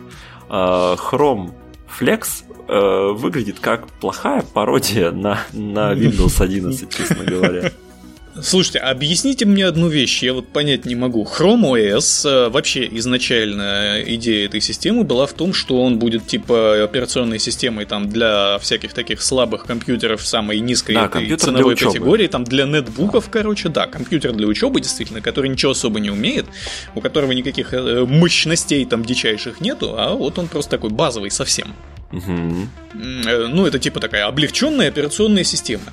Chrome 0.49 1.51
Flex 1.99 2.43
выглядит 3.17 3.61
как 3.61 3.87
плохая 3.87 4.41
пародия 4.41 5.11
на, 5.11 5.39
на 5.53 5.93
Windows 5.93 6.43
11, 6.43 6.93
честно 6.93 7.23
говоря. 7.23 7.71
Слушайте, 8.41 8.79
объясните 8.79 9.45
мне 9.45 9.65
одну 9.65 9.87
вещь, 9.87 10.23
я 10.23 10.33
вот 10.33 10.47
понять 10.47 10.85
не 10.85 10.95
могу. 10.95 11.25
Chrome 11.25 11.73
OS, 11.73 12.27
э, 12.29 12.49
вообще 12.49 12.87
изначально 12.97 14.01
идея 14.05 14.45
этой 14.45 14.61
системы 14.61 15.03
была 15.03 15.25
в 15.25 15.33
том, 15.33 15.53
что 15.53 15.81
он 15.81 15.99
будет 15.99 16.27
типа 16.27 16.83
операционной 16.83 17.39
системой 17.39 17.85
там 17.85 18.09
для 18.09 18.57
всяких 18.59 18.93
таких 18.93 19.21
слабых 19.21 19.65
компьютеров 19.65 20.25
самой 20.25 20.59
низкой 20.59 20.93
да, 20.93 21.05
этой 21.05 21.35
ценовой 21.35 21.75
категории, 21.75 22.27
там 22.27 22.43
для 22.43 22.65
нетбуков, 22.65 23.29
короче, 23.29 23.69
да, 23.69 23.87
компьютер 23.87 24.33
для 24.33 24.47
учебы 24.47 24.81
действительно, 24.81 25.21
который 25.21 25.49
ничего 25.49 25.71
особо 25.71 25.99
не 25.99 26.09
умеет, 26.09 26.45
у 26.95 27.01
которого 27.01 27.31
никаких 27.31 27.73
э, 27.73 28.05
мощностей 28.05 28.85
там 28.85 29.03
дичайших 29.03 29.61
нету, 29.61 29.95
а 29.97 30.13
вот 30.13 30.37
он 30.39 30.47
просто 30.47 30.71
такой 30.71 30.89
базовый 30.89 31.31
совсем. 31.31 31.73
Угу. 32.11 32.67
Ну, 32.93 33.65
это 33.65 33.79
типа 33.79 33.99
такая 33.99 34.25
облегченная 34.27 34.87
операционная 34.87 35.43
система. 35.43 35.91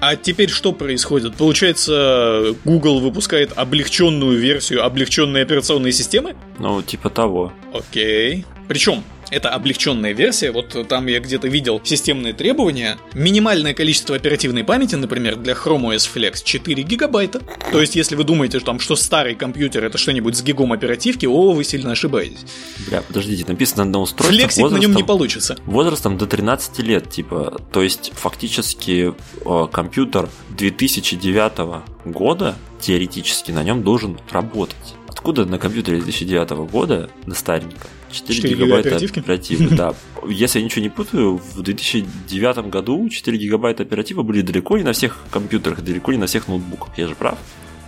А 0.00 0.16
теперь 0.16 0.50
что 0.50 0.72
происходит? 0.72 1.36
Получается, 1.36 2.54
Google 2.64 3.00
выпускает 3.00 3.52
облегченную 3.56 4.38
версию 4.38 4.84
облегченной 4.84 5.42
операционной 5.42 5.92
системы? 5.92 6.34
Ну, 6.58 6.82
типа 6.82 7.10
того. 7.10 7.52
Окей. 7.72 8.44
Причем 8.68 9.02
это 9.34 9.50
облегченная 9.50 10.12
версия, 10.12 10.50
вот 10.52 10.88
там 10.88 11.06
я 11.06 11.20
где-то 11.20 11.48
видел 11.48 11.80
системные 11.82 12.32
требования. 12.32 12.98
Минимальное 13.14 13.74
количество 13.74 14.16
оперативной 14.16 14.64
памяти, 14.64 14.94
например, 14.94 15.36
для 15.36 15.54
Chrome 15.54 15.94
OS 15.94 16.08
Flex 16.14 16.42
4 16.44 16.82
гигабайта. 16.82 17.40
То 17.72 17.80
есть, 17.80 17.96
если 17.96 18.14
вы 18.16 18.24
думаете, 18.24 18.58
что, 18.58 18.66
там, 18.66 18.80
что 18.80 18.96
старый 18.96 19.34
компьютер 19.34 19.84
это 19.84 19.98
что-нибудь 19.98 20.36
с 20.36 20.42
гигом 20.42 20.72
оперативки, 20.72 21.26
о, 21.26 21.52
вы 21.52 21.64
сильно 21.64 21.92
ошибаетесь. 21.92 22.44
Бля, 22.88 23.02
подождите, 23.02 23.44
написано 23.46 23.84
на 23.84 24.00
устройстве. 24.00 24.38
Флексик 24.38 24.70
на 24.70 24.78
нем 24.78 24.94
не 24.94 25.02
получится. 25.02 25.56
Возрастом 25.66 26.16
до 26.16 26.26
13 26.26 26.78
лет, 26.80 27.10
типа. 27.10 27.60
То 27.72 27.82
есть, 27.82 28.12
фактически, 28.14 29.12
э, 29.44 29.66
компьютер 29.72 30.28
2009 30.50 31.82
года 32.04 32.54
теоретически 32.80 33.50
на 33.50 33.64
нем 33.64 33.82
должен 33.82 34.18
работать. 34.30 34.76
Откуда 35.24 35.46
на 35.46 35.58
компьютере 35.58 36.00
2009 36.02 36.50
года, 36.70 37.08
на 37.24 37.34
стареньком, 37.34 37.88
4, 38.12 38.34
4 38.42 38.54
гигабайта 38.56 38.88
оперативки? 38.90 39.18
оперативы, 39.20 39.74
да. 39.74 39.94
Если 40.28 40.58
я 40.58 40.64
ничего 40.66 40.82
не 40.82 40.90
путаю, 40.90 41.38
в 41.38 41.62
2009 41.62 42.68
году 42.68 43.08
4 43.08 43.38
гигабайта 43.38 43.84
оперативы 43.84 44.22
были 44.22 44.42
далеко 44.42 44.76
не 44.76 44.84
на 44.84 44.92
всех 44.92 45.18
компьютерах, 45.30 45.80
далеко 45.80 46.12
не 46.12 46.18
на 46.18 46.26
всех 46.26 46.46
ноутбуках. 46.46 46.98
Я 46.98 47.08
же 47.08 47.14
прав? 47.14 47.38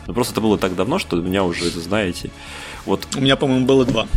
Но 0.06 0.14
просто 0.14 0.32
это 0.32 0.40
было 0.40 0.56
так 0.56 0.74
давно, 0.76 0.98
что 0.98 1.18
у 1.18 1.20
меня 1.20 1.44
уже 1.44 1.68
это 1.68 1.78
знаете. 1.78 2.30
Вот. 2.86 3.06
У 3.14 3.20
меня, 3.20 3.36
по-моему, 3.36 3.66
было 3.66 3.84
два 3.84 4.08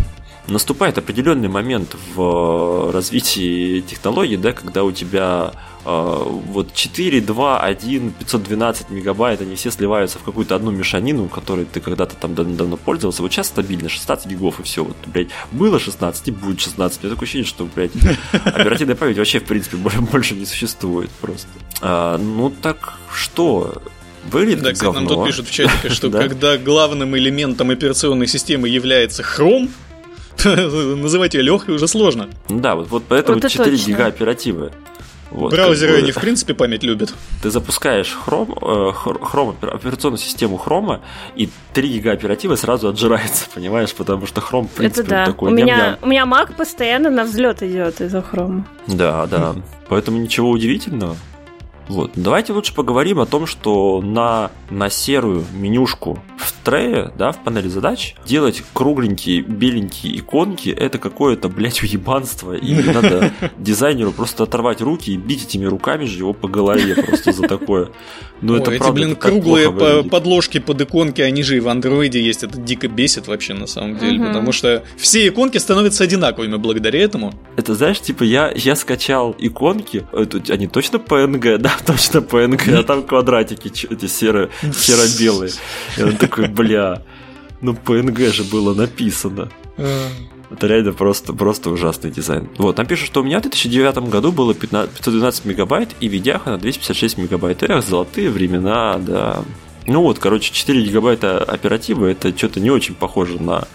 наступает 0.51 0.97
определенный 0.97 1.47
момент 1.47 1.95
в 2.15 2.91
развитии 2.91 3.81
технологий, 3.81 4.37
да, 4.37 4.51
когда 4.53 4.83
у 4.83 4.91
тебя 4.91 5.53
э, 5.85 6.23
вот 6.47 6.73
4, 6.73 7.21
2, 7.21 7.59
1, 7.59 8.11
512 8.11 8.89
мегабайт, 8.89 9.41
они 9.41 9.55
все 9.55 9.71
сливаются 9.71 10.19
в 10.19 10.23
какую-то 10.23 10.55
одну 10.55 10.71
мешанину, 10.71 11.27
которой 11.27 11.65
ты 11.65 11.79
когда-то 11.79 12.15
там 12.15 12.35
давно 12.35 12.77
пользовался. 12.77 13.21
Вот 13.21 13.31
сейчас 13.31 13.47
стабильно 13.47 13.89
16 13.89 14.27
гигов 14.27 14.59
и 14.59 14.63
все. 14.63 14.83
Вот, 14.83 14.97
блядь, 15.07 15.29
было 15.51 15.79
16 15.79 16.27
и 16.27 16.31
будет 16.31 16.59
16. 16.61 16.99
У 17.03 17.05
меня 17.05 17.15
такое 17.15 17.25
ощущение, 17.25 17.47
что, 17.47 17.67
блядь, 17.73 17.91
оперативная 18.45 18.95
память 18.95 19.17
вообще, 19.17 19.39
в 19.39 19.45
принципе, 19.45 19.77
больше 19.77 20.35
не 20.35 20.45
существует 20.45 21.09
просто. 21.21 21.47
А, 21.81 22.17
ну 22.17 22.49
так 22.49 22.93
что? 23.13 23.81
Выглядит 24.31 24.63
да, 24.63 24.73
кстати, 24.73 24.93
нам 24.93 25.07
тут 25.07 25.25
пишут 25.25 25.47
в 25.47 25.51
чатике, 25.51 25.89
что 25.89 26.11
когда 26.11 26.57
главным 26.57 27.17
элементом 27.17 27.69
операционной 27.71 28.27
системы 28.27 28.67
является 28.67 29.23
Chrome, 29.23 29.69
называть 30.95 31.33
ее 31.33 31.41
легкой 31.41 31.75
уже 31.75 31.87
сложно. 31.87 32.29
Да, 32.47 32.75
вот, 32.75 32.89
вот 32.89 33.03
поэтому 33.07 33.39
вот 33.39 33.51
4 33.51 33.75
гига 33.77 34.05
оперативы. 34.05 34.71
Вот, 35.31 35.51
Браузеры, 35.51 35.93
как 35.93 35.99
бы, 35.99 36.03
они 36.05 36.11
в 36.11 36.19
принципе 36.19 36.53
память 36.55 36.83
любят. 36.83 37.13
Ты 37.43 37.51
запускаешь 37.51 38.17
Chrome, 38.25 38.51
э, 38.51 38.91
Chrome, 38.95 39.55
операционную 39.69 40.17
систему 40.17 40.59
Chrome, 40.63 41.01
и 41.35 41.49
3 41.73 41.87
гига 41.87 42.11
оперативы 42.11 42.57
сразу 42.57 42.89
отжирается, 42.89 43.45
понимаешь? 43.53 43.93
Потому 43.93 44.25
что 44.25 44.41
Chrome, 44.41 44.67
в 44.67 44.71
принципе, 44.71 45.01
Это 45.01 45.09
да. 45.09 45.25
такой... 45.25 45.51
У 45.51 45.53
меня, 45.53 45.99
у 46.01 46.07
меня 46.07 46.23
Mac 46.23 46.55
постоянно 46.55 47.09
на 47.11 47.25
взлет 47.25 47.61
идет 47.61 48.01
из-за 48.01 48.19
Chrome. 48.19 48.63
Да, 48.87 49.27
да. 49.27 49.55
Поэтому 49.89 50.17
ничего 50.17 50.49
удивительного. 50.49 51.15
Вот. 51.89 52.11
Давайте 52.15 52.53
лучше 52.53 52.73
поговорим 52.73 53.19
о 53.19 53.25
том, 53.25 53.47
что 53.47 53.99
на, 54.01 54.51
на 54.69 54.89
серую 54.91 55.43
менюшку 55.53 56.19
в 56.37 56.53
трее, 56.63 57.11
да, 57.17 57.31
в 57.31 57.43
панели 57.43 57.67
задач, 57.67 58.15
делать 58.25 58.63
кругленькие, 58.73 59.41
беленькие 59.41 60.19
иконки, 60.19 60.69
это 60.69 60.99
какое-то, 60.99 61.49
блядь, 61.49 61.81
уебанство. 61.81 62.53
И 62.53 62.75
надо 62.75 63.33
дизайнеру 63.57 64.11
просто 64.11 64.43
оторвать 64.43 64.81
руки 64.81 65.11
и 65.11 65.17
бить 65.17 65.45
этими 65.45 65.65
руками 65.65 66.05
же 66.05 66.19
его 66.19 66.33
по 66.33 66.47
голове 66.47 66.95
просто 66.95 67.31
за 67.33 67.47
такое. 67.47 67.89
Ну, 68.41 68.55
это 68.55 68.71
эти, 68.71 68.79
правда, 68.79 68.93
блин, 68.93 69.15
круглые 69.15 69.71
по 69.71 70.03
подложки 70.03 70.59
под 70.59 70.81
иконки, 70.81 71.21
они 71.21 71.41
же 71.43 71.57
и 71.57 71.59
в 71.59 71.67
андроиде 71.67 72.21
есть. 72.21 72.43
Это 72.43 72.57
дико 72.59 72.87
бесит 72.87 73.27
вообще 73.27 73.55
на 73.55 73.67
самом 73.67 73.97
деле. 73.97 74.23
Потому 74.27 74.51
что 74.51 74.83
все 74.95 75.27
иконки 75.27 75.57
становятся 75.57 76.03
одинаковыми 76.03 76.57
благодаря 76.57 77.01
этому. 77.01 77.33
Это 77.57 77.73
знаешь, 77.73 77.99
типа 77.99 78.23
я, 78.23 78.51
я 78.55 78.75
скачал 78.75 79.35
иконки, 79.39 80.05
это, 80.13 80.41
они 80.53 80.67
точно 80.67 80.97
PNG, 80.97 81.57
да, 81.57 81.73
точно 81.85 82.19
PNG, 82.19 82.75
а 82.75 82.83
там 82.83 83.03
квадратики 83.03 83.67
эти 83.67 84.05
серые, 84.07 84.49
серо-белые. 84.61 85.51
Я 85.97 86.11
такой, 86.13 86.47
бля, 86.47 87.01
ну 87.61 87.73
PNG 87.73 88.31
же 88.31 88.43
было 88.43 88.73
написано. 88.73 89.49
Это 90.51 90.65
реально 90.65 90.93
просто, 90.93 91.33
просто 91.33 91.69
ужасный 91.69 92.09
дизайн. 92.09 92.49
Вот, 92.57 92.75
там 92.75 92.87
пишут, 92.87 93.07
что 93.07 93.21
у 93.21 93.23
меня 93.23 93.39
в 93.39 93.43
2009 93.43 94.09
году 94.09 94.31
было 94.31 94.55
15, 94.55 94.91
512 94.91 95.45
мегабайт 95.45 95.89
и 95.99 96.07
видяха 96.07 96.49
на 96.49 96.57
256 96.57 97.17
мегабайт. 97.19 97.61
Эх, 97.61 97.85
золотые 97.85 98.31
времена, 98.31 98.97
да. 98.97 99.43
Ну 99.85 100.01
вот, 100.01 100.17
короче, 100.17 100.51
4 100.51 100.81
гигабайта 100.81 101.37
оперативы, 101.37 102.09
это 102.11 102.35
что-то 102.35 102.59
не 102.59 102.71
очень 102.71 102.95
похоже 102.95 103.41
на 103.41 103.67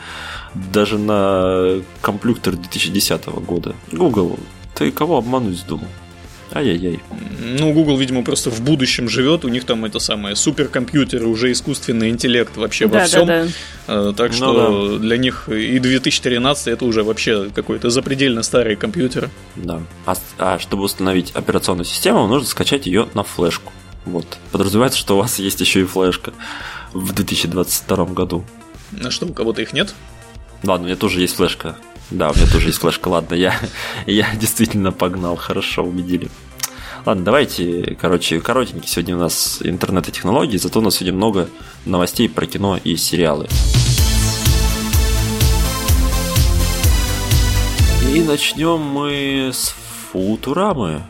даже 0.55 0.98
на 0.98 1.82
компьютер 2.00 2.55
2010 2.55 3.26
года. 3.26 3.74
Google, 3.92 4.38
ты 4.74 4.90
кого 4.90 5.18
обмануть 5.18 5.57
вздумал? 5.57 5.88
Ай-яй-яй. 6.55 7.00
Ну, 7.40 7.72
Google, 7.72 7.96
видимо, 7.96 8.22
просто 8.22 8.48
в 8.48 8.61
будущем 8.61 9.09
живет. 9.09 9.44
У 9.44 9.48
них 9.48 9.64
там 9.64 9.84
это 9.84 9.98
самое 9.98 10.36
суперкомпьютеры, 10.36 11.26
уже 11.26 11.50
искусственный 11.50 12.11
интеллект 12.11 12.57
вообще 12.57 12.86
да, 12.86 13.00
во 13.00 13.05
всем. 13.07 13.26
Да, 13.26 13.44
да. 13.44 14.11
Э, 14.11 14.12
так 14.16 14.30
ну, 14.30 14.36
что 14.36 14.92
да. 14.92 14.98
для 14.98 15.16
них 15.16 15.48
и 15.48 15.78
2013 15.80 16.68
это 16.68 16.84
уже 16.84 17.02
вообще 17.02 17.50
какой-то 17.52 17.90
запредельно 17.90 18.44
старый 18.44 18.76
компьютер. 18.76 19.30
Да. 19.57 19.82
А, 20.07 20.14
а 20.38 20.59
чтобы 20.61 20.84
установить 20.84 21.32
операционную 21.32 21.86
систему, 21.86 22.26
нужно 22.28 22.46
скачать 22.48 22.86
ее 22.86 23.09
на 23.14 23.24
флешку. 23.24 23.72
Вот. 24.05 24.38
Подразумевается, 24.52 24.98
что 24.98 25.16
у 25.16 25.18
вас 25.18 25.40
есть 25.40 25.61
еще 25.61 25.80
и 25.80 25.84
флешка 25.84 26.32
в 26.92 27.12
2022 27.12 28.05
году. 28.07 28.44
А 29.02 29.11
что, 29.11 29.26
у 29.26 29.32
кого-то 29.32 29.61
их 29.61 29.72
нет? 29.72 29.92
Ладно, 30.62 30.84
у 30.84 30.86
меня 30.86 30.96
тоже 30.96 31.20
есть 31.20 31.34
флешка 31.34 31.76
да, 32.11 32.30
у 32.30 32.34
меня 32.34 32.46
тоже 32.46 32.68
есть 32.68 32.78
флешка. 32.78 33.09
Ладно, 33.09 33.34
я, 33.34 33.55
я 34.07 34.34
действительно 34.36 34.92
погнал. 34.92 35.36
Хорошо, 35.36 35.82
убедили. 35.82 36.28
Ладно, 37.07 37.22
давайте, 37.22 37.98
короче, 38.00 38.40
коротенький 38.40 38.89
сегодня 38.89 39.14
у 39.14 39.18
нас 39.18 39.59
интернет 39.62 40.09
и 40.09 40.12
технологии, 40.12 40.56
зато 40.56 40.78
у 40.78 40.82
нас 40.82 40.94
сегодня 40.94 41.12
много 41.12 41.51
новостей 41.85 42.31
про 42.31 42.47
кино 42.47 42.78
и 42.82 42.97
сериалы. 42.97 43.47
И 48.14 48.22
начнем 48.22 48.81
мы 48.81 49.51
с 49.52 49.74
Футурамы. 50.12 51.02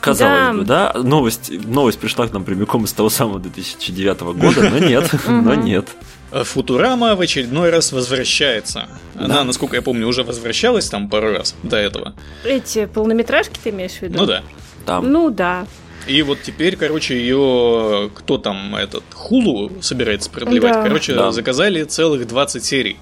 Казалось 0.00 0.38
да. 0.38 0.52
бы, 0.52 0.64
да? 0.64 0.92
Новость, 1.08 1.52
новость 1.66 2.00
пришла 2.00 2.26
к 2.26 2.32
нам 2.32 2.42
прямиком 2.42 2.84
из 2.84 2.92
того 2.92 3.08
самого 3.08 3.38
2009 3.38 4.20
года, 4.20 4.70
но 4.70 4.78
нет, 4.78 5.08
но 5.28 5.54
нет. 5.54 5.86
Футурама 6.32 7.14
в 7.14 7.20
очередной 7.20 7.70
раз 7.70 7.92
возвращается. 7.92 8.88
Она, 9.14 9.36
да. 9.36 9.44
насколько 9.44 9.76
я 9.76 9.82
помню, 9.82 10.08
уже 10.08 10.24
возвращалась 10.24 10.88
там 10.88 11.08
пару 11.08 11.32
раз 11.32 11.54
до 11.62 11.76
этого. 11.76 12.14
Эти 12.44 12.86
полнометражки 12.86 13.58
ты 13.62 13.70
имеешь 13.70 13.92
в 13.92 14.02
виду? 14.02 14.18
Ну 14.18 14.26
да. 14.26 14.42
Там. 14.86 15.10
Ну 15.10 15.30
да. 15.30 15.66
И 16.06 16.22
вот 16.22 16.38
теперь, 16.42 16.76
короче, 16.76 17.18
ее 17.18 18.10
кто 18.14 18.38
там 18.38 18.74
этот 18.76 19.04
Хулу 19.12 19.70
собирается 19.82 20.30
продлевать, 20.30 20.72
да. 20.72 20.82
короче, 20.82 21.14
да. 21.14 21.32
заказали 21.32 21.84
целых 21.84 22.26
20 22.26 22.64
серий. 22.64 22.96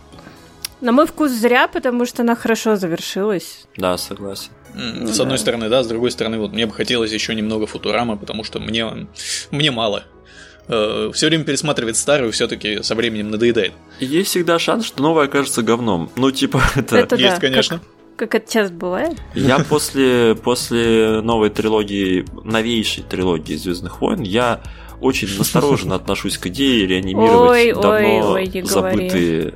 На 0.81 0.93
мой 0.93 1.07
вкус 1.07 1.31
зря, 1.31 1.69
потому 1.69 2.05
что 2.05 2.23
она 2.23 2.35
хорошо 2.35 2.77
завершилась. 2.77 3.67
Да, 3.77 3.97
согласен. 3.97 4.51
С 4.75 5.21
одной 5.21 5.39
стороны, 5.39 5.71
да, 5.71 5.83
с 5.83 5.87
другой 5.87 6.11
стороны, 6.11 6.39
вот 6.39 6.53
мне 6.53 6.67
бы 6.67 6.75
хотелось 6.75 7.11
еще 7.13 7.35
немного 7.35 7.67
Футурама, 7.67 8.17
потому 8.17 8.45
что 8.45 8.61
мне, 8.61 9.09
мне 9.51 9.71
мало. 9.71 10.05
Э, 10.69 11.11
все 11.15 11.29
время 11.29 11.45
пересматривать 11.45 11.97
старую 11.97 12.33
все-таки 12.33 12.83
со 12.83 12.95
временем 12.95 13.31
надоедает. 13.31 13.73
Есть 14.01 14.31
всегда 14.31 14.59
шанс, 14.59 14.85
что 14.85 15.03
новое 15.03 15.27
окажется 15.27 15.63
говном. 15.63 16.11
Ну, 16.17 16.31
типа, 16.31 16.63
это... 16.75 16.97
это 16.97 17.17
Есть, 17.17 17.37
да, 17.37 17.41
конечно. 17.41 17.79
Как, 17.79 17.89
как 18.17 18.35
это 18.35 18.53
часто 18.53 18.75
бывает. 18.75 19.17
Я 19.35 19.59
после, 19.61 20.35
после 20.35 21.21
новой 21.23 21.51
трилогии, 21.51 22.25
новейшей 22.45 23.05
трилогии 23.05 23.55
Звездных 23.55 24.01
войн, 24.01 24.23
я 24.23 24.61
очень 25.01 25.29
настороженно 25.39 25.95
отношусь 25.95 26.39
к 26.39 26.47
идее 26.47 26.87
реанимировать 26.87 27.51
ой, 27.51 27.73
давно 27.73 28.33
ой, 28.33 28.51
ой, 28.53 28.63
забытые 28.63 29.41
говори 29.41 29.55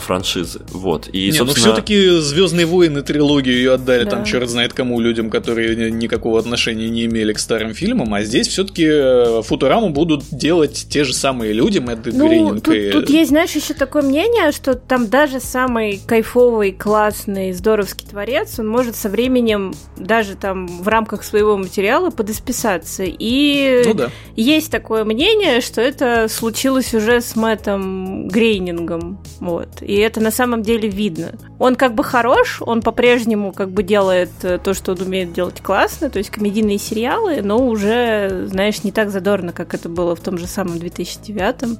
франшизы. 0.00 0.60
Вот. 0.70 1.08
И, 1.12 1.30
не, 1.30 1.38
ну 1.38 1.46
собственно... 1.46 1.66
ну 1.66 1.72
все-таки 1.72 2.20
Звездные 2.20 2.66
войны 2.66 3.02
трилогию 3.02 3.56
ее 3.56 3.74
отдали 3.74 4.04
да. 4.04 4.10
там 4.10 4.24
черт 4.24 4.48
знает 4.48 4.72
кому 4.72 5.00
людям, 5.00 5.30
которые 5.30 5.90
никакого 5.90 6.38
отношения 6.38 6.88
не 6.88 7.06
имели 7.06 7.32
к 7.32 7.38
старым 7.38 7.74
фильмам, 7.74 8.12
а 8.14 8.22
здесь 8.22 8.48
все-таки 8.48 8.86
э, 8.86 9.42
Футураму 9.42 9.90
будут 9.90 10.24
делать 10.30 10.86
те 10.88 11.04
же 11.04 11.12
самые 11.12 11.52
люди, 11.52 11.78
Мэтт 11.78 12.06
ну, 12.06 12.28
Грининг. 12.28 12.64
Тут, 12.64 12.74
и... 12.74 12.90
тут 12.90 13.10
есть, 13.10 13.30
знаешь, 13.30 13.52
еще 13.52 13.74
такое 13.74 14.02
мнение, 14.02 14.52
что 14.52 14.74
там 14.74 15.08
даже 15.08 15.40
самый 15.40 16.00
кайфовый, 16.06 16.72
классный, 16.72 17.52
здоровский 17.52 18.06
творец, 18.06 18.58
он 18.58 18.68
может 18.68 18.96
со 18.96 19.08
временем 19.08 19.74
даже 19.96 20.34
там 20.34 20.66
в 20.66 20.88
рамках 20.88 21.24
своего 21.24 21.56
материала 21.56 22.10
подосписаться. 22.10 23.04
И 23.06 23.82
ну, 23.84 23.94
да. 23.94 24.10
есть 24.36 24.70
такое 24.70 25.04
мнение, 25.04 25.60
что 25.60 25.80
это 25.80 26.28
случилось 26.28 26.94
уже 26.94 27.20
с 27.20 27.36
Мэттом 27.36 28.28
Грейнингом. 28.28 29.18
Вот. 29.40 29.65
Вот. 29.66 29.82
И 29.82 29.94
это 29.96 30.20
на 30.20 30.30
самом 30.30 30.62
деле 30.62 30.88
видно. 30.88 31.32
Он 31.58 31.76
как 31.76 31.94
бы 31.94 32.04
хорош, 32.04 32.60
он 32.60 32.82
по-прежнему 32.82 33.52
как 33.52 33.70
бы 33.70 33.82
делает 33.82 34.30
э, 34.42 34.58
то, 34.58 34.74
что 34.74 34.92
он 34.92 35.02
умеет 35.02 35.32
делать 35.32 35.60
классно, 35.62 36.10
то 36.10 36.18
есть 36.18 36.30
комедийные 36.30 36.78
сериалы, 36.78 37.42
но 37.42 37.58
уже, 37.58 38.46
знаешь, 38.46 38.82
не 38.84 38.92
так 38.92 39.10
задорно, 39.10 39.52
как 39.52 39.74
это 39.74 39.88
было 39.88 40.16
в 40.16 40.20
том 40.20 40.38
же 40.38 40.46
самом 40.46 40.78
2009 40.78 41.78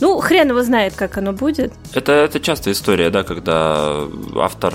ну, 0.00 0.18
хрен 0.18 0.48
его 0.48 0.62
знает, 0.62 0.94
как 0.96 1.16
оно 1.18 1.32
будет. 1.32 1.72
Это, 1.94 2.10
это 2.10 2.40
частая 2.40 2.74
история, 2.74 3.08
да, 3.08 3.22
когда 3.22 4.00
автор 4.34 4.74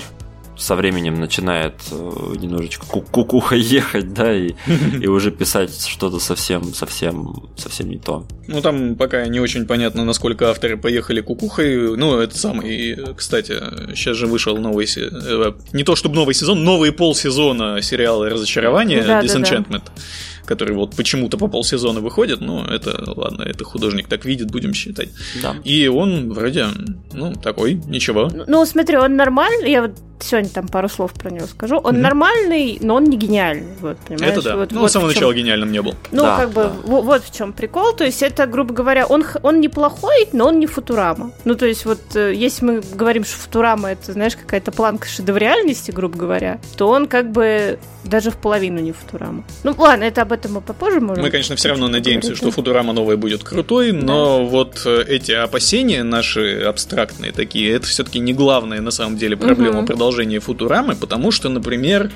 со 0.58 0.74
временем 0.74 1.20
начинает 1.20 1.74
э, 1.90 1.94
немножечко 2.36 2.86
кукуха 2.86 3.54
ехать, 3.54 4.12
да, 4.12 4.34
и, 4.34 4.54
и 5.00 5.06
уже 5.06 5.30
писать 5.30 5.86
что-то 5.86 6.18
совсем, 6.18 6.74
совсем, 6.74 7.48
совсем 7.56 7.88
не 7.88 7.98
то. 7.98 8.26
Ну, 8.46 8.60
там 8.60 8.96
пока 8.96 9.26
не 9.26 9.40
очень 9.40 9.66
понятно, 9.66 10.04
насколько 10.04 10.50
авторы 10.50 10.76
поехали 10.76 11.20
кукухой. 11.20 11.96
Ну, 11.96 12.18
это 12.18 12.36
самый, 12.36 12.98
кстати, 13.16 13.54
сейчас 13.94 14.16
же 14.16 14.26
вышел 14.26 14.56
новый, 14.58 14.86
э, 14.96 15.52
не 15.72 15.84
то 15.84 15.96
чтобы 15.96 16.16
новый 16.16 16.34
сезон, 16.34 16.64
новый 16.64 16.92
полсезона 16.92 17.80
сериала 17.82 18.28
«Разочарование» 18.28 19.02
да, 19.02 19.22
Disenchantment. 19.22 19.84
Да, 19.86 19.92
да 19.96 20.02
который 20.48 20.74
вот 20.74 20.96
почему-то 20.96 21.36
по 21.36 21.48
полсезона 21.48 22.00
выходит, 22.00 22.40
ну, 22.40 22.64
это, 22.64 23.12
ладно, 23.16 23.42
это 23.42 23.64
художник 23.64 24.08
так 24.08 24.24
видит, 24.24 24.50
будем 24.50 24.74
считать. 24.74 25.10
Да. 25.42 25.54
И 25.62 25.86
он 25.88 26.32
вроде, 26.32 26.66
ну, 27.12 27.34
такой, 27.34 27.74
ничего. 27.74 28.30
Ну, 28.46 28.64
смотри, 28.64 28.96
он 28.96 29.16
нормальный, 29.16 29.70
я 29.70 29.82
вот 29.82 29.92
сегодня 30.22 30.50
там 30.50 30.68
пару 30.68 30.88
слов 30.88 31.12
про 31.12 31.30
него 31.30 31.46
скажу. 31.46 31.76
Он 31.76 31.96
mm-hmm. 31.96 32.00
нормальный, 32.00 32.78
но 32.80 32.94
он 32.96 33.04
не 33.04 33.16
гениальный. 33.16 33.74
Вот, 33.80 33.98
понимаешь? 33.98 34.32
Это 34.32 34.42
да. 34.42 34.56
Вот, 34.56 34.72
ну, 34.72 34.80
вот 34.80 34.90
с 34.90 34.92
самого 34.92 35.08
начала 35.08 35.32
гениальным 35.32 35.72
не 35.72 35.82
был. 35.82 35.94
Ну, 36.10 36.22
да, 36.22 36.36
как 36.38 36.48
бы, 36.50 36.62
да. 36.64 36.72
вот, 36.84 37.04
вот 37.04 37.24
в 37.24 37.34
чем 37.34 37.52
прикол. 37.52 37.92
То 37.92 38.04
есть, 38.04 38.22
это, 38.22 38.46
грубо 38.46 38.74
говоря, 38.74 39.06
он, 39.06 39.24
он 39.42 39.60
неплохой, 39.60 40.28
но 40.32 40.48
он 40.48 40.58
не 40.58 40.66
Футурама. 40.66 41.32
Ну, 41.44 41.54
то 41.54 41.66
есть, 41.66 41.84
вот, 41.84 42.00
э, 42.14 42.34
если 42.34 42.64
мы 42.64 42.82
говорим, 42.94 43.24
что 43.24 43.36
Футурама 43.36 43.90
это, 43.90 44.12
знаешь, 44.12 44.36
какая-то 44.36 44.72
планка 44.72 45.08
шедевриальности, 45.08 45.90
грубо 45.90 46.18
говоря, 46.18 46.60
то 46.76 46.88
он 46.88 47.06
как 47.06 47.30
бы 47.30 47.78
даже 48.04 48.30
в 48.30 48.36
половину 48.36 48.80
не 48.80 48.92
Футурама. 48.92 49.44
Ну, 49.64 49.74
ладно, 49.76 50.04
это 50.04 50.22
об 50.22 50.32
этом 50.32 50.37
мы 50.46 50.60
попозже 50.60 51.00
можем. 51.00 51.24
Мы, 51.24 51.30
конечно, 51.30 51.56
все 51.56 51.70
равно 51.70 51.88
надеемся, 51.88 52.36
что 52.36 52.50
Футурама 52.50 52.92
новая 52.92 53.16
будет 53.16 53.42
крутой, 53.42 53.92
но 53.92 54.38
да. 54.38 54.44
вот 54.44 54.82
э, 54.84 55.04
эти 55.08 55.32
опасения 55.32 56.04
наши 56.04 56.60
абстрактные 56.60 57.32
такие, 57.32 57.72
это 57.72 57.86
все-таки 57.86 58.20
не 58.20 58.32
главная 58.32 58.80
на 58.80 58.90
самом 58.92 59.16
деле 59.16 59.36
проблема 59.36 59.80
угу. 59.80 59.86
продолжения 59.86 60.38
Футурамы, 60.38 60.94
потому 60.94 61.32
что, 61.32 61.48
например, 61.48 62.10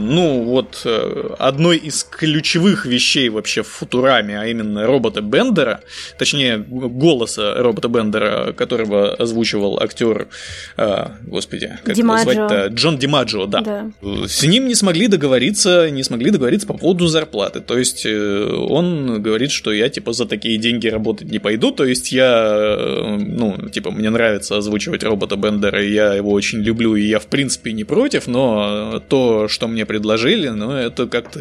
ну, 0.00 0.42
вот 0.44 0.82
э, 0.84 1.34
одной 1.38 1.76
из 1.78 2.04
ключевых 2.04 2.86
вещей 2.86 3.28
вообще 3.28 3.62
в 3.62 3.68
Футураме, 3.68 4.38
а 4.38 4.46
именно 4.46 4.86
робота 4.86 5.22
Бендера, 5.22 5.80
точнее, 6.18 6.58
голоса 6.58 7.54
робота 7.56 7.88
Бендера, 7.88 8.52
которого 8.52 9.14
озвучивал 9.14 9.80
актер, 9.80 10.28
э, 10.76 11.06
господи, 11.22 11.78
как 11.84 11.96
его 11.96 12.16
звать-то? 12.16 12.68
Джон 12.68 12.98
Димаджо, 12.98 13.46
да. 13.46 13.60
да. 13.60 13.90
С 14.28 14.44
ним 14.44 14.68
не 14.68 14.74
смогли 14.74 15.08
договориться, 15.08 15.90
не 15.90 16.04
смогли 16.04 16.30
договориться 16.30 16.66
по 16.66 16.74
поводу 16.74 17.06
зарплаты. 17.06 17.60
То 17.60 17.76
есть 17.76 18.06
он 18.06 19.20
говорит, 19.20 19.50
что 19.50 19.72
я 19.72 19.88
типа 19.88 20.12
за 20.12 20.26
такие 20.26 20.58
деньги 20.58 20.86
работать 20.86 21.30
не 21.30 21.38
пойду, 21.38 21.72
то 21.72 21.84
есть 21.84 22.12
я, 22.12 23.16
ну, 23.18 23.68
типа, 23.68 23.90
мне 23.90 24.10
нравится 24.10 24.56
озвучивать 24.56 25.02
робота 25.02 25.36
Бендера, 25.36 25.82
и 25.82 25.92
я 25.92 26.14
его 26.14 26.30
очень 26.30 26.60
люблю, 26.60 26.94
и 26.94 27.02
я 27.02 27.18
в 27.18 27.26
принципе 27.26 27.72
не 27.72 27.84
против, 27.84 28.26
но 28.26 29.02
то, 29.08 29.23
что 29.48 29.68
мне 29.68 29.86
предложили, 29.86 30.48
но 30.48 30.78
это 30.78 31.06
как-то 31.06 31.38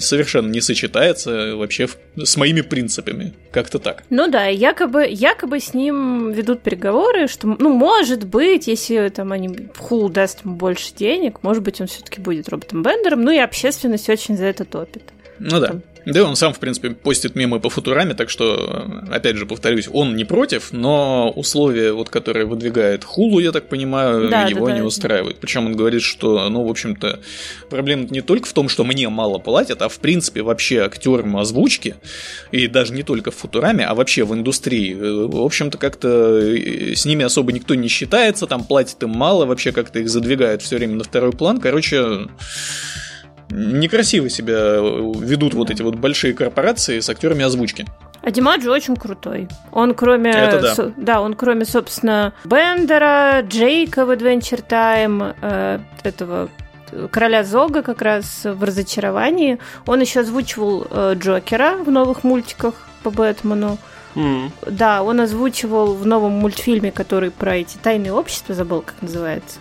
совершенно 0.00 0.48
не 0.50 0.60
сочетается 0.60 1.56
вообще 1.56 1.88
с 2.16 2.36
моими 2.36 2.60
принципами. 2.60 3.34
Как-то 3.50 3.78
так. 3.78 4.04
Ну 4.10 4.28
да, 4.28 4.46
якобы, 4.46 5.06
якобы 5.08 5.60
с 5.60 5.74
ним 5.74 6.32
ведут 6.32 6.62
переговоры, 6.62 7.28
что, 7.28 7.46
ну, 7.46 7.72
может 7.72 8.24
быть, 8.24 8.66
если 8.66 9.08
там 9.08 9.32
они 9.32 9.68
Хул 9.76 10.08
даст 10.08 10.44
ему 10.44 10.56
больше 10.56 10.94
денег, 10.94 11.42
может 11.42 11.62
быть, 11.62 11.80
он 11.80 11.86
все-таки 11.86 12.20
будет 12.20 12.48
роботом 12.48 12.82
Бендером, 12.82 13.22
ну 13.22 13.30
и 13.30 13.38
общественность 13.38 14.08
очень 14.08 14.36
за 14.36 14.44
это 14.46 14.64
топит. 14.64 15.02
Ну 15.38 15.60
да. 15.60 15.68
Там, 15.68 15.82
да, 16.06 16.24
он 16.24 16.36
сам, 16.36 16.52
в 16.52 16.58
принципе, 16.58 16.90
постит 16.90 17.34
мемы 17.34 17.60
по 17.60 17.70
футураме, 17.70 18.14
так 18.14 18.30
что, 18.30 18.86
опять 19.10 19.36
же, 19.36 19.46
повторюсь, 19.46 19.88
он 19.92 20.16
не 20.16 20.24
против, 20.24 20.72
но 20.72 21.30
условия, 21.30 21.92
вот, 21.92 22.10
которые 22.10 22.46
выдвигает 22.46 23.04
Хулу, 23.04 23.38
я 23.38 23.52
так 23.52 23.68
понимаю, 23.68 24.28
да, 24.28 24.44
его 24.44 24.66
да, 24.66 24.72
не 24.72 24.80
да. 24.80 24.86
устраивают. 24.86 25.38
Причем 25.38 25.66
он 25.66 25.76
говорит, 25.76 26.02
что, 26.02 26.48
ну, 26.48 26.64
в 26.64 26.70
общем-то, 26.70 27.20
проблема 27.70 28.06
не 28.10 28.20
только 28.20 28.48
в 28.48 28.52
том, 28.52 28.68
что 28.68 28.84
мне 28.84 29.08
мало 29.08 29.38
платят, 29.38 29.82
а 29.82 29.88
в 29.88 29.98
принципе 29.98 30.42
вообще 30.42 30.80
актерам 30.80 31.36
озвучки, 31.36 31.96
и 32.52 32.66
даже 32.66 32.92
не 32.92 33.02
только 33.02 33.30
в 33.30 33.36
футураме, 33.36 33.84
а 33.84 33.94
вообще 33.94 34.24
в 34.24 34.34
индустрии. 34.34 34.94
В 34.94 35.42
общем-то, 35.42 35.78
как-то 35.78 36.08
э, 36.08 36.94
с 36.94 37.04
ними 37.04 37.24
особо 37.24 37.52
никто 37.52 37.74
не 37.74 37.88
считается, 37.88 38.46
там 38.46 38.64
платят 38.64 39.02
им 39.02 39.10
мало, 39.10 39.46
вообще 39.46 39.72
как-то 39.72 40.00
их 40.00 40.08
задвигают 40.08 40.62
все 40.62 40.76
время 40.76 40.96
на 40.96 41.04
второй 41.04 41.32
план. 41.32 41.60
Короче, 41.60 42.28
некрасиво 43.50 44.28
себя 44.28 44.78
ведут 44.78 45.54
вот 45.54 45.70
эти 45.70 45.82
вот 45.82 45.96
большие 45.96 46.34
корпорации 46.34 47.00
с 47.00 47.08
актерами 47.08 47.44
озвучки. 47.44 47.86
А 48.22 48.30
Димаджи 48.30 48.70
очень 48.70 48.96
крутой. 48.96 49.48
Он 49.70 49.94
кроме... 49.94 50.30
Это 50.30 50.60
да. 50.60 50.74
Со, 50.74 50.92
да, 50.96 51.20
он 51.20 51.34
кроме, 51.34 51.66
собственно, 51.66 52.32
Бендера, 52.44 53.42
Джейка 53.42 54.06
в 54.06 54.10
Adventure 54.10 54.64
Time, 54.66 55.34
э, 55.42 55.78
этого 56.02 56.48
короля 57.10 57.44
Зога 57.44 57.82
как 57.82 58.00
раз 58.00 58.44
в 58.44 58.64
разочаровании. 58.64 59.58
Он 59.86 60.00
еще 60.00 60.20
озвучивал 60.20 60.86
э, 60.90 61.14
Джокера 61.16 61.76
в 61.76 61.90
новых 61.90 62.24
мультиках 62.24 62.74
по 63.02 63.10
Бэтмену. 63.10 63.78
Mm. 64.14 64.50
Да, 64.70 65.02
он 65.02 65.20
озвучивал 65.20 65.94
в 65.94 66.06
новом 66.06 66.32
мультфильме, 66.32 66.92
который 66.92 67.30
про 67.30 67.56
эти 67.56 67.76
тайные 67.76 68.12
общества, 68.12 68.54
забыл, 68.54 68.80
как 68.82 68.94
называется. 69.02 69.58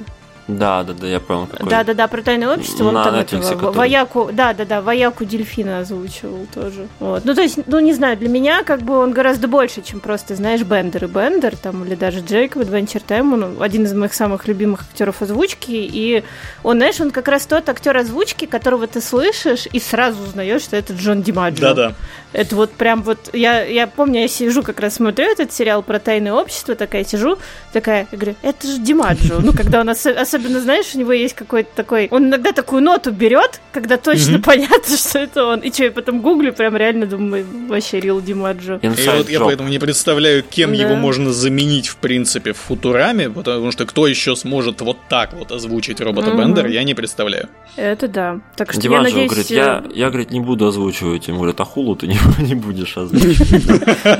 Да, 0.48 0.84
да, 0.84 0.94
да, 0.94 1.08
я 1.08 1.20
понял. 1.20 1.48
Какой. 1.48 1.70
Да, 1.70 1.84
да, 1.84 1.94
да, 1.94 2.08
про 2.08 2.22
тайное 2.22 2.54
общество. 2.54 2.90
Он 2.90 2.96
там 2.96 3.16
Netflix, 3.16 3.40
этого, 3.40 3.60
который... 3.60 3.78
вояку, 3.78 4.30
да, 4.34 4.54
да, 4.54 4.66
да, 4.66 4.82
вояку 4.82 5.24
дельфина 5.26 5.80
озвучивал 5.80 6.48
тоже. 6.54 6.88
Вот. 7.00 7.24
Ну, 7.24 7.34
то 7.34 7.42
есть, 7.42 7.60
ну, 7.66 7.80
не 7.80 7.94
знаю, 7.94 8.18
для 8.18 8.30
меня 8.30 8.64
как 8.64 8.82
бы 8.82 8.98
он 8.98 9.14
гораздо 9.14 9.48
больше, 9.48 9.82
чем 9.82 10.00
просто, 10.02 10.36
знаешь, 10.36 10.62
Бендер 10.62 11.06
и 11.06 11.08
Бендер, 11.08 11.56
там, 11.56 11.86
или 11.86 11.96
даже 11.96 12.20
Джейк 12.20 12.56
в 12.56 12.60
Adventure 12.60 13.02
Time. 13.08 13.34
Он 13.34 13.64
один 13.64 13.86
из 13.86 13.94
моих 13.94 14.14
самых 14.14 14.48
любимых 14.48 14.82
актеров 14.82 15.22
озвучки. 15.22 15.72
И 15.72 16.24
он, 16.64 16.78
знаешь, 16.78 17.00
он 17.00 17.12
как 17.12 17.28
раз 17.30 17.46
тот 17.46 17.70
актер 17.70 17.96
озвучки, 17.96 18.46
которого 18.46 18.88
ты 18.88 19.00
слышишь 19.02 19.68
и 19.72 19.80
сразу 19.80 20.22
узнаешь, 20.24 20.64
что 20.64 20.76
это 20.76 20.94
Джон 20.94 21.22
Димаджо. 21.22 21.62
Да, 21.62 21.74
да. 21.74 21.94
Это 22.34 22.56
вот 22.56 22.72
прям 22.72 23.04
вот, 23.04 23.30
я, 23.34 23.64
я 23.64 23.86
помню, 23.86 24.22
я 24.22 24.28
сижу, 24.28 24.64
как 24.64 24.80
раз 24.80 24.96
смотрю 24.96 25.32
этот 25.32 25.54
сериал 25.54 25.84
про 25.84 26.00
тайное 26.00 26.34
общество, 26.34 26.74
такая 26.74 27.06
сижу, 27.06 27.38
такая, 27.72 28.08
я 28.12 28.18
говорю, 28.18 28.36
это 28.42 28.68
же 28.68 28.80
Димаджо. 28.80 29.40
Ну, 29.40 29.54
когда 29.54 29.82
он, 29.82 29.90
ос- 29.90 30.06
особенно, 30.34 30.60
знаешь, 30.60 30.88
у 30.96 31.00
него 31.00 31.12
есть 31.12 31.36
какой-то 31.36 31.70
такой, 31.76 32.08
он 32.12 32.28
иногда 32.28 32.52
такую 32.52 32.82
ноту 32.82 33.12
берет, 33.12 33.62
когда 33.72 33.98
точно 33.98 34.40
понятно, 34.44 34.98
что 34.98 35.20
это 35.20 35.46
он. 35.46 35.60
И 35.60 35.72
что, 35.72 35.86
я 35.86 35.92
потом 35.92 36.22
гуглю, 36.22 36.54
прям 36.54 36.76
реально 36.76 37.06
думаю, 37.06 37.46
вообще 37.68 38.00
Рил 38.00 38.22
Димаджо. 38.22 38.80
И 38.82 38.88
вот 38.88 39.30
я 39.30 39.40
поэтому 39.40 39.70
не 39.70 39.80
представляю, 39.80 40.44
кем 40.44 40.74
его 40.74 40.96
можно 40.96 41.32
заменить, 41.32 41.88
в 41.88 41.98
принципе, 41.98 42.54
в 42.54 42.58
Футураме, 42.58 43.30
потому 43.30 43.72
что 43.72 43.86
кто 43.86 44.08
еще 44.08 44.36
сможет 44.36 44.82
вот 44.82 44.98
так 45.10 45.34
вот 45.34 45.52
озвучить 45.52 46.02
робота 46.02 46.32
Бендера, 46.32 46.70
я 46.70 46.84
не 46.84 46.94
представляю. 46.94 47.50
Это 47.76 48.08
да. 48.08 48.40
Так 48.56 48.72
что 48.72 48.82
Димаджо 48.82 49.08
я 49.08 49.14
надеюсь... 49.14 49.30
говорит, 49.32 49.50
я, 49.50 49.84
я, 49.94 50.10
говорит, 50.10 50.32
не 50.32 50.40
буду 50.40 50.68
озвучивать. 50.68 51.28
Ему 51.28 51.40
говорят, 51.40 51.60
а 51.60 51.66
хулу 51.66 51.96
ты 51.96 52.08
не 52.08 52.18
не 52.40 52.56
будешь 52.56 52.98
озвучивать. 52.98 53.50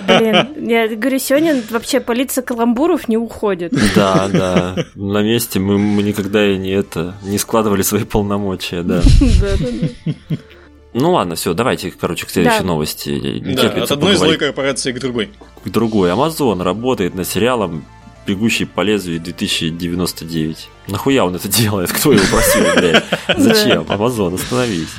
Блин, 0.08 0.70
я 0.70 0.88
говорю, 0.88 1.20
сегодня 1.20 1.62
вообще 1.70 2.00
полиция 2.00 2.42
каламбуров 2.44 3.08
не 3.08 3.18
уходит. 3.18 3.74
Да, 3.96 4.28
да. 4.32 4.76
На 4.96 5.22
месте 5.22 5.60
мы, 5.60 5.78
мы 6.04 6.10
никогда 6.10 6.46
и 6.46 6.58
не 6.58 6.72
это 6.72 7.16
не 7.24 7.38
складывали 7.38 7.82
свои 7.82 8.04
полномочия, 8.04 8.84
да. 8.84 9.02
Ну 10.96 11.14
ладно, 11.14 11.34
все, 11.34 11.56
давайте, 11.56 11.90
короче, 11.90 12.28
к 12.28 12.30
следующей 12.30 12.60
да. 12.60 12.66
новости. 12.66 13.10
Не 13.10 13.56
да, 13.56 13.64
от 13.70 13.90
одной 13.90 14.16
злой 14.16 14.38
корпорации 14.38 14.92
к 14.92 15.00
другой. 15.00 15.32
К 15.64 15.70
другой. 15.70 16.12
Amazon 16.12 16.62
работает 16.62 17.16
над 17.16 17.28
сериалом 17.28 17.84
«Бегущий 18.28 18.66
по 18.66 18.82
лезвию 18.82 19.20
2099». 19.20 20.58
Нахуя 20.90 21.26
он 21.26 21.34
это 21.36 21.48
делает? 21.48 21.92
Кто 21.94 22.14
его 22.14 22.24
просил, 22.30 22.66
блядь? 22.76 23.04
Зачем? 23.40 23.88
Амазон, 23.90 24.36
остановись. 24.36 24.94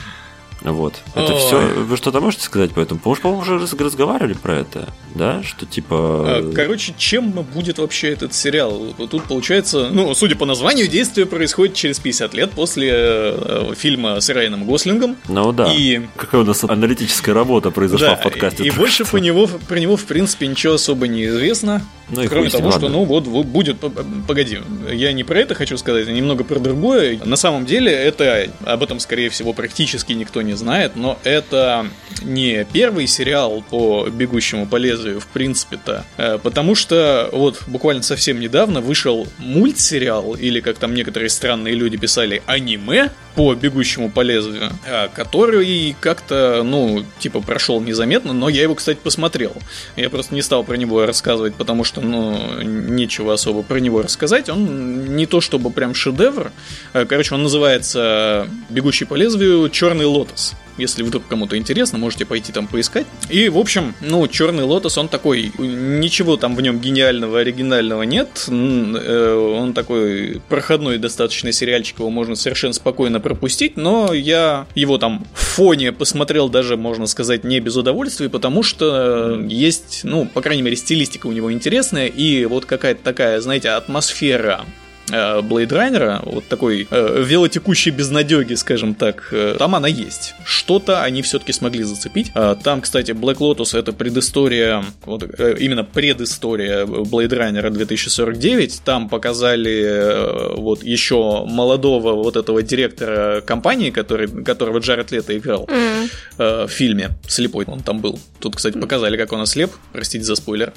Вот. 0.65 1.03
Это 1.15 1.35
Ой. 1.35 1.39
все. 1.39 1.59
Вы 1.59 1.97
что-то 1.97 2.21
можете 2.21 2.45
сказать 2.45 2.73
по 2.73 2.81
этому? 2.81 2.99
Потому 2.99 3.15
что, 3.15 3.23
по-моему, 3.23 3.43
уже 3.43 3.85
разговаривали 3.85 4.33
про 4.33 4.57
это, 4.61 4.89
да? 5.15 5.43
Что 5.43 5.67
типа. 5.67 5.97
А, 6.27 6.53
короче, 6.55 6.95
чем 6.97 7.31
будет 7.31 7.79
вообще 7.79 8.13
этот 8.13 8.33
сериал? 8.33 8.95
Тут 9.11 9.25
получается, 9.25 9.91
ну, 9.91 10.15
судя 10.15 10.37
по 10.37 10.47
названию, 10.47 10.89
действие 10.89 11.27
происходит 11.27 11.75
через 11.75 11.99
50 11.99 12.35
лет 12.35 12.51
после 12.53 12.91
э, 12.95 13.75
фильма 13.77 14.21
с 14.21 14.29
Райаном 14.31 14.65
Гослингом. 14.65 15.17
Ну 15.29 15.53
да. 15.53 15.71
И... 15.73 16.01
Какая 16.17 16.41
у 16.41 16.45
нас 16.45 16.65
аналитическая 16.65 17.33
работа 17.33 17.71
произошла 17.71 18.09
да, 18.09 18.17
в 18.17 18.23
подкасте. 18.23 18.65
И, 18.65 18.71
больше 18.71 19.05
по 19.05 19.19
него, 19.19 19.47
про 19.69 19.79
него, 19.79 19.97
в 19.97 20.05
принципе, 20.05 20.47
ничего 20.47 20.75
особо 20.75 21.09
не 21.09 21.27
известно. 21.27 21.83
Ну, 22.11 22.23
и 22.23 22.29
кроме 22.29 22.51
того, 22.51 22.69
ладно. 22.69 22.81
что, 22.81 22.89
ну, 22.89 23.05
вот, 23.05 23.27
вот 23.27 23.47
будет. 23.47 23.79
Погоди, 24.27 24.59
я 24.91 25.13
не 25.13 25.25
про 25.25 25.41
это 25.41 25.55
хочу 25.55 25.77
сказать, 25.77 26.09
а 26.09 26.13
немного 26.13 26.45
про 26.45 26.59
другое. 26.59 27.19
На 27.25 27.37
самом 27.37 27.67
деле, 27.67 27.93
это 27.93 28.49
об 28.65 28.83
этом, 28.83 29.01
скорее 29.01 29.31
всего, 29.31 29.53
практически 29.53 30.13
никто 30.13 30.43
не 30.43 30.54
знает, 30.57 30.97
но 30.97 31.19
это 31.25 31.87
не 32.23 32.65
первый 32.73 33.07
сериал 33.07 33.63
по 33.69 34.09
«Бегущему 34.09 34.67
по 34.67 34.77
лезвию», 34.77 35.21
в 35.21 35.27
принципе-то, 35.27 36.05
э, 36.17 36.39
потому 36.43 36.75
что 36.75 37.29
вот 37.33 37.63
буквально 37.67 38.03
совсем 38.03 38.41
недавно 38.41 38.81
вышел 38.81 39.27
мультсериал, 39.39 40.35
или 40.35 40.61
как 40.61 40.79
там 40.79 40.95
некоторые 40.95 41.29
странные 41.29 41.75
люди 41.75 41.97
писали, 41.97 42.43
аниме 42.47 43.11
по 43.35 43.55
«Бегущему 43.55 44.11
по 44.11 44.21
лезвию», 44.21 44.71
э, 44.87 45.09
который 45.13 45.97
как-то, 46.01 46.63
ну, 46.65 47.05
типа 47.19 47.41
прошел 47.41 47.81
незаметно, 47.81 48.33
но 48.33 48.49
я 48.49 48.63
его, 48.63 48.75
кстати, 48.75 48.99
посмотрел. 49.03 49.53
Я 49.97 50.11
просто 50.11 50.35
не 50.35 50.43
стал 50.43 50.65
про 50.65 50.77
него 50.77 51.05
рассказывать, 51.05 51.55
потому 51.55 51.85
что, 51.85 52.01
ну, 52.01 52.63
нечего 52.63 53.35
особо 53.35 53.63
про 53.63 53.79
него 53.79 54.03
рассказать. 54.03 54.49
Он 54.49 55.17
не 55.17 55.27
то 55.27 55.41
чтобы 55.41 55.71
прям 55.71 55.95
шедевр. 55.95 56.53
Э, 56.93 57.07
короче, 57.07 57.35
он 57.35 57.43
называется 57.43 58.49
«Бегущий 58.71 59.05
по 59.05 59.15
лезвию. 59.15 59.69
Черный 59.69 60.07
лотос». 60.07 60.44
Если 60.77 61.03
вдруг 61.05 61.27
кому-то 61.29 61.57
интересно, 61.57 61.99
можете 61.99 62.27
пойти 62.27 62.53
там 62.53 62.67
поискать. 62.67 63.07
И, 63.31 63.49
в 63.49 63.59
общем, 63.59 63.95
ну, 64.01 64.27
Черный 64.27 64.65
Лотос, 64.65 64.99
он 64.99 65.09
такой, 65.09 65.53
ничего 65.59 66.37
там 66.37 66.57
в 66.57 66.61
нем 66.61 66.81
гениального, 66.81 67.41
оригинального 67.41 68.03
нет. 68.03 68.47
Э, 68.49 69.55
он 69.57 69.73
такой 69.73 70.43
проходной 70.49 70.99
достаточно 70.99 71.53
сериальчик, 71.53 72.01
его 72.01 72.11
можно 72.11 72.35
совершенно 72.35 72.73
спокойно 72.73 73.21
пропустить, 73.21 73.77
но 73.77 74.13
я 74.13 74.67
его 74.75 74.99
там 74.99 75.25
в 75.33 75.41
фоне 75.41 75.93
посмотрел 75.93 76.49
даже, 76.49 76.77
можно 76.77 77.07
сказать, 77.07 77.45
не 77.45 77.61
без 77.61 77.77
удовольствия, 77.77 78.29
потому 78.29 78.63
что 78.63 79.41
есть, 79.49 80.01
ну, 80.03 80.27
по 80.27 80.43
крайней 80.43 80.63
мере, 80.63 80.77
стилистика 80.77 81.29
у 81.29 81.33
него 81.33 81.53
интересная, 81.53 82.07
и 82.07 82.45
вот 82.47 82.65
какая-то 82.65 83.03
такая, 83.05 83.41
знаете, 83.41 83.71
атмосфера 83.71 84.65
Э, 85.13 85.43
Райнера, 85.71 86.23
вот 86.25 86.47
такой 86.49 86.87
э, 86.91 87.23
велотекущей 87.27 87.91
безнадеги, 87.91 88.55
скажем 88.55 88.95
так, 88.95 89.29
э, 89.33 89.57
там 89.59 89.75
она 89.75 89.89
есть. 89.89 90.35
Что-то 90.45 91.03
они 91.03 91.23
все-таки 91.23 91.53
смогли 91.53 91.83
зацепить. 91.85 92.31
Э, 92.35 92.57
там, 92.63 92.81
кстати, 92.81 93.11
Black 93.11 93.39
Lotus 93.39 93.79
это 93.79 93.93
предыстория, 93.93 94.85
вот 95.05 95.23
э, 95.39 95.57
именно 95.59 95.85
предыстория 95.85 96.87
Блейд 96.87 97.33
Райнера 97.33 97.71
2049. 97.71 98.83
Там 98.85 99.09
показали 99.09 99.83
э, 99.85 100.55
вот 100.57 100.83
еще 100.83 101.45
молодого 101.45 102.15
вот 102.15 102.37
этого 102.37 102.63
директора 102.63 103.41
компании, 103.43 103.91
который, 103.91 104.29
которого 104.45 104.79
Джаред 104.79 105.11
Лето 105.11 105.37
играл 105.37 105.65
mm. 105.65 106.11
э, 106.39 106.67
в 106.67 106.71
фильме 106.71 107.11
«Слепой». 107.29 107.65
Он 107.67 107.81
там 107.81 108.01
был. 108.01 108.19
Тут, 108.41 108.57
кстати, 108.57 108.79
показали, 108.79 109.17
как 109.17 109.33
он 109.33 109.41
ослеп. 109.41 109.71
Простите 109.93 110.25
за 110.25 110.35
спойлер. 110.35 110.73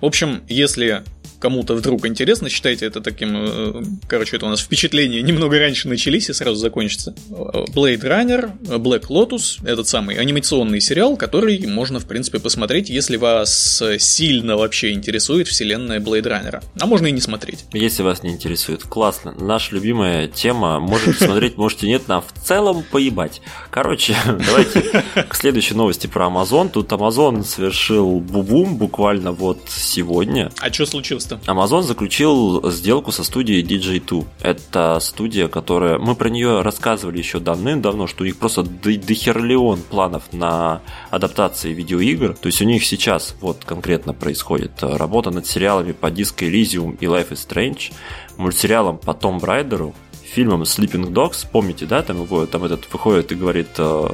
В 0.00 0.06
общем, 0.06 0.42
если 0.48 1.02
кому-то 1.40 1.74
вдруг 1.74 2.06
интересно, 2.06 2.48
считайте 2.48 2.86
это 2.86 3.00
таким, 3.00 3.36
э, 3.36 3.82
короче, 4.08 4.36
это 4.36 4.46
у 4.46 4.48
нас 4.48 4.60
впечатления 4.60 5.22
немного 5.22 5.58
раньше 5.58 5.88
начались 5.88 6.28
и 6.28 6.32
сразу 6.32 6.56
закончатся. 6.56 7.14
Blade 7.30 8.02
Runner, 8.02 8.58
Black 8.78 9.08
Lotus, 9.08 9.66
этот 9.66 9.88
самый 9.88 10.16
анимационный 10.16 10.80
сериал, 10.80 11.16
который 11.16 11.66
можно, 11.66 12.00
в 12.00 12.06
принципе, 12.06 12.38
посмотреть, 12.38 12.90
если 12.90 13.16
вас 13.16 13.82
сильно 13.98 14.56
вообще 14.56 14.92
интересует 14.92 15.48
вселенная 15.48 16.00
Blade 16.00 16.24
Runner. 16.24 16.62
А 16.80 16.86
можно 16.86 17.06
и 17.06 17.12
не 17.12 17.20
смотреть. 17.20 17.64
Если 17.72 18.02
вас 18.02 18.22
не 18.22 18.30
интересует, 18.30 18.82
классно. 18.82 19.34
Наша 19.38 19.74
любимая 19.74 20.28
тема, 20.28 20.80
можете 20.80 21.24
смотреть, 21.24 21.56
можете 21.56 21.86
нет, 21.86 22.08
нам 22.08 22.22
в 22.22 22.46
целом 22.46 22.84
поебать. 22.90 23.40
Короче, 23.70 24.16
давайте 24.26 25.04
к 25.28 25.34
следующей 25.34 25.74
новости 25.74 26.06
про 26.06 26.26
Amazon. 26.26 26.70
Тут 26.70 26.90
Amazon 26.92 27.44
совершил 27.44 28.20
бубум 28.20 28.76
буквально 28.76 29.32
вот 29.32 29.60
сегодня. 29.68 30.50
А 30.58 30.72
что 30.72 30.86
случилось 30.86 31.27
просто. 31.28 31.50
Amazon 31.50 31.82
заключил 31.82 32.70
сделку 32.70 33.12
со 33.12 33.24
студией 33.24 33.62
DJ2. 33.62 34.26
Это 34.40 34.98
студия, 35.00 35.48
которая... 35.48 35.98
Мы 35.98 36.14
про 36.14 36.28
нее 36.28 36.62
рассказывали 36.62 37.18
еще 37.18 37.40
давным-давно, 37.40 38.06
что 38.06 38.22
у 38.22 38.26
них 38.26 38.36
просто 38.36 38.62
дохерлион 38.62 39.80
планов 39.82 40.32
на 40.32 40.80
адаптации 41.10 41.72
видеоигр. 41.72 42.34
То 42.34 42.46
есть 42.46 42.60
у 42.62 42.64
них 42.64 42.84
сейчас 42.84 43.34
вот 43.40 43.64
конкретно 43.64 44.14
происходит 44.14 44.72
работа 44.82 45.30
над 45.30 45.46
сериалами 45.46 45.92
по 45.92 46.06
Disco 46.06 46.48
Elysium 46.48 46.96
и 47.00 47.06
Life 47.06 47.30
is 47.30 47.46
Strange, 47.48 47.92
мультсериалом 48.36 48.98
по 48.98 49.14
Том 49.14 49.38
Брайдеру, 49.38 49.94
фильмом 50.22 50.62
Sleeping 50.62 51.10
Dogs, 51.10 51.46
помните, 51.50 51.86
да, 51.86 52.02
там 52.02 52.22
его, 52.22 52.46
там 52.46 52.64
этот 52.64 52.92
выходит 52.92 53.32
и 53.32 53.34
говорит, 53.34 53.68
э, 53.78 54.08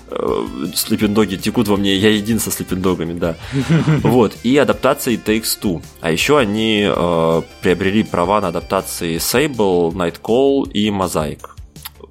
слепендоги 0.75 1.35
текут 1.35 1.67
во 1.67 1.77
мне, 1.77 1.95
я 1.95 2.09
един 2.09 2.39
со 2.39 2.51
слепендогами, 2.51 3.17
да. 3.17 3.35
Вот, 4.03 4.37
и 4.43 4.57
адаптации 4.57 5.19
Takes 5.23 5.59
Two. 5.61 5.83
А 6.01 6.11
еще 6.11 6.37
они 6.37 6.87
э, 6.87 7.41
приобрели 7.61 8.03
права 8.03 8.41
на 8.41 8.49
адаптации 8.49 9.17
Sable, 9.17 9.91
Nightcall 9.93 10.71
и 10.71 10.89
Mosaic. 10.89 11.39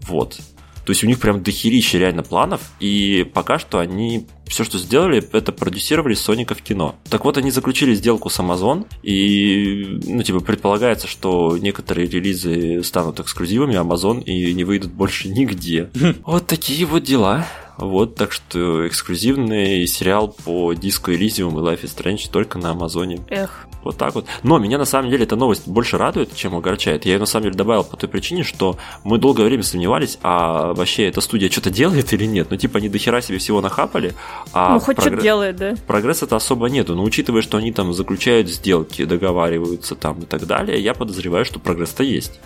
Вот. 0.02 0.39
То 0.85 0.93
есть 0.93 1.05
у 1.05 1.06
них 1.06 1.20
прям 1.20 1.43
дохерища 1.43 1.98
реально 1.98 2.22
планов, 2.22 2.62
и 2.81 3.24
пока 3.35 3.59
что 3.59 3.78
они 3.78 4.27
все, 4.47 4.64
что 4.64 4.78
сделали, 4.78 5.22
это 5.32 5.52
продюсировали 5.52 6.14
Соника 6.14 6.55
в 6.55 6.62
кино. 6.62 6.97
Так 7.09 7.24
вот, 7.24 7.39
они 7.39 7.52
заключили 7.52 7.94
сделку 7.94 8.28
с 8.28 8.40
Amazon, 8.40 8.86
и, 9.05 10.01
ну, 10.05 10.22
типа, 10.22 10.40
предполагается, 10.40 11.06
что 11.06 11.56
некоторые 11.59 12.09
релизы 12.09 12.82
станут 12.82 13.20
эксклюзивами 13.20 13.77
Amazon 13.77 14.22
и 14.24 14.52
не 14.52 14.64
выйдут 14.64 14.90
больше 14.90 15.28
нигде. 15.28 15.90
Вот 16.24 16.47
такие 16.47 16.86
вот 16.86 17.05
дела. 17.05 17.47
Вот, 17.81 18.15
так 18.15 18.31
что 18.31 18.86
эксклюзивный 18.86 19.86
сериал 19.86 20.28
по 20.28 20.74
Disco 20.74 21.16
Elysium 21.16 21.52
и 21.52 21.62
Life 21.62 21.82
is 21.82 21.97
Strange 21.97 22.31
только 22.31 22.59
на 22.59 22.73
Амазоне. 22.73 23.20
Эх. 23.28 23.66
Вот 23.82 23.97
так 23.97 24.15
вот. 24.15 24.27
Но 24.43 24.59
меня 24.59 24.77
на 24.77 24.85
самом 24.85 25.11
деле 25.11 25.24
эта 25.24 25.36
новость 25.36 25.66
больше 25.66 25.97
радует, 25.97 26.36
чем 26.36 26.55
огорчает. 26.55 27.07
Я 27.07 27.15
ее 27.15 27.19
на 27.19 27.24
самом 27.24 27.44
деле 27.44 27.57
добавил 27.57 27.82
по 27.82 27.97
той 27.97 28.11
причине, 28.11 28.44
что 28.44 28.77
мы 29.02 29.16
долгое 29.16 29.44
время 29.44 29.62
сомневались, 29.62 30.19
а 30.23 30.74
вообще 30.74 31.09
эта 31.09 31.23
студия 31.23 31.51
что-то 31.51 31.70
делает 31.70 32.12
или 32.12 32.27
нет. 32.27 32.48
Ну, 32.51 32.59
типа, 32.59 32.78
они 32.78 32.90
дохера 32.90 33.23
себе 33.23 33.39
всего 33.39 33.62
нахапали. 33.62 34.12
А 34.52 34.74
ну, 34.74 34.81
хоть 34.81 34.97
прогр... 34.97 35.12
что-то 35.12 35.23
делает, 35.23 35.57
да. 35.57 35.74
Прогресса-то 35.86 36.36
особо 36.36 36.69
нету. 36.69 36.94
Но 36.94 37.02
учитывая, 37.02 37.40
что 37.40 37.57
они 37.57 37.73
там 37.73 37.94
заключают 37.94 38.48
сделки, 38.48 39.07
договариваются 39.07 39.94
там 39.94 40.20
и 40.20 40.27
так 40.27 40.47
далее, 40.47 40.78
я 40.78 40.93
подозреваю, 40.93 41.47
что 41.47 41.59
прогресс-то 41.59 42.02
есть. 42.02 42.39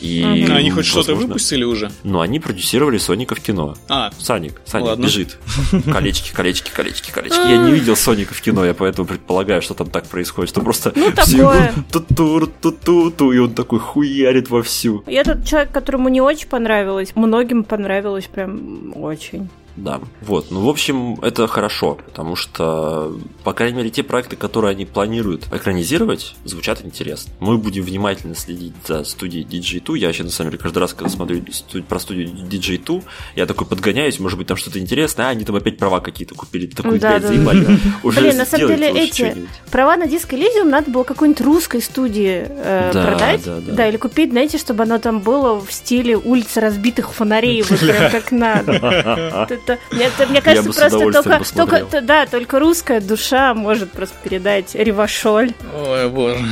И, 0.00 0.44
угу. 0.44 0.52
Они 0.52 0.70
хоть 0.70 0.86
что-то 0.86 1.14
выпустили 1.14 1.64
уже? 1.64 1.90
Ну, 2.04 2.20
они 2.20 2.40
продюсировали 2.40 2.98
Соника 2.98 3.34
в 3.34 3.40
кино. 3.40 3.76
А. 3.88 4.10
Саник, 4.18 4.60
Саник 4.64 4.88
Ладно. 4.88 5.04
бежит. 5.04 5.38
Колечки, 5.92 6.32
колечки, 6.32 6.70
колечки, 6.70 7.10
колечки. 7.10 7.38
Я 7.38 7.56
не 7.56 7.72
видел 7.72 7.96
Соника 7.96 8.34
в 8.34 8.40
кино, 8.40 8.64
я 8.64 8.74
поэтому 8.74 9.06
предполагаю, 9.08 9.62
что 9.62 9.74
там 9.74 9.88
так 9.90 10.06
происходит, 10.06 10.50
что 10.50 10.60
просто 10.60 10.92
ну, 10.94 11.10
такое. 11.16 11.72
ту-ту-ту-ту, 11.90 13.32
и 13.32 13.38
он 13.38 13.54
такой 13.54 13.78
хуярит 13.78 14.50
вовсю. 14.50 15.02
Я 15.06 15.24
тот 15.24 15.44
человек, 15.44 15.72
которому 15.72 16.08
не 16.08 16.20
очень 16.20 16.48
понравилось, 16.48 17.12
многим 17.14 17.64
понравилось 17.64 18.26
прям 18.26 18.92
очень. 18.96 19.48
Да, 19.76 20.00
вот. 20.22 20.50
Ну, 20.50 20.60
в 20.60 20.68
общем, 20.68 21.18
это 21.22 21.46
хорошо, 21.46 21.98
потому 22.06 22.34
что, 22.34 23.14
по 23.44 23.52
крайней 23.52 23.76
мере, 23.76 23.90
те 23.90 24.02
проекты, 24.02 24.36
которые 24.36 24.70
они 24.70 24.86
планируют 24.86 25.46
экранизировать, 25.52 26.34
звучат 26.44 26.84
интересно. 26.84 27.32
Мы 27.40 27.58
будем 27.58 27.82
внимательно 27.82 28.34
следить 28.34 28.74
за 28.86 29.04
студией 29.04 29.44
DJ2. 29.44 29.98
Я 29.98 30.06
вообще, 30.06 30.24
на 30.24 30.30
самом 30.30 30.50
деле, 30.50 30.62
каждый 30.62 30.78
раз, 30.78 30.94
когда 30.94 31.10
смотрю 31.10 31.42
про 31.88 31.98
студию 31.98 32.28
DJ2, 32.28 33.04
я 33.36 33.46
такой 33.46 33.66
подгоняюсь, 33.66 34.18
может 34.18 34.38
быть, 34.38 34.48
там 34.48 34.56
что-то 34.56 34.78
интересное, 34.78 35.26
а 35.26 35.28
они 35.30 35.44
там 35.44 35.56
опять 35.56 35.76
права 35.76 36.00
какие-то 36.00 36.34
купили. 36.34 36.66
Такой, 36.66 36.98
да, 36.98 37.18
да, 37.18 37.28
заебали. 37.28 37.78
Уже 38.02 38.20
Блин, 38.20 38.36
на 38.38 38.46
самом 38.46 38.68
деле, 38.68 38.88
эти 38.90 39.46
права 39.70 39.96
на 39.96 40.06
диск 40.06 40.32
Elysium 40.32 40.64
надо 40.64 40.90
было 40.90 41.04
какой-нибудь 41.04 41.42
русской 41.42 41.82
студии 41.82 42.46
э, 42.48 42.90
да, 42.92 43.06
продать. 43.06 43.44
Да, 43.44 43.60
да. 43.60 43.72
да, 43.72 43.88
или 43.88 43.98
купить, 43.98 44.30
знаете, 44.30 44.56
чтобы 44.58 44.84
оно 44.84 44.98
там 44.98 45.20
было 45.20 45.60
в 45.60 45.70
стиле 45.70 46.16
улицы 46.16 46.60
разбитых 46.60 47.12
фонарей, 47.12 47.62
вот 47.62 47.78
прям 47.80 48.10
как 48.10 48.32
надо 48.32 49.46
это, 49.74 50.26
мне, 50.26 50.26
мне 50.28 50.42
кажется, 50.42 50.72
просто 50.72 50.98
только, 50.98 51.54
только, 51.54 52.00
да, 52.00 52.26
только 52.26 52.58
русская 52.58 53.00
душа 53.00 53.54
может 53.54 53.92
просто 53.92 54.16
передать 54.22 54.74
Ревашоль. 54.74 55.52
Ой, 55.74 56.08
боже. 56.08 56.44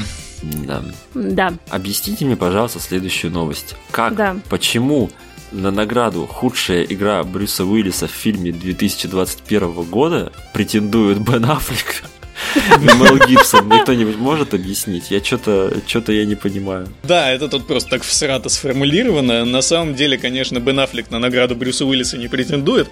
Да. 0.42 0.82
Да. 1.14 1.54
Объясните 1.70 2.24
мне, 2.24 2.36
пожалуйста, 2.36 2.80
следующую 2.80 3.32
новость. 3.32 3.76
Как, 3.90 4.14
да. 4.14 4.36
почему 4.48 5.10
на 5.52 5.70
награду 5.70 6.26
«Худшая 6.26 6.82
игра 6.82 7.22
Брюса 7.22 7.64
Уиллиса 7.64 8.08
в 8.08 8.10
фильме 8.10 8.52
2021 8.52 9.72
года» 9.84 10.32
претендует 10.52 11.18
Бен 11.18 11.44
Аффлек, 11.44 12.04
Мел 12.80 13.18
Гибсон, 13.18 13.70
кто-нибудь 13.82 14.16
может 14.16 14.54
объяснить? 14.54 15.10
Я 15.10 15.22
что-то 15.22 15.72
что 15.86 16.12
я 16.12 16.24
не 16.24 16.34
понимаю. 16.34 16.88
Да, 17.02 17.30
это 17.30 17.48
тут 17.48 17.66
просто 17.66 17.90
так 17.90 18.02
всрато 18.02 18.48
сформулировано. 18.48 19.44
На 19.44 19.62
самом 19.62 19.94
деле, 19.94 20.18
конечно, 20.18 20.58
Бен 20.60 20.80
Аффлек 20.80 21.10
на 21.10 21.18
награду 21.18 21.54
Брюса 21.54 21.84
Уиллиса 21.84 22.16
не 22.16 22.28
претендует. 22.28 22.88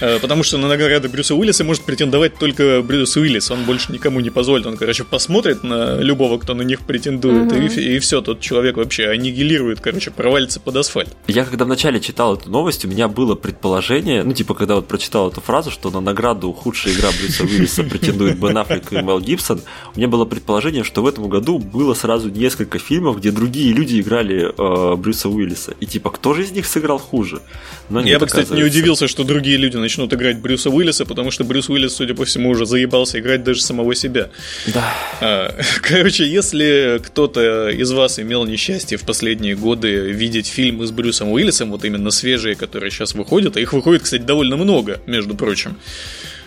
Э, 0.00 0.18
потому 0.18 0.42
что 0.42 0.58
на 0.58 0.68
награды 0.68 1.08
Брюса 1.08 1.34
Уиллиса 1.34 1.64
может 1.64 1.82
претендовать 1.82 2.38
только 2.38 2.82
Брюс 2.82 3.16
Уиллис. 3.16 3.50
Он 3.50 3.64
больше 3.64 3.92
никому 3.92 4.20
не 4.20 4.30
позволит. 4.30 4.66
Он, 4.66 4.76
короче, 4.76 5.04
посмотрит 5.04 5.62
на 5.62 5.98
любого, 5.98 6.38
кто 6.38 6.54
на 6.54 6.62
них 6.62 6.80
претендует, 6.80 7.52
mm-hmm. 7.52 7.80
и, 7.80 7.96
и 7.96 7.98
все, 7.98 8.20
тот 8.20 8.40
человек 8.40 8.76
вообще 8.76 9.08
аннигилирует, 9.08 9.80
короче, 9.80 10.10
провалится 10.10 10.60
под 10.60 10.76
асфальт. 10.76 11.08
Я 11.26 11.44
когда 11.44 11.64
вначале 11.64 12.00
читал 12.00 12.34
эту 12.34 12.50
новость, 12.50 12.84
у 12.84 12.88
меня 12.88 13.08
было 13.08 13.34
предположение, 13.34 14.22
ну, 14.22 14.32
типа, 14.32 14.54
когда 14.54 14.76
вот 14.76 14.88
прочитал 14.88 15.30
эту 15.30 15.40
фразу, 15.40 15.70
что 15.70 15.90
на 15.90 16.00
награду 16.00 16.52
худшая 16.52 16.94
игра 16.94 17.08
Брюса 17.10 17.44
Уиллиса 17.44 17.82
претендует 17.84 18.38
Бен 18.38 18.56
Аффлек 18.58 18.92
и 18.92 18.96
Мел 18.96 19.20
Гибсон, 19.20 19.60
у 19.94 19.98
меня 19.98 20.08
было 20.08 20.24
предположение, 20.24 20.84
что 20.84 21.02
в 21.02 21.06
этом 21.06 21.28
году 21.28 21.58
было 21.58 21.94
сразу 21.94 22.28
несколько 22.28 22.78
фильмов, 22.78 23.18
где 23.18 23.30
другие 23.30 23.72
люди 23.72 24.00
играли 24.00 24.52
э, 24.56 24.96
Брюса 24.96 25.28
Уиллиса. 25.28 25.74
И 25.80 25.86
типа, 25.86 26.10
кто 26.10 26.34
же 26.34 26.44
из 26.44 26.50
них 26.52 26.66
сыграл 26.66 26.98
хуже? 26.98 27.40
Но 27.88 28.00
нет, 28.00 28.10
Я 28.10 28.18
бы, 28.18 28.26
кстати, 28.26 28.52
не 28.52 28.64
удивился, 28.64 29.08
что 29.08 29.24
другие 29.24 29.56
люди 29.56 29.76
начнут 29.86 30.12
играть 30.12 30.38
Брюса 30.38 30.68
Уиллиса, 30.70 31.06
потому 31.06 31.30
что 31.30 31.44
Брюс 31.44 31.68
Уиллис, 31.68 31.94
судя 31.94 32.14
по 32.14 32.24
всему, 32.24 32.50
уже 32.50 32.66
заебался 32.66 33.20
играть 33.20 33.44
даже 33.44 33.62
самого 33.62 33.94
себя. 33.94 34.30
Да. 34.66 34.92
А, 35.20 35.54
короче, 35.82 36.26
если 36.26 37.00
кто-то 37.04 37.68
из 37.68 37.92
вас 37.92 38.18
имел 38.18 38.44
несчастье 38.46 38.98
в 38.98 39.02
последние 39.02 39.54
годы 39.54 40.10
видеть 40.10 40.48
фильмы 40.48 40.86
с 40.86 40.90
Брюсом 40.90 41.30
Уиллисом, 41.30 41.70
вот 41.70 41.84
именно 41.84 42.10
свежие, 42.10 42.56
которые 42.56 42.90
сейчас 42.90 43.14
выходят, 43.14 43.56
а 43.56 43.60
их 43.60 43.72
выходит, 43.72 44.02
кстати, 44.02 44.22
довольно 44.22 44.56
много, 44.56 45.00
между 45.06 45.34
прочим, 45.36 45.76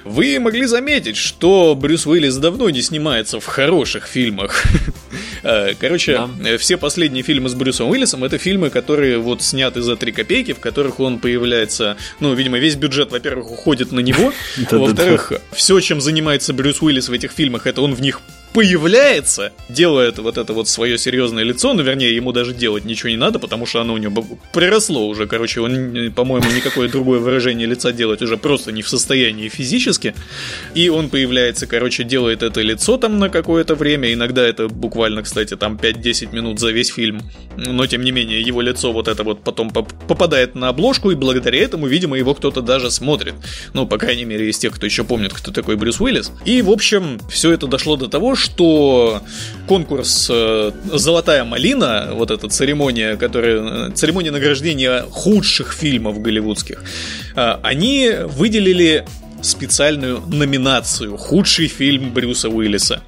вы 0.03 0.39
могли 0.39 0.65
заметить, 0.65 1.17
что 1.17 1.75
Брюс 1.75 2.05
Уиллис 2.05 2.37
давно 2.37 2.69
не 2.69 2.81
снимается 2.81 3.39
в 3.39 3.45
хороших 3.45 4.07
фильмах. 4.07 4.63
Э, 5.41 5.73
короче, 5.79 6.17
да. 6.17 6.29
Э, 6.43 6.57
все 6.57 6.75
последние 6.75 7.23
фильмы 7.23 7.47
с 7.47 7.53
Брюсом 7.53 7.89
Уиллисом 7.89 8.25
это 8.25 8.37
фильмы, 8.37 8.69
которые 8.69 9.19
вот 9.19 9.41
сняты 9.41 9.81
за 9.81 9.95
3 9.95 10.11
копейки, 10.11 10.51
в 10.51 10.59
которых 10.59 10.99
он 10.99 11.17
появляется, 11.17 11.95
ну, 12.19 12.33
видимо, 12.33 12.59
весь 12.59 12.75
бюджет, 12.75 13.11
во-первых, 13.11 13.49
уходит 13.49 13.93
на 13.93 14.01
него, 14.01 14.33
во-вторых, 14.69 15.31
все, 15.53 15.79
чем 15.79 16.01
занимается 16.01 16.53
Брюс 16.53 16.81
Уиллис 16.81 17.07
в 17.07 17.13
этих 17.13 17.31
фильмах, 17.31 17.67
это 17.67 17.81
он 17.81 17.95
в 17.95 18.01
них 18.01 18.21
появляется, 18.53 19.53
делает 19.69 20.17
вот 20.17 20.37
это 20.37 20.53
вот 20.53 20.67
свое 20.67 20.97
серьезное 20.97 21.43
лицо, 21.43 21.73
ну, 21.73 21.83
вернее, 21.83 22.15
ему 22.15 22.31
даже 22.31 22.53
делать 22.53 22.85
ничего 22.85 23.09
не 23.09 23.17
надо, 23.17 23.39
потому 23.39 23.65
что 23.65 23.81
оно 23.81 23.93
у 23.93 23.97
него 23.97 24.25
приросло 24.53 25.07
уже, 25.07 25.27
короче, 25.27 25.61
он, 25.61 26.11
по-моему, 26.15 26.49
никакое 26.51 26.89
другое 26.89 27.19
выражение 27.19 27.67
лица 27.67 27.91
делать 27.91 28.21
уже 28.21 28.37
просто 28.37 28.71
не 28.71 28.81
в 28.81 28.89
состоянии 28.89 29.49
физически, 29.49 30.15
и 30.73 30.89
он 30.89 31.09
появляется, 31.09 31.67
короче, 31.67 32.03
делает 32.03 32.41
это 32.41 32.61
лицо 32.61 32.97
там 32.97 33.19
на 33.19 33.29
какое-то 33.29 33.75
время, 33.75 34.11
иногда 34.13 34.45
это 34.45 34.67
буквально, 34.67 35.21
кстати, 35.21 35.55
там 35.55 35.75
5-10 35.75 36.33
минут 36.33 36.59
за 36.59 36.71
весь 36.71 36.89
фильм, 36.89 37.21
но, 37.55 37.85
тем 37.85 38.03
не 38.03 38.11
менее, 38.11 38.41
его 38.41 38.61
лицо 38.61 38.91
вот 38.91 39.07
это 39.07 39.23
вот 39.23 39.43
потом 39.43 39.69
попадает 39.69 40.55
на 40.55 40.69
обложку, 40.69 41.11
и 41.11 41.15
благодаря 41.15 41.59
этому, 41.59 41.85
видимо, 41.85 42.17
его 42.17 42.33
кто-то 42.33 42.61
даже 42.61 42.89
смотрит, 42.89 43.35
ну, 43.73 43.85
по 43.85 43.97
крайней 43.97 44.25
мере, 44.25 44.49
из 44.49 44.57
тех, 44.57 44.73
кто 44.73 44.85
еще 44.85 45.03
помнит, 45.03 45.33
кто 45.33 45.51
такой 45.51 45.75
Брюс 45.75 46.01
Уиллис, 46.01 46.31
и, 46.45 46.63
в 46.63 46.71
общем, 46.71 47.19
все 47.29 47.51
это 47.51 47.67
дошло 47.67 47.95
до 47.95 48.07
того, 48.07 48.35
что 48.39 49.21
конкурс 49.67 50.29
э, 50.31 50.71
«Золотая 50.93 51.43
малина», 51.43 52.09
вот 52.13 52.31
эта 52.31 52.47
церемония, 52.47 53.17
которая, 53.17 53.91
церемония 53.91 54.31
награждения 54.31 55.03
худших 55.11 55.73
фильмов 55.73 56.21
голливудских, 56.21 56.81
э, 57.35 57.57
они 57.61 58.11
выделили 58.25 59.05
специальную 59.41 60.21
номинацию 60.21 61.17
«Худший 61.17 61.67
фильм 61.67 62.13
Брюса 62.13 62.49
Уиллиса». 62.49 63.01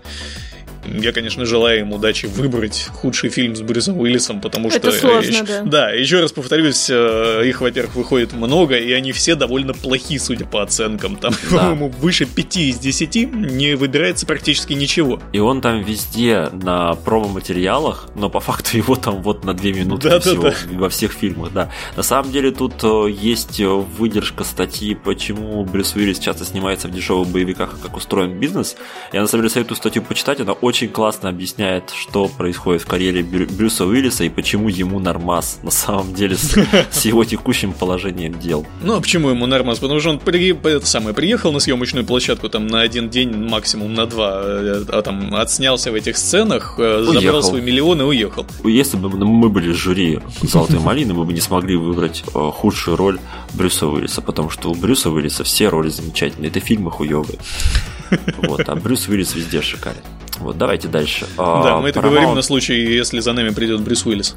Я, 0.85 1.11
конечно, 1.11 1.45
желаю 1.45 1.81
им 1.81 1.93
удачи 1.93 2.25
выбрать 2.25 2.87
худший 2.91 3.29
фильм 3.29 3.55
с 3.55 3.61
Брюсом 3.61 3.99
Уиллисом, 3.99 4.41
потому 4.41 4.69
что... 4.69 4.79
Это 4.79 4.91
сложно, 4.91 5.43
да. 5.43 5.61
Да, 5.63 5.89
еще 5.91 6.21
раз 6.21 6.31
повторюсь, 6.31 6.87
э, 6.89 7.43
их, 7.45 7.61
во-первых, 7.61 7.95
выходит 7.95 8.33
много, 8.33 8.75
и 8.77 8.91
они 8.91 9.11
все 9.11 9.35
довольно 9.35 9.73
плохи, 9.73 10.17
судя 10.17 10.45
по 10.45 10.63
оценкам. 10.63 11.15
Там, 11.15 11.33
да. 11.49 11.57
по-моему, 11.57 11.89
выше 11.89 12.25
5 12.25 12.57
из 12.57 12.79
10 12.79 13.31
не 13.33 13.75
выбирается 13.75 14.25
практически 14.25 14.73
ничего. 14.73 15.21
И 15.33 15.39
он 15.39 15.61
там 15.61 15.83
везде 15.83 16.49
на 16.51 16.95
промо-материалах, 16.95 18.09
но 18.15 18.29
по 18.29 18.39
факту 18.39 18.77
его 18.77 18.95
там 18.95 19.21
вот 19.21 19.45
на 19.45 19.53
2 19.53 19.71
минуты 19.71 20.09
да, 20.09 20.19
всего 20.19 20.43
да, 20.43 20.55
да. 20.69 20.77
во 20.79 20.89
всех 20.89 21.11
фильмах, 21.11 21.53
да. 21.53 21.71
На 21.95 22.03
самом 22.03 22.31
деле 22.31 22.51
тут 22.51 22.83
э, 22.83 23.11
есть 23.11 23.59
э, 23.59 23.67
выдержка 23.67 24.43
статьи, 24.43 24.95
почему 24.95 25.63
Брюс 25.63 25.95
Уиллис 25.95 26.19
часто 26.19 26.45
снимается 26.45 26.87
в 26.87 26.91
дешевых 26.91 27.27
боевиках, 27.27 27.79
как 27.81 27.95
устроен 27.95 28.39
бизнес. 28.39 28.75
Я 29.13 29.21
на 29.21 29.27
самом 29.27 29.43
деле 29.43 29.53
советую 29.53 29.77
статью 29.77 30.01
почитать, 30.01 30.39
она 30.39 30.53
очень 30.53 30.70
очень 30.72 30.88
классно 30.88 31.27
объясняет, 31.27 31.89
что 31.89 32.30
происходит 32.30 32.84
в 32.84 32.85
карьере 32.85 33.23
Брю- 33.23 33.45
Брюса 33.53 33.85
Уиллиса 33.85 34.23
и 34.23 34.30
почему 34.30 34.69
ему 34.69 34.99
нормас 34.99 35.60
на 35.64 35.69
самом 35.69 36.14
деле 36.14 36.38
с, 36.38 36.56
с 36.91 37.03
его 37.03 37.26
текущим 37.26 37.73
положением 37.73 38.39
дел. 38.39 38.65
Ну 38.81 38.95
а 38.95 39.02
почему 39.02 39.27
ему 39.30 39.48
нормас? 39.48 39.80
Потому 39.80 39.99
что 39.99 40.11
он 40.11 40.19
при, 40.19 40.52
это 40.53 40.85
самое, 40.85 41.14
приехал 41.14 41.52
на 41.52 41.60
съемочную 41.60 42.06
площадку 42.06 42.48
там 42.48 42.68
на 42.68 42.80
один 42.80 43.10
день, 43.10 43.35
максимум 43.35 43.93
на 43.93 44.06
два, 44.06 44.41
э, 44.45 44.85
а 44.88 45.02
там 45.02 45.35
отснялся 45.35 45.91
в 45.91 45.95
этих 45.95 46.15
сценах, 46.15 46.76
э, 46.77 46.99
уехал. 47.02 47.14
забрал 47.22 47.43
свой 47.43 47.61
миллион 47.61 47.99
и 48.02 48.06
уехал. 48.06 48.45
Если 48.64 48.95
бы 48.95 49.10
мы 49.10 49.49
были 49.49 49.73
жюри 49.73 50.19
«Золотой 50.41 50.80
малины», 50.88 51.14
мы 51.14 51.26
бы 51.26 51.34
не 51.34 51.41
смогли 51.41 51.76
выбрать 51.76 52.23
э, 52.34 52.52
худшую 52.53 52.95
роль 52.95 53.19
Брюса 53.53 53.88
Уиллиса, 53.88 54.22
потому 54.22 54.49
что 54.49 54.72
у 54.72 54.76
Брюса 54.76 55.10
Уиллиса 55.10 55.43
все 55.43 55.68
роли 55.68 55.89
замечательные. 55.89 56.49
Это 56.49 56.61
фильмы 56.61 56.91
хуёвые. 56.91 57.39
Вот, 58.43 58.68
а 58.68 58.76
Брюс 58.76 59.07
Уиллис 59.07 59.35
везде 59.35 59.61
шикарен. 59.61 60.02
Вот, 60.41 60.57
давайте 60.57 60.88
дальше. 60.88 61.27
Да, 61.38 61.80
мы 61.80 61.89
это 61.89 61.99
Paramount... 61.99 62.09
говорим 62.09 62.35
на 62.35 62.41
случай, 62.41 62.73
если 62.73 63.19
за 63.19 63.34
нами 63.34 63.49
придет 63.49 63.81
Брюс 63.81 64.05
Уиллис. 64.05 64.35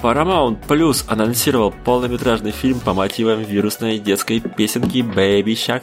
Paramount 0.00 0.58
Plus 0.66 1.04
анонсировал 1.08 1.72
полнометражный 1.84 2.52
фильм 2.52 2.80
по 2.80 2.92
мотивам 2.94 3.42
вирусной 3.42 3.98
детской 3.98 4.40
песенки 4.40 4.98
Baby 4.98 5.54
Shark. 5.54 5.82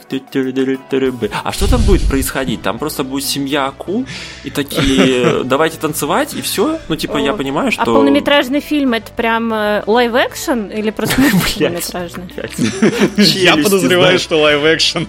А 1.42 1.52
что 1.52 1.70
там 1.70 1.82
будет 1.82 2.08
происходить? 2.08 2.62
Там 2.62 2.78
просто 2.78 3.04
будет 3.04 3.24
семья 3.24 3.66
акул 3.66 4.06
и 4.44 4.50
такие 4.50 5.44
давайте 5.44 5.78
танцевать 5.78 6.34
и 6.34 6.42
все? 6.42 6.78
Ну 6.88 6.96
типа 6.96 7.18
я 7.18 7.32
понимаю, 7.32 7.72
что... 7.72 7.82
А 7.82 7.84
полнометражный 7.84 8.60
фильм 8.60 8.94
это 8.94 9.12
прям 9.12 9.52
live-action 9.52 10.70
или 10.70 10.90
просто 10.90 11.16
полнометражный? 11.16 12.24
Я 13.16 13.56
подозреваю, 13.56 14.18
что 14.18 14.40
live-action. 14.40 15.08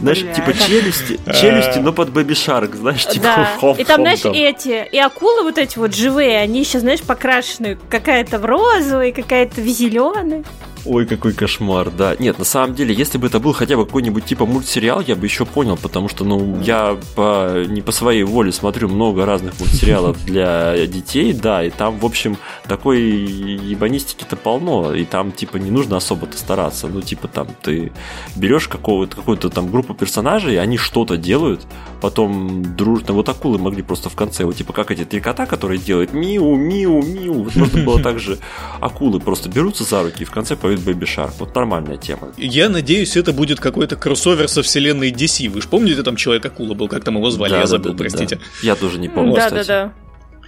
Знаешь, 0.00 0.18
типа 0.18 0.52
челюсти, 0.52 1.20
челюсти, 1.40 1.78
но 1.78 1.92
под 1.92 2.10
Baby 2.10 2.32
Shark, 2.32 2.76
знаешь, 2.76 3.06
типа 3.06 3.74
И 3.78 3.84
там, 3.84 4.02
знаешь, 4.02 4.24
эти, 4.24 4.86
и 4.90 4.98
акулы 4.98 5.42
вот 5.42 5.58
эти 5.58 5.78
вот 5.78 5.94
живые, 5.94 6.38
они 6.38 6.60
еще, 6.60 6.80
знаешь, 6.80 7.00
покрашены 7.02 7.78
какая-то 7.88 8.38
в 8.44 8.46
розовый, 8.46 9.12
какая-то 9.12 9.62
в 9.62 9.66
зеленый. 9.66 10.44
Ой, 10.86 11.06
какой 11.06 11.32
кошмар, 11.32 11.90
да. 11.90 12.14
Нет, 12.18 12.38
на 12.38 12.44
самом 12.44 12.74
деле, 12.74 12.94
если 12.94 13.16
бы 13.16 13.28
это 13.28 13.40
был 13.40 13.54
хотя 13.54 13.76
бы 13.76 13.86
какой-нибудь 13.86 14.26
типа 14.26 14.44
мультсериал, 14.44 15.00
я 15.00 15.16
бы 15.16 15.24
еще 15.24 15.46
понял, 15.46 15.78
потому 15.78 16.10
что, 16.10 16.24
ну, 16.24 16.60
я 16.60 16.98
по, 17.16 17.64
не 17.66 17.80
по 17.80 17.90
своей 17.90 18.22
воле 18.22 18.52
смотрю 18.52 18.90
много 18.90 19.24
разных 19.24 19.58
мультсериалов 19.58 20.22
для 20.26 20.86
детей, 20.86 21.32
да, 21.32 21.64
и 21.64 21.70
там, 21.70 21.98
в 21.98 22.04
общем, 22.04 22.36
такой 22.68 23.00
ебанистики-то 23.00 24.36
полно, 24.36 24.94
и 24.94 25.06
там, 25.06 25.32
типа, 25.32 25.56
не 25.56 25.70
нужно 25.70 25.96
особо-то 25.96 26.36
стараться. 26.36 26.86
Ну, 26.86 27.00
типа, 27.00 27.28
там, 27.28 27.48
ты 27.62 27.90
берешь 28.36 28.68
какого-то, 28.68 29.16
какую-то 29.16 29.48
там 29.48 29.70
группу 29.70 29.94
персонажей, 29.94 30.60
они 30.60 30.76
что-то 30.76 31.16
делают, 31.16 31.62
потом 32.04 32.76
дружно, 32.76 33.14
вот 33.14 33.30
акулы 33.30 33.56
могли 33.56 33.80
просто 33.80 34.10
в 34.10 34.14
конце, 34.14 34.44
вот, 34.44 34.56
типа, 34.56 34.74
как 34.74 34.90
эти 34.90 35.06
три 35.06 35.20
кота, 35.20 35.46
которые 35.46 35.78
делают 35.78 36.12
миу, 36.12 36.54
миу, 36.54 37.00
миу, 37.00 37.44
вот 37.44 37.56
можно 37.56 37.82
было 37.82 37.98
также 38.02 38.38
акулы 38.78 39.20
просто 39.20 39.48
берутся 39.48 39.84
за 39.84 40.02
руки 40.02 40.16
и 40.20 40.24
в 40.26 40.30
конце 40.30 40.54
поют 40.54 40.80
Baby 40.80 41.04
Shark. 41.04 41.32
Вот 41.38 41.54
нормальная 41.54 41.96
тема. 41.96 42.28
Я 42.36 42.68
надеюсь, 42.68 43.16
это 43.16 43.32
будет 43.32 43.58
какой-то 43.58 43.96
кроссовер 43.96 44.48
со 44.48 44.62
вселенной 44.62 45.12
DC. 45.12 45.48
Вы 45.48 45.62
же 45.62 45.68
помните, 45.68 46.02
там 46.02 46.16
Человек-акула 46.16 46.74
был, 46.74 46.88
как 46.88 47.04
там 47.04 47.16
его 47.16 47.30
звали? 47.30 47.52
Да, 47.52 47.60
Я 47.60 47.66
забыл, 47.66 47.92
да, 47.92 47.96
простите. 47.96 48.36
Да. 48.36 48.42
Я 48.62 48.74
тоже 48.74 48.98
не 48.98 49.08
помню, 49.08 49.34
Да, 49.34 49.48
да, 49.48 49.64
да. 49.64 49.92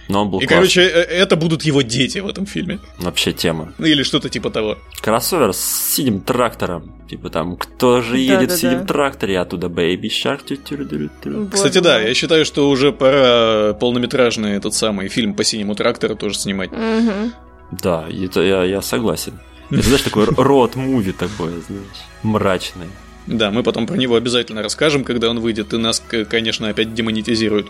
Но 0.07 0.21
он 0.21 0.29
был 0.29 0.39
И, 0.39 0.45
классный. 0.45 0.55
короче, 0.55 0.81
э, 0.81 1.01
это 1.01 1.35
будут 1.35 1.63
его 1.63 1.81
дети 1.81 2.19
в 2.19 2.27
этом 2.27 2.45
фильме. 2.45 2.79
Вообще 2.97 3.33
тема. 3.33 3.73
Ну, 3.77 3.85
или 3.85 4.03
что-то 4.03 4.29
типа 4.29 4.49
того. 4.49 4.77
Кроссовер 5.01 5.53
с 5.53 5.93
синим 5.95 6.21
трактором. 6.21 6.93
Типа 7.09 7.29
там, 7.29 7.57
кто 7.57 8.01
же 8.01 8.17
едет 8.17 8.49
да, 8.49 8.55
в 8.55 8.59
синем 8.59 8.79
да. 8.79 8.85
тракторе, 8.85 9.39
оттуда 9.39 9.67
Baby 9.67 10.09
Shark. 10.09 11.49
Кстати, 11.51 11.79
да, 11.79 11.99
я 11.99 12.13
считаю, 12.13 12.45
что 12.45 12.69
уже 12.69 12.91
пора 12.91 13.73
полнометражный 13.73 14.53
этот 14.53 14.73
самый 14.73 15.09
фильм 15.09 15.33
по 15.33 15.43
синему 15.43 15.75
трактору 15.75 16.15
тоже 16.15 16.37
снимать. 16.37 16.71
Угу. 16.71 17.31
Да, 17.71 18.05
это 18.09 18.41
я, 18.41 18.63
я 18.63 18.81
согласен. 18.81 19.39
Это, 19.69 19.81
знаешь, 19.81 20.01
такой 20.01 20.25
род-муви 20.25 21.11
такое, 21.11 21.59
знаешь, 21.67 22.05
мрачный. 22.23 22.87
Да, 23.27 23.51
мы 23.51 23.61
потом 23.61 23.85
про 23.85 23.97
него 23.97 24.15
обязательно 24.15 24.63
расскажем, 24.63 25.03
когда 25.03 25.29
он 25.29 25.41
выйдет, 25.41 25.73
и 25.73 25.77
нас, 25.77 26.01
конечно, 26.29 26.69
опять 26.69 26.93
демонетизируют. 26.93 27.67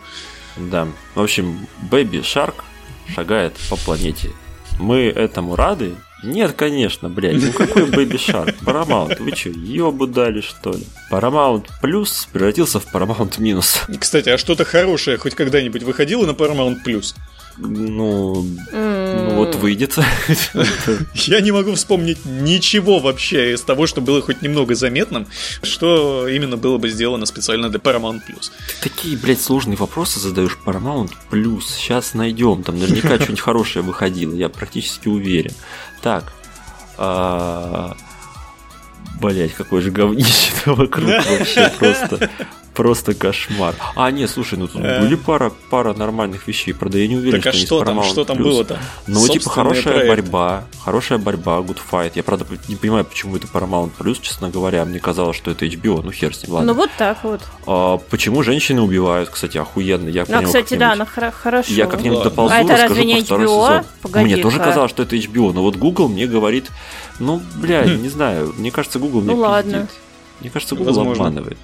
Да. 0.57 0.87
В 1.15 1.21
общем, 1.21 1.67
Baby 1.89 2.21
Shark 2.21 2.55
шагает 3.13 3.53
по 3.69 3.75
планете. 3.75 4.31
Мы 4.79 5.05
этому 5.05 5.55
рады? 5.55 5.95
Нет, 6.23 6.53
конечно, 6.53 7.09
блядь. 7.09 7.41
Ну 7.41 7.51
какой 7.51 7.83
Baby 7.83 8.17
Shark? 8.17 8.55
Paramount, 8.63 9.21
вы 9.21 9.35
что, 9.35 9.49
ёбу 9.49 10.07
дали, 10.07 10.41
что 10.41 10.71
ли? 10.71 10.83
Paramount 11.11 11.67
Plus 11.81 12.27
превратился 12.31 12.79
в 12.79 12.93
Paramount 12.93 13.39
Минус. 13.39 13.83
Кстати, 13.99 14.29
а 14.29 14.37
что-то 14.37 14.65
хорошее 14.65 15.17
хоть 15.17 15.35
когда-нибудь 15.35 15.83
выходило 15.83 16.25
на 16.25 16.31
Paramount 16.31 16.77
Plus? 16.85 17.15
Ну, 17.57 18.45
ну 18.71 19.35
вот 19.35 19.55
выйдет. 19.55 19.97
Я 21.13 21.41
не 21.41 21.51
могу 21.51 21.73
вспомнить 21.73 22.25
ничего 22.25 22.99
вообще 22.99 23.53
из 23.53 23.61
того, 23.61 23.87
что 23.87 24.01
было 24.01 24.21
хоть 24.21 24.41
немного 24.41 24.75
заметным, 24.75 25.27
что 25.63 26.27
именно 26.27 26.57
было 26.57 26.77
бы 26.77 26.89
сделано 26.89 27.25
специально 27.25 27.69
для 27.69 27.79
Paramount+. 27.79 28.21
Plus. 28.27 28.51
Ты 28.81 28.89
такие, 28.89 29.17
блядь, 29.17 29.41
сложные 29.41 29.77
вопросы 29.77 30.19
задаешь 30.19 30.57
Paramount+. 30.63 31.11
Plus. 31.31 31.63
Сейчас 31.67 32.13
найдем, 32.13 32.63
там 32.63 32.77
наверняка 32.77 33.15
что-нибудь 33.15 33.39
хорошее 33.39 33.83
выходило, 33.83 34.33
я 34.35 34.49
практически 34.49 35.07
уверен. 35.07 35.53
Так, 36.01 36.33
а, 36.97 37.95
Блять, 39.19 39.53
какой 39.53 39.81
же 39.81 39.89
говнище 39.91 40.51
вокруг 40.65 41.07
вообще 41.07 41.71
просто. 41.77 42.29
Просто 42.77 43.15
кошмар. 43.15 43.73
А, 43.95 44.11
нет, 44.11 44.29
слушай, 44.29 44.55
ну 44.55 44.67
тут 44.67 44.83
э. 44.83 45.01
были 45.01 45.15
пара, 45.15 45.51
пара 45.71 45.95
нормальных 45.95 46.47
вещей. 46.47 46.75
Правда, 46.75 46.99
я 46.99 47.07
не 47.07 47.15
уверен, 47.15 47.41
так, 47.41 47.51
а 47.51 47.57
что, 47.57 47.83
там, 47.83 48.03
что 48.03 48.23
там 48.23 48.37
было-то? 48.37 48.77
Ну, 49.07 49.27
типа, 49.27 49.49
хорошая 49.49 49.95
проект. 49.95 50.07
борьба. 50.07 50.63
Хорошая 50.85 51.17
борьба, 51.17 51.57
good 51.57 51.79
fight. 51.91 52.11
Я, 52.13 52.21
правда, 52.21 52.45
не 52.67 52.75
понимаю, 52.75 53.03
почему 53.03 53.35
это 53.35 53.47
Paramount 53.47 53.93
Plus, 53.97 54.19
честно 54.21 54.51
говоря. 54.51 54.85
Мне 54.85 54.99
казалось, 54.99 55.35
что 55.35 55.49
это 55.49 55.65
HBO. 55.65 56.03
Ну, 56.03 56.11
хер 56.11 56.35
с 56.35 56.43
ним, 56.43 56.53
ладно. 56.53 56.73
Ну, 56.73 56.79
вот 56.79 56.91
так 56.99 57.23
вот. 57.23 57.41
А, 57.65 57.97
почему 57.97 58.43
женщины 58.43 58.79
убивают, 58.79 59.29
кстати, 59.29 59.57
охуенно. 59.57 60.09
Я 60.09 60.25
ну, 60.27 60.43
кстати, 60.43 60.75
да, 60.75 60.91
она 60.91 61.05
хорошо. 61.05 61.73
Я 61.73 61.87
как-нибудь 61.87 62.21
доползу, 62.21 62.53
а 62.53 62.59
это 62.59 62.77
разве 62.77 63.05
не 63.05 63.21
HBO? 63.21 63.83
Погоди, 64.03 64.25
мне 64.25 64.37
тоже 64.37 64.59
казалось, 64.59 64.91
что 64.91 65.01
это 65.01 65.15
HBO, 65.15 65.51
но 65.51 65.63
вот 65.63 65.77
Google 65.77 66.09
мне 66.09 66.27
говорит, 66.27 66.69
ну, 67.17 67.41
бля, 67.55 67.85
хм. 67.85 68.03
не 68.03 68.09
знаю, 68.09 68.53
мне 68.55 68.69
кажется, 68.69 68.99
Google 68.99 69.21
мне 69.21 69.33
ну, 69.33 69.39
ладно. 69.39 69.87
Мне 70.41 70.51
кажется, 70.51 70.75
Google 70.75 70.93
Возможно. 70.93 71.25
обманывает. 71.25 71.57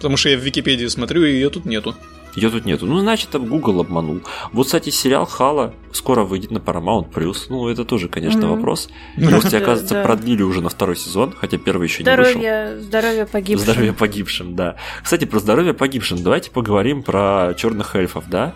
Потому 0.00 0.16
что 0.16 0.30
я 0.30 0.38
в 0.38 0.40
Википедии 0.40 0.86
смотрю, 0.86 1.24
и 1.24 1.32
ее 1.32 1.50
тут 1.50 1.66
нету. 1.66 1.94
Ее 2.34 2.48
тут 2.48 2.64
нету. 2.64 2.86
Ну, 2.86 2.98
значит, 3.00 3.28
там 3.28 3.44
Google 3.44 3.82
обманул. 3.82 4.22
Вот, 4.52 4.64
кстати, 4.64 4.88
сериал 4.88 5.26
Хала 5.26 5.74
скоро 5.92 6.22
выйдет 6.22 6.50
на 6.50 6.56
Paramount 6.56 7.12
Plus. 7.12 7.46
Ну, 7.50 7.68
это 7.68 7.84
тоже, 7.84 8.08
конечно, 8.08 8.38
mm-hmm. 8.38 8.56
вопрос. 8.56 8.88
Новости, 9.18 9.56
оказывается, 9.56 10.02
продлили 10.02 10.42
уже 10.42 10.62
на 10.62 10.70
второй 10.70 10.96
сезон, 10.96 11.34
хотя 11.36 11.58
первый 11.58 11.88
еще 11.88 12.02
не 12.02 12.16
вышел. 12.16 12.80
Здоровье 12.80 13.26
погибшим. 13.26 13.64
Здоровье 13.64 13.92
погибшим, 13.92 14.56
да. 14.56 14.76
Кстати, 15.02 15.26
про 15.26 15.38
здоровье 15.38 15.74
погибшим. 15.74 16.22
Давайте 16.22 16.50
поговорим 16.50 17.02
про 17.02 17.52
черных 17.58 17.94
эльфов, 17.94 18.24
да? 18.28 18.54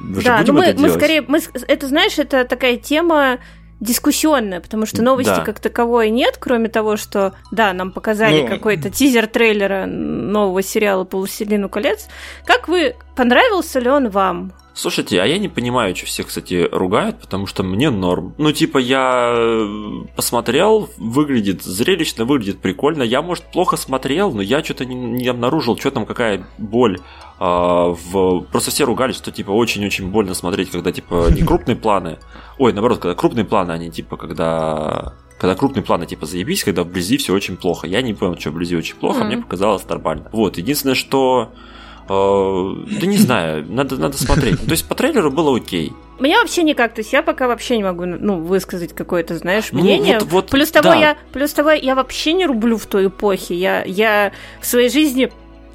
Мы 0.00 0.22
да, 0.22 0.42
ну 0.46 0.52
мы, 0.52 0.74
мы 0.78 0.90
скорее, 0.90 1.22
мы, 1.26 1.40
это 1.66 1.88
знаешь, 1.88 2.18
это 2.18 2.44
такая 2.44 2.76
тема 2.76 3.40
дискуссионная, 3.80 4.60
потому 4.60 4.86
что 4.86 5.02
новости 5.02 5.30
да. 5.30 5.44
как 5.44 5.60
таковой 5.60 6.10
нет, 6.10 6.36
кроме 6.38 6.68
того, 6.68 6.96
что, 6.96 7.34
да, 7.52 7.72
нам 7.72 7.92
показали 7.92 8.42
ну... 8.42 8.48
какой-то 8.48 8.90
тизер 8.90 9.26
трейлера 9.26 9.86
нового 9.86 10.62
сериала 10.62 11.04
«По 11.04 11.18
властелину 11.18 11.68
колец». 11.68 12.08
Как 12.44 12.68
вы... 12.68 12.96
Понравился 13.14 13.80
ли 13.80 13.88
он 13.88 14.10
вам? 14.10 14.52
Слушайте, 14.78 15.20
а 15.20 15.26
я 15.26 15.38
не 15.38 15.48
понимаю, 15.48 15.96
что 15.96 16.06
все, 16.06 16.22
кстати, 16.22 16.68
ругают, 16.70 17.18
потому 17.18 17.48
что 17.48 17.64
мне 17.64 17.90
норм. 17.90 18.34
Ну, 18.38 18.52
типа, 18.52 18.78
я 18.78 19.34
э, 19.36 20.04
посмотрел, 20.14 20.88
выглядит 20.98 21.64
зрелищно, 21.64 22.24
выглядит 22.24 22.60
прикольно. 22.60 23.02
Я, 23.02 23.20
может, 23.20 23.50
плохо 23.50 23.76
смотрел, 23.76 24.30
но 24.30 24.40
я 24.40 24.62
что-то 24.62 24.84
не, 24.84 24.94
не 24.94 25.26
обнаружил, 25.26 25.76
что 25.76 25.90
там, 25.90 26.06
какая 26.06 26.46
боль. 26.58 27.00
А, 27.40 27.88
в... 27.88 28.42
Просто 28.52 28.70
все 28.70 28.84
ругались, 28.84 29.16
что, 29.16 29.32
типа, 29.32 29.50
очень-очень 29.50 30.12
больно 30.12 30.34
смотреть, 30.34 30.70
когда, 30.70 30.92
типа, 30.92 31.26
не 31.32 31.42
крупные 31.42 31.74
планы. 31.74 32.20
Ой, 32.56 32.72
наоборот, 32.72 33.00
когда 33.00 33.16
крупные 33.16 33.44
планы, 33.44 33.72
они, 33.72 33.90
типа, 33.90 34.16
когда 34.16 35.14
когда 35.40 35.56
крупные 35.56 35.84
планы 35.84 36.06
типа 36.06 36.26
заебись, 36.26 36.62
когда 36.62 36.84
вблизи 36.84 37.16
все 37.16 37.32
очень 37.32 37.56
плохо. 37.56 37.88
Я 37.88 38.02
не 38.02 38.14
понял, 38.14 38.38
что 38.38 38.50
вблизи 38.50 38.76
очень 38.76 38.96
плохо, 38.96 39.22
mm-hmm. 39.22 39.26
мне 39.26 39.38
показалось 39.38 39.88
нормально. 39.88 40.28
Вот, 40.32 40.56
единственное, 40.56 40.96
что 40.96 41.52
да 42.08 43.06
не 43.06 43.18
знаю, 43.18 43.66
надо, 43.68 43.96
надо 43.96 44.16
смотреть. 44.16 44.64
То 44.64 44.70
есть 44.70 44.88
по 44.88 44.94
трейлеру 44.94 45.30
было 45.30 45.56
окей. 45.56 45.92
Мне 46.18 46.36
вообще 46.38 46.64
никак, 46.64 46.94
то 46.94 47.00
есть 47.00 47.12
я 47.12 47.22
пока 47.22 47.46
вообще 47.46 47.76
не 47.76 47.84
могу, 47.84 48.04
ну, 48.04 48.40
высказать 48.40 48.92
какое-то, 48.92 49.38
знаешь, 49.38 49.68
ну, 49.70 49.80
мнение. 49.80 50.18
Вот, 50.18 50.28
вот, 50.30 50.50
плюс 50.50 50.70
того, 50.70 50.88
да. 50.88 50.96
я, 50.96 51.18
плюс 51.32 51.52
того, 51.52 51.70
я 51.70 51.94
вообще 51.94 52.32
не 52.32 52.46
рублю 52.46 52.76
в 52.76 52.86
той 52.86 53.06
эпохе. 53.06 53.54
Я, 53.54 53.84
я 53.84 54.32
в 54.60 54.66
своей 54.66 54.88
жизни 54.88 55.30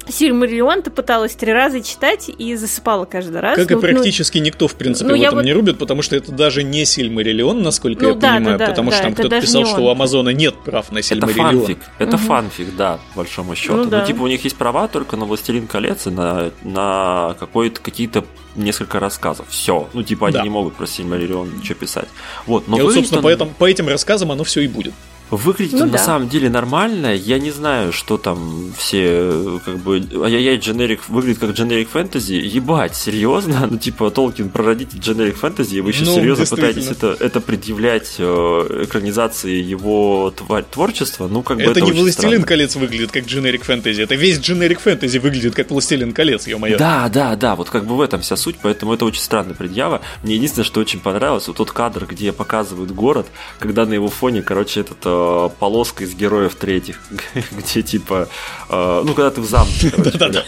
Сильмариллион 0.08 0.82
ты 0.82 0.90
пыталась 0.90 1.34
три 1.34 1.52
раза 1.52 1.80
читать 1.80 2.30
и 2.36 2.54
засыпала 2.56 3.04
каждый 3.04 3.40
раз. 3.40 3.56
Как 3.56 3.70
ну, 3.70 3.78
и 3.78 3.80
практически 3.80 4.38
ну, 4.38 4.44
никто, 4.44 4.68
в 4.68 4.74
принципе, 4.74 5.10
ну, 5.10 5.16
в 5.16 5.22
этом 5.22 5.36
вот... 5.36 5.44
не 5.44 5.52
рубит, 5.52 5.78
потому 5.78 6.02
что 6.02 6.16
это 6.16 6.32
даже 6.32 6.62
не 6.62 6.84
Сильмариллион, 6.84 7.62
насколько 7.62 8.02
ну, 8.02 8.08
я 8.10 8.14
да, 8.14 8.34
понимаю, 8.34 8.58
да, 8.58 8.66
потому 8.66 8.90
да, 8.90 8.96
что 8.96 9.04
там 9.04 9.14
кто-то 9.14 9.40
писал, 9.40 9.66
что 9.66 9.80
у 9.80 9.88
Амазона 9.88 10.30
нет 10.30 10.54
прав 10.56 10.92
на 10.92 11.02
Сильмариллион. 11.02 11.46
Это 11.46 11.56
фанфик, 11.56 11.78
это 11.98 12.16
угу. 12.16 12.24
фанфик, 12.24 12.76
да, 12.76 12.98
по 13.12 13.20
большому 13.20 13.54
счету. 13.54 13.76
Ну, 13.76 13.84
да. 13.86 14.00
ну, 14.00 14.06
типа, 14.06 14.22
у 14.22 14.26
них 14.26 14.44
есть 14.44 14.56
права 14.56 14.88
только 14.88 15.16
на 15.16 15.24
«Властелин 15.24 15.66
колец» 15.66 16.06
и 16.06 16.10
на, 16.10 16.50
на 16.62 17.36
какой-то 17.38 17.80
какие-то 17.80 18.24
несколько 18.56 19.00
рассказов. 19.00 19.46
Все. 19.48 19.88
Ну, 19.92 20.02
типа, 20.02 20.28
они 20.28 20.36
да. 20.36 20.42
не 20.42 20.50
могут 20.50 20.74
про 20.74 20.86
Сильмариллион 20.86 21.58
ничего 21.58 21.76
писать. 21.76 22.08
Вот, 22.46 22.68
но 22.68 22.78
и 22.78 22.82
вот, 22.82 22.94
собственно, 22.94 23.18
он... 23.18 23.24
по, 23.24 23.28
этому, 23.28 23.50
по 23.52 23.64
этим 23.68 23.88
рассказам 23.88 24.30
оно 24.32 24.44
все 24.44 24.60
и 24.60 24.68
будет. 24.68 24.94
Выглядит 25.30 25.72
ну, 25.72 25.84
он 25.84 25.90
да. 25.90 25.98
на 25.98 26.04
самом 26.04 26.28
деле 26.28 26.50
нормально. 26.50 27.14
Я 27.14 27.38
не 27.38 27.50
знаю, 27.50 27.92
что 27.92 28.18
там 28.18 28.72
все 28.76 29.60
как 29.64 29.78
бы. 29.78 29.96
Ай-яй-яй, 29.96 30.58
дженерик 30.58 31.08
выглядит 31.08 31.38
как 31.38 31.50
дженерик 31.50 31.88
фэнтези. 31.88 32.34
Ебать, 32.34 32.94
серьезно? 32.94 33.68
Ну, 33.74 33.78
типа, 33.78 34.10
Толкин 34.10 34.50
прародитель 34.50 34.98
дженерик 34.98 35.36
фэнтези, 35.36 35.76
и 35.76 35.80
вы 35.80 35.90
еще 35.90 36.04
ну, 36.04 36.14
серьезно 36.14 36.44
пытаетесь 36.44 36.86
это, 36.88 37.16
это 37.18 37.40
предъявлять 37.40 38.16
э, 38.18 38.82
экранизации 38.84 39.60
его 39.60 40.32
тварь, 40.36 40.64
творчества? 40.64 41.26
Ну, 41.26 41.42
как 41.42 41.56
бы 41.56 41.62
это, 41.64 41.72
это 41.72 41.80
не 41.80 41.92
Властелин 41.92 42.12
странно. 42.12 42.46
колец 42.46 42.76
выглядит 42.76 43.10
как 43.10 43.24
дженерик 43.24 43.64
фэнтези. 43.64 44.02
Это 44.02 44.14
весь 44.14 44.38
дженерик 44.38 44.80
фэнтези 44.80 45.18
выглядит 45.18 45.54
как 45.54 45.70
Властелин 45.70 46.12
колец, 46.12 46.46
ё-моё. 46.46 46.78
Да, 46.78 47.08
да, 47.08 47.34
да. 47.34 47.56
Вот 47.56 47.70
как 47.70 47.86
бы 47.86 47.96
в 47.96 48.00
этом 48.00 48.20
вся 48.20 48.36
суть, 48.36 48.56
поэтому 48.62 48.92
это 48.92 49.06
очень 49.06 49.22
странная 49.22 49.54
предъява. 49.54 50.02
Мне 50.22 50.36
единственное, 50.36 50.66
что 50.66 50.80
очень 50.80 51.00
понравилось, 51.00 51.48
вот 51.48 51.56
тот 51.56 51.72
кадр, 51.72 52.06
где 52.06 52.32
показывают 52.32 52.90
город, 52.90 53.26
когда 53.58 53.86
на 53.86 53.94
его 53.94 54.08
фоне, 54.08 54.42
короче, 54.42 54.80
этот 54.80 54.98
э, 55.14 55.48
полоска 55.58 56.04
из 56.04 56.14
героев 56.14 56.54
третьих, 56.56 57.00
где 57.52 57.82
типа, 57.82 58.28
э, 58.68 59.02
ну, 59.04 59.14
когда 59.14 59.30
ты 59.30 59.40
в 59.40 59.46
замке, 59.46 59.92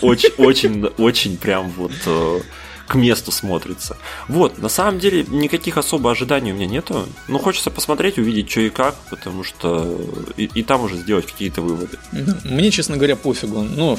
очень, 0.02 0.30
очень, 0.38 0.84
очень 0.98 1.36
прям 1.36 1.70
вот 1.70 1.92
э, 2.06 2.40
к 2.86 2.94
месту 2.94 3.32
смотрится. 3.32 3.96
Вот, 4.28 4.58
на 4.58 4.68
самом 4.68 4.98
деле, 4.98 5.24
никаких 5.28 5.76
особо 5.76 6.10
ожиданий 6.10 6.52
у 6.52 6.54
меня 6.54 6.66
нету. 6.66 7.06
Ну, 7.28 7.38
хочется 7.38 7.70
посмотреть, 7.70 8.18
увидеть, 8.18 8.50
что 8.50 8.60
и 8.60 8.70
как, 8.70 8.94
потому 9.10 9.44
что 9.44 9.98
и, 10.36 10.44
и 10.44 10.62
там 10.62 10.82
уже 10.84 10.96
сделать 10.96 11.26
какие-то 11.26 11.62
выводы. 11.62 11.98
Мне, 12.44 12.70
честно 12.70 12.96
говоря, 12.96 13.16
пофигу. 13.16 13.62
Но, 13.62 13.96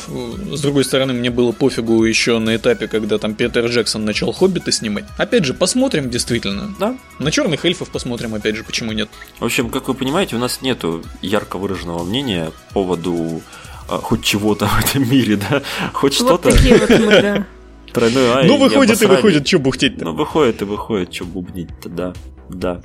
с 0.53 0.61
другой 0.61 0.85
стороны, 0.85 1.14
мне 1.14 1.30
было 1.30 1.51
пофигу 1.51 2.03
еще 2.03 2.39
на 2.39 2.55
этапе, 2.55 2.88
когда 2.88 3.18
там 3.18 3.34
Питер 3.35 3.65
Джексон 3.65 4.05
начал 4.05 4.31
«Хоббита» 4.31 4.72
снимать. 4.72 5.05
Опять 5.18 5.45
же, 5.45 5.53
посмотрим 5.53 6.09
действительно. 6.09 6.73
Да. 6.80 6.97
На 7.19 7.31
черных 7.31 7.65
эльфов 7.65 7.89
посмотрим, 7.89 8.34
опять 8.35 8.55
же, 8.55 8.64
почему 8.64 8.91
нет. 8.91 9.09
В 9.39 9.45
общем, 9.45 9.69
как 9.69 9.88
вы 9.88 9.93
понимаете, 9.93 10.35
у 10.35 10.39
нас 10.39 10.61
нету 10.61 11.03
ярко 11.22 11.57
выраженного 11.57 12.03
мнения 12.03 12.51
по 12.69 12.73
поводу 12.76 13.41
а, 13.89 13.97
хоть 13.97 14.23
чего-то 14.23 14.68
в 14.68 14.80
этом 14.80 15.09
мире, 15.09 15.38
да? 15.38 15.61
Хоть 15.93 16.19
Вот 16.22 16.27
что-то. 16.41 16.51
такие 16.51 16.77
вот 16.77 16.89
мы, 16.89 17.22
да. 17.22 17.45
Тройной 17.93 18.30
ай. 18.30 18.47
Ну, 18.47 18.57
не 18.57 18.64
выходит 18.64 19.01
и 19.01 19.05
выходит, 19.05 19.47
что 19.47 19.59
бухтеть-то. 19.59 20.05
Ну, 20.05 20.14
выходит 20.14 20.61
и 20.61 20.65
выходит, 20.65 21.14
что 21.14 21.26
бубнить-то, 21.26 21.89
да. 21.89 22.14
Да. 22.49 22.81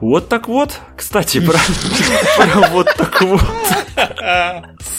Вот 0.00 0.28
так 0.28 0.48
вот. 0.48 0.80
Кстати, 0.96 1.40
про, 1.40 1.58
вот 2.70 2.88
так 2.96 3.22
вот. 3.22 3.40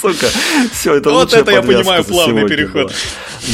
Сука. 0.01 0.27
Все, 0.71 0.95
это 0.95 1.11
Вот 1.11 1.33
это 1.33 1.51
я 1.51 1.61
понимаю, 1.61 2.03
плавный 2.03 2.47
переход. 2.47 2.93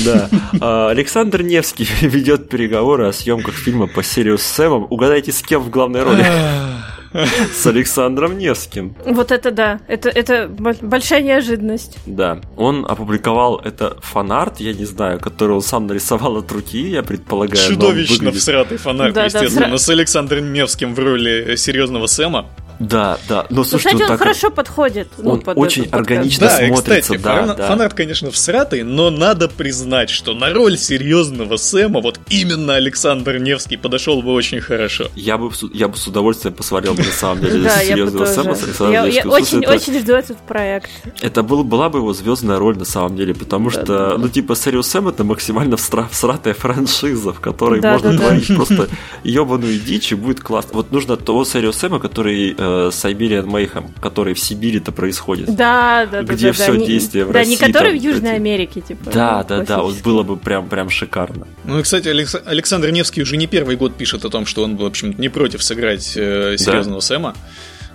Да. 0.06 0.30
А, 0.62 0.90
Александр 0.90 1.42
Невский 1.42 1.88
ведет 2.02 2.50
переговоры 2.50 3.08
о 3.08 3.14
съемках 3.14 3.56
фильма 3.56 3.88
по 3.88 4.04
серию 4.04 4.38
с 4.38 4.44
Сэмом. 4.44 4.88
Угадайте, 4.90 5.32
с 5.32 5.42
кем 5.42 5.62
в 5.62 5.70
главной 5.70 6.04
роли? 6.04 6.26
С 7.54 7.66
Александром 7.68 8.38
Невским. 8.38 8.96
Вот 9.06 9.32
это 9.32 9.52
да. 9.52 9.80
Это, 9.88 10.10
это 10.10 10.48
бо- 10.48 10.76
большая 10.82 11.22
неожиданность. 11.22 11.98
Да. 12.06 12.42
Он 12.58 12.86
опубликовал 12.88 13.58
это 13.64 13.98
фанарт, 14.02 14.60
я 14.60 14.74
не 14.74 14.86
знаю, 14.86 15.20
который 15.20 15.54
он 15.56 15.62
сам 15.62 15.88
нарисовал 15.88 16.38
от 16.38 16.52
руки, 16.52 16.80
я 16.90 17.04
предполагаю. 17.04 17.58
Чудовищно 17.70 18.16
выглядит- 18.26 18.42
всратый 18.42 18.78
фанат, 18.78 19.14
Да, 19.14 19.22
да, 19.22 19.26
естественно, 19.26 19.76
всра- 19.76 19.78
с 19.78 19.90
Александром 19.90 20.54
Невским 20.54 20.96
в 20.96 21.00
роли 21.00 21.56
серьезного 21.56 22.08
Сэма. 22.08 22.48
Да, 22.88 23.18
да. 23.30 23.46
Но 23.50 23.58
Ну, 23.58 23.64
слушайте, 23.64 23.90
кстати, 23.90 23.96
он 23.96 24.02
он 24.04 24.08
так- 24.08 24.20
хорошо 24.20 24.50
подходит. 24.50 25.08
ну, 25.18 25.32
он 25.32 25.42
под 25.42 25.58
очень 25.58 25.88
органично 25.92 26.48
Да, 26.48 26.58
смотрится, 26.58 27.02
кстати, 27.02 27.18
да, 27.22 27.36
фана- 27.42 27.56
да. 27.56 27.68
фанат, 27.68 27.94
конечно, 27.94 28.32
всратый, 28.32 28.84
но 28.84 29.10
надо 29.10 29.48
признать, 29.48 30.10
что 30.10 30.34
на 30.34 30.52
роль 30.54 30.78
серьезного 30.78 31.58
Сэма 31.58 32.02
вот 32.02 32.20
именно 32.30 32.76
Александр 32.76 33.38
Невский 33.38 33.78
подошел 33.78 34.22
бы 34.22 34.32
очень 34.34 34.60
хорошо. 34.62 35.08
Я 35.16 35.38
бы, 35.38 35.54
с- 35.54 35.64
я 35.74 35.88
бы 35.88 35.98
с 35.98 36.08
удовольствием 36.08 36.54
посмотрел 36.54 36.94
бы, 36.94 37.04
на 37.04 37.12
самом 37.12 37.42
деле 37.42 37.64
я 37.64 37.70
серьезного. 37.80 38.26
Сэма 38.26 38.56
с 38.56 38.64
Александром 38.64 38.92
Я, 38.94 39.06
я 39.06 39.24
Невским. 39.24 39.64
Слушай, 39.64 39.76
очень, 39.76 40.00
жду 40.00 40.14
этот 40.14 40.38
проект. 40.48 40.90
это 41.22 41.44
был, 41.44 41.64
была 41.64 41.90
бы 41.90 42.00
его 42.00 42.14
звездная 42.14 42.58
роль 42.60 42.78
на 42.78 42.86
самом 42.86 43.16
деле, 43.16 43.34
потому 43.34 43.70
что, 43.70 44.18
ну, 44.18 44.28
типа, 44.30 44.54
Serious 44.54 44.84
Сэм 44.84 45.08
это 45.08 45.24
максимально 45.24 45.76
всра- 45.76 46.08
всратая 46.12 46.54
франшиза, 46.54 47.34
в 47.34 47.40
которой 47.40 47.82
можно 47.82 48.18
творить 48.18 48.48
просто 48.56 48.88
ебаную 49.24 49.80
дичь 49.80 50.12
и 50.12 50.16
будет 50.16 50.40
классно. 50.42 50.72
Вот 50.74 50.92
нужно 50.92 51.18
того 51.18 51.44
Serious 51.44 51.74
Сэма, 51.74 52.00
который 52.00 52.56
э, 52.88 52.90
Siberian 52.92 53.46
Mayhem, 53.46 53.92
который 54.02 54.34
в 54.34 54.40
Сибири-то 54.40 54.92
происходит. 54.92 55.56
Да, 55.56 56.08
да, 56.12 56.22
да. 56.24 56.34
Где 56.34 56.48
да, 56.48 56.54
всё 56.54 56.72
да, 56.74 56.78
не- 56.78 56.88
действие 56.88 57.26
в 57.26 57.32
Да, 57.32 57.40
России, 57.40 57.52
не 57.52 57.58
который 57.58 57.92
там 57.92 58.00
в 58.00 58.04
Южной 58.04 58.32
эти- 58.32 58.36
Америке, 58.38 58.82
типа. 58.82 59.12
Да, 59.12 59.46
ну, 59.50 59.58
да, 59.58 59.66
да, 59.66 59.82
вот 59.82 59.96
было 60.02 60.24
бы 60.24 60.38
прям, 60.38 60.68
прям 60.70 60.90
шикарно. 60.90 61.48
Ну 61.66 61.80
и, 61.80 61.84
кстати, 61.84 62.08
Алекс- 62.08 62.42
Александр 62.46 62.90
Невский 62.92 63.22
уже 63.22 63.38
не 63.38 63.48
первый 63.48 63.76
год 63.76 63.96
пишет 63.96 64.26
о 64.26 64.30
том, 64.30 64.46
что 64.46 64.64
он, 64.64 64.78
в 64.78 64.86
общем, 64.86 65.14
не 65.18 65.30
против 65.30 65.64
сыграть 65.64 66.14
э, 66.16 66.56
серьезного 66.58 67.00
Сэма. 67.00 67.36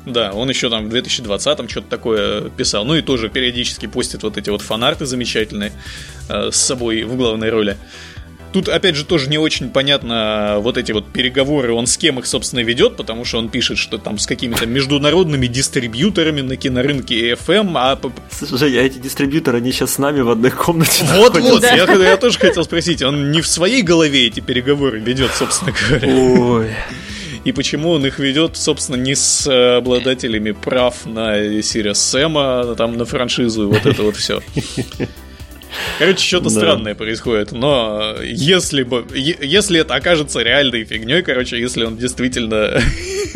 Да, 0.06 0.30
он 0.32 0.48
еще 0.48 0.70
там 0.70 0.88
в 0.88 0.94
2020-м 0.94 1.68
что-то 1.68 1.88
такое 1.90 2.42
писал. 2.50 2.84
Ну 2.86 2.94
и 2.94 3.02
тоже 3.02 3.28
периодически 3.28 3.86
постит 3.86 4.22
вот 4.22 4.38
эти 4.38 4.48
вот 4.48 4.62
фанарты 4.62 5.04
замечательные 5.04 5.72
э, 6.30 6.50
с 6.50 6.56
собой 6.56 7.02
в 7.02 7.16
главной 7.16 7.50
роли. 7.50 7.76
Тут, 8.52 8.68
опять 8.68 8.94
же, 8.94 9.04
тоже 9.04 9.28
не 9.28 9.36
очень 9.38 9.68
понятно 9.68 10.56
вот 10.60 10.78
эти 10.78 10.92
вот 10.92 11.06
переговоры, 11.12 11.72
он 11.72 11.86
с 11.86 11.96
кем 11.98 12.18
их, 12.18 12.26
собственно, 12.26 12.60
ведет, 12.60 12.96
потому 12.96 13.24
что 13.24 13.38
он 13.38 13.48
пишет, 13.50 13.76
что 13.78 13.98
там 13.98 14.18
с 14.18 14.26
какими-то 14.26 14.64
международными 14.66 15.46
дистрибьюторами 15.46 16.40
на 16.40 16.56
кинорынке 16.56 17.32
FM, 17.34 17.72
а 17.74 17.96
п- 17.96 18.10
Слушай, 18.30 18.78
а 18.78 18.82
эти 18.82 18.98
дистрибьюторы, 18.98 19.58
они 19.58 19.70
сейчас 19.72 19.94
с 19.94 19.98
нами 19.98 20.20
в 20.22 20.30
одной 20.30 20.50
комнате 20.50 21.04
вот-вот, 21.14 21.60
Да. 21.60 21.74
я, 21.74 21.84
я 21.92 22.16
тоже 22.16 22.38
хотел 22.38 22.64
спросить, 22.64 23.02
он 23.02 23.30
не 23.32 23.40
в 23.42 23.46
своей 23.46 23.82
голове 23.82 24.26
эти 24.26 24.40
переговоры 24.40 24.98
ведет, 24.98 25.30
собственно 25.34 25.72
говоря. 25.72 26.08
Ой. 26.14 26.70
И 27.44 27.52
почему 27.52 27.90
он 27.92 28.04
их 28.04 28.18
ведет, 28.18 28.56
собственно, 28.56 28.96
не 28.96 29.14
с 29.14 29.46
э, 29.46 29.76
обладателями 29.76 30.50
прав 30.52 31.06
на 31.06 31.62
Сириус 31.62 31.98
Сэма, 31.98 32.74
там 32.76 32.96
на 32.96 33.04
франшизу 33.04 33.62
и 33.64 33.66
вот 33.66 33.86
это 33.86 34.02
вот 34.02 34.16
все. 34.16 34.42
Короче, 35.98 36.26
что-то 36.26 36.44
Да. 36.44 36.50
странное 36.50 36.94
происходит, 36.94 37.52
но 37.52 38.14
если 38.22 38.82
бы, 38.82 39.04
если 39.14 39.80
это 39.80 39.94
окажется 39.94 40.42
реальной 40.42 40.84
фигней, 40.84 41.22
короче, 41.22 41.58
если 41.58 41.84
он 41.84 41.96
действительно, 41.96 42.80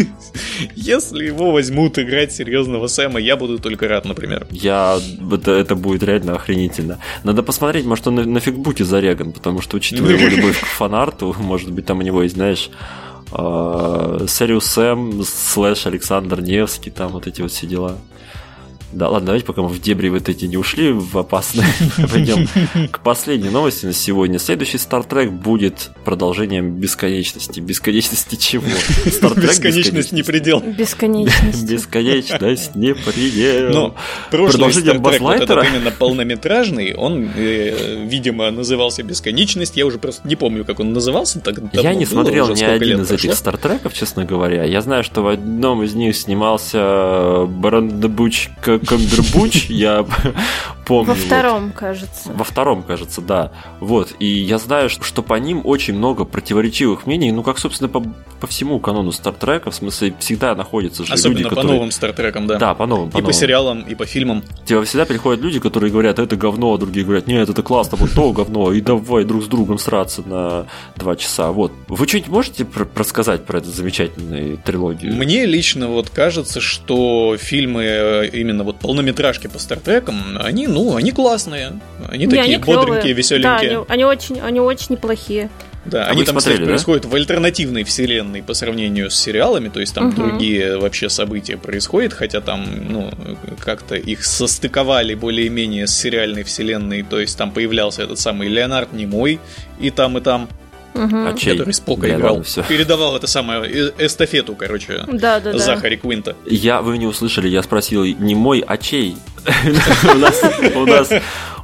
если 0.76 1.24
его 1.24 1.50
возьмут 1.52 1.98
играть 1.98 2.32
серьезного 2.32 2.86
Сэма, 2.86 3.20
я 3.20 3.36
буду 3.36 3.58
только 3.58 3.88
рад, 3.88 4.04
например. 4.04 4.46
Я... 4.50 4.98
Это, 5.32 5.52
это 5.52 5.74
будет 5.74 6.02
реально 6.02 6.34
охренительно. 6.36 6.98
Надо 7.24 7.42
посмотреть, 7.42 7.84
может, 7.84 8.06
он 8.06 8.14
на, 8.16 8.24
на 8.24 8.40
фигбуке 8.40 8.84
зареган, 8.84 9.32
потому 9.32 9.60
что, 9.60 9.76
учитывая 9.76 10.12
его 10.16 10.28
любовь 10.28 10.60
к 10.60 10.66
фанарту, 10.66 11.34
может 11.38 11.70
быть, 11.70 11.86
там 11.86 11.98
у 11.98 12.02
него 12.02 12.22
есть, 12.22 12.34
знаешь, 12.34 12.70
Сериус 13.30 14.66
Сэм 14.66 15.22
слэш 15.24 15.86
Александр 15.86 16.40
Невский, 16.42 16.90
там 16.90 17.12
вот 17.12 17.26
эти 17.26 17.40
вот 17.40 17.50
все 17.50 17.66
дела. 17.66 17.96
Да, 18.92 19.08
ладно, 19.08 19.26
давайте 19.26 19.46
пока 19.46 19.62
мы 19.62 19.68
в 19.68 19.80
дебри 19.80 20.08
вот 20.08 20.28
эти 20.28 20.44
не 20.44 20.56
ушли 20.56 20.92
в 20.92 21.16
опасные, 21.16 21.66
пойдем 22.10 22.46
к 22.88 23.00
последней 23.00 23.48
новости 23.48 23.86
на 23.86 23.92
сегодня. 23.92 24.38
Следующий 24.38 24.76
Star 24.76 25.06
Trek 25.06 25.30
будет 25.30 25.90
продолжением 26.04 26.74
бесконечности. 26.74 27.60
Бесконечности 27.60 28.36
чего? 28.36 28.66
Star 29.06 29.34
Trek 29.34 29.42
Бесконечность 29.42 30.12
не 30.12 30.22
предел. 30.22 30.60
Бесконечность. 30.60 31.70
Бесконечность 31.70 32.74
не 32.74 32.94
предел. 32.94 33.72
Но 33.72 33.94
прошлый 34.30 34.52
Продолжение 34.52 34.94
Star 34.94 35.18
Trek, 35.18 35.18
вот 35.20 35.40
этот 35.40 35.64
именно 35.66 35.90
полнометражный, 35.90 36.94
он, 36.94 37.30
э, 37.36 38.04
видимо, 38.06 38.50
назывался 38.50 39.02
«Бесконечность». 39.02 39.76
Я 39.76 39.86
уже 39.86 39.98
просто 39.98 40.26
не 40.28 40.36
помню, 40.36 40.64
как 40.64 40.80
он 40.80 40.92
назывался. 40.92 41.40
Так 41.40 41.56
Я 41.72 41.94
не 41.94 42.04
было, 42.04 42.22
смотрел 42.22 42.48
ни 42.48 42.62
один 42.62 42.88
лет 42.88 43.00
из 43.00 43.10
этих 43.10 43.34
стартреков, 43.34 43.94
честно 43.94 44.24
говоря. 44.24 44.64
Я 44.64 44.80
знаю, 44.82 45.02
что 45.02 45.22
в 45.22 45.28
одном 45.28 45.82
из 45.82 45.94
них 45.94 46.14
снимался 46.14 47.46
Барандабуч 47.46 48.50
Камбербуч, 48.86 49.66
я 49.66 50.04
помню. 50.86 51.08
Во 51.08 51.14
вот. 51.14 51.18
втором, 51.18 51.72
кажется. 51.72 52.32
Во 52.32 52.44
втором, 52.44 52.82
кажется, 52.82 53.20
да. 53.20 53.52
Вот. 53.80 54.14
И 54.18 54.26
я 54.26 54.58
знаю, 54.58 54.88
что, 54.90 55.04
что 55.04 55.22
по 55.22 55.34
ним 55.34 55.62
очень 55.64 55.94
много 55.94 56.24
противоречивых 56.24 57.06
мнений, 57.06 57.32
ну, 57.32 57.42
как, 57.42 57.58
собственно, 57.58 57.88
по, 57.88 58.00
по 58.40 58.46
всему 58.46 58.80
канону 58.80 59.12
Стартрека, 59.12 59.70
в 59.70 59.74
смысле, 59.74 60.14
всегда 60.18 60.54
находятся 60.54 61.04
же 61.04 61.12
Особенно 61.12 61.38
люди, 61.38 61.48
по 61.48 61.54
которые... 61.56 61.74
новым 61.74 61.90
Стартрекам, 61.90 62.46
да. 62.46 62.58
Да, 62.58 62.74
по 62.74 62.86
новым, 62.86 63.10
по 63.10 63.18
и 63.18 63.20
по 63.20 63.28
новым. 63.28 63.32
сериалам, 63.34 63.80
и 63.82 63.94
по 63.94 64.06
фильмам. 64.06 64.42
Тебе 64.64 64.82
всегда 64.84 65.04
приходят 65.04 65.40
люди, 65.40 65.60
которые 65.60 65.90
говорят, 65.90 66.18
это 66.18 66.36
говно, 66.36 66.74
а 66.74 66.78
другие 66.78 67.04
говорят, 67.04 67.26
нет, 67.26 67.48
это 67.48 67.62
классно, 67.62 67.96
вот 67.98 68.12
то 68.12 68.32
говно, 68.32 68.72
и 68.72 68.80
давай 68.80 69.24
друг 69.24 69.44
с 69.44 69.46
другом 69.46 69.78
сраться 69.78 70.22
на 70.26 70.66
два 70.96 71.16
часа. 71.16 71.52
Вот. 71.52 71.72
Вы 71.88 72.06
что-нибудь 72.08 72.30
можете 72.30 72.66
рассказать 72.94 73.44
про 73.44 73.58
эту 73.58 73.70
замечательную 73.70 74.58
трилогию? 74.58 75.14
Мне 75.14 75.46
лично 75.46 75.88
вот 75.88 76.10
кажется, 76.10 76.60
что 76.60 77.36
фильмы 77.38 77.84
э, 77.84 78.28
именно 78.32 78.64
вот 78.64 78.71
полнометражки 78.80 79.46
по 79.46 79.58
Стартрекам, 79.58 80.38
они, 80.40 80.66
ну, 80.66 80.96
они 80.96 81.12
классные. 81.12 81.80
Они 82.08 82.26
Не, 82.26 82.30
такие 82.30 82.56
они 82.56 82.56
бодренькие, 82.64 83.12
Да, 83.14 83.18
веселенькие. 83.18 83.70
они, 83.78 83.84
они 83.88 84.04
очень, 84.04 84.40
они 84.40 84.60
очень 84.60 84.86
неплохие. 84.90 85.50
Да, 85.84 86.04
А 86.06 86.10
они 86.10 86.22
там, 86.22 86.34
смотрели, 86.38 86.38
кстати, 86.58 86.60
да? 86.60 86.66
происходят 86.66 87.04
в 87.06 87.14
альтернативной 87.16 87.82
вселенной 87.82 88.40
по 88.42 88.54
сравнению 88.54 89.10
с 89.10 89.16
сериалами, 89.16 89.68
то 89.68 89.80
есть 89.80 89.92
там 89.92 90.06
Мгм. 90.08 90.14
другие 90.14 90.76
вообще 90.78 91.08
события 91.08 91.56
происходят, 91.56 92.12
хотя 92.12 92.40
там, 92.40 92.64
ну, 92.88 93.10
как-то 93.58 93.96
их 93.96 94.24
состыковали 94.24 95.14
более-менее 95.14 95.88
с 95.88 95.94
сериальной 95.98 96.44
вселенной, 96.44 97.02
то 97.02 97.18
есть 97.18 97.36
там 97.36 97.50
появлялся 97.50 98.02
этот 98.02 98.20
самый 98.20 98.46
Леонард 98.48 98.92
Немой 98.92 99.40
и 99.80 99.90
там, 99.90 100.18
и 100.18 100.20
там, 100.20 100.48
Мгм. 100.94 101.26
А 101.26 101.32
чей? 101.34 101.52
который 101.56 101.72
Спока 101.74 102.02
Бля, 102.02 102.16
играл. 102.16 102.36
ладно. 102.36 102.64
Передавал 102.68 103.16
это 103.16 103.26
самое 103.26 103.64
э- 103.70 103.92
эстафету, 103.98 104.54
короче, 104.54 105.04
Да, 105.08 105.40
да, 105.40 105.52
да. 105.52 105.58
Захари 105.58 105.96
Квинта. 105.96 106.36
Я, 106.46 106.82
вы 106.82 106.98
не 106.98 107.06
услышали, 107.06 107.48
я 107.48 107.62
спросил, 107.62 108.04
не 108.04 108.34
мой, 108.34 108.62
а 108.66 108.76
чей? 108.76 109.16
У 110.14 110.18
нас, 110.18 110.40
у 110.76 110.86
нас, 110.86 111.10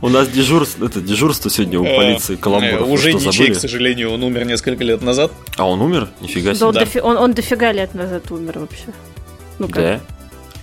у 0.03 0.09
нас 0.09 0.29
дежурство, 0.29 0.87
это 0.87 1.01
дежурство 1.01 1.49
сегодня 1.51 1.79
у 1.79 1.85
полиции 1.85 2.35
Э, 2.35 2.37
Каламбуров. 2.39 2.87
Вы 2.89 2.93
Уже 2.95 3.11
что, 3.11 3.19
ничей, 3.19 3.33
забыли? 3.33 3.55
к 3.55 3.61
сожалению, 3.61 4.13
он 4.13 4.23
умер 4.25 4.45
несколько 4.47 4.83
лет 4.83 5.01
назад. 5.03 5.31
А 5.57 5.69
он 5.69 5.81
умер? 5.81 6.09
Нифига 6.21 6.55
Да, 6.55 6.67
он, 6.69 6.75
себе. 6.75 7.03
Он, 7.03 7.17
он 7.17 7.33
дофига 7.35 7.71
лет 7.73 7.95
назад 7.95 8.29
умер 8.33 8.59
вообще. 8.61 8.87
Ну 9.61 9.69
как? 9.69 10.01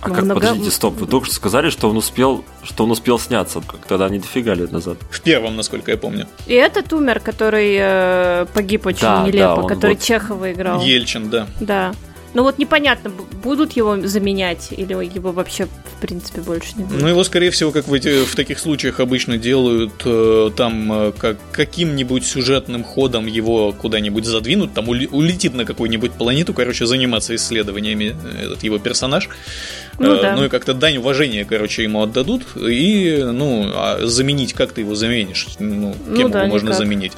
Да? 0.02 0.06
А 0.06 0.08
Ну, 0.08 0.14
как, 0.14 0.24
много- 0.24 0.40
подождите, 0.40 0.70
стоп, 0.70 0.94
вы 1.00 1.06
только 1.06 1.26
что 1.26 1.34
сказали, 1.34 1.70
что 1.70 1.88
он 1.90 1.96
успел, 1.96 2.44
что 2.62 2.84
он 2.84 2.90
успел 2.90 3.18
сняться, 3.18 3.60
как 3.66 3.80
тогда 3.86 4.08
не 4.08 4.18
дофига 4.18 4.54
лет 4.54 4.70
назад. 4.72 4.98
В 5.10 5.20
первом, 5.20 5.56
насколько 5.56 5.90
я 5.90 5.96
помню. 5.96 6.26
И 6.46 6.54
этот 6.54 6.92
умер, 6.92 7.20
который 7.20 7.76
э, 7.78 8.46
погиб 8.54 8.86
очень 8.86 9.00
Да, 9.00 9.20
да, 9.22 9.26
нелепо, 9.26 9.60
он 9.62 9.66
который 9.68 9.94
вот- 9.94 10.02
Чехова 10.02 10.52
играл. 10.52 10.80
Ельчин, 10.82 11.30
да. 11.30 11.46
Да. 11.60 11.92
Но 12.36 12.42
вот 12.42 12.58
непонятно, 12.58 13.10
будут 13.42 13.72
его 13.72 14.06
заменять 14.06 14.68
или 14.70 14.92
его 14.92 15.32
вообще 15.32 15.64
в 15.64 16.00
принципе 16.02 16.42
больше 16.42 16.74
не 16.76 16.84
будет. 16.84 17.00
Ну, 17.00 17.08
его, 17.08 17.24
скорее 17.24 17.50
всего, 17.50 17.72
как 17.72 17.88
в, 17.88 17.94
эти, 17.94 18.26
в 18.26 18.36
таких 18.36 18.58
случаях 18.58 19.00
обычно 19.00 19.38
делают, 19.38 20.02
э, 20.04 20.50
там 20.54 20.92
э, 20.92 21.12
как, 21.16 21.38
каким-нибудь 21.50 22.26
сюжетным 22.26 22.84
ходом 22.84 23.24
его 23.24 23.72
куда-нибудь 23.72 24.26
задвинут, 24.26 24.74
там 24.74 24.86
улетит 24.86 25.54
на 25.54 25.64
какую-нибудь 25.64 26.12
планету, 26.12 26.52
короче, 26.52 26.84
заниматься 26.84 27.34
исследованиями 27.34 28.14
этот 28.38 28.62
его 28.62 28.78
персонаж. 28.78 29.30
Ну, 29.98 30.16
э, 30.16 30.20
да. 30.20 30.36
ну 30.36 30.44
и 30.44 30.50
как-то 30.50 30.74
дань 30.74 30.98
уважения, 30.98 31.46
короче, 31.46 31.84
ему 31.84 32.02
отдадут. 32.02 32.42
И, 32.54 33.18
ну, 33.24 33.70
а 33.74 34.00
заменить, 34.02 34.52
как 34.52 34.72
ты 34.72 34.82
его 34.82 34.94
заменишь? 34.94 35.46
Ну, 35.58 35.94
кем 36.14 36.26
ну, 36.26 36.28
да, 36.28 36.42
его 36.42 36.52
можно 36.52 36.66
никак. 36.66 36.78
заменить? 36.78 37.12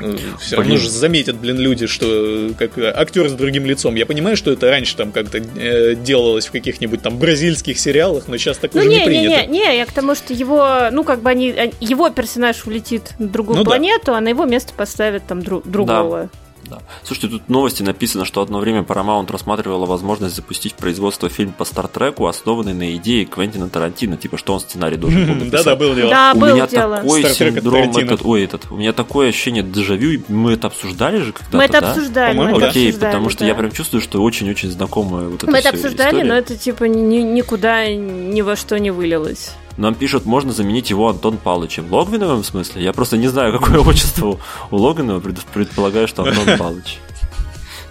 Э, 0.00 0.16
Все 0.40 0.56
равно 0.56 0.76
же 0.76 0.88
заметят, 0.88 1.36
блин, 1.36 1.58
люди, 1.58 1.86
что 1.86 2.50
как 2.58 2.78
актер 2.78 3.28
с 3.28 3.32
другим 3.32 3.66
лицом. 3.66 3.94
Я 3.94 4.06
понимаю, 4.06 4.36
что 4.36 4.50
это 4.50 4.70
раньше 4.70 4.96
там 4.96 5.12
как-то 5.12 5.38
э, 5.38 5.94
делалось 5.94 6.46
в 6.46 6.50
каких-нибудь 6.50 7.02
там 7.02 7.18
бразильских 7.18 7.78
сериалах, 7.78 8.28
но 8.28 8.36
сейчас 8.36 8.58
так 8.58 8.74
ну, 8.74 8.80
уже 8.80 8.88
не, 8.88 8.98
не 8.98 9.04
принято. 9.04 9.42
Не, 9.42 9.46
не, 9.46 9.58
не, 9.58 9.76
я 9.76 9.86
к 9.86 9.92
тому, 9.92 10.14
что 10.14 10.32
его, 10.32 10.88
ну, 10.90 11.04
как 11.04 11.22
бы 11.22 11.30
они, 11.30 11.54
его 11.80 12.10
персонаж 12.10 12.66
улетит 12.66 13.12
на 13.18 13.28
другую 13.28 13.58
ну, 13.58 13.64
планету, 13.64 14.06
да. 14.06 14.18
а 14.18 14.20
на 14.20 14.28
его 14.28 14.44
место 14.46 14.72
поставят 14.74 15.26
там 15.26 15.40
дру- 15.40 15.62
другого. 15.68 16.30
Да. 16.32 16.38
Да. 16.68 16.78
Слушайте, 17.04 17.28
тут 17.28 17.42
в 17.46 17.50
новости 17.50 17.82
написано, 17.82 18.24
что 18.24 18.42
одно 18.42 18.58
время 18.58 18.80
Paramount 18.82 19.30
рассматривала 19.32 19.86
возможность 19.86 20.36
запустить 20.36 20.72
в 20.72 20.76
производство 20.76 21.28
фильм 21.28 21.52
по 21.52 21.64
Стартреку, 21.64 22.26
основанный 22.26 22.74
на 22.74 22.94
идее 22.96 23.24
Квентина 23.24 23.68
Тарантино, 23.68 24.16
типа 24.16 24.36
что 24.38 24.54
он 24.54 24.60
сценарий 24.60 24.96
должен 24.96 25.26
был 25.26 25.34
написать. 25.44 25.64
Да-да, 25.64 25.76
был 25.76 25.94
дело. 25.94 26.10
Да, 26.10 26.32
у 26.34 26.38
был 26.38 26.54
меня 26.54 26.66
дело. 26.66 26.96
такой 26.98 27.24
синдром 27.24 27.96
этот, 27.96 28.20
ой, 28.24 28.44
этот, 28.44 28.70
у 28.70 28.76
меня 28.76 28.92
такое 28.92 29.30
ощущение 29.30 29.62
дежавю, 29.62 30.22
мы 30.28 30.52
это 30.52 30.68
обсуждали 30.68 31.18
же 31.18 31.32
когда-то, 31.32 31.56
Мы 31.56 31.64
это 31.64 31.80
да? 31.80 31.90
обсуждали, 31.90 32.36
мы 32.36 32.44
это 32.44 32.68
Окей, 32.68 32.88
обсуждали, 32.88 33.10
потому 33.12 33.30
что 33.30 33.40
да. 33.40 33.46
я 33.46 33.54
прям 33.54 33.70
чувствую, 33.72 34.00
что 34.00 34.22
очень-очень 34.22 34.70
знакомая 34.70 35.28
вот 35.28 35.42
эта 35.42 35.50
Мы 35.50 35.58
это 35.58 35.70
обсуждали, 35.70 36.08
история. 36.16 36.24
но 36.28 36.34
это 36.34 36.56
типа 36.56 36.84
ни, 36.84 37.18
никуда 37.18 37.86
ни 37.88 38.40
во 38.42 38.56
что 38.56 38.78
не 38.78 38.90
вылилось. 38.90 39.52
Нам 39.80 39.94
пишут, 39.94 40.26
можно 40.26 40.52
заменить 40.52 40.90
его 40.90 41.08
Антон 41.08 41.38
Палычем. 41.38 41.90
Логвиновым 41.90 42.42
в 42.42 42.46
смысле? 42.46 42.84
Я 42.84 42.92
просто 42.92 43.16
не 43.16 43.28
знаю, 43.28 43.52
какое 43.58 43.80
отчество 43.80 44.38
у 44.70 44.76
Логвинова, 44.76 45.20
предполагаю, 45.54 46.06
что 46.06 46.22
Антон 46.22 46.58
Палыч. 46.58 46.98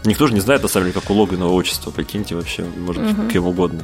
Никто 0.05 0.27
же 0.27 0.35
не 0.35 0.39
знает, 0.39 0.61
на 0.61 0.69
самом 0.69 0.85
деле, 0.85 1.01
как 1.01 1.09
у 1.09 1.15
Логвинова 1.15 1.51
отчество. 1.51 1.89
Прикиньте 1.89 2.35
вообще, 2.35 2.63
может 2.77 3.03
быть, 3.03 3.17
угу. 3.17 3.27
кем 3.29 3.47
угодно. 3.47 3.83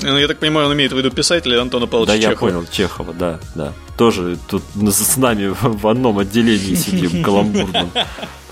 Ну, 0.00 0.16
я 0.16 0.28
так 0.28 0.38
понимаю, 0.38 0.68
он 0.68 0.74
имеет 0.74 0.92
в 0.92 0.96
виду 0.96 1.10
писателя 1.10 1.60
Антона 1.60 1.86
Павловича 1.86 2.14
Да, 2.14 2.18
Чехова. 2.30 2.48
я 2.48 2.54
понял, 2.54 2.68
Чехова, 2.72 3.12
да, 3.12 3.38
да. 3.54 3.72
Тоже 3.98 4.38
тут 4.48 4.62
с 4.74 5.16
нами 5.18 5.54
в 5.60 5.86
одном 5.86 6.18
отделении 6.18 6.74
сидим, 6.74 7.22
каламбурном. 7.22 7.90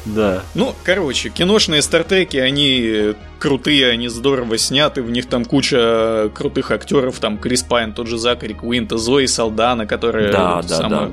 Да. 0.05 0.43
Ну, 0.55 0.74
короче, 0.85 1.31
киношные 1.31 1.81
стартеки, 1.82 2.36
они 2.36 3.14
крутые, 3.39 3.90
они 3.90 4.09
здорово 4.09 4.59
сняты, 4.59 5.02
в 5.02 5.10
них 5.10 5.26
там 5.26 5.44
куча 5.44 6.31
крутых 6.35 6.70
актеров, 6.70 7.18
там 7.18 7.39
Крис 7.39 7.62
Пайн, 7.62 7.93
тот 7.93 8.06
же 8.06 8.18
Закари 8.18 8.55
Куинта, 8.55 8.98
Зои 8.98 9.26
Салдана, 9.26 9.86
которая 9.86 10.32
да, 10.32 10.62
да, 10.62 10.76
сама... 10.76 11.10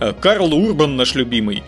да. 0.00 0.12
Карл 0.12 0.54
Урбан, 0.54 0.96
наш 0.96 1.14
любимый, 1.14 1.62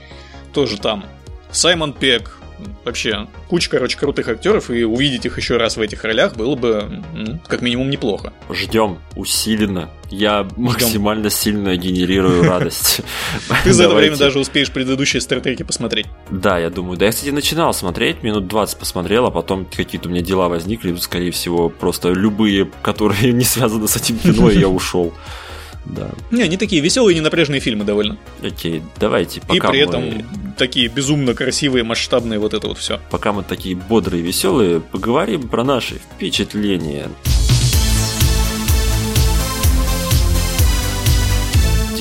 тоже 0.53 0.79
там. 0.79 1.05
Саймон 1.51 1.93
Пек, 1.93 2.36
вообще 2.85 3.27
куча, 3.49 3.71
короче, 3.71 3.99
крутых 3.99 4.29
актеров, 4.29 4.71
и 4.71 4.85
увидеть 4.85 5.27
их 5.27 5.37
еще 5.37 5.57
раз 5.57 5.77
в 5.77 5.81
этих 5.81 6.05
ролях 6.05 6.37
было 6.37 6.55
бы, 6.55 7.03
ну, 7.15 7.39
как 7.47 7.63
минимум, 7.63 7.91
неплохо. 7.91 8.33
Ждем 8.51 8.99
усиленно. 9.15 9.91
Я 10.09 10.45
Ждем. 10.45 10.63
максимально 10.65 11.31
сильно 11.31 11.77
генерирую 11.77 12.45
радость. 12.45 13.01
Ты 13.65 13.73
за 13.73 13.85
это 13.85 13.95
время 13.95 14.17
даже 14.17 14.39
успеешь 14.39 14.71
предыдущие 14.71 15.21
стратегии 15.21 15.65
посмотреть. 15.65 16.07
Да, 16.31 16.59
я 16.59 16.71
думаю. 16.71 16.97
Да, 16.97 17.07
я, 17.07 17.11
кстати, 17.11 17.31
начинал 17.31 17.75
смотреть, 17.75 18.23
минут 18.23 18.47
20 18.47 18.79
посмотрел, 18.79 19.27
а 19.27 19.31
потом 19.31 19.67
какие-то 19.67 20.09
у 20.09 20.13
меня 20.13 20.23
дела 20.23 20.49
возникли, 20.49 20.95
скорее 20.97 21.33
всего, 21.33 21.69
просто 21.69 22.11
любые, 22.11 22.71
которые 22.83 23.33
не 23.33 23.45
связаны 23.45 23.89
с 23.89 23.97
этим 23.97 24.19
кино, 24.19 24.51
и 24.51 24.59
я 24.59 24.69
ушел. 24.69 25.13
Да. 25.87 26.11
Не, 26.31 26.43
они 26.43 26.57
такие 26.57 26.83
веселые, 26.83 27.17
ненапряжные 27.17 27.61
фильмы 27.61 27.85
довольно. 27.85 28.19
Окей, 28.43 28.83
давайте. 28.99 29.41
Пока 29.41 29.55
и 29.55 29.61
при 29.61 29.85
мы... 29.85 29.91
этом 29.91 30.55
такие 30.57 30.89
безумно 30.89 31.35
красивые, 31.35 31.85
масштабные, 31.85 32.39
вот 32.39 32.55
это 32.55 32.69
вот 32.69 32.79
все. 32.79 33.01
Пока 33.11 33.33
мы 33.33 33.43
такие 33.43 33.77
бодрые, 33.77 34.23
веселые, 34.23 34.81
поговорим 34.81 35.49
про 35.49 35.65
наши 35.65 35.97
впечатления. 35.97 37.09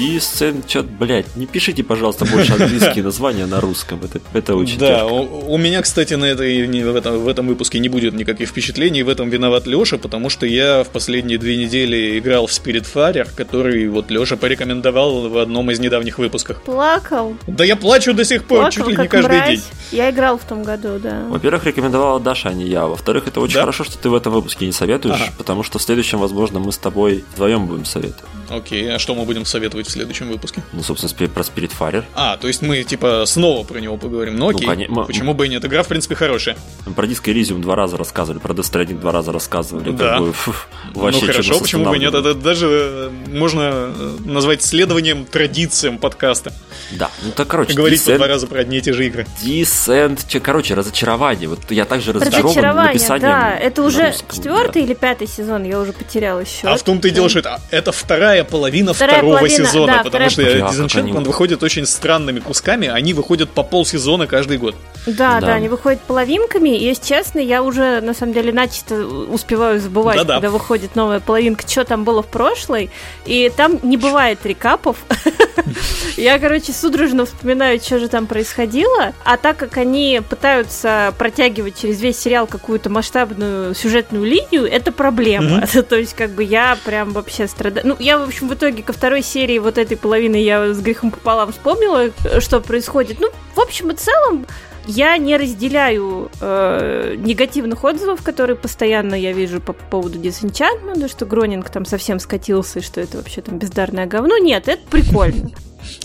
Descent, 0.06 0.84
блядь, 1.00 1.36
не 1.36 1.46
пишите, 1.46 1.84
пожалуйста, 1.84 2.26
больше 2.26 2.54
английские 2.54 3.04
названия 3.04 3.46
на 3.46 3.60
русском. 3.60 4.00
Это, 4.04 4.20
это 4.34 4.56
очень 4.56 4.78
Да, 4.78 4.88
тяжко. 5.02 5.06
У, 5.14 5.54
у 5.54 5.58
меня, 5.58 5.82
кстати, 5.82 6.14
на 6.14 6.26
этой, 6.26 6.66
в, 6.84 6.96
этом, 6.96 7.20
в 7.20 7.28
этом 7.28 7.48
выпуске 7.48 7.80
не 7.80 7.90
будет 7.90 8.14
никаких 8.14 8.50
впечатлений. 8.50 9.04
В 9.04 9.10
этом 9.10 9.30
виноват 9.30 9.66
Леша, 9.68 9.98
потому 9.98 10.30
что 10.30 10.46
я 10.46 10.84
в 10.84 10.90
последние 10.90 11.38
две 11.38 11.58
недели 11.58 12.20
играл 12.20 12.48
в 12.48 12.52
Spirit 12.52 12.86
Spiritfarer, 12.86 13.30
который 13.36 13.88
вот 13.88 14.12
Леша 14.12 14.38
порекомендовал 14.38 15.30
в 15.30 15.38
одном 15.38 15.72
из 15.72 15.80
недавних 15.80 16.18
выпусков. 16.20 16.62
Плакал. 16.64 17.36
Да 17.48 17.64
я 17.64 17.76
плачу 17.76 18.14
до 18.14 18.24
сих 18.26 18.44
пор, 18.46 18.60
Плакал, 18.60 18.72
чуть 18.72 18.88
ли 18.88 18.96
не 18.98 19.08
каждый 19.08 19.38
мразь. 19.38 19.50
день. 19.50 19.62
Я 19.92 20.10
играл 20.12 20.38
в 20.38 20.44
том 20.44 20.64
году, 20.64 21.00
да. 21.02 21.24
Во-первых, 21.30 21.66
рекомендовала 21.66 22.20
Даша, 22.20 22.50
а 22.50 22.54
не 22.54 22.66
я. 22.68 22.86
Во-вторых, 22.86 23.28
это 23.28 23.40
очень 23.40 23.56
Да? 23.56 23.62
хорошо, 23.62 23.84
что 23.84 23.98
ты 23.98 24.10
в 24.10 24.16
этом 24.16 24.34
выпуске 24.34 24.66
не 24.66 24.72
советуешь, 24.72 25.16
Ага. 25.22 25.32
потому 25.38 25.64
что 25.64 25.80
в 25.80 25.82
следующем, 25.82 26.20
возможно, 26.20 26.60
мы 26.60 26.72
с 26.72 26.78
тобой 26.78 27.24
вдвоем 27.34 27.66
будем 27.68 27.86
советовать. 27.86 28.26
Окей, 28.50 28.94
а 28.94 29.00
что 29.00 29.16
мы 29.16 29.26
будем 29.26 29.46
советовать 29.46 29.88
в 29.88 29.92
следующем 29.92 30.30
выпуске? 30.30 30.64
Ну, 30.74 30.84
собственно, 30.84 31.10
спи- 31.10 31.28
про 31.28 31.42
Spiritfarer. 31.44 32.04
А, 32.14 32.38
то 32.38 32.48
есть 32.48 32.62
мы, 32.62 32.84
типа, 32.84 33.24
снова 33.26 33.64
про 33.64 33.80
него 33.80 33.98
поговорим. 33.98 34.36
Ну 34.38 34.50
окей, 34.50 34.68
коне- 34.68 34.88
м- 34.88 35.06
почему 35.06 35.34
бы 35.34 35.46
и 35.46 35.50
нет? 35.50 35.64
Игра, 35.66 35.84
в 35.84 35.88
принципе, 35.88 36.16
хорошая. 36.16 36.58
Про 36.96 37.06
Disco 37.06 37.34
Elysium 37.34 37.60
два 37.62 37.76
раза 37.76 37.98
рассказывали, 37.98 38.40
про 38.40 38.54
Death 38.54 38.72
Stranding 38.72 39.00
два 39.00 39.12
раза 39.12 39.32
рассказывали. 39.32 39.86
как 39.86 39.96
Да. 39.98 40.20
бы, 40.20 40.34
фу, 40.34 40.54
вообще 40.94 41.22
ну 41.22 41.28
хорошо, 41.32 41.60
почему 41.60 41.86
бы 41.86 41.96
и 41.96 42.00
нет? 42.00 42.14
Это 42.14 42.34
даже 42.34 42.68
э, 42.70 43.10
можно 43.30 43.62
э, 43.96 44.18
назвать 44.26 44.62
следованием 44.64 45.26
традициям 45.26 45.98
подкаста. 45.98 46.54
Да, 46.92 47.10
ну 47.24 47.32
так, 47.32 47.48
короче, 47.48 47.74
Говорить 47.74 48.04
по 48.04 48.10
Descent, 48.12 48.18
два 48.18 48.28
раза 48.28 48.48
про 48.48 48.60
одни 48.62 48.78
и 48.78 48.82
те 48.82 48.94
же 48.94 49.06
игры. 49.08 49.26
Descent, 49.44 50.20
че- 50.28 50.40
короче, 50.40 50.74
разочарование. 50.76 51.48
Вот 51.50 51.60
я 51.72 51.86
также 51.86 52.14
разочарован 52.14 52.46
Разочарование, 52.52 52.94
написанием 52.94 53.22
да. 53.32 53.56
Это 53.58 53.82
уже 53.84 54.14
четвертый 54.32 54.82
да. 54.82 54.88
или 54.88 54.94
пятый 54.94 55.28
сезон, 55.28 55.64
я 55.64 55.80
уже 55.80 55.94
потеряла 55.94 56.46
счет. 56.46 56.66
А 56.66 56.76
в 56.78 56.84
том-то 56.84 57.08
и 57.08 57.12
дело, 57.12 57.30
что 57.30 57.40
это, 57.40 57.60
это 57.72 57.92
вторая 57.92 58.35
половина 58.44 58.94
Вторая 58.94 59.18
второго 59.18 59.38
половина, 59.38 59.66
сезона, 59.66 59.88
да, 59.88 60.04
потому 60.04 60.10
вторая- 60.10 60.30
что 60.30 60.42
Disenchantment 60.42 61.18
они- 61.18 61.26
выходит 61.26 61.64
очень 61.64 61.86
странными 61.86 62.40
кусками, 62.40 62.88
они 62.88 63.14
выходят 63.14 63.50
по 63.52 63.64
полсезона 63.64 64.28
каждый 64.28 64.58
год. 64.58 64.76
Да, 65.06 65.40
да, 65.40 65.48
Да. 65.48 65.54
они 65.54 65.70
выходят 65.70 66.02
половинками, 66.02 66.70
и, 66.70 66.86
если 66.86 67.04
честно, 67.06 67.40
я 67.40 67.62
уже, 67.64 68.02
на 68.02 68.14
самом 68.14 68.34
деле, 68.34 68.52
начисто 68.52 69.06
успеваю 69.06 69.80
забывать, 69.80 70.18
Да-да. 70.18 70.36
когда 70.36 70.50
выходит 70.50 70.96
новая 70.96 71.20
половинка, 71.20 71.68
что 71.68 71.84
там 71.86 72.04
было 72.04 72.24
в 72.24 72.28
прошлой, 72.28 72.90
и 73.26 73.52
там 73.56 73.80
не 73.84 73.98
бывает 73.98 74.40
рекапов. 74.46 74.98
Я, 76.18 76.40
короче, 76.40 76.72
судорожно 76.72 77.26
вспоминаю, 77.26 77.80
что 77.80 78.00
же 78.00 78.08
там 78.08 78.28
происходило, 78.28 79.14
а 79.24 79.38
так 79.38 79.58
как 79.58 79.78
они 79.78 80.22
пытаются 80.28 81.14
протягивать 81.18 81.80
через 81.80 82.02
весь 82.02 82.18
сериал 82.20 82.48
какую-то 82.48 82.90
масштабную 82.90 83.76
сюжетную 83.76 84.24
линию, 84.26 84.66
это 84.70 84.92
проблема. 84.92 85.66
То 85.90 85.96
есть, 85.96 86.14
как 86.16 86.32
бы, 86.32 86.44
я 86.44 86.78
прям 86.86 87.12
вообще 87.12 87.48
страдаю. 87.48 87.88
Ну, 87.88 87.96
я, 88.00 88.18
в 88.18 88.24
общем, 88.24 88.48
в 88.48 88.54
итоге 88.54 88.84
ко 88.84 88.94
второй 88.94 89.22
серии 89.22 89.60
вот 89.60 89.78
этой 89.78 89.98
половины 89.98 90.38
я 90.38 90.74
с 90.74 90.80
грехом 90.80 91.12
пополам 91.12 91.52
вспомнила, 91.52 92.12
что 92.40 92.60
происходит. 92.62 93.20
Ну, 93.20 93.30
в 93.56 93.60
общем 93.60 93.92
и 93.92 93.96
целом, 93.96 94.46
я 94.88 95.18
не 95.18 95.38
разделяю 95.38 96.30
э, 96.42 97.16
негативных 97.18 97.84
отзывов, 97.84 98.24
которые 98.24 98.56
постоянно 98.56 99.16
я 99.16 99.34
вижу 99.34 99.62
по 99.62 99.74
поводу 99.74 100.20
Disenchantment, 100.20 101.10
что 101.10 101.26
Гронинг 101.26 101.70
там 101.70 101.86
совсем 101.86 102.20
скатился, 102.20 102.80
и 102.80 102.82
что 102.82 103.02
это 103.02 103.18
вообще 103.18 103.42
там 103.42 103.58
бездарное 103.58 104.06
говно. 104.06 104.38
Нет, 104.38 104.68
это 104.68 104.82
прикольно. 104.90 105.52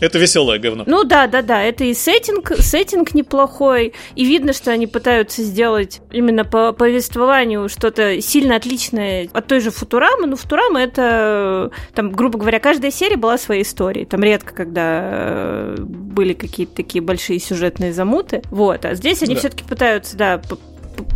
Это 0.01 0.19
веселое 0.19 0.59
говно. 0.59 0.85
Ну 0.87 1.05
да, 1.05 1.27
да, 1.27 1.43
да, 1.43 1.63
это 1.63 1.85
и 1.85 1.95
сеттинг, 1.95 2.53
сеттинг 2.59 3.15
неплохой, 3.15 3.93
и 4.15 4.25
видно, 4.25 4.53
что 4.53 4.71
они 4.71 4.87
пытаются 4.87 5.43
сделать 5.43 6.01
именно 6.11 6.45
по 6.45 6.73
повествованию 6.73 7.69
что-то 7.69 8.21
сильно 8.21 8.57
отличное 8.57 9.29
от 9.33 9.47
той 9.47 9.61
же 9.61 9.71
Футурамы. 9.71 10.27
Ну, 10.27 10.37
Футурама 10.37 10.81
это, 10.81 11.71
там, 11.95 12.11
грубо 12.13 12.39
говоря, 12.39 12.59
каждая 12.61 12.91
серия 12.91 13.17
была 13.17 13.39
своей 13.39 13.63
историей. 13.63 14.05
Там 14.07 14.23
редко, 14.23 14.55
когда 14.55 15.01
э, 15.03 15.77
были 15.79 16.33
какие-то 16.33 16.75
такие 16.77 17.03
большие 17.03 17.39
сюжетные 17.39 17.93
замуты. 17.93 18.43
Вот, 18.51 18.85
а 18.85 18.95
здесь 18.95 19.23
они 19.23 19.35
Да. 19.35 19.41
все-таки 19.41 19.65
пытаются, 19.65 20.17
да, 20.17 20.41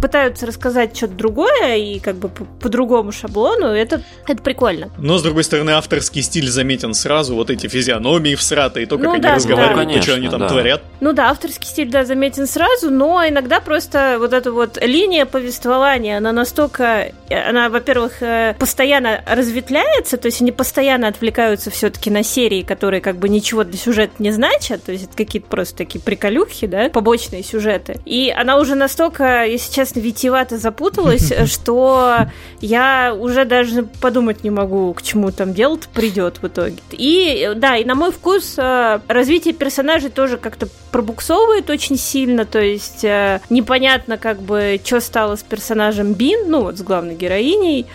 пытаются 0.01 0.47
рассказать 0.47 0.97
что-то 0.97 1.15
другое 1.15 1.77
и 1.77 1.99
как 1.99 2.17
бы 2.17 2.29
по, 2.29 2.45
по 2.45 2.69
другому 2.69 3.13
шаблону. 3.13 3.67
Это, 3.67 4.03
это 4.27 4.43
прикольно. 4.43 4.91
Но, 4.99 5.19
с 5.19 5.23
другой 5.23 5.45
стороны, 5.45 5.71
авторский 5.71 6.23
стиль 6.23 6.49
заметен 6.49 6.95
сразу, 6.95 7.35
вот 7.35 7.51
эти 7.51 7.67
физиономии 7.67 8.35
всратые, 8.35 8.87
то, 8.87 8.97
как 8.97 9.05
Ну 9.07 9.13
они 9.13 9.23
да, 9.23 9.35
разговаривают, 9.35 9.89
да. 9.89 9.95
то, 9.95 10.03
что 10.03 10.15
они 10.15 10.29
Конечно, 10.29 10.39
там 10.39 10.41
да. 10.41 10.49
творят. 10.49 10.83
Ну 11.01 11.13
да, 11.13 11.31
авторский 11.31 11.67
стиль, 11.67 11.91
да, 11.91 12.05
заметен 12.05 12.47
сразу, 12.47 12.91
но 12.91 13.27
иногда 13.27 13.61
просто 13.61 14.17
вот 14.19 14.33
эта 14.33 14.53
вот 14.53 14.79
линия 14.83 15.27
повествования, 15.27 16.19
она 16.19 16.33
настолько, 16.33 17.13
э, 17.29 17.49
она, 17.49 17.69
во-первых, 17.69 18.23
э, 18.23 18.55
постоянно 18.59 19.23
разветвляется, 19.27 20.17
то 20.17 20.27
есть 20.27 20.41
они 20.41 20.53
постоянно 20.53 21.09
отвлекаются 21.09 21.71
все-таки 21.71 22.11
на 22.11 22.23
серии, 22.23 22.63
которые 22.63 23.01
как 23.01 23.17
бы 23.17 23.29
ничего 23.29 23.65
для 23.65 23.79
сюжета 23.79 24.15
не 24.19 24.31
значат, 24.31 24.85
то 24.85 24.93
есть 24.93 25.05
это 25.05 25.17
какие-то 25.17 25.49
просто 25.49 25.77
такие 25.77 26.01
приколюхи, 26.01 26.67
да, 26.67 26.89
побочные 26.89 27.43
сюжеты. 27.43 27.99
И 28.05 28.33
она 28.35 28.59
уже 28.59 28.75
настолько, 28.75 29.45
если 29.45 29.64
если 29.65 29.75
честно, 29.75 30.01
витиевато 30.01 30.59
запуталась, 30.59 31.33
что 31.47 32.27
я 32.61 33.17
уже 33.19 33.45
даже 33.45 33.85
подумать 34.01 34.45
не 34.45 34.51
могу, 34.51 34.93
к 34.95 35.03
чему 35.03 35.31
там 35.31 35.55
дело-то 35.55 35.89
придет 35.89 36.39
в 36.43 36.47
итоге. 36.47 36.77
И 36.93 37.53
да, 37.57 37.77
и 37.77 37.85
на 37.85 37.95
мой 37.95 38.13
вкус 38.13 38.55
э, 38.59 39.01
развитие 39.09 39.55
персонажей 39.55 40.11
тоже 40.11 40.37
как-то 40.37 40.69
пробуксовывает 40.91 41.71
очень 41.71 41.97
сильно, 41.97 42.45
то 42.45 42.61
есть 42.61 43.05
э, 43.05 43.41
непонятно 43.51 44.19
как 44.19 44.41
бы, 44.41 44.81
что 44.85 45.01
стало 45.01 45.37
с 45.37 45.43
персонажем 45.43 46.13
Бин, 46.13 46.51
ну 46.51 46.63
вот 46.63 46.79
с 46.79 46.83
главной 46.83 47.15
героиней, 47.15 47.87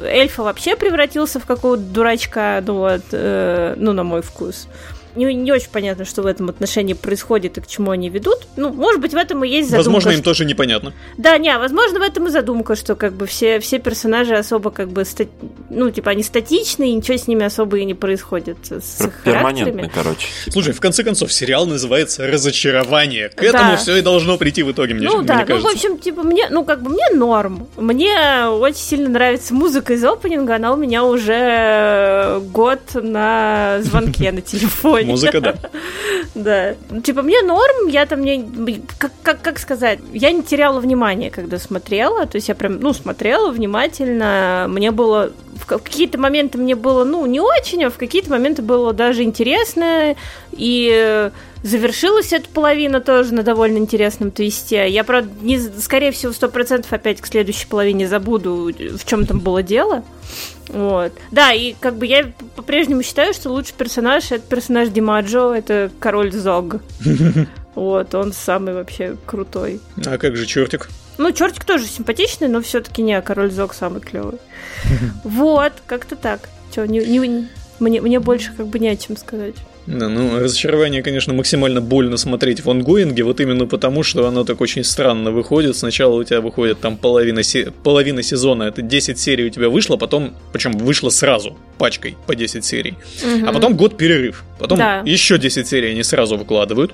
эльфа 0.00 0.42
вообще 0.42 0.76
превратился 0.76 1.40
в 1.40 1.46
какого-то 1.46 1.82
дурачка, 1.82 2.62
ну 2.66 2.74
вот, 2.74 3.02
э, 3.12 3.74
ну 3.76 3.92
на 3.92 4.04
мой 4.04 4.22
вкус 4.22 4.68
не, 5.16 5.34
не 5.34 5.52
очень 5.52 5.70
понятно, 5.72 6.04
что 6.04 6.22
в 6.22 6.26
этом 6.26 6.48
отношении 6.48 6.92
происходит 6.94 7.58
и 7.58 7.60
к 7.60 7.66
чему 7.66 7.90
они 7.90 8.08
ведут. 8.08 8.46
Ну, 8.56 8.72
может 8.72 9.00
быть, 9.00 9.12
в 9.12 9.16
этом 9.16 9.44
и 9.44 9.48
есть 9.48 9.70
задумка. 9.70 9.88
Возможно, 9.88 10.10
им 10.10 10.16
что... 10.16 10.24
тоже 10.24 10.44
непонятно. 10.44 10.92
Да, 11.16 11.38
не, 11.38 11.56
возможно, 11.58 11.98
в 11.98 12.02
этом 12.02 12.26
и 12.26 12.30
задумка, 12.30 12.76
что 12.76 12.94
как 12.94 13.14
бы 13.14 13.26
все, 13.26 13.60
все 13.60 13.78
персонажи 13.78 14.34
особо 14.34 14.70
как 14.70 14.90
бы, 14.90 15.04
ста... 15.04 15.24
ну, 15.70 15.90
типа, 15.90 16.10
они 16.10 16.22
статичные, 16.22 16.90
и 16.90 16.94
ничего 16.94 17.16
с 17.16 17.26
ними 17.26 17.44
особо 17.44 17.78
и 17.78 17.84
не 17.84 17.94
происходит. 17.94 18.58
С 18.70 19.00
их 19.00 19.22
Перманентно, 19.24 19.90
короче. 19.92 20.28
Слушай, 20.50 20.72
в 20.72 20.80
конце 20.80 21.02
концов, 21.02 21.32
сериал 21.32 21.66
называется 21.66 22.26
«Разочарование». 22.26 23.30
К 23.30 23.42
этому 23.42 23.72
да. 23.72 23.76
все 23.76 23.96
и 23.96 24.02
должно 24.02 24.36
прийти 24.36 24.62
в 24.62 24.72
итоге, 24.72 24.94
мне, 24.94 25.08
ну, 25.08 25.18
мне 25.18 25.26
да, 25.26 25.44
кажется. 25.44 25.54
Ну, 25.54 25.62
в 25.62 25.72
общем, 25.72 25.98
типа, 25.98 26.22
мне, 26.22 26.48
ну, 26.50 26.64
как 26.64 26.82
бы, 26.82 26.90
мне 26.90 27.08
норм. 27.14 27.66
Мне 27.76 28.46
очень 28.48 28.78
сильно 28.78 29.08
нравится 29.08 29.54
музыка 29.54 29.94
из 29.94 30.04
опенинга, 30.04 30.56
она 30.56 30.72
у 30.72 30.76
меня 30.76 31.04
уже 31.04 32.40
год 32.52 32.80
на 32.94 33.78
звонке 33.80 34.32
на 34.32 34.40
телефоне. 34.40 35.05
Музыка, 35.12 35.40
да. 35.40 35.54
Да. 36.34 36.74
Типа, 37.02 37.22
мне 37.22 37.42
норм, 37.42 37.88
я 37.88 38.06
там 38.06 38.22
не... 38.22 38.82
Как, 39.22 39.40
как, 39.40 39.58
сказать? 39.58 40.00
Я 40.12 40.32
не 40.32 40.42
теряла 40.42 40.80
внимания, 40.80 41.30
когда 41.30 41.58
смотрела. 41.58 42.26
То 42.26 42.36
есть 42.36 42.48
я 42.48 42.54
прям, 42.54 42.80
ну, 42.80 42.92
смотрела 42.92 43.50
внимательно. 43.50 44.66
Мне 44.68 44.90
было... 44.90 45.32
В 45.54 45.64
какие-то 45.64 46.18
моменты 46.18 46.58
мне 46.58 46.74
было, 46.74 47.04
ну, 47.04 47.24
не 47.24 47.40
очень, 47.40 47.84
а 47.84 47.90
в 47.90 47.96
какие-то 47.96 48.30
моменты 48.30 48.60
было 48.60 48.92
даже 48.92 49.22
интересно. 49.22 50.14
И 50.52 51.30
завершилась 51.62 52.32
эта 52.32 52.48
половина 52.48 53.00
тоже 53.00 53.34
на 53.34 53.42
довольно 53.42 53.78
интересном 53.78 54.30
твисте. 54.30 54.88
Я, 54.88 55.04
правда, 55.04 55.30
не, 55.40 55.58
скорее 55.58 56.12
всего, 56.12 56.32
сто 56.32 56.48
процентов 56.48 56.92
опять 56.92 57.20
к 57.20 57.26
следующей 57.26 57.66
половине 57.66 58.06
забуду, 58.06 58.72
в 58.72 59.04
чем 59.04 59.26
там 59.26 59.40
было 59.40 59.62
дело. 59.62 60.04
Вот. 60.68 61.12
Да, 61.30 61.52
и 61.52 61.74
как 61.78 61.96
бы 61.96 62.06
я 62.06 62.32
по-прежнему 62.56 63.02
считаю, 63.02 63.32
что 63.34 63.50
лучший 63.50 63.74
персонаж 63.76 64.32
это 64.32 64.46
персонаж 64.46 64.88
Димаджо, 64.88 65.54
это 65.54 65.90
король 66.00 66.32
Зог. 66.32 66.76
Вот, 67.76 68.14
он 68.14 68.32
самый 68.32 68.72
вообще 68.72 69.18
крутой. 69.26 69.82
А 70.06 70.16
как 70.16 70.34
же 70.34 70.46
чертик? 70.46 70.88
Ну, 71.18 71.30
чертик 71.30 71.66
тоже 71.66 71.84
симпатичный, 71.84 72.48
но 72.48 72.62
все-таки 72.62 73.02
не, 73.02 73.20
король 73.20 73.50
Зог 73.50 73.74
самый 73.74 74.00
клевый. 74.00 74.38
Вот, 75.24 75.74
как-то 75.86 76.16
так. 76.16 76.48
Че, 76.74 76.86
не, 76.86 77.00
не, 77.00 77.48
мне, 77.78 78.00
мне 78.00 78.18
больше 78.18 78.54
как 78.56 78.68
бы 78.68 78.78
не 78.78 78.88
о 78.88 78.96
чем 78.96 79.18
сказать. 79.18 79.56
Да, 79.86 80.08
ну, 80.08 80.38
разочарование, 80.40 81.02
конечно, 81.02 81.32
максимально 81.32 81.80
больно 81.80 82.16
смотреть 82.16 82.64
в 82.64 82.70
онгоинге, 82.70 83.22
вот 83.22 83.40
именно 83.40 83.66
потому, 83.66 84.02
что 84.02 84.26
оно 84.26 84.44
так 84.44 84.60
очень 84.60 84.82
странно 84.82 85.30
выходит. 85.30 85.76
Сначала 85.76 86.14
у 86.14 86.24
тебя 86.24 86.40
выходит 86.40 86.80
там 86.80 86.96
половина, 86.96 87.42
се... 87.42 87.70
половина 87.70 88.22
сезона, 88.22 88.64
это 88.64 88.82
10 88.82 89.18
серий 89.18 89.46
у 89.46 89.50
тебя 89.50 89.68
вышло, 89.68 89.96
потом, 89.96 90.34
причем 90.52 90.72
вышло 90.72 91.08
сразу, 91.08 91.56
пачкой 91.78 92.16
по 92.26 92.34
10 92.34 92.64
серий. 92.64 92.94
Угу. 93.22 93.46
А 93.46 93.52
потом 93.52 93.76
год 93.76 93.96
перерыв. 93.96 94.44
Потом 94.58 94.78
да. 94.78 95.02
еще 95.04 95.38
10 95.38 95.66
серий 95.66 95.92
они 95.92 96.02
сразу 96.02 96.36
выкладывают. 96.36 96.92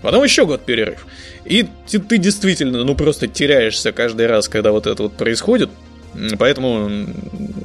Потом 0.00 0.24
еще 0.24 0.46
год 0.46 0.64
перерыв. 0.64 1.06
И 1.44 1.66
ты, 1.88 1.98
ты 1.98 2.18
действительно, 2.18 2.84
ну, 2.84 2.94
просто 2.94 3.28
теряешься 3.28 3.92
каждый 3.92 4.26
раз, 4.26 4.48
когда 4.48 4.72
вот 4.72 4.86
это 4.86 5.02
вот 5.02 5.12
происходит. 5.12 5.70
Поэтому, 6.38 7.06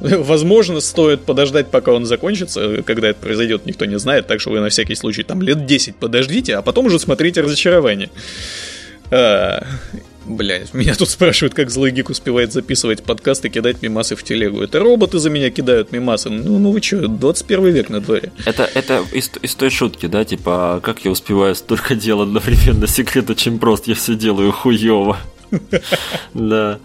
возможно, 0.00 0.80
стоит 0.80 1.22
подождать, 1.22 1.70
пока 1.70 1.92
он 1.92 2.06
закончится. 2.06 2.82
Когда 2.82 3.08
это 3.08 3.20
произойдет, 3.20 3.66
никто 3.66 3.84
не 3.84 3.98
знает. 3.98 4.26
Так 4.26 4.40
что 4.40 4.50
вы 4.50 4.60
на 4.60 4.68
всякий 4.68 4.94
случай 4.94 5.22
там 5.22 5.42
лет 5.42 5.66
10 5.66 5.96
подождите, 5.96 6.56
а 6.56 6.62
потом 6.62 6.86
уже 6.86 6.98
смотрите 6.98 7.40
разочарование. 7.40 8.10
А, 9.10 9.64
Блять, 10.28 10.74
меня 10.74 10.94
тут 10.94 11.08
спрашивают, 11.08 11.54
как 11.54 11.70
злой 11.70 11.90
гик 11.90 12.10
успевает 12.10 12.52
записывать 12.52 13.02
подкаст 13.02 13.46
и 13.46 13.48
кидать 13.48 13.80
мимасы 13.80 14.14
в 14.14 14.22
телегу. 14.22 14.60
Это 14.60 14.78
роботы 14.78 15.18
за 15.18 15.30
меня 15.30 15.48
кидают 15.50 15.90
мимасы. 15.90 16.28
Ну, 16.28 16.58
ну 16.58 16.70
вы 16.70 16.82
что, 16.82 17.08
21 17.08 17.68
век 17.68 17.88
на 17.88 18.00
дворе. 18.00 18.30
Это, 18.44 18.68
это 18.74 19.02
из, 19.12 19.30
из 19.40 19.54
той 19.54 19.70
шутки, 19.70 20.04
да, 20.04 20.26
типа, 20.26 20.76
«А 20.76 20.80
как 20.80 21.02
я 21.06 21.10
успеваю 21.10 21.54
столько 21.54 21.94
дел 21.94 22.20
одновременно, 22.20 22.86
секрет 22.86 23.30
очень 23.30 23.58
прост, 23.58 23.86
я 23.86 23.94
все 23.94 24.14
делаю 24.14 24.52
хуево. 24.52 25.18
Да. 26.34 26.78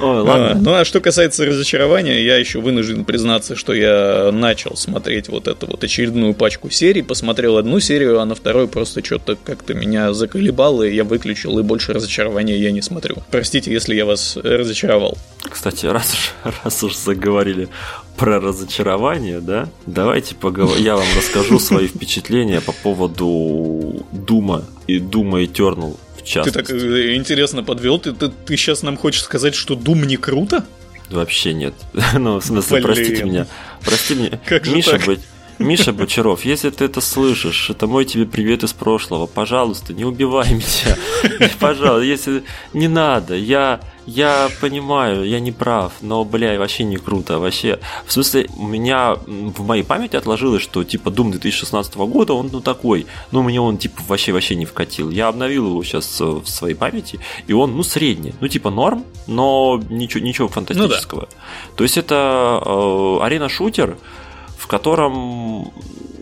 Ой, 0.00 0.20
ладно. 0.20 0.52
А, 0.52 0.54
ну 0.54 0.74
а 0.74 0.84
что 0.84 1.00
касается 1.00 1.44
разочарования, 1.44 2.22
я 2.22 2.36
еще 2.36 2.60
вынужден 2.60 3.04
признаться, 3.04 3.56
что 3.56 3.72
я 3.72 4.30
начал 4.32 4.76
смотреть 4.76 5.28
вот 5.28 5.48
эту 5.48 5.66
вот 5.66 5.82
очередную 5.82 6.34
пачку 6.34 6.70
серий, 6.70 7.02
посмотрел 7.02 7.56
одну 7.56 7.80
серию, 7.80 8.20
а 8.20 8.24
на 8.24 8.34
второй 8.34 8.68
просто 8.68 9.04
что-то 9.04 9.36
как-то 9.36 9.74
меня 9.74 10.12
заколебало, 10.12 10.82
и 10.82 10.94
я 10.94 11.04
выключил, 11.04 11.58
и 11.58 11.62
больше 11.62 11.92
разочарования 11.92 12.56
я 12.58 12.70
не 12.70 12.82
смотрю. 12.82 13.16
Простите, 13.30 13.72
если 13.72 13.94
я 13.94 14.04
вас 14.04 14.36
разочаровал. 14.36 15.18
Кстати, 15.42 15.86
раз 15.86 16.12
уж, 16.12 16.54
раз 16.64 16.82
уж 16.82 16.96
заговорили 16.96 17.68
про 18.16 18.40
разочарование, 18.40 19.40
да, 19.40 19.68
давайте 19.86 20.34
поговорим. 20.34 20.82
Я 20.82 20.96
вам 20.96 21.06
расскажу 21.16 21.58
свои 21.58 21.86
впечатления 21.88 22.60
по 22.60 22.72
поводу 22.72 24.06
Дума 24.12 24.64
и 24.86 24.98
Дума 24.98 25.42
Eternal. 25.42 25.96
Ты 26.34 26.50
так 26.50 26.70
э, 26.70 27.14
интересно 27.14 27.62
подвел. 27.62 27.98
Ты, 27.98 28.12
ты, 28.12 28.28
ты 28.28 28.56
сейчас 28.56 28.82
нам 28.82 28.96
хочешь 28.96 29.22
сказать, 29.22 29.54
что 29.54 29.74
Doom 29.74 30.06
не 30.06 30.16
круто? 30.16 30.64
Вообще 31.10 31.54
нет. 31.54 31.74
ну, 32.14 32.40
в 32.40 32.44
смысле, 32.44 32.80
Блин. 32.80 32.84
простите 32.84 33.24
меня. 33.24 33.46
Прости 33.84 34.14
меня. 34.14 34.40
Как 34.46 34.64
же 34.64 34.74
Миша, 34.74 34.92
так? 34.92 35.06
быть. 35.06 35.20
Миша 35.58 35.92
Бочаров, 35.92 36.44
если 36.44 36.70
ты 36.70 36.84
это 36.84 37.00
слышишь, 37.00 37.68
это 37.68 37.88
мой 37.88 38.04
тебе 38.04 38.26
привет 38.26 38.62
из 38.62 38.72
прошлого. 38.72 39.26
Пожалуйста, 39.26 39.92
не 39.92 40.04
убивай 40.04 40.50
меня. 40.52 40.96
Пожалуйста, 41.58 42.04
если 42.04 42.44
не 42.72 42.86
надо, 42.86 43.34
я 43.34 43.80
я 44.08 44.48
понимаю, 44.60 45.28
я 45.28 45.38
не 45.38 45.52
прав, 45.52 45.92
но, 46.00 46.24
бля, 46.24 46.58
вообще 46.58 46.84
не 46.84 46.96
круто, 46.96 47.38
вообще. 47.38 47.78
В 48.06 48.12
смысле, 48.12 48.48
у 48.56 48.66
меня 48.66 49.16
в 49.26 49.66
моей 49.66 49.82
памяти 49.82 50.16
отложилось, 50.16 50.62
что, 50.62 50.82
типа, 50.82 51.10
Doom 51.10 51.30
2016 51.32 51.94
года, 51.96 52.32
он, 52.32 52.48
ну, 52.50 52.60
такой, 52.62 53.06
ну, 53.32 53.42
мне 53.42 53.60
он, 53.60 53.76
типа, 53.76 54.00
вообще-вообще 54.08 54.56
не 54.56 54.64
вкатил. 54.64 55.10
Я 55.10 55.28
обновил 55.28 55.66
его 55.66 55.84
сейчас 55.84 56.20
в 56.20 56.46
своей 56.46 56.74
памяти, 56.74 57.20
и 57.46 57.52
он, 57.52 57.76
ну, 57.76 57.82
средний. 57.82 58.32
Ну, 58.40 58.48
типа, 58.48 58.70
норм, 58.70 59.04
но 59.26 59.78
ничего, 59.90 60.24
ничего 60.24 60.48
фантастического. 60.48 61.20
Ну, 61.20 61.26
да. 61.30 61.74
То 61.76 61.84
есть, 61.84 61.98
это 61.98 62.62
э, 62.64 63.18
арена-шутер, 63.24 63.98
в 64.56 64.66
котором 64.68 65.70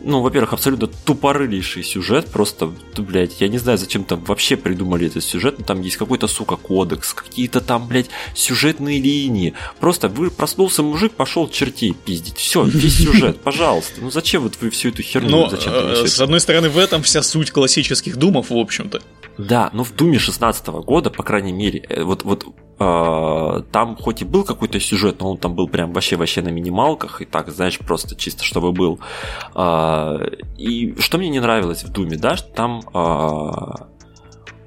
ну, 0.07 0.21
во-первых, 0.21 0.53
абсолютно 0.53 0.87
тупорылейший 0.87 1.83
сюжет, 1.83 2.31
просто, 2.31 2.73
блядь, 2.97 3.41
я 3.41 3.49
не 3.49 3.59
знаю, 3.59 3.77
зачем 3.77 4.05
там 4.05 4.23
вообще 4.25 4.57
придумали 4.57 5.09
этот 5.09 5.25
сюжет, 5.25 5.59
но 5.59 5.65
там 5.65 5.81
есть 5.83 5.97
какой-то, 5.97 6.29
сука, 6.29 6.57
кодекс, 6.57 7.13
какие-то 7.13 7.61
там, 7.61 7.89
блядь, 7.89 8.09
сюжетные 8.35 9.01
линии. 9.01 9.55
Просто 9.81 10.09
вы 10.09 10.31
проснулся 10.31 10.83
мужик, 10.83 11.13
пошел 11.13 11.49
чертей 11.49 11.93
пиздить. 11.93 12.37
Все, 12.37 12.63
весь 12.63 12.99
сюжет, 12.99 13.41
пожалуйста. 13.41 14.01
Ну 14.01 14.11
зачем 14.11 14.43
вот 14.43 14.57
вы 14.61 14.71
всю 14.71 14.91
эту 14.91 15.03
херню 15.03 15.29
но, 15.29 15.49
зачем 15.49 15.73
э, 15.75 16.07
С 16.07 16.21
одной 16.21 16.39
стороны, 16.41 16.71
в 16.71 16.79
этом 16.79 17.03
вся 17.03 17.23
суть 17.23 17.51
классических 17.51 18.17
думов, 18.17 18.51
в 18.51 18.57
общем-то. 18.57 19.03
Да, 19.39 19.71
но 19.73 19.83
в 19.83 19.95
Думе 19.95 20.19
16 20.19 20.67
года, 20.67 21.11
по 21.11 21.25
крайней 21.25 21.53
мере, 21.53 21.85
э, 21.89 22.03
вот, 22.03 22.23
вот 22.23 22.47
там 22.79 23.97
хоть 23.99 24.23
и 24.23 24.25
был 24.25 24.45
какой-то 24.45 24.79
сюжет, 24.81 25.21
но 25.21 25.31
он 25.31 25.39
там 25.39 25.55
был 25.55 25.69
прям 25.69 25.93
вообще-вообще 25.93 26.43
на 26.43 26.49
минималках, 26.49 27.23
и 27.23 27.25
так, 27.25 27.51
знаешь, 27.51 27.79
просто 27.79 28.17
чисто 28.17 28.45
чтобы 28.45 28.73
был. 28.73 29.01
Э, 29.55 30.19
и 30.59 30.95
что 30.99 31.19
мне 31.19 31.29
не 31.29 31.41
нравилось 31.41 31.85
в 31.85 31.93
Думе, 31.93 32.17
да, 32.17 32.37
что 32.37 32.49
там 32.49 32.83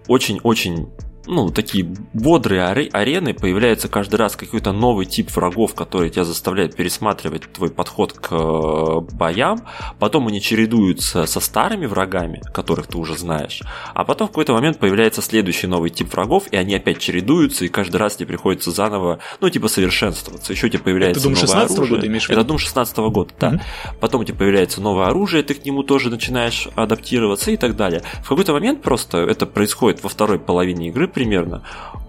очень-очень 0.07 0.89
ну, 1.29 1.51
такие 1.51 1.85
бодрые 2.13 2.63
арены, 2.63 3.35
появляется 3.35 3.87
каждый 3.87 4.15
раз 4.15 4.35
какой-то 4.35 4.71
новый 4.71 5.05
тип 5.05 5.29
врагов, 5.29 5.75
который 5.75 6.09
тебя 6.09 6.23
заставляет 6.23 6.75
пересматривать 6.75 7.43
твой 7.53 7.69
подход 7.69 8.13
к 8.13 8.29
э, 8.31 9.15
боям, 9.15 9.61
потом 9.99 10.27
они 10.27 10.41
чередуются 10.41 11.27
со 11.27 11.39
старыми 11.39 11.85
врагами, 11.85 12.41
которых 12.51 12.87
ты 12.87 12.97
уже 12.97 13.15
знаешь, 13.15 13.61
а 13.93 14.03
потом 14.05 14.27
в 14.27 14.31
какой-то 14.31 14.53
момент 14.53 14.79
появляется 14.79 15.21
следующий 15.21 15.67
новый 15.67 15.91
тип 15.91 16.11
врагов, 16.11 16.47
и 16.51 16.57
они 16.57 16.73
опять 16.73 16.97
чередуются, 16.97 17.63
и 17.63 17.67
каждый 17.67 17.97
раз 17.97 18.15
тебе 18.15 18.25
приходится 18.27 18.71
заново, 18.71 19.19
ну, 19.39 19.49
типа, 19.51 19.67
совершенствоваться. 19.67 20.51
Еще 20.51 20.67
тебе 20.67 20.81
появляется 20.81 21.21
Это 21.21 21.29
Doom 21.29 21.39
16 21.39 21.77
оружие. 21.77 21.95
года 21.95 22.07
имеешь 22.07 22.25
в 22.25 22.29
виду? 22.29 22.41
Это 22.41 22.53
Doom 22.53 22.57
16 22.57 22.97
года, 22.97 23.33
да. 23.39 23.51
Mm-hmm. 23.51 23.61
Потом 23.99 24.21
у 24.21 24.23
тебя 24.23 24.37
появляется 24.37 24.81
новое 24.81 25.05
оружие, 25.05 25.43
ты 25.43 25.53
к 25.53 25.63
нему 25.63 25.83
тоже 25.83 26.09
начинаешь 26.09 26.67
адаптироваться 26.75 27.51
и 27.51 27.57
так 27.57 27.75
далее. 27.75 28.01
В 28.23 28.29
какой-то 28.29 28.53
момент 28.53 28.81
просто 28.81 29.19
это 29.19 29.45
происходит 29.45 30.01
во 30.01 30.09
второй 30.09 30.39
половине 30.39 30.87
игры, 30.87 31.07
примерно, 31.19 31.63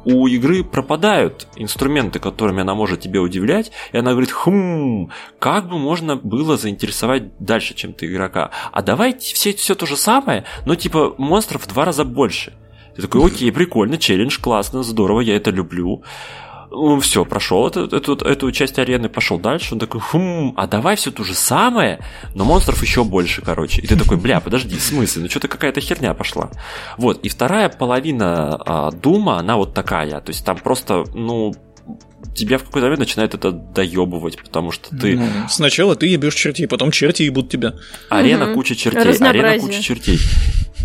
у 0.05 0.29
игры 0.29 0.63
пропадают 0.63 1.49
инструменты, 1.57 2.21
которыми 2.21 2.61
она 2.61 2.77
может 2.77 3.01
тебя 3.01 3.21
удивлять, 3.21 3.73
и 3.91 3.99
она 3.99 4.13
говорит, 4.13 4.31
хм, 4.31 5.11
как 5.41 5.69
бы 5.69 5.81
можно 5.81 6.15
было 6.15 6.57
заинтересовать 6.57 7.37
дальше, 7.41 7.75
чем 7.75 7.93
ты 7.93 8.07
игрока. 8.07 8.53
А 8.71 8.83
давайте 8.83 9.35
все, 9.35 9.53
все 9.53 9.75
то 9.75 9.85
же 9.85 9.97
самое, 9.97 10.45
но 10.65 10.77
типа 10.77 11.17
монстров 11.19 11.65
в 11.65 11.69
два 11.69 11.85
раза 11.85 12.05
больше. 12.05 12.53
Я 12.97 13.03
такой, 13.03 13.27
окей, 13.27 13.51
прикольно, 13.51 13.99
челлендж, 13.99 14.39
классно, 14.41 14.85
здорово, 14.85 15.23
я 15.23 15.35
это 15.35 15.51
люблю. 15.51 16.05
Ну, 16.71 17.01
все, 17.01 17.25
прошел 17.25 17.67
эту, 17.67 17.85
эту, 17.85 18.15
эту 18.15 18.53
часть 18.53 18.79
арены, 18.79 19.09
пошел 19.09 19.39
дальше. 19.39 19.75
Он 19.75 19.81
такой, 19.81 20.01
хм, 20.01 20.55
а 20.57 20.69
давай 20.69 20.95
все 20.95 21.11
то 21.11 21.25
же 21.25 21.35
самое, 21.35 21.99
но 22.35 22.45
монстров 22.45 22.81
еще 22.83 23.03
больше, 23.03 23.43
короче. 23.43 23.81
И 23.83 23.87
ты 23.87 23.97
такой, 23.97 24.19
бля, 24.19 24.41
подожди, 24.41 24.77
в 24.77 24.83
смысле? 24.83 25.23
Ну, 25.23 25.29
что-то 25.29 25.49
какая-то 25.49 25.81
херня 25.81 26.15
пошла. 26.15 26.51
Вот, 26.97 27.25
и 27.25 27.29
вторая 27.29 27.69
половина 27.69 28.57
а, 28.65 28.91
Дума, 28.93 29.39
она 29.39 29.57
вот 29.57 29.75
такая. 29.75 30.21
То 30.21 30.31
есть 30.31 30.45
там 30.45 30.59
просто, 30.59 31.05
ну, 31.13 31.55
тебя 32.35 32.59
в 32.59 32.65
какой-то 32.65 32.87
момент 32.87 33.01
начинает 33.01 33.35
это 33.35 33.51
доебывать, 33.51 34.41
потому 34.41 34.71
что 34.71 34.97
ты... 34.97 35.17
Ну, 35.17 35.27
сначала 35.49 35.97
ты 35.97 36.07
ебешь 36.07 36.35
чертей, 36.35 36.69
потом 36.69 36.93
черти 36.93 37.23
ебут 37.25 37.51
тебя. 37.51 37.75
Арена 38.09 38.47
угу. 38.47 38.55
куча 38.55 38.77
чертей, 38.77 39.13
арена 39.27 39.59
куча 39.59 39.83
чертей. 39.83 40.19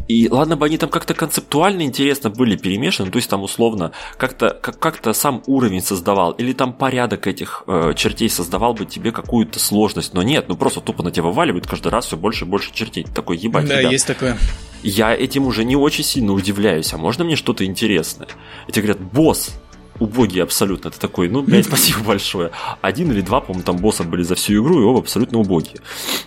И 0.08 0.30
ладно 0.30 0.56
бы 0.56 0.66
они 0.66 0.78
там 0.78 0.90
как-то 0.90 1.14
концептуально 1.14 1.82
интересно 1.84 2.30
были 2.30 2.56
перемешаны, 2.56 3.10
то 3.10 3.18
есть 3.18 3.30
там 3.30 3.42
условно 3.44 3.92
как-то 4.18 4.58
как, 4.62 4.80
как-то 4.80 5.14
сам 5.14 5.42
уровень 5.48 5.82
создавал, 5.82 6.32
или 6.34 6.54
там 6.54 6.74
порядок 6.74 7.26
этих 7.28 7.64
э, 7.68 7.94
чертей 7.96 8.30
создавал 8.30 8.74
бы 8.74 8.86
тебе 8.86 9.12
какую-то 9.12 9.60
сложность, 9.60 10.14
но 10.14 10.22
нет, 10.22 10.46
ну 10.48 10.56
просто 10.56 10.82
тупо 10.82 11.02
на 11.02 11.12
тебя 11.12 11.24
вываливают 11.24 11.66
каждый 11.66 11.88
раз 11.88 12.06
все 12.06 12.18
больше 12.18 12.46
и 12.46 12.48
больше 12.48 12.72
чертей. 12.74 13.04
Ты 13.04 13.12
такой, 13.12 13.38
ебать, 13.38 13.68
Да, 13.68 13.80
ребят, 13.80 13.92
есть 13.92 14.08
такое. 14.08 14.38
Я 14.84 15.16
этим 15.16 15.48
уже 15.48 15.64
не 15.64 15.76
очень 15.76 16.04
сильно 16.04 16.34
удивляюсь, 16.34 16.94
а 16.94 16.98
можно 16.98 17.24
мне 17.24 17.36
что-то 17.36 17.66
интересное? 17.66 18.28
И 18.68 18.72
тебе 18.72 18.84
говорят, 18.84 19.12
босс, 19.12 19.60
убогие 20.00 20.44
абсолютно. 20.44 20.92
Ты 20.92 21.00
такой, 21.00 21.30
ну, 21.30 21.42
блядь, 21.42 21.66
спасибо 21.68 22.00
большое. 22.02 22.52
Один 22.82 23.12
или 23.12 23.22
два, 23.22 23.42
по-моему, 23.42 23.64
там 23.64 23.78
босса 23.78 24.04
были 24.04 24.24
за 24.24 24.36
всю 24.36 24.62
игру, 24.62 24.82
и 24.82 24.84
оба 24.84 25.00
абсолютно 25.00 25.40
убогие. 25.40 25.80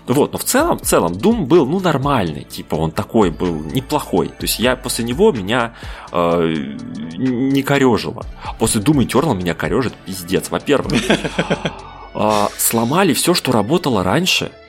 Вот, 0.07 0.32
но 0.32 0.39
в 0.39 0.45
целом, 0.45 0.78
в 0.78 0.82
целом, 0.82 1.12
Doom 1.12 1.47
был, 1.47 1.66
ну, 1.66 1.81
нормальный. 1.81 2.45
Типа, 2.45 2.77
он 2.77 2.90
такой 2.90 3.31
был 3.31 3.61
неплохой. 3.61 4.28
То 4.28 4.43
есть 4.43 4.59
я 4.59 4.77
после 4.77 5.05
него 5.05 5.32
меня 5.32 5.74
э, 6.12 6.55
не 7.16 7.62
корежило. 7.62 8.24
После 8.59 8.81
Doom 8.81 9.07
Eternal 9.07 9.35
меня 9.35 9.55
корежит 9.55 9.95
пиздец. 10.07 10.51
Во-первых, 10.51 11.03
э, 12.15 12.47
сломали 12.57 13.12
все, 13.12 13.35
что 13.35 13.53
работало 13.53 14.03
раньше– 14.03 14.51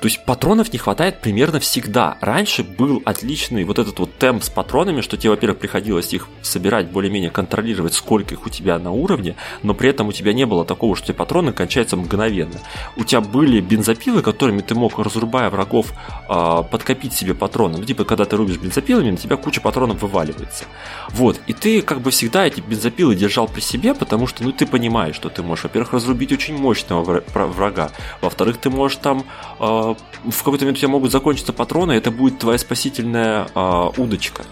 то 0.00 0.08
есть 0.08 0.24
патронов 0.24 0.72
не 0.72 0.78
хватает 0.78 1.20
примерно 1.20 1.58
всегда. 1.58 2.18
Раньше 2.20 2.62
был 2.62 3.02
отличный 3.06 3.64
вот 3.64 3.78
этот 3.78 3.98
вот 3.98 4.14
темп 4.18 4.44
с 4.44 4.50
патронами, 4.50 5.00
что 5.00 5.16
тебе, 5.16 5.30
во-первых, 5.30 5.58
приходилось 5.58 6.12
их 6.12 6.28
собирать, 6.42 6.90
более-менее 6.90 7.30
контролировать, 7.30 7.94
сколько 7.94 8.34
их 8.34 8.44
у 8.44 8.50
тебя 8.50 8.78
на 8.78 8.90
уровне, 8.92 9.36
но 9.62 9.72
при 9.72 9.88
этом 9.88 10.08
у 10.08 10.12
тебя 10.12 10.34
не 10.34 10.44
было 10.44 10.66
такого, 10.66 10.96
что 10.96 11.04
у 11.04 11.06
тебя 11.08 11.16
патроны 11.16 11.52
кончаются 11.52 11.96
мгновенно. 11.96 12.60
У 12.96 13.04
тебя 13.04 13.22
были 13.22 13.60
бензопилы, 13.60 14.20
которыми 14.20 14.60
ты 14.60 14.74
мог, 14.74 14.98
разрубая 14.98 15.48
врагов, 15.48 15.92
э, 16.28 16.62
подкопить 16.70 17.14
себе 17.14 17.34
патроны. 17.34 17.78
Ну, 17.78 17.84
типа, 17.84 18.04
когда 18.04 18.26
ты 18.26 18.36
рубишь 18.36 18.58
бензопилами, 18.58 19.12
на 19.12 19.16
тебя 19.16 19.36
куча 19.36 19.62
патронов 19.62 20.02
вываливается. 20.02 20.64
Вот, 21.08 21.40
и 21.46 21.54
ты 21.54 21.80
как 21.80 22.00
бы 22.00 22.10
всегда 22.10 22.46
эти 22.46 22.60
бензопилы 22.60 23.14
держал 23.14 23.48
при 23.48 23.60
себе, 23.60 23.94
потому 23.94 24.26
что, 24.26 24.44
ну, 24.44 24.52
ты 24.52 24.66
понимаешь, 24.66 25.16
что 25.16 25.30
ты 25.30 25.42
можешь, 25.42 25.64
во-первых, 25.64 25.94
разрубить 25.94 26.32
очень 26.32 26.56
мощного 26.56 27.22
врага, 27.32 27.90
во-вторых, 28.20 28.58
ты 28.58 28.68
можешь 28.68 28.98
там 28.98 29.24
э, 29.58 29.85
в 29.94 30.38
какой-то 30.38 30.64
момент 30.64 30.78
у 30.78 30.80
тебя 30.80 30.90
могут 30.90 31.12
закончиться 31.12 31.52
патроны, 31.52 31.92
это 31.92 32.10
будет 32.10 32.38
твоя 32.38 32.58
спасительная 32.58 33.48
э, 33.54 33.90
удочка. 33.96 34.42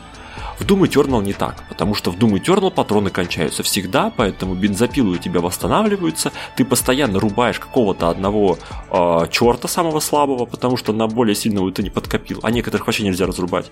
В 0.59 0.65
Doom 0.65 0.83
Eternal 0.83 1.23
не 1.23 1.33
так, 1.33 1.65
потому 1.69 1.95
что 1.95 2.13
в 2.13 2.17
Doom 2.17 2.41
Eternal 2.41 2.71
патроны 2.71 3.11
кончаются 3.11 3.63
всегда, 3.63 4.13
поэтому 4.17 4.55
бензопилы 4.55 5.15
у 5.15 5.17
тебя 5.17 5.41
восстанавливаются, 5.41 6.33
ты 6.57 6.65
постоянно 6.65 7.19
рубаешь 7.19 7.59
какого-то 7.59 8.09
одного 8.09 8.59
э, 8.91 9.27
черта 9.31 9.67
самого 9.67 10.01
слабого, 10.01 10.47
потому 10.47 10.77
что 10.77 10.93
на 10.93 11.09
более 11.09 11.35
сильного 11.35 11.73
ты 11.73 11.83
не 11.83 11.91
подкопил, 11.91 12.39
а 12.43 12.51
некоторых 12.51 12.87
вообще 12.87 13.03
нельзя 13.03 13.27
разрубать 13.27 13.71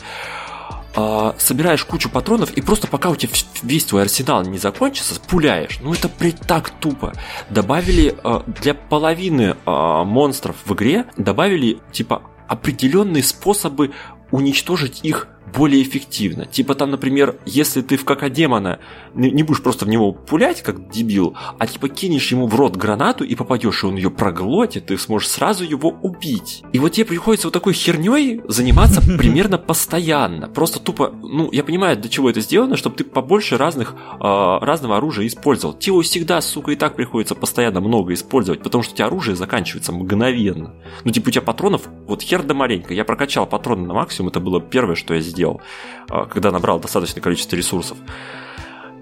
э, 0.96 1.32
собираешь 1.38 1.84
кучу 1.84 2.10
патронов 2.10 2.52
и 2.52 2.60
просто 2.60 2.86
пока 2.86 3.10
у 3.10 3.16
тебя 3.16 3.32
весь 3.62 3.84
твой 3.84 4.02
арсенал 4.02 4.42
не 4.42 4.58
закончится, 4.58 5.20
пуляешь. 5.20 5.78
Ну 5.82 5.92
это 5.92 6.08
при 6.08 6.32
так 6.32 6.70
тупо. 6.80 7.12
Добавили 7.50 8.14
э, 8.22 8.40
для 8.60 8.74
половины 8.74 9.56
э, 9.64 10.02
монстров 10.04 10.56
в 10.64 10.74
игре 10.74 11.06
добавили 11.16 11.78
типа 11.92 12.22
определенные 12.48 13.22
способы 13.22 13.92
уничтожить 14.30 15.00
их 15.04 15.28
более 15.54 15.82
эффективно. 15.82 16.46
Типа 16.46 16.74
там, 16.74 16.90
например, 16.90 17.36
если 17.46 17.82
ты 17.82 17.96
в 17.96 18.04
кака 18.04 18.30
демона 18.30 18.78
не 19.14 19.42
будешь 19.42 19.62
просто 19.62 19.84
в 19.84 19.88
него 19.88 20.12
пулять, 20.12 20.62
как 20.62 20.90
дебил, 20.90 21.36
а 21.58 21.66
типа 21.66 21.88
кинешь 21.88 22.30
ему 22.30 22.46
в 22.46 22.54
рот 22.54 22.76
гранату 22.76 23.24
и 23.24 23.34
попадешь, 23.34 23.82
и 23.82 23.86
он 23.86 23.96
ее 23.96 24.10
проглотит, 24.10 24.86
ты 24.86 24.98
сможешь 24.98 25.28
сразу 25.28 25.64
его 25.64 25.90
убить. 26.02 26.62
И 26.72 26.78
вот 26.78 26.92
тебе 26.92 27.06
приходится 27.06 27.48
вот 27.48 27.54
такой 27.54 27.72
херней 27.72 28.40
заниматься 28.48 29.00
примерно 29.18 29.58
постоянно. 29.58 30.48
Просто 30.48 30.80
тупо, 30.80 31.10
ну, 31.10 31.50
я 31.52 31.64
понимаю, 31.64 31.96
для 31.96 32.10
чего 32.10 32.30
это 32.30 32.40
сделано, 32.40 32.76
чтобы 32.76 32.96
ты 32.96 33.04
побольше 33.04 33.56
разных, 33.56 33.94
э, 33.94 34.18
разного 34.20 34.96
оружия 34.96 35.26
использовал. 35.26 35.74
Тебе 35.74 36.00
всегда, 36.02 36.40
сука, 36.40 36.72
и 36.72 36.76
так 36.76 36.96
приходится 36.96 37.34
постоянно 37.34 37.80
много 37.80 38.14
использовать, 38.14 38.62
потому 38.62 38.82
что 38.82 38.94
у 38.94 38.96
тебя 38.96 39.06
оружие 39.06 39.36
заканчивается 39.36 39.92
мгновенно. 39.92 40.74
Ну, 41.04 41.10
типа, 41.10 41.28
у 41.28 41.30
тебя 41.30 41.42
патронов, 41.42 41.82
вот 42.06 42.22
хер 42.22 42.42
да 42.42 42.54
маленько. 42.54 42.94
Я 42.94 43.04
прокачал 43.04 43.46
патроны 43.46 43.86
на 43.86 43.94
максимум, 43.94 44.30
это 44.30 44.40
было 44.40 44.60
первое, 44.60 44.94
что 44.94 45.14
я 45.14 45.20
сделал, 45.20 45.41
э, 45.42 46.26
когда 46.30 46.50
набрал 46.50 46.80
достаточное 46.80 47.22
количество 47.22 47.56
ресурсов. 47.56 47.98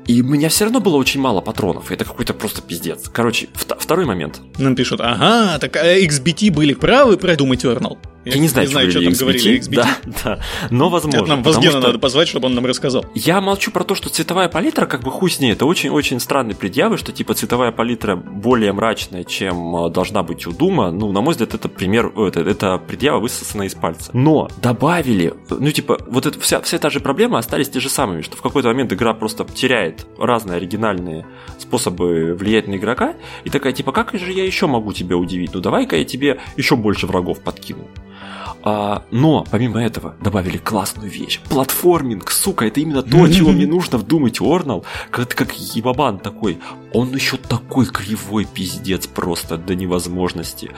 И 0.07 0.23
у 0.23 0.25
меня 0.25 0.49
все 0.49 0.65
равно 0.65 0.81
было 0.81 0.97
очень 0.97 1.21
мало 1.21 1.41
патронов. 1.41 1.93
Это 1.93 2.05
какой-то 2.05 2.35
просто 2.35 2.63
пиздец. 2.63 3.09
Короче, 3.09 3.49
второй 3.55 4.07
момент. 4.07 4.41
Нам 4.59 4.75
пишут, 4.75 5.01
ага, 5.01 5.59
так 5.59 5.77
а 5.77 5.99
XBT 5.99 6.51
были 6.53 6.75
правы 6.75 7.17
про 7.17 7.35
Doom? 7.35 7.99
Я, 8.25 8.35
я 8.35 8.39
не 8.39 8.49
знаю, 8.49 8.69
не 8.69 8.73
знаю 8.73 8.91
что 8.91 9.01
там 9.01 9.13
XBT. 9.13 9.21
говорили 9.21 9.61
XBT. 9.61 9.75
Да, 9.75 9.97
да, 10.25 10.41
но 10.71 10.91
возможно. 10.91 11.19
Это 11.19 11.27
нам 11.27 11.43
Возгена 11.43 11.71
что... 11.71 11.81
надо 11.81 11.99
позвать, 11.99 12.29
чтобы 12.29 12.47
он 12.47 12.55
нам 12.55 12.67
рассказал. 12.67 13.07
Я 13.15 13.41
молчу 13.41 13.71
про 13.71 13.83
то, 13.85 13.95
что 13.95 14.11
цветовая 14.11 14.49
палитра, 14.49 14.87
как 14.87 15.03
бы 15.03 15.11
хуй 15.11 15.31
с 15.31 15.41
ней, 15.41 15.53
это 15.53 15.65
очень-очень 15.65 16.21
странные 16.21 16.55
предъявы, 16.55 16.99
что 16.99 17.13
типа 17.13 17.35
цветовая 17.35 17.73
палитра 17.73 18.17
более 18.17 18.73
мрачная, 18.73 19.25
чем 19.25 19.87
э, 19.87 19.91
должна 19.91 20.23
быть 20.23 20.47
у 20.47 20.53
Дума. 20.53 20.91
Ну, 20.91 21.13
на 21.13 21.23
мой 21.23 21.33
взгляд, 21.33 21.55
это 21.55 21.69
пример, 21.69 22.13
это, 22.17 22.41
это 22.41 22.77
предъява 22.79 23.21
высосана 23.21 23.63
из 23.63 23.75
пальца. 23.75 24.11
Но 24.13 24.49
добавили, 24.61 25.33
ну 25.49 25.71
типа, 25.71 25.99
вот 26.07 26.27
это, 26.27 26.39
вся, 26.41 26.61
вся 26.61 26.79
та 26.79 26.91
же 26.91 27.01
проблема 27.01 27.39
остались 27.39 27.71
те 27.71 27.81
же 27.81 27.89
самыми, 27.89 28.21
что 28.21 28.37
в 28.37 28.43
какой-то 28.43 28.69
момент 28.69 28.93
игра 28.93 29.15
просто 29.15 29.45
теряет 29.45 30.07
разные 30.19 30.57
оригинальные 30.57 31.27
способы 31.59 32.35
влиять 32.35 32.69
на 32.69 32.77
игрока, 32.77 33.15
и 33.45 33.51
такая, 33.51 33.73
типа, 33.73 33.93
как 33.93 34.13
же 34.13 34.33
я 34.33 34.45
еще 34.45 34.67
могу 34.67 34.93
тебя 34.93 35.17
удивить? 35.17 35.55
Ну 35.55 35.61
давай-ка 35.61 35.97
я 35.97 36.05
тебе 36.05 36.39
еще 36.57 36.77
больше 36.77 37.07
врагов 37.07 37.41
подкину. 37.41 37.89
А, 38.63 39.03
но, 39.11 39.45
помимо 39.51 39.83
этого, 39.83 40.15
добавили 40.21 40.59
классную 40.59 41.11
вещь. 41.11 41.41
Платформинг, 41.49 42.31
сука, 42.31 42.67
это 42.67 42.81
именно 42.81 43.03
то, 43.03 43.29
чего 43.29 43.51
мне 43.51 43.67
нужно 43.69 43.99
в 43.99 44.05
Doom 44.05 44.31
Eternal. 44.31 44.85
Как, 45.11 45.35
как 45.35 45.53
ебабан 45.53 46.19
такой. 46.19 46.59
Он 46.93 47.15
еще 47.15 47.37
такой 47.37 47.87
кривой 47.87 48.45
пиздец 48.45 49.07
просто 49.07 49.57
до 49.57 49.75
невозможности 49.75 50.71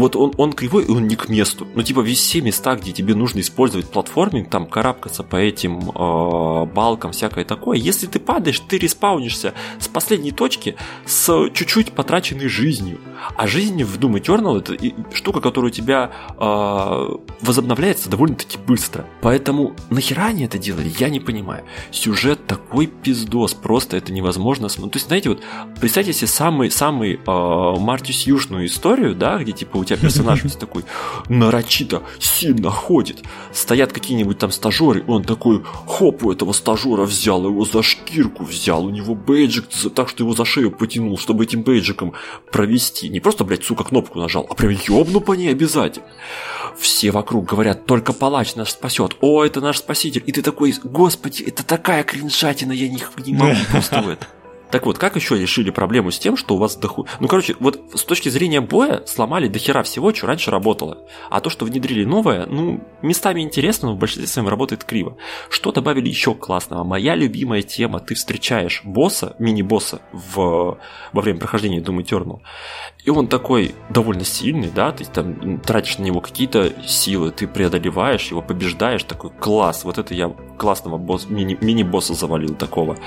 вот 0.00 0.16
он, 0.16 0.32
он 0.36 0.52
кривой, 0.52 0.84
и 0.84 0.90
он 0.90 1.06
не 1.06 1.16
к 1.16 1.28
месту. 1.28 1.66
Ну, 1.74 1.82
типа, 1.82 2.04
все 2.04 2.40
места, 2.40 2.76
где 2.76 2.92
тебе 2.92 3.14
нужно 3.14 3.40
использовать 3.40 3.90
платформинг, 3.90 4.50
там, 4.50 4.66
карабкаться 4.66 5.22
по 5.22 5.36
этим 5.36 5.90
э, 5.90 6.64
балкам, 6.66 7.12
всякое 7.12 7.44
такое, 7.44 7.78
если 7.78 8.06
ты 8.06 8.18
падаешь, 8.20 8.60
ты 8.60 8.78
респаунишься 8.78 9.54
с 9.78 9.88
последней 9.88 10.32
точки 10.32 10.76
с 11.06 11.48
чуть-чуть 11.52 11.92
потраченной 11.92 12.48
жизнью. 12.48 12.98
А 13.36 13.46
жизнь 13.46 13.82
в 13.84 13.98
Doom 13.98 14.20
Eternal 14.20 14.58
это 14.58 15.14
штука, 15.14 15.40
которая 15.40 15.70
у 15.70 15.74
тебя 15.74 16.10
э, 16.38 17.08
возобновляется 17.40 18.10
довольно-таки 18.10 18.58
быстро. 18.58 19.06
Поэтому 19.20 19.74
нахера 19.90 20.26
они 20.26 20.44
это 20.44 20.58
делали, 20.58 20.92
я 20.98 21.08
не 21.08 21.20
понимаю. 21.20 21.64
Сюжет 21.90 22.46
такой 22.46 22.86
пиздос, 22.86 23.54
просто 23.54 23.96
это 23.96 24.12
невозможно. 24.12 24.68
Ну, 24.78 24.88
то 24.88 24.96
есть, 24.96 25.08
знаете, 25.08 25.30
вот 25.30 25.42
представьте 25.80 26.12
себе 26.12 26.28
самый, 26.28 26.70
самый 26.70 27.14
э, 27.14 27.20
Мартис 27.26 28.26
Южную 28.26 28.66
историю, 28.66 29.14
да, 29.14 29.38
где 29.38 29.52
типа 29.52 29.76
у 29.76 29.84
тебя 29.90 30.02
персонаж 30.02 30.44
весь 30.44 30.56
такой 30.56 30.84
нарочито 31.28 32.02
сильно 32.18 32.70
ходит. 32.70 33.22
Стоят 33.52 33.92
какие-нибудь 33.92 34.38
там 34.38 34.50
стажеры, 34.50 35.04
он 35.06 35.24
такой, 35.24 35.62
хоп, 35.86 36.24
у 36.24 36.32
этого 36.32 36.52
стажера 36.52 37.02
взял, 37.02 37.44
его 37.44 37.64
за 37.64 37.82
шкирку 37.82 38.44
взял, 38.44 38.84
у 38.84 38.90
него 38.90 39.14
бейджик 39.14 39.66
так, 39.94 40.08
что 40.08 40.22
его 40.22 40.34
за 40.34 40.44
шею 40.44 40.70
потянул, 40.70 41.18
чтобы 41.18 41.44
этим 41.44 41.62
бейджиком 41.62 42.12
провести. 42.52 43.08
Не 43.08 43.20
просто, 43.20 43.44
блядь, 43.44 43.64
сука, 43.64 43.84
кнопку 43.84 44.18
нажал, 44.18 44.46
а 44.48 44.54
прям 44.54 44.70
ёбну 44.70 45.20
по 45.20 45.32
ней 45.32 45.50
обязательно. 45.50 46.06
Все 46.78 47.10
вокруг 47.10 47.46
говорят, 47.46 47.84
только 47.86 48.12
палач 48.12 48.54
нас 48.54 48.70
спасет. 48.70 49.16
О, 49.20 49.44
это 49.44 49.60
наш 49.60 49.78
спаситель. 49.78 50.22
И 50.26 50.32
ты 50.32 50.40
такой, 50.40 50.74
господи, 50.84 51.42
это 51.42 51.64
такая 51.64 52.04
кринжатина, 52.04 52.72
я 52.72 52.88
не, 52.88 53.02
не 53.26 53.34
могу 53.34 53.56
просто 53.70 54.00
в 54.02 54.08
это. 54.08 54.26
Так 54.70 54.86
вот, 54.86 54.98
как 54.98 55.16
еще 55.16 55.38
решили 55.38 55.70
проблему 55.70 56.10
с 56.10 56.18
тем, 56.18 56.36
что 56.36 56.54
у 56.54 56.58
вас 56.58 56.76
доху... 56.76 57.06
Ну, 57.18 57.28
короче, 57.28 57.56
вот 57.60 57.80
с 57.94 58.04
точки 58.04 58.28
зрения 58.28 58.60
боя 58.60 59.02
сломали 59.06 59.48
дохера 59.48 59.82
всего, 59.82 60.14
что 60.14 60.26
раньше 60.26 60.50
работало. 60.50 60.98
А 61.28 61.40
то, 61.40 61.50
что 61.50 61.64
внедрили 61.64 62.04
новое, 62.04 62.46
ну, 62.46 62.80
местами 63.02 63.40
интересно, 63.40 63.88
но 63.88 63.94
в 63.94 63.98
большинстве 63.98 64.28
своем 64.28 64.48
работает 64.48 64.84
криво. 64.84 65.16
Что 65.48 65.72
добавили 65.72 66.08
еще 66.08 66.34
классного? 66.34 66.84
Моя 66.84 67.14
любимая 67.14 67.62
тема. 67.62 68.00
Ты 68.00 68.14
встречаешь 68.14 68.82
босса, 68.84 69.34
мини-босса 69.38 70.00
в... 70.12 70.78
во 71.12 71.20
время 71.20 71.40
прохождения 71.40 71.80
Doom 71.80 71.98
Eternal. 71.98 72.40
И 73.04 73.10
он 73.10 73.28
такой 73.28 73.74
довольно 73.88 74.24
сильный, 74.24 74.70
да, 74.70 74.92
ты 74.92 75.04
там 75.04 75.58
тратишь 75.60 75.98
на 75.98 76.04
него 76.04 76.20
какие-то 76.20 76.72
силы, 76.86 77.30
ты 77.30 77.46
преодолеваешь 77.48 78.30
его, 78.30 78.42
побеждаешь, 78.42 79.04
такой 79.04 79.30
класс, 79.30 79.84
вот 79.84 79.98
это 79.98 80.14
я 80.14 80.28
классного 80.58 80.98
босс, 80.98 81.28
мини, 81.28 81.56
мини-босса 81.60 82.14
завалил 82.14 82.54
такого, 82.54 82.98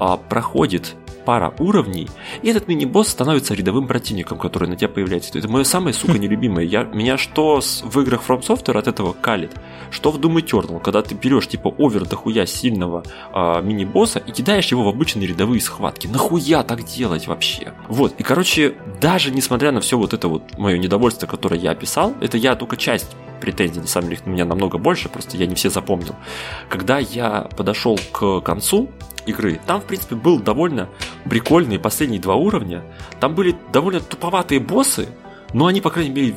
а, 0.00 0.16
проходит 0.16 0.96
пара 1.24 1.54
уровней, 1.58 2.08
и 2.42 2.48
этот 2.48 2.68
мини-босс 2.68 3.08
становится 3.08 3.54
рядовым 3.54 3.86
противником, 3.86 4.38
который 4.38 4.68
на 4.68 4.76
тебя 4.76 4.88
появляется. 4.88 5.36
Это 5.36 5.48
мое 5.48 5.64
самое, 5.64 5.92
сука, 5.92 6.18
нелюбимое. 6.18 6.64
Я, 6.64 6.84
меня 6.84 7.18
что 7.18 7.60
с, 7.60 7.82
в 7.82 8.00
играх 8.00 8.22
From 8.26 8.40
Software 8.40 8.78
от 8.78 8.86
этого 8.86 9.12
калит, 9.12 9.52
что 9.90 10.10
в 10.10 10.18
Doom 10.18 10.36
Eternal, 10.36 10.80
когда 10.80 11.02
ты 11.02 11.14
берешь 11.14 11.48
типа 11.48 11.74
овер 11.78 12.06
дохуя 12.06 12.46
сильного 12.46 13.02
а, 13.32 13.60
мини-босса 13.60 14.20
и 14.20 14.30
кидаешь 14.30 14.70
его 14.70 14.84
в 14.84 14.88
обычные 14.88 15.26
рядовые 15.26 15.60
схватки. 15.60 16.06
Нахуя 16.06 16.62
так 16.62 16.84
делать 16.84 17.26
вообще? 17.26 17.72
Вот, 17.88 18.14
и 18.18 18.22
короче, 18.22 18.74
даже 19.00 19.30
несмотря 19.30 19.72
на 19.72 19.80
все 19.80 19.98
вот 19.98 20.14
это 20.14 20.28
вот 20.28 20.56
мое 20.58 20.78
недовольство, 20.78 21.26
которое 21.26 21.60
я 21.60 21.72
описал, 21.72 22.14
это 22.20 22.38
я 22.38 22.54
только 22.54 22.76
часть 22.76 23.16
претензий, 23.40 23.80
на 23.80 23.86
самом 23.86 24.10
деле, 24.10 24.20
у 24.24 24.30
меня 24.30 24.44
намного 24.44 24.78
больше, 24.78 25.08
просто 25.08 25.36
я 25.36 25.46
не 25.46 25.54
все 25.54 25.70
запомнил. 25.70 26.14
Когда 26.68 26.98
я 26.98 27.48
подошел 27.56 27.98
к 28.12 28.40
концу, 28.40 28.90
игры. 29.26 29.60
Там, 29.66 29.80
в 29.80 29.84
принципе, 29.84 30.14
был 30.14 30.38
довольно 30.38 30.88
прикольные 31.28 31.78
последние 31.78 32.20
два 32.20 32.36
уровня. 32.36 32.82
Там 33.20 33.34
были 33.34 33.56
довольно 33.72 34.00
туповатые 34.00 34.60
боссы, 34.60 35.08
но 35.52 35.66
они, 35.66 35.80
по 35.80 35.90
крайней 35.90 36.10
мере, 36.10 36.36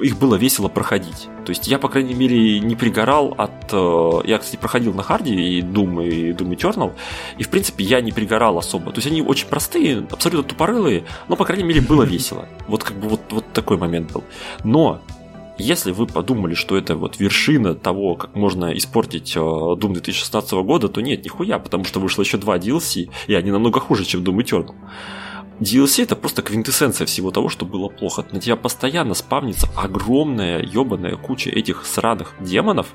их 0.00 0.18
было 0.18 0.36
весело 0.36 0.68
проходить. 0.68 1.28
То 1.44 1.50
есть 1.50 1.66
я, 1.66 1.78
по 1.78 1.88
крайней 1.88 2.14
мере, 2.14 2.60
не 2.60 2.76
пригорал 2.76 3.34
от... 3.36 3.72
Э, 3.72 4.20
я, 4.24 4.38
кстати, 4.38 4.56
проходил 4.56 4.92
на 4.94 5.02
харде 5.02 5.34
и 5.34 5.62
Doom, 5.62 6.06
и 6.06 6.32
Doom 6.32 6.56
Eternal, 6.56 6.92
и, 7.38 7.42
в 7.42 7.48
принципе, 7.48 7.84
я 7.84 8.00
не 8.00 8.12
пригорал 8.12 8.58
особо. 8.58 8.92
То 8.92 8.98
есть 8.98 9.08
они 9.08 9.22
очень 9.22 9.48
простые, 9.48 10.06
абсолютно 10.10 10.48
тупорылые, 10.50 11.04
но, 11.28 11.36
по 11.36 11.44
крайней 11.44 11.64
мере, 11.64 11.80
было 11.80 12.02
весело. 12.02 12.46
Вот 12.68 12.84
как 12.84 12.96
бы 12.96 13.08
вот, 13.08 13.20
вот 13.30 13.52
такой 13.52 13.76
момент 13.76 14.12
был. 14.12 14.24
Но 14.62 15.00
если 15.60 15.92
вы 15.92 16.06
подумали, 16.06 16.54
что 16.54 16.76
это 16.76 16.96
вот 16.96 17.20
вершина 17.20 17.74
того, 17.74 18.14
как 18.14 18.34
можно 18.34 18.76
испортить 18.76 19.36
э, 19.36 19.40
Doom 19.40 19.92
2016 19.92 20.52
года, 20.52 20.88
то 20.88 21.00
нет, 21.00 21.24
нихуя, 21.24 21.58
потому 21.58 21.84
что 21.84 22.00
вышло 22.00 22.22
еще 22.22 22.38
два 22.38 22.58
DLC, 22.58 23.10
и 23.26 23.34
они 23.34 23.50
намного 23.50 23.80
хуже, 23.80 24.04
чем 24.04 24.22
Doom 24.22 24.38
Eternal. 24.38 24.74
DLC 25.60 26.04
это 26.04 26.16
просто 26.16 26.42
квинтэссенция 26.42 27.06
всего 27.06 27.30
того, 27.30 27.50
что 27.50 27.66
было 27.66 27.88
плохо. 27.88 28.24
На 28.32 28.40
тебя 28.40 28.56
постоянно 28.56 29.14
спавнится 29.14 29.68
огромная 29.76 30.62
ебаная 30.62 31.16
куча 31.16 31.50
этих 31.50 31.84
сраных 31.84 32.34
демонов, 32.40 32.94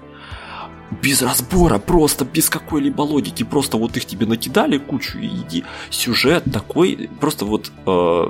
без 1.02 1.22
разбора, 1.22 1.80
просто 1.80 2.26
без 2.26 2.50
какой-либо 2.50 3.02
логики, 3.02 3.44
просто 3.44 3.78
вот 3.78 3.98
их 3.98 4.06
тебе 4.06 4.26
накидали 4.26 4.78
кучу 4.78 5.18
и 5.20 5.28
иди. 5.28 5.64
Сюжет 5.90 6.44
такой, 6.52 7.10
просто 7.20 7.46
вот 7.46 7.72
э, 7.86 8.28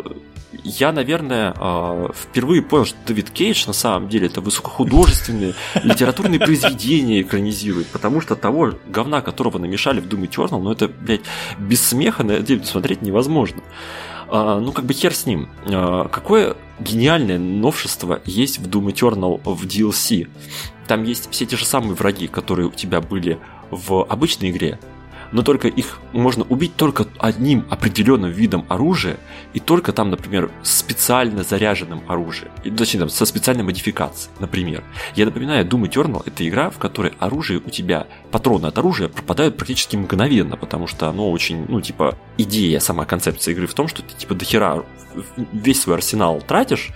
я, 0.63 0.91
наверное, 0.91 1.53
а, 1.57 2.11
впервые 2.13 2.61
понял, 2.61 2.85
что 2.85 2.97
Дэвид 3.07 3.29
Кейдж 3.29 3.65
на 3.67 3.73
самом 3.73 4.09
деле 4.09 4.27
это 4.27 4.41
высокохудожественные 4.41 5.53
литературные 5.83 6.39
произведения 6.39 7.21
экранизирует, 7.21 7.87
потому 7.87 8.21
что 8.21 8.35
того 8.35 8.73
говна, 8.87 9.21
которого 9.21 9.57
намешали 9.57 9.99
в 9.99 10.07
Doom 10.07 10.29
Eternal, 10.29 10.59
ну 10.59 10.71
это, 10.71 10.87
блядь, 10.87 11.21
без 11.57 11.81
смеха 11.85 12.23
на 12.23 12.33
это 12.33 12.63
смотреть 12.65 13.01
невозможно. 13.01 13.61
А, 14.27 14.59
ну, 14.59 14.71
как 14.71 14.85
бы 14.85 14.93
хер 14.93 15.13
с 15.13 15.25
ним. 15.25 15.49
А, 15.65 16.07
какое 16.07 16.55
гениальное 16.79 17.39
новшество 17.39 18.21
есть 18.25 18.59
в 18.59 18.67
Doom 18.67 18.93
Eternal 18.93 19.41
в 19.43 19.65
DLC? 19.65 20.27
Там 20.87 21.03
есть 21.03 21.29
все 21.31 21.45
те 21.45 21.57
же 21.57 21.65
самые 21.65 21.95
враги, 21.95 22.27
которые 22.27 22.67
у 22.67 22.71
тебя 22.71 23.01
были 23.01 23.39
в 23.71 24.03
обычной 24.03 24.51
игре, 24.51 24.79
но 25.31 25.41
только 25.41 25.67
их 25.67 25.99
можно 26.13 26.43
убить 26.49 26.75
только 26.75 27.05
одним 27.19 27.65
определенным 27.69 28.31
видом 28.31 28.65
оружия 28.69 29.17
и 29.53 29.59
только 29.59 29.91
там, 29.91 30.09
например, 30.09 30.51
специально 30.63 31.43
заряженным 31.43 32.01
оружием. 32.07 32.51
И, 32.63 32.71
точнее, 32.71 33.01
там, 33.01 33.09
со 33.09 33.25
специальной 33.25 33.63
модификацией, 33.63 34.33
например. 34.39 34.83
Я 35.15 35.25
напоминаю, 35.25 35.65
Doom 35.65 35.89
Eternal— 35.89 36.23
это 36.25 36.47
игра, 36.47 36.69
в 36.69 36.77
которой 36.77 37.13
оружие 37.19 37.61
у 37.65 37.69
тебя, 37.69 38.07
патроны 38.31 38.67
от 38.67 38.77
оружия 38.77 39.07
пропадают 39.07 39.57
практически 39.57 39.95
мгновенно, 39.95 40.57
потому 40.57 40.87
что 40.87 41.09
оно 41.09 41.31
очень, 41.31 41.65
ну, 41.67 41.81
типа, 41.81 42.17
идея, 42.37 42.79
сама 42.79 43.05
концепция 43.05 43.53
игры 43.53 43.67
в 43.67 43.73
том, 43.73 43.87
что 43.87 44.01
ты, 44.01 44.15
типа, 44.15 44.35
дохера 44.35 44.83
весь 45.53 45.81
свой 45.81 45.95
арсенал 45.95 46.41
тратишь, 46.41 46.91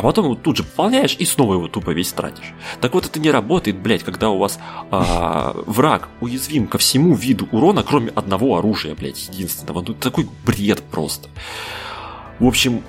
а 0.00 0.02
потом 0.02 0.24
его 0.24 0.34
тут 0.34 0.56
же 0.56 0.62
пополняешь 0.62 1.14
и 1.18 1.26
снова 1.26 1.54
его 1.54 1.68
тупо 1.68 1.90
весь 1.90 2.10
тратишь. 2.12 2.54
Так 2.80 2.94
вот, 2.94 3.04
это 3.04 3.20
не 3.20 3.30
работает, 3.30 3.76
блядь, 3.76 4.02
когда 4.02 4.30
у 4.30 4.38
вас 4.38 4.58
а, 4.90 5.54
враг 5.66 6.08
уязвим 6.22 6.68
ко 6.68 6.78
всему 6.78 7.14
виду 7.14 7.46
урона, 7.52 7.82
кроме 7.82 8.08
одного 8.08 8.56
оружия, 8.56 8.94
блядь, 8.94 9.28
единственного. 9.28 9.84
Ну, 9.86 9.92
такой 9.92 10.26
бред 10.46 10.82
просто. 10.90 11.28
В 12.38 12.46
общем, 12.46 12.82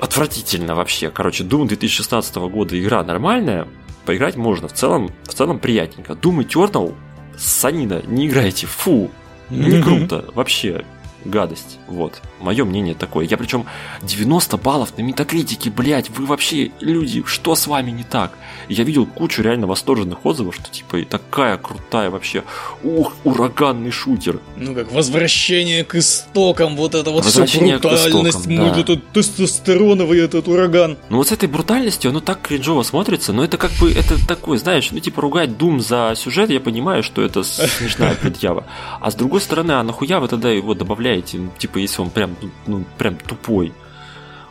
отвратительно 0.00 0.74
вообще. 0.74 1.10
Короче, 1.10 1.44
Doom 1.44 1.68
2016 1.68 2.36
года 2.36 2.80
игра 2.80 3.04
нормальная, 3.04 3.68
поиграть 4.06 4.36
можно. 4.36 4.68
В 4.68 4.72
целом, 4.72 5.10
в 5.24 5.34
целом 5.34 5.58
приятненько. 5.58 6.14
Doom 6.14 6.38
Eternal, 6.48 6.94
санина, 7.36 8.00
не 8.06 8.28
играйте, 8.28 8.66
фу, 8.66 9.10
не 9.50 9.82
круто, 9.82 10.24
вообще 10.32 10.86
гадость. 11.26 11.78
Вот. 11.88 12.20
Мое 12.40 12.64
мнение 12.64 12.94
такое. 12.94 13.26
Я 13.26 13.36
причем 13.36 13.66
90 14.02 14.56
баллов 14.56 14.96
на 14.96 15.02
метакритике, 15.02 15.70
блять, 15.70 16.10
вы 16.10 16.26
вообще, 16.26 16.70
люди, 16.80 17.22
что 17.26 17.54
с 17.54 17.66
вами 17.66 17.90
не 17.90 18.04
так? 18.04 18.32
Я 18.68 18.84
видел 18.84 19.06
кучу 19.06 19.42
реально 19.42 19.66
восторженных 19.66 20.24
отзывов, 20.24 20.54
что 20.56 20.70
типа 20.70 21.02
такая 21.08 21.56
крутая 21.56 22.10
вообще, 22.10 22.44
ух, 22.82 23.14
ураганный 23.24 23.90
шутер. 23.90 24.40
Ну 24.56 24.74
как, 24.74 24.92
возвращение 24.92 25.84
к 25.84 25.94
истокам, 25.94 26.76
вот 26.76 26.94
это 26.94 27.10
вот 27.10 27.24
все 27.24 27.40
брутальность, 27.40 28.36
истокам, 28.36 28.74
да. 28.74 28.80
этот 28.80 29.12
тестостероновый 29.12 30.18
этот 30.18 30.48
ураган. 30.48 30.96
Ну 31.08 31.18
вот 31.18 31.28
с 31.28 31.32
этой 31.32 31.48
брутальностью 31.48 32.10
оно 32.10 32.20
так 32.20 32.40
кринжово 32.42 32.82
смотрится, 32.82 33.32
но 33.32 33.44
это 33.44 33.56
как 33.56 33.72
бы, 33.80 33.90
это 33.92 34.24
такое, 34.26 34.58
знаешь, 34.58 34.90
ну 34.90 34.98
типа 34.98 35.22
ругать 35.22 35.50
Doom 35.50 35.80
за 35.80 36.14
сюжет, 36.16 36.50
я 36.50 36.60
понимаю, 36.60 37.02
что 37.02 37.22
это 37.22 37.42
смешная 37.42 38.14
предъява. 38.20 38.64
А 39.00 39.10
с 39.10 39.14
другой 39.14 39.40
стороны, 39.40 39.72
а 39.72 39.82
нахуя 39.82 40.20
вы 40.20 40.28
тогда 40.28 40.50
его 40.50 40.74
добавляете, 40.74 41.15
ну, 41.32 41.50
типа 41.58 41.78
если 41.78 42.02
он 42.02 42.10
прям, 42.10 42.36
ну, 42.66 42.84
прям 42.98 43.16
тупой. 43.16 43.72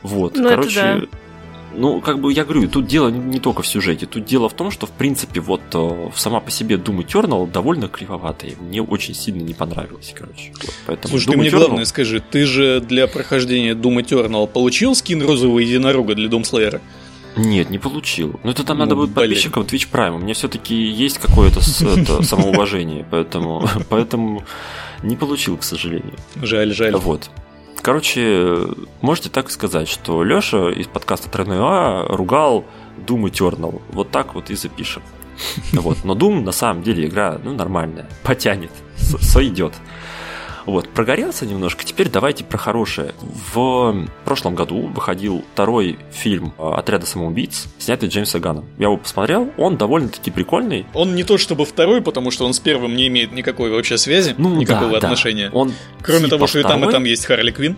Вот, 0.02 0.36
ну, 0.36 0.50
короче, 0.50 0.82
да. 0.82 1.02
ну, 1.74 2.00
как 2.00 2.20
бы 2.20 2.32
я 2.32 2.44
говорю, 2.44 2.68
тут 2.70 2.86
дело 2.86 3.10
не 3.10 3.40
только 3.40 3.64
в 3.64 3.68
сюжете, 3.68 4.06
тут 4.06 4.24
дело 4.24 4.50
в 4.50 4.54
том, 4.54 4.70
что, 4.70 4.86
в 4.86 4.92
принципе, 4.92 5.40
вот 5.40 5.62
э, 5.74 6.10
сама 6.16 6.40
по 6.40 6.52
себе 6.52 6.76
Doom 6.76 7.06
Eternal 7.06 7.52
довольно 7.52 7.88
кривоватая, 7.88 8.54
мне 8.60 8.84
очень 8.84 9.16
сильно 9.16 9.42
не 9.42 9.56
понравилось, 9.56 10.14
короче. 10.16 10.52
Вот, 10.62 10.74
поэтому 10.86 11.12
Слушай, 11.12 11.28
Doom 11.28 11.32
ты 11.32 11.38
мне 11.38 11.50
Eternal... 11.50 11.58
главное 11.58 11.86
скажи, 11.86 12.20
ты 12.20 12.46
же 12.46 12.82
для 12.82 13.08
прохождения 13.08 13.74
Doom 13.74 14.06
Eternal 14.06 14.46
получил 14.48 14.94
скин 14.94 15.24
розового 15.24 15.60
единорога 15.60 16.14
для 16.14 16.30
Slayer? 16.30 16.82
Нет, 17.36 17.70
не 17.70 17.78
получил. 17.78 18.40
Но 18.44 18.52
это 18.52 18.64
там 18.64 18.78
ну, 18.78 18.86
надо 18.86 18.96
будет 18.96 19.14
подписчикам 19.14 19.64
Twitch 19.64 19.88
Prime. 19.92 20.16
У 20.16 20.20
меня 20.20 20.34
все-таки 20.34 20.76
есть 20.76 21.18
какое-то 21.18 21.62
самоуважение, 21.62 23.06
поэтому, 23.10 23.68
поэтому 23.90 24.44
не 25.06 25.16
получил, 25.16 25.58
к 25.58 25.64
сожалению. 25.64 26.16
Жаль, 26.36 26.74
жаль. 26.74 26.96
Вот. 26.96 27.30
Короче, 27.82 28.58
можете 29.02 29.30
так 29.30 29.52
сказать, 29.52 29.88
что 29.88 30.24
Лёша 30.24 30.70
из 30.70 30.88
подкаста 30.88 31.30
Тройной 31.30 31.60
А 31.60 32.08
ругал 32.10 32.66
Doom 33.06 33.26
Eternal. 33.30 33.82
Вот 33.92 34.12
так 34.12 34.34
вот 34.36 34.50
и 34.50 34.56
запишем. 34.56 35.04
Вот. 35.74 36.04
Но 36.04 36.16
Doom 36.16 36.42
на 36.42 36.52
самом 36.52 36.84
деле 36.84 37.08
игра 37.08 37.40
ну, 37.44 37.54
нормальная, 37.54 38.10
потянет, 38.24 38.72
сойдет. 38.98 39.74
Вот, 40.66 40.90
прогорелся 40.90 41.46
немножко, 41.46 41.84
теперь 41.84 42.10
давайте 42.10 42.44
про 42.44 42.58
хорошее. 42.58 43.14
В 43.54 44.08
прошлом 44.24 44.56
году 44.56 44.88
выходил 44.88 45.44
второй 45.54 46.00
фильм 46.12 46.54
э, 46.58 46.74
«Отряда 46.76 47.06
самоубийц», 47.06 47.68
снятый 47.78 48.10
Джеймсом 48.10 48.42
Ганом. 48.42 48.66
Я 48.78 48.86
его 48.86 48.98
посмотрел, 48.98 49.52
он 49.58 49.78
довольно-таки 49.78 50.32
прикольный. 50.32 50.86
Он 50.94 51.16
не 51.16 51.24
то 51.24 51.38
чтобы 51.38 51.66
второй, 51.66 52.02
потому 52.02 52.32
что 52.32 52.46
он 52.46 52.54
с 52.54 52.60
первым 52.60 52.96
не 52.96 53.08
имеет 53.08 53.32
никакой 53.32 53.70
вообще 53.70 53.98
связи, 53.98 54.34
ну, 54.38 54.56
никакого 54.56 54.92
да, 54.92 54.98
отношения. 54.98 55.50
Да. 55.50 55.58
Он 55.58 55.74
Кроме 56.02 56.26
типа 56.26 56.30
того, 56.32 56.48
что 56.48 56.60
второй... 56.60 56.78
и 56.78 56.82
там, 56.82 56.90
и 56.90 56.92
там 56.92 57.04
есть 57.04 57.26
Харли 57.26 57.52
Квин. 57.52 57.78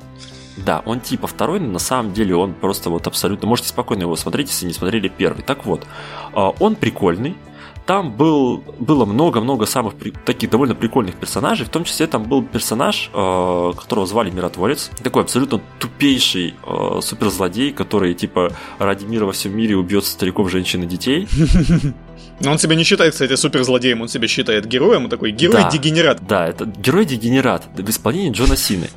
Да, 0.57 0.81
он 0.85 1.01
типа 1.01 1.27
второй, 1.27 1.59
но 1.59 1.73
на 1.73 1.79
самом 1.79 2.13
деле 2.13 2.35
он 2.35 2.53
просто 2.53 2.89
вот 2.89 3.05
абсолютно... 3.05 3.47
Можете 3.47 3.69
спокойно 3.69 4.01
его 4.03 4.15
смотреть, 4.15 4.49
если 4.49 4.65
не 4.65 4.73
смотрели 4.73 5.07
первый. 5.07 5.43
Так 5.43 5.65
вот, 5.65 5.85
э, 6.33 6.51
он 6.59 6.75
прикольный, 6.75 7.35
там 7.87 8.11
был, 8.11 8.63
было 8.79 9.05
много-много 9.05 9.65
самых 9.65 9.95
при, 9.95 10.11
таких 10.11 10.49
довольно 10.49 10.75
прикольных 10.75 11.15
персонажей, 11.15 11.65
в 11.65 11.69
том 11.69 11.85
числе 11.85 12.05
там 12.05 12.23
был 12.25 12.43
персонаж, 12.43 13.09
э, 13.13 13.71
которого 13.79 14.05
звали 14.05 14.29
Миротворец, 14.29 14.91
такой 15.01 15.23
абсолютно 15.23 15.61
тупейший 15.79 16.53
э, 16.65 16.99
суперзлодей, 17.01 17.71
который 17.71 18.13
типа 18.13 18.51
ради 18.77 19.05
мира 19.05 19.25
во 19.25 19.31
всем 19.31 19.55
мире 19.55 19.77
убьет 19.77 20.05
стариков, 20.05 20.51
женщин 20.51 20.83
и 20.83 20.85
детей. 20.85 21.27
Но 22.39 22.51
он 22.51 22.59
себя 22.59 22.75
не 22.75 22.83
считает, 22.83 23.13
кстати, 23.13 23.35
суперзлодеем, 23.35 24.01
он 24.01 24.09
себя 24.09 24.27
считает 24.27 24.67
героем, 24.67 25.05
он 25.05 25.09
такой 25.09 25.31
герой-дегенерат. 25.31 26.19
Да, 26.19 26.39
да, 26.39 26.47
это 26.47 26.65
герой-дегенерат 26.65 27.67
в 27.75 27.89
исполнении 27.89 28.31
Джона 28.31 28.57
Сины. 28.57 28.89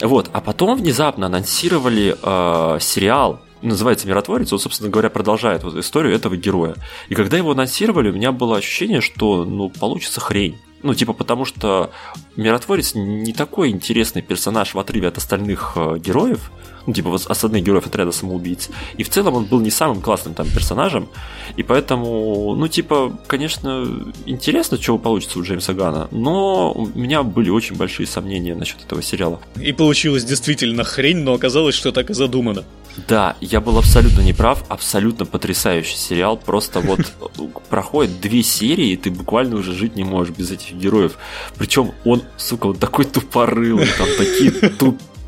Вот, 0.00 0.30
а 0.32 0.40
потом 0.40 0.76
внезапно 0.76 1.26
анонсировали 1.26 2.16
э, 2.20 2.78
сериал 2.80 3.40
называется 3.62 4.06
«Миротворец», 4.06 4.52
он, 4.52 4.58
собственно 4.58 4.90
говоря, 4.90 5.10
продолжает 5.10 5.62
вот 5.62 5.76
историю 5.76 6.14
этого 6.14 6.36
героя. 6.36 6.74
И 7.08 7.14
когда 7.14 7.36
его 7.36 7.52
анонсировали, 7.52 8.10
у 8.10 8.12
меня 8.12 8.32
было 8.32 8.56
ощущение, 8.56 9.00
что, 9.00 9.44
ну, 9.44 9.70
получится 9.70 10.20
хрень. 10.20 10.58
Ну, 10.82 10.94
типа, 10.94 11.12
потому 11.12 11.44
что 11.44 11.92
миротворец 12.36 12.94
не 12.94 13.32
такой 13.32 13.70
интересный 13.70 14.20
персонаж 14.20 14.74
в 14.74 14.78
отрыве 14.78 15.08
от 15.08 15.18
остальных 15.18 15.72
э, 15.76 15.98
героев, 15.98 16.50
ну, 16.86 16.92
типа, 16.92 17.10
вот 17.10 17.26
остальных 17.26 17.64
героев 17.64 17.86
отряда 17.86 18.12
самоубийц. 18.12 18.70
И 18.96 19.02
в 19.02 19.08
целом 19.08 19.34
он 19.34 19.44
был 19.44 19.60
не 19.60 19.70
самым 19.70 20.00
классным 20.00 20.34
там 20.34 20.46
персонажем. 20.48 21.08
И 21.56 21.62
поэтому, 21.62 22.54
ну, 22.54 22.68
типа, 22.68 23.18
конечно, 23.26 23.86
интересно, 24.26 24.80
что 24.80 24.98
получится 24.98 25.38
у 25.38 25.42
Джеймса 25.42 25.74
Гана, 25.74 26.08
но 26.10 26.72
у 26.72 26.86
меня 26.98 27.22
были 27.22 27.50
очень 27.50 27.76
большие 27.76 28.06
сомнения 28.06 28.54
насчет 28.54 28.82
этого 28.84 29.02
сериала. 29.02 29.40
И 29.60 29.72
получилось 29.72 30.24
действительно 30.24 30.84
хрень, 30.84 31.18
но 31.18 31.34
оказалось, 31.34 31.74
что 31.74 31.92
так 31.92 32.10
и 32.10 32.14
задумано. 32.14 32.64
Да, 33.08 33.36
я 33.40 33.60
был 33.60 33.78
абсолютно 33.78 34.20
неправ, 34.20 34.64
абсолютно 34.68 35.24
потрясающий 35.24 35.96
сериал. 35.96 36.36
Просто 36.36 36.80
вот 36.80 37.00
проходит 37.70 38.20
две 38.20 38.42
серии, 38.42 38.90
и 38.90 38.96
ты 38.96 39.10
буквально 39.10 39.56
уже 39.56 39.72
жить 39.72 39.96
не 39.96 40.04
можешь 40.04 40.34
без 40.36 40.50
этих 40.50 40.74
героев. 40.74 41.16
Причем 41.56 41.92
он, 42.04 42.22
сука, 42.36 42.66
вот 42.66 42.78
такой 42.78 43.04
тупорылый, 43.04 43.88
там 43.96 44.08
такие 44.18 44.50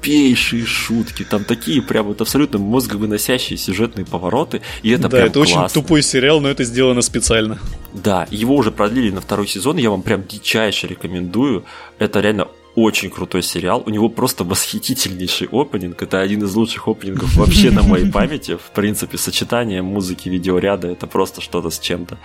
тупейшие 0.05 0.67
шутки, 0.67 1.25
там 1.25 1.45
такие 1.45 1.81
прям 1.81 2.07
вот 2.07 2.21
абсолютно 2.21 2.59
мозговыносящие 2.59 3.57
сюжетные 3.57 4.05
повороты, 4.05 4.61
и 4.83 4.91
это 4.91 5.05
да, 5.05 5.09
прям 5.09 5.25
это 5.25 5.35
классно. 5.35 5.63
очень 5.63 5.75
тупой 5.75 6.03
сериал, 6.03 6.41
но 6.41 6.49
это 6.49 6.65
сделано 6.65 7.01
специально. 7.03 7.59
Да, 7.93 8.27
его 8.31 8.55
уже 8.55 8.71
продлили 8.71 9.11
на 9.11 9.21
второй 9.21 9.47
сезон, 9.47 9.79
я 9.79 9.91
вам 9.91 10.03
прям 10.03 10.25
дичайше 10.27 10.87
рекомендую. 10.87 11.65
Это 11.99 12.21
реально 12.21 12.49
очень 12.75 13.11
крутой 13.11 13.43
сериал. 13.43 13.83
У 13.87 13.91
него 13.91 14.09
просто 14.09 14.45
восхитительнейший 14.45 15.49
опенинг. 15.51 16.03
Это 16.03 16.21
один 16.21 16.43
из 16.43 16.55
лучших 16.55 16.89
опенингов 16.89 17.35
вообще 17.37 17.71
на 17.71 17.83
моей 17.83 18.11
памяти. 18.13 18.57
В 18.57 18.71
принципе, 18.73 19.17
сочетание 19.17 19.83
музыки, 19.83 20.29
видеоряда 20.29 20.89
это 20.89 21.07
просто 21.07 21.41
что-то 21.41 21.71
с 21.71 21.79
чем-то. 21.79 22.19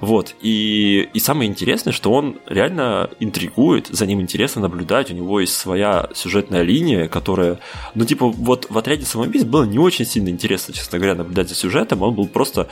Вот. 0.00 0.34
И, 0.40 1.08
и 1.12 1.18
самое 1.18 1.50
интересное, 1.50 1.92
что 1.92 2.12
он 2.12 2.38
реально 2.46 3.10
интригует, 3.20 3.88
за 3.88 4.06
ним 4.06 4.20
интересно 4.20 4.62
наблюдать. 4.62 5.10
У 5.10 5.14
него 5.14 5.40
есть 5.40 5.54
своя 5.54 6.08
сюжетная 6.14 6.62
линия, 6.62 7.08
которая... 7.08 7.58
Ну, 7.94 8.04
типа, 8.04 8.26
вот 8.26 8.66
в 8.70 8.78
отряде 8.78 9.04
самоубийц 9.04 9.44
было 9.44 9.64
не 9.64 9.78
очень 9.78 10.06
сильно 10.06 10.28
интересно, 10.28 10.72
честно 10.72 10.98
говоря, 10.98 11.14
наблюдать 11.14 11.48
за 11.48 11.54
сюжетом. 11.54 12.02
Он 12.02 12.14
был 12.14 12.26
просто 12.26 12.68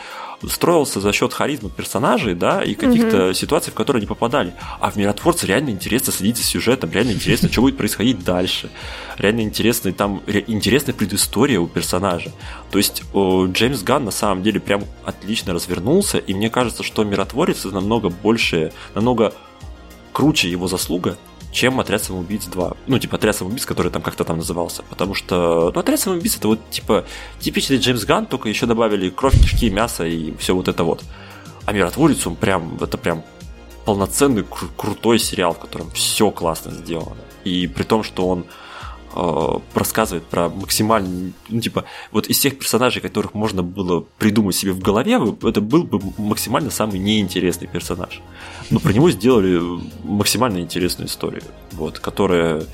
строился 0.49 1.01
за 1.01 1.13
счет 1.13 1.33
харизмы 1.33 1.71
персонажей, 1.71 2.35
да, 2.35 2.63
и 2.63 2.75
каких-то 2.75 3.35
ситуаций, 3.35 3.73
в 3.73 3.75
которые 3.75 4.01
они 4.01 4.07
попадали. 4.07 4.55
А 4.79 4.91
в 4.91 4.97
миротворце 4.97 5.47
реально 5.47 5.71
интересно 5.71 6.13
следить 6.13 6.37
за 6.37 6.45
сюжетом, 6.45 6.91
реально 6.93 7.13
интересно, 7.13 7.51
что 7.51 7.63
будет 7.63 7.77
происходить 7.77 8.23
дальше. 8.25 8.71
Реально 9.17 9.41
интересно, 9.41 9.93
там 9.93 10.23
ре- 10.27 10.45
интересная 10.47 10.95
предыстория 10.95 11.59
у 11.59 11.67
персонажа. 11.67 12.31
То 12.71 12.79
есть 12.79 13.03
Джеймс 13.13 13.83
Ганн 13.83 14.05
на 14.05 14.11
самом 14.13 14.43
деле 14.43 14.61
прям 14.61 14.85
отлично 15.05 15.53
развернулся, 15.53 16.19
и 16.19 16.35
мне 16.35 16.51
кажется, 16.51 16.83
что 16.83 17.03
миротворец 17.05 17.65
намного 17.65 18.09
больше, 18.09 18.73
намного 18.95 19.33
круче 20.13 20.49
его 20.51 20.69
заслуга, 20.69 21.17
чем 21.53 21.81
отряд 21.81 22.03
самоубийц 22.03 22.47
2. 22.47 22.73
Ну, 22.87 22.99
типа 22.99 23.17
отряд 23.17 23.37
самоубийц, 23.37 23.65
который 23.65 23.91
там 23.91 24.03
как-то 24.03 24.25
там 24.25 24.39
назывался. 24.39 24.83
Потому 24.91 25.15
что, 25.15 25.73
ну, 25.75 25.81
отряд 25.81 26.01
самоубийц 26.01 26.37
это 26.37 26.49
вот 26.49 26.71
типа 26.71 27.05
типичный 27.41 27.79
Джеймс 27.79 28.05
Ганн, 28.05 28.27
только 28.27 28.49
еще 28.49 28.67
добавили 28.67 29.11
кровь, 29.11 29.39
кишки, 29.41 29.71
мясо 29.71 30.05
и 30.05 30.37
все 30.37 30.55
вот 30.55 30.69
это 30.69 30.85
вот. 30.85 31.03
А 31.67 31.73
миротворец, 31.73 32.27
он 32.27 32.37
прям, 32.37 32.79
это 32.81 32.97
прям 32.99 33.25
полноценный 33.85 34.43
кру- 34.43 34.71
крутой 34.77 35.19
сериал, 35.19 35.55
в 35.55 35.59
котором 35.59 35.91
все 35.93 36.31
классно 36.31 36.73
сделано. 36.73 37.17
И 37.45 37.67
при 37.67 37.83
том, 37.85 38.03
что 38.03 38.29
он 38.29 38.45
рассказывает 39.75 40.25
про 40.25 40.49
максимально, 40.49 41.33
ну, 41.49 41.61
типа, 41.61 41.85
вот 42.13 42.27
из 42.27 42.39
тех 42.39 42.59
персонажей, 42.59 43.01
которых 43.03 43.35
можно 43.35 43.63
было 43.63 44.05
придумать 44.19 44.55
себе 44.55 44.73
в 44.73 44.81
голове, 44.81 45.19
это 45.43 45.61
был 45.61 45.85
бы 45.85 46.01
максимально 46.19 46.71
самый 46.71 46.99
неинтересный 46.99 47.67
персонаж. 47.67 48.21
Но 48.71 48.81
про 48.81 48.93
него 48.93 49.11
сделали 49.11 49.61
максимально 50.05 50.61
интересную 50.61 51.09
историю, 51.09 51.43
вот, 51.73 51.99
которая 51.99 52.65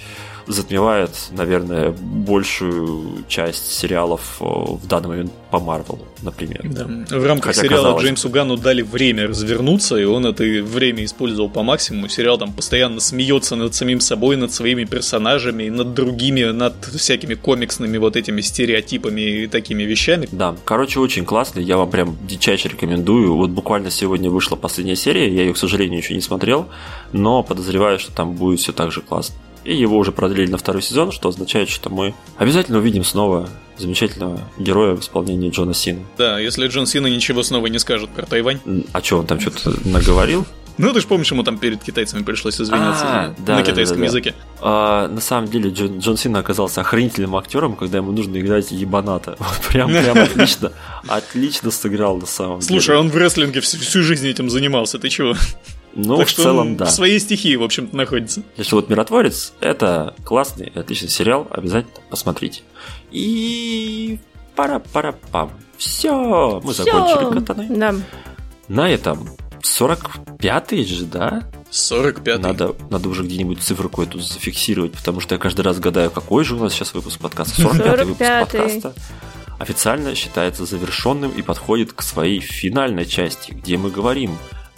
затмевает, 0.46 1.10
наверное, 1.32 1.90
большую 1.90 3.24
часть 3.28 3.72
сериалов 3.72 4.36
э, 4.40 4.44
в 4.44 4.86
данный 4.86 5.08
момент 5.08 5.32
по 5.50 5.60
Марвелу, 5.60 6.00
например. 6.22 6.60
Да. 6.64 6.86
В 7.18 7.26
рамках 7.26 7.54
Хотя, 7.54 7.62
сериала 7.62 7.82
казалось. 7.82 8.04
Джеймсу 8.04 8.28
Ганну 8.28 8.56
дали 8.56 8.82
время 8.82 9.28
развернуться, 9.28 9.96
и 9.96 10.04
он 10.04 10.26
это 10.26 10.44
время 10.44 11.04
использовал 11.04 11.48
по 11.48 11.62
максимуму. 11.62 12.08
Сериал 12.08 12.38
там 12.38 12.52
постоянно 12.52 13.00
смеется 13.00 13.56
над 13.56 13.74
самим 13.74 14.00
собой, 14.00 14.36
над 14.36 14.52
своими 14.52 14.84
персонажами, 14.84 15.68
над 15.68 15.94
другими, 15.94 16.44
над 16.44 16.74
всякими 16.84 17.34
комиксными 17.34 17.98
вот 17.98 18.16
этими 18.16 18.40
стереотипами 18.40 19.20
и 19.20 19.46
такими 19.46 19.84
вещами. 19.84 20.28
Да, 20.32 20.54
короче, 20.64 21.00
очень 21.00 21.24
классный, 21.24 21.62
я 21.62 21.76
вам 21.76 21.90
прям 21.90 22.16
дичайше 22.26 22.68
рекомендую. 22.68 23.36
Вот 23.36 23.50
буквально 23.50 23.90
сегодня 23.90 24.30
вышла 24.30 24.56
последняя 24.56 24.96
серия, 24.96 25.32
я 25.32 25.42
ее, 25.42 25.54
к 25.54 25.58
сожалению, 25.58 25.98
еще 25.98 26.14
не 26.14 26.20
смотрел, 26.20 26.66
но 27.12 27.42
подозреваю, 27.42 27.98
что 27.98 28.12
там 28.12 28.34
будет 28.34 28.60
все 28.60 28.72
так 28.72 28.92
же 28.92 29.00
классно. 29.00 29.36
И 29.64 29.74
его 29.74 29.96
уже 29.96 30.12
продлили 30.12 30.50
на 30.50 30.58
второй 30.58 30.82
сезон, 30.82 31.10
что 31.10 31.28
означает, 31.28 31.68
что 31.68 31.90
мы 31.90 32.14
обязательно 32.36 32.78
увидим 32.78 33.04
снова 33.04 33.48
замечательного 33.78 34.40
героя 34.58 34.94
в 34.94 35.00
исполнении 35.00 35.50
Джона 35.50 35.74
Сина. 35.74 36.00
Да, 36.18 36.38
если 36.38 36.68
Джон 36.68 36.86
Сина 36.86 37.06
ничего 37.06 37.42
снова 37.42 37.66
не 37.66 37.78
скажет 37.78 38.10
про 38.10 38.26
Тайвань. 38.26 38.60
А 38.92 39.02
что, 39.02 39.18
он 39.18 39.26
там 39.26 39.40
что-то 39.40 39.74
наговорил? 39.88 40.46
Ну, 40.76 40.92
ты 40.92 41.00
же 41.00 41.06
помнишь, 41.06 41.30
ему 41.30 41.44
там 41.44 41.58
перед 41.58 41.82
китайцами 41.84 42.24
пришлось 42.24 42.60
извиняться 42.60 43.04
А, 43.04 43.34
да, 43.38 43.56
на 43.56 43.62
да, 43.62 43.70
китайском 43.70 44.00
да, 44.00 44.04
языке. 44.06 44.34
А, 44.60 45.08
на 45.08 45.20
самом 45.20 45.48
деле 45.48 45.70
Джон, 45.70 46.00
Джон 46.00 46.16
Сина 46.16 46.40
оказался 46.40 46.80
охранительным 46.80 47.36
актером, 47.36 47.76
когда 47.76 47.98
ему 47.98 48.10
нужно 48.10 48.38
играть 48.38 48.72
ебаната. 48.72 49.36
Вот 49.44 49.60
прям, 49.68 49.88
прям 49.90 50.18
отлично, 50.18 50.72
отлично 51.06 51.70
сыграл 51.70 52.18
на 52.18 52.26
самом 52.26 52.60
Слушай, 52.60 52.88
деле. 52.88 52.98
он 52.98 53.10
в 53.10 53.16
рестлинге 53.16 53.60
всю, 53.60 53.78
всю 53.78 54.02
жизнь 54.02 54.26
этим 54.26 54.50
занимался, 54.50 54.98
ты 54.98 55.08
чего? 55.10 55.34
Ну, 55.94 56.18
так 56.18 56.26
в 56.26 56.30
что 56.30 56.42
целом, 56.42 56.66
он 56.68 56.76
да. 56.76 56.86
в 56.86 56.90
своей 56.90 57.18
стихии, 57.20 57.54
в 57.56 57.62
общем-то, 57.62 57.96
находится. 57.96 58.42
Если 58.56 58.74
вот 58.74 58.88
«Миротворец»— 58.88 59.52
это 59.60 60.14
классный, 60.24 60.72
отличный 60.74 61.08
сериал, 61.08 61.46
обязательно 61.50 62.00
посмотрите. 62.10 62.62
И 63.10 64.18
пара-пара-пам. 64.56 65.52
Все, 65.76 66.60
мы 66.64 66.72
закончили 66.72 67.38
катаны. 67.38 67.68
Да. 67.70 67.94
На 68.68 68.90
этом 68.90 69.28
45-й 69.62 70.84
же, 70.84 71.04
да? 71.04 71.42
45-й. 71.70 72.38
Надо, 72.38 72.74
надо 72.90 73.08
уже 73.08 73.22
где-нибудь 73.22 73.60
циферку 73.60 74.02
эту 74.02 74.20
зафиксировать, 74.20 74.92
потому 74.92 75.20
что 75.20 75.34
я 75.34 75.40
каждый 75.40 75.62
раз 75.62 75.78
гадаю, 75.78 76.10
какой 76.10 76.44
же 76.44 76.56
у 76.56 76.58
нас 76.58 76.72
сейчас 76.72 76.94
выпуск 76.94 77.20
подкаста. 77.20 77.60
45-й 77.62 78.04
выпуск 78.04 78.20
45-й. 78.20 78.40
подкаста 78.40 78.94
официально 79.58 80.14
считается 80.14 80.66
завершенным 80.66 81.30
и 81.30 81.42
подходит 81.42 81.92
к 81.92 82.02
своей 82.02 82.40
финальной 82.40 83.06
части, 83.06 83.52
где 83.52 83.76
мы 83.76 83.90
говорим 83.90 84.36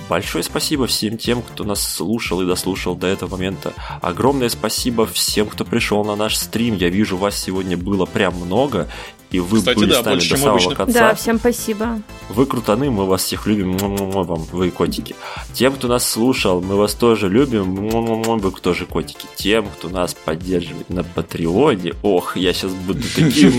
Большое 0.08 0.44
спасибо 0.44 0.86
всем 0.86 1.18
тем, 1.18 1.42
кто 1.42 1.64
нас 1.64 1.82
слушал 1.82 2.40
и 2.40 2.46
дослушал 2.46 2.94
до 2.94 3.08
этого 3.08 3.30
момента. 3.30 3.72
Огромное 4.00 4.48
спасибо 4.48 5.04
всем, 5.06 5.48
кто 5.48 5.64
пришел 5.64 6.04
на 6.04 6.14
наш 6.14 6.36
стрим. 6.36 6.76
Я 6.76 6.88
вижу, 6.88 7.16
вас 7.16 7.36
сегодня 7.36 7.76
было 7.76 8.06
прям 8.06 8.34
много. 8.34 8.88
И 9.36 9.40
вы 9.40 9.58
Кстати, 9.58 9.78
были 9.78 9.90
да, 9.90 10.00
с 10.00 10.04
нами 10.06 10.14
больше, 10.14 10.30
до 10.30 10.36
самого 10.38 10.54
обычно. 10.56 10.74
конца. 10.74 10.98
Да, 10.98 11.14
всем 11.14 11.38
спасибо. 11.38 12.00
Вы 12.30 12.46
крутаны, 12.46 12.90
мы 12.90 13.04
вас 13.04 13.22
всех 13.22 13.46
любим, 13.46 13.76
вам, 13.76 14.44
вы 14.50 14.70
котики. 14.70 15.14
Тем, 15.52 15.74
кто 15.74 15.88
нас 15.88 16.08
слушал, 16.10 16.62
мы 16.62 16.76
вас 16.76 16.94
тоже 16.94 17.28
любим, 17.28 17.74
вы 17.76 18.50
тоже 18.62 18.86
котики. 18.86 19.26
Тем, 19.36 19.66
кто 19.68 19.90
нас 19.90 20.14
поддерживает 20.14 20.88
на 20.88 21.04
Патреоне, 21.04 21.92
ох, 22.02 22.38
я 22.38 22.54
сейчас 22.54 22.72
буду 22.72 23.02
такие 23.14 23.50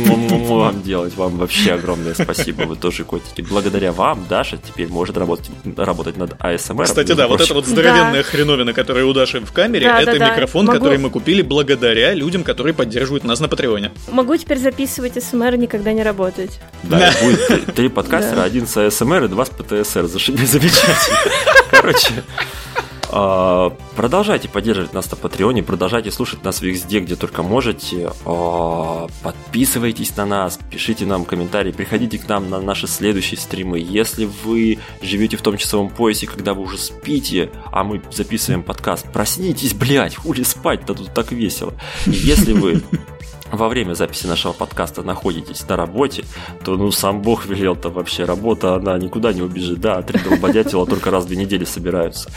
вам 0.47 0.81
делать, 0.83 1.15
вам 1.15 1.37
вообще 1.37 1.73
огромное 1.73 2.15
спасибо, 2.15 2.63
вы 2.63 2.75
тоже 2.75 3.03
котики. 3.03 3.41
Благодаря 3.41 3.91
вам 3.91 4.25
Даша 4.27 4.57
теперь 4.57 4.87
может 4.87 5.15
работать, 5.15 5.51
работать 5.77 6.17
над 6.17 6.33
АСМР. 6.39 6.85
Кстати, 6.85 7.11
да, 7.11 7.27
вот 7.27 7.39
эта 7.39 7.53
вот 7.53 7.67
здоровенная 7.67 8.23
хреновина, 8.23 8.73
которая 8.73 9.05
у 9.05 9.13
Даши 9.13 9.41
в 9.41 9.51
камере, 9.51 9.85
Да, 9.85 10.01
это 10.01 10.13
да, 10.13 10.17
да. 10.19 10.31
микрофон, 10.31 10.65
Могу- 10.65 10.79
который 10.79 10.97
мы 10.97 11.11
купили 11.11 11.43
благодаря 11.43 12.15
людям, 12.15 12.43
которые 12.43 12.73
поддерживают 12.73 13.23
нас 13.23 13.39
на 13.39 13.47
Патреоне. 13.47 13.91
Могу 14.11 14.35
теперь 14.37 14.57
записывать 14.57 15.23
СМР 15.23 15.53
и 15.53 15.66
никогда 15.67 15.93
не 15.93 16.01
работать. 16.03 16.59
Да, 16.83 17.09
и 17.09 17.23
будет 17.23 17.75
три- 17.75 17.89
подкастера, 17.97 18.37
Да. 18.37 18.43
один 18.43 18.65
с 18.67 18.77
АСМР 18.77 19.25
и 19.25 19.27
два 19.27 19.45
с 19.45 19.49
ПТСР. 19.49 20.07
Замечательно. 20.07 21.17
Короче, 21.69 22.23
а, 23.09 23.69
продолжайте 23.95 24.49
поддерживать 24.49 24.93
нас 24.93 25.09
на 25.11 25.15
Патреоне, 25.17 25.63
продолжайте 25.63 26.11
слушать 26.11 26.43
нас 26.43 26.61
везде, 26.61 26.99
где 26.99 27.15
только 27.15 27.43
можете. 27.43 28.11
А, 28.25 29.07
Подписывайтесь 29.23 30.15
на 30.17 30.25
нас, 30.25 30.59
пишите 30.71 31.05
нам 31.05 31.25
комментарии, 31.25 31.71
приходите 31.71 32.17
к 32.17 32.27
нам 32.27 32.49
на 32.49 32.59
наши 32.61 32.87
следующие 32.87 33.37
стримы. 33.39 33.79
Если 33.79 34.25
вы 34.43 34.79
живете 35.01 35.37
в 35.37 35.41
том 35.41 35.57
часовом 35.57 35.89
поясе, 35.89 36.27
когда 36.27 36.53
вы 36.53 36.63
уже 36.63 36.77
спите, 36.77 37.49
а 37.71 37.83
мы 37.83 38.01
записываем 38.11 38.63
подкаст, 38.63 39.11
проснитесь, 39.11 39.73
блядь, 39.73 40.15
хули 40.15 40.43
спать-то 40.43 40.93
тут 40.93 41.13
так 41.13 41.31
весело. 41.31 41.73
Если 42.05 42.53
вы 42.53 42.81
во 43.51 43.67
время 43.69 43.93
записи 43.93 44.25
нашего 44.27 44.53
подкаста 44.53 45.03
находитесь 45.03 45.67
на 45.67 45.75
работе, 45.75 46.25
то 46.65 46.75
ну 46.77 46.91
сам 46.91 47.21
Бог 47.21 47.45
велел-то 47.45 47.89
вообще. 47.89 48.25
Работа, 48.25 48.75
она 48.75 48.97
никуда 48.97 49.33
не 49.33 49.41
убежит. 49.41 49.79
Да, 49.79 50.01
три 50.01 50.19
долбодятела 50.19 50.85
только 50.85 51.11
раз 51.11 51.23
в 51.23 51.27
две 51.27 51.37
недели 51.37 51.63
собираются. 51.65 52.29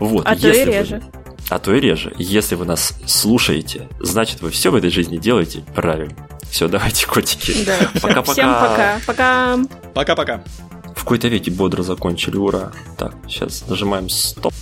Вот, 0.00 0.26
А 0.26 0.34
то 0.36 0.48
и 0.48 0.50
если 0.52 0.64
вы- 0.70 0.72
реже. 0.72 1.02
а 1.50 1.58
то 1.58 1.74
и 1.74 1.80
реже. 1.80 2.12
Если 2.18 2.54
вы 2.54 2.64
нас 2.64 2.94
слушаете, 3.06 3.88
значит 4.00 4.40
вы 4.40 4.50
все 4.50 4.70
в 4.70 4.74
этой 4.74 4.90
жизни 4.90 5.16
делаете 5.18 5.62
правильно. 5.74 6.16
Все, 6.50 6.68
давайте, 6.68 7.06
котики. 7.06 7.64
Да. 7.64 7.76
Пока-пока. 8.00 8.32
Всем 8.32 8.48
пока. 8.54 9.00
Пока. 9.06 9.58
Пока-пока. 9.94 10.44
В 10.94 11.00
какой-то 11.00 11.28
веке 11.28 11.50
бодро 11.50 11.82
закончили, 11.82 12.36
ура. 12.36 12.72
Так, 12.96 13.14
сейчас 13.28 13.64
нажимаем 13.68 14.08
стоп. 14.08 14.54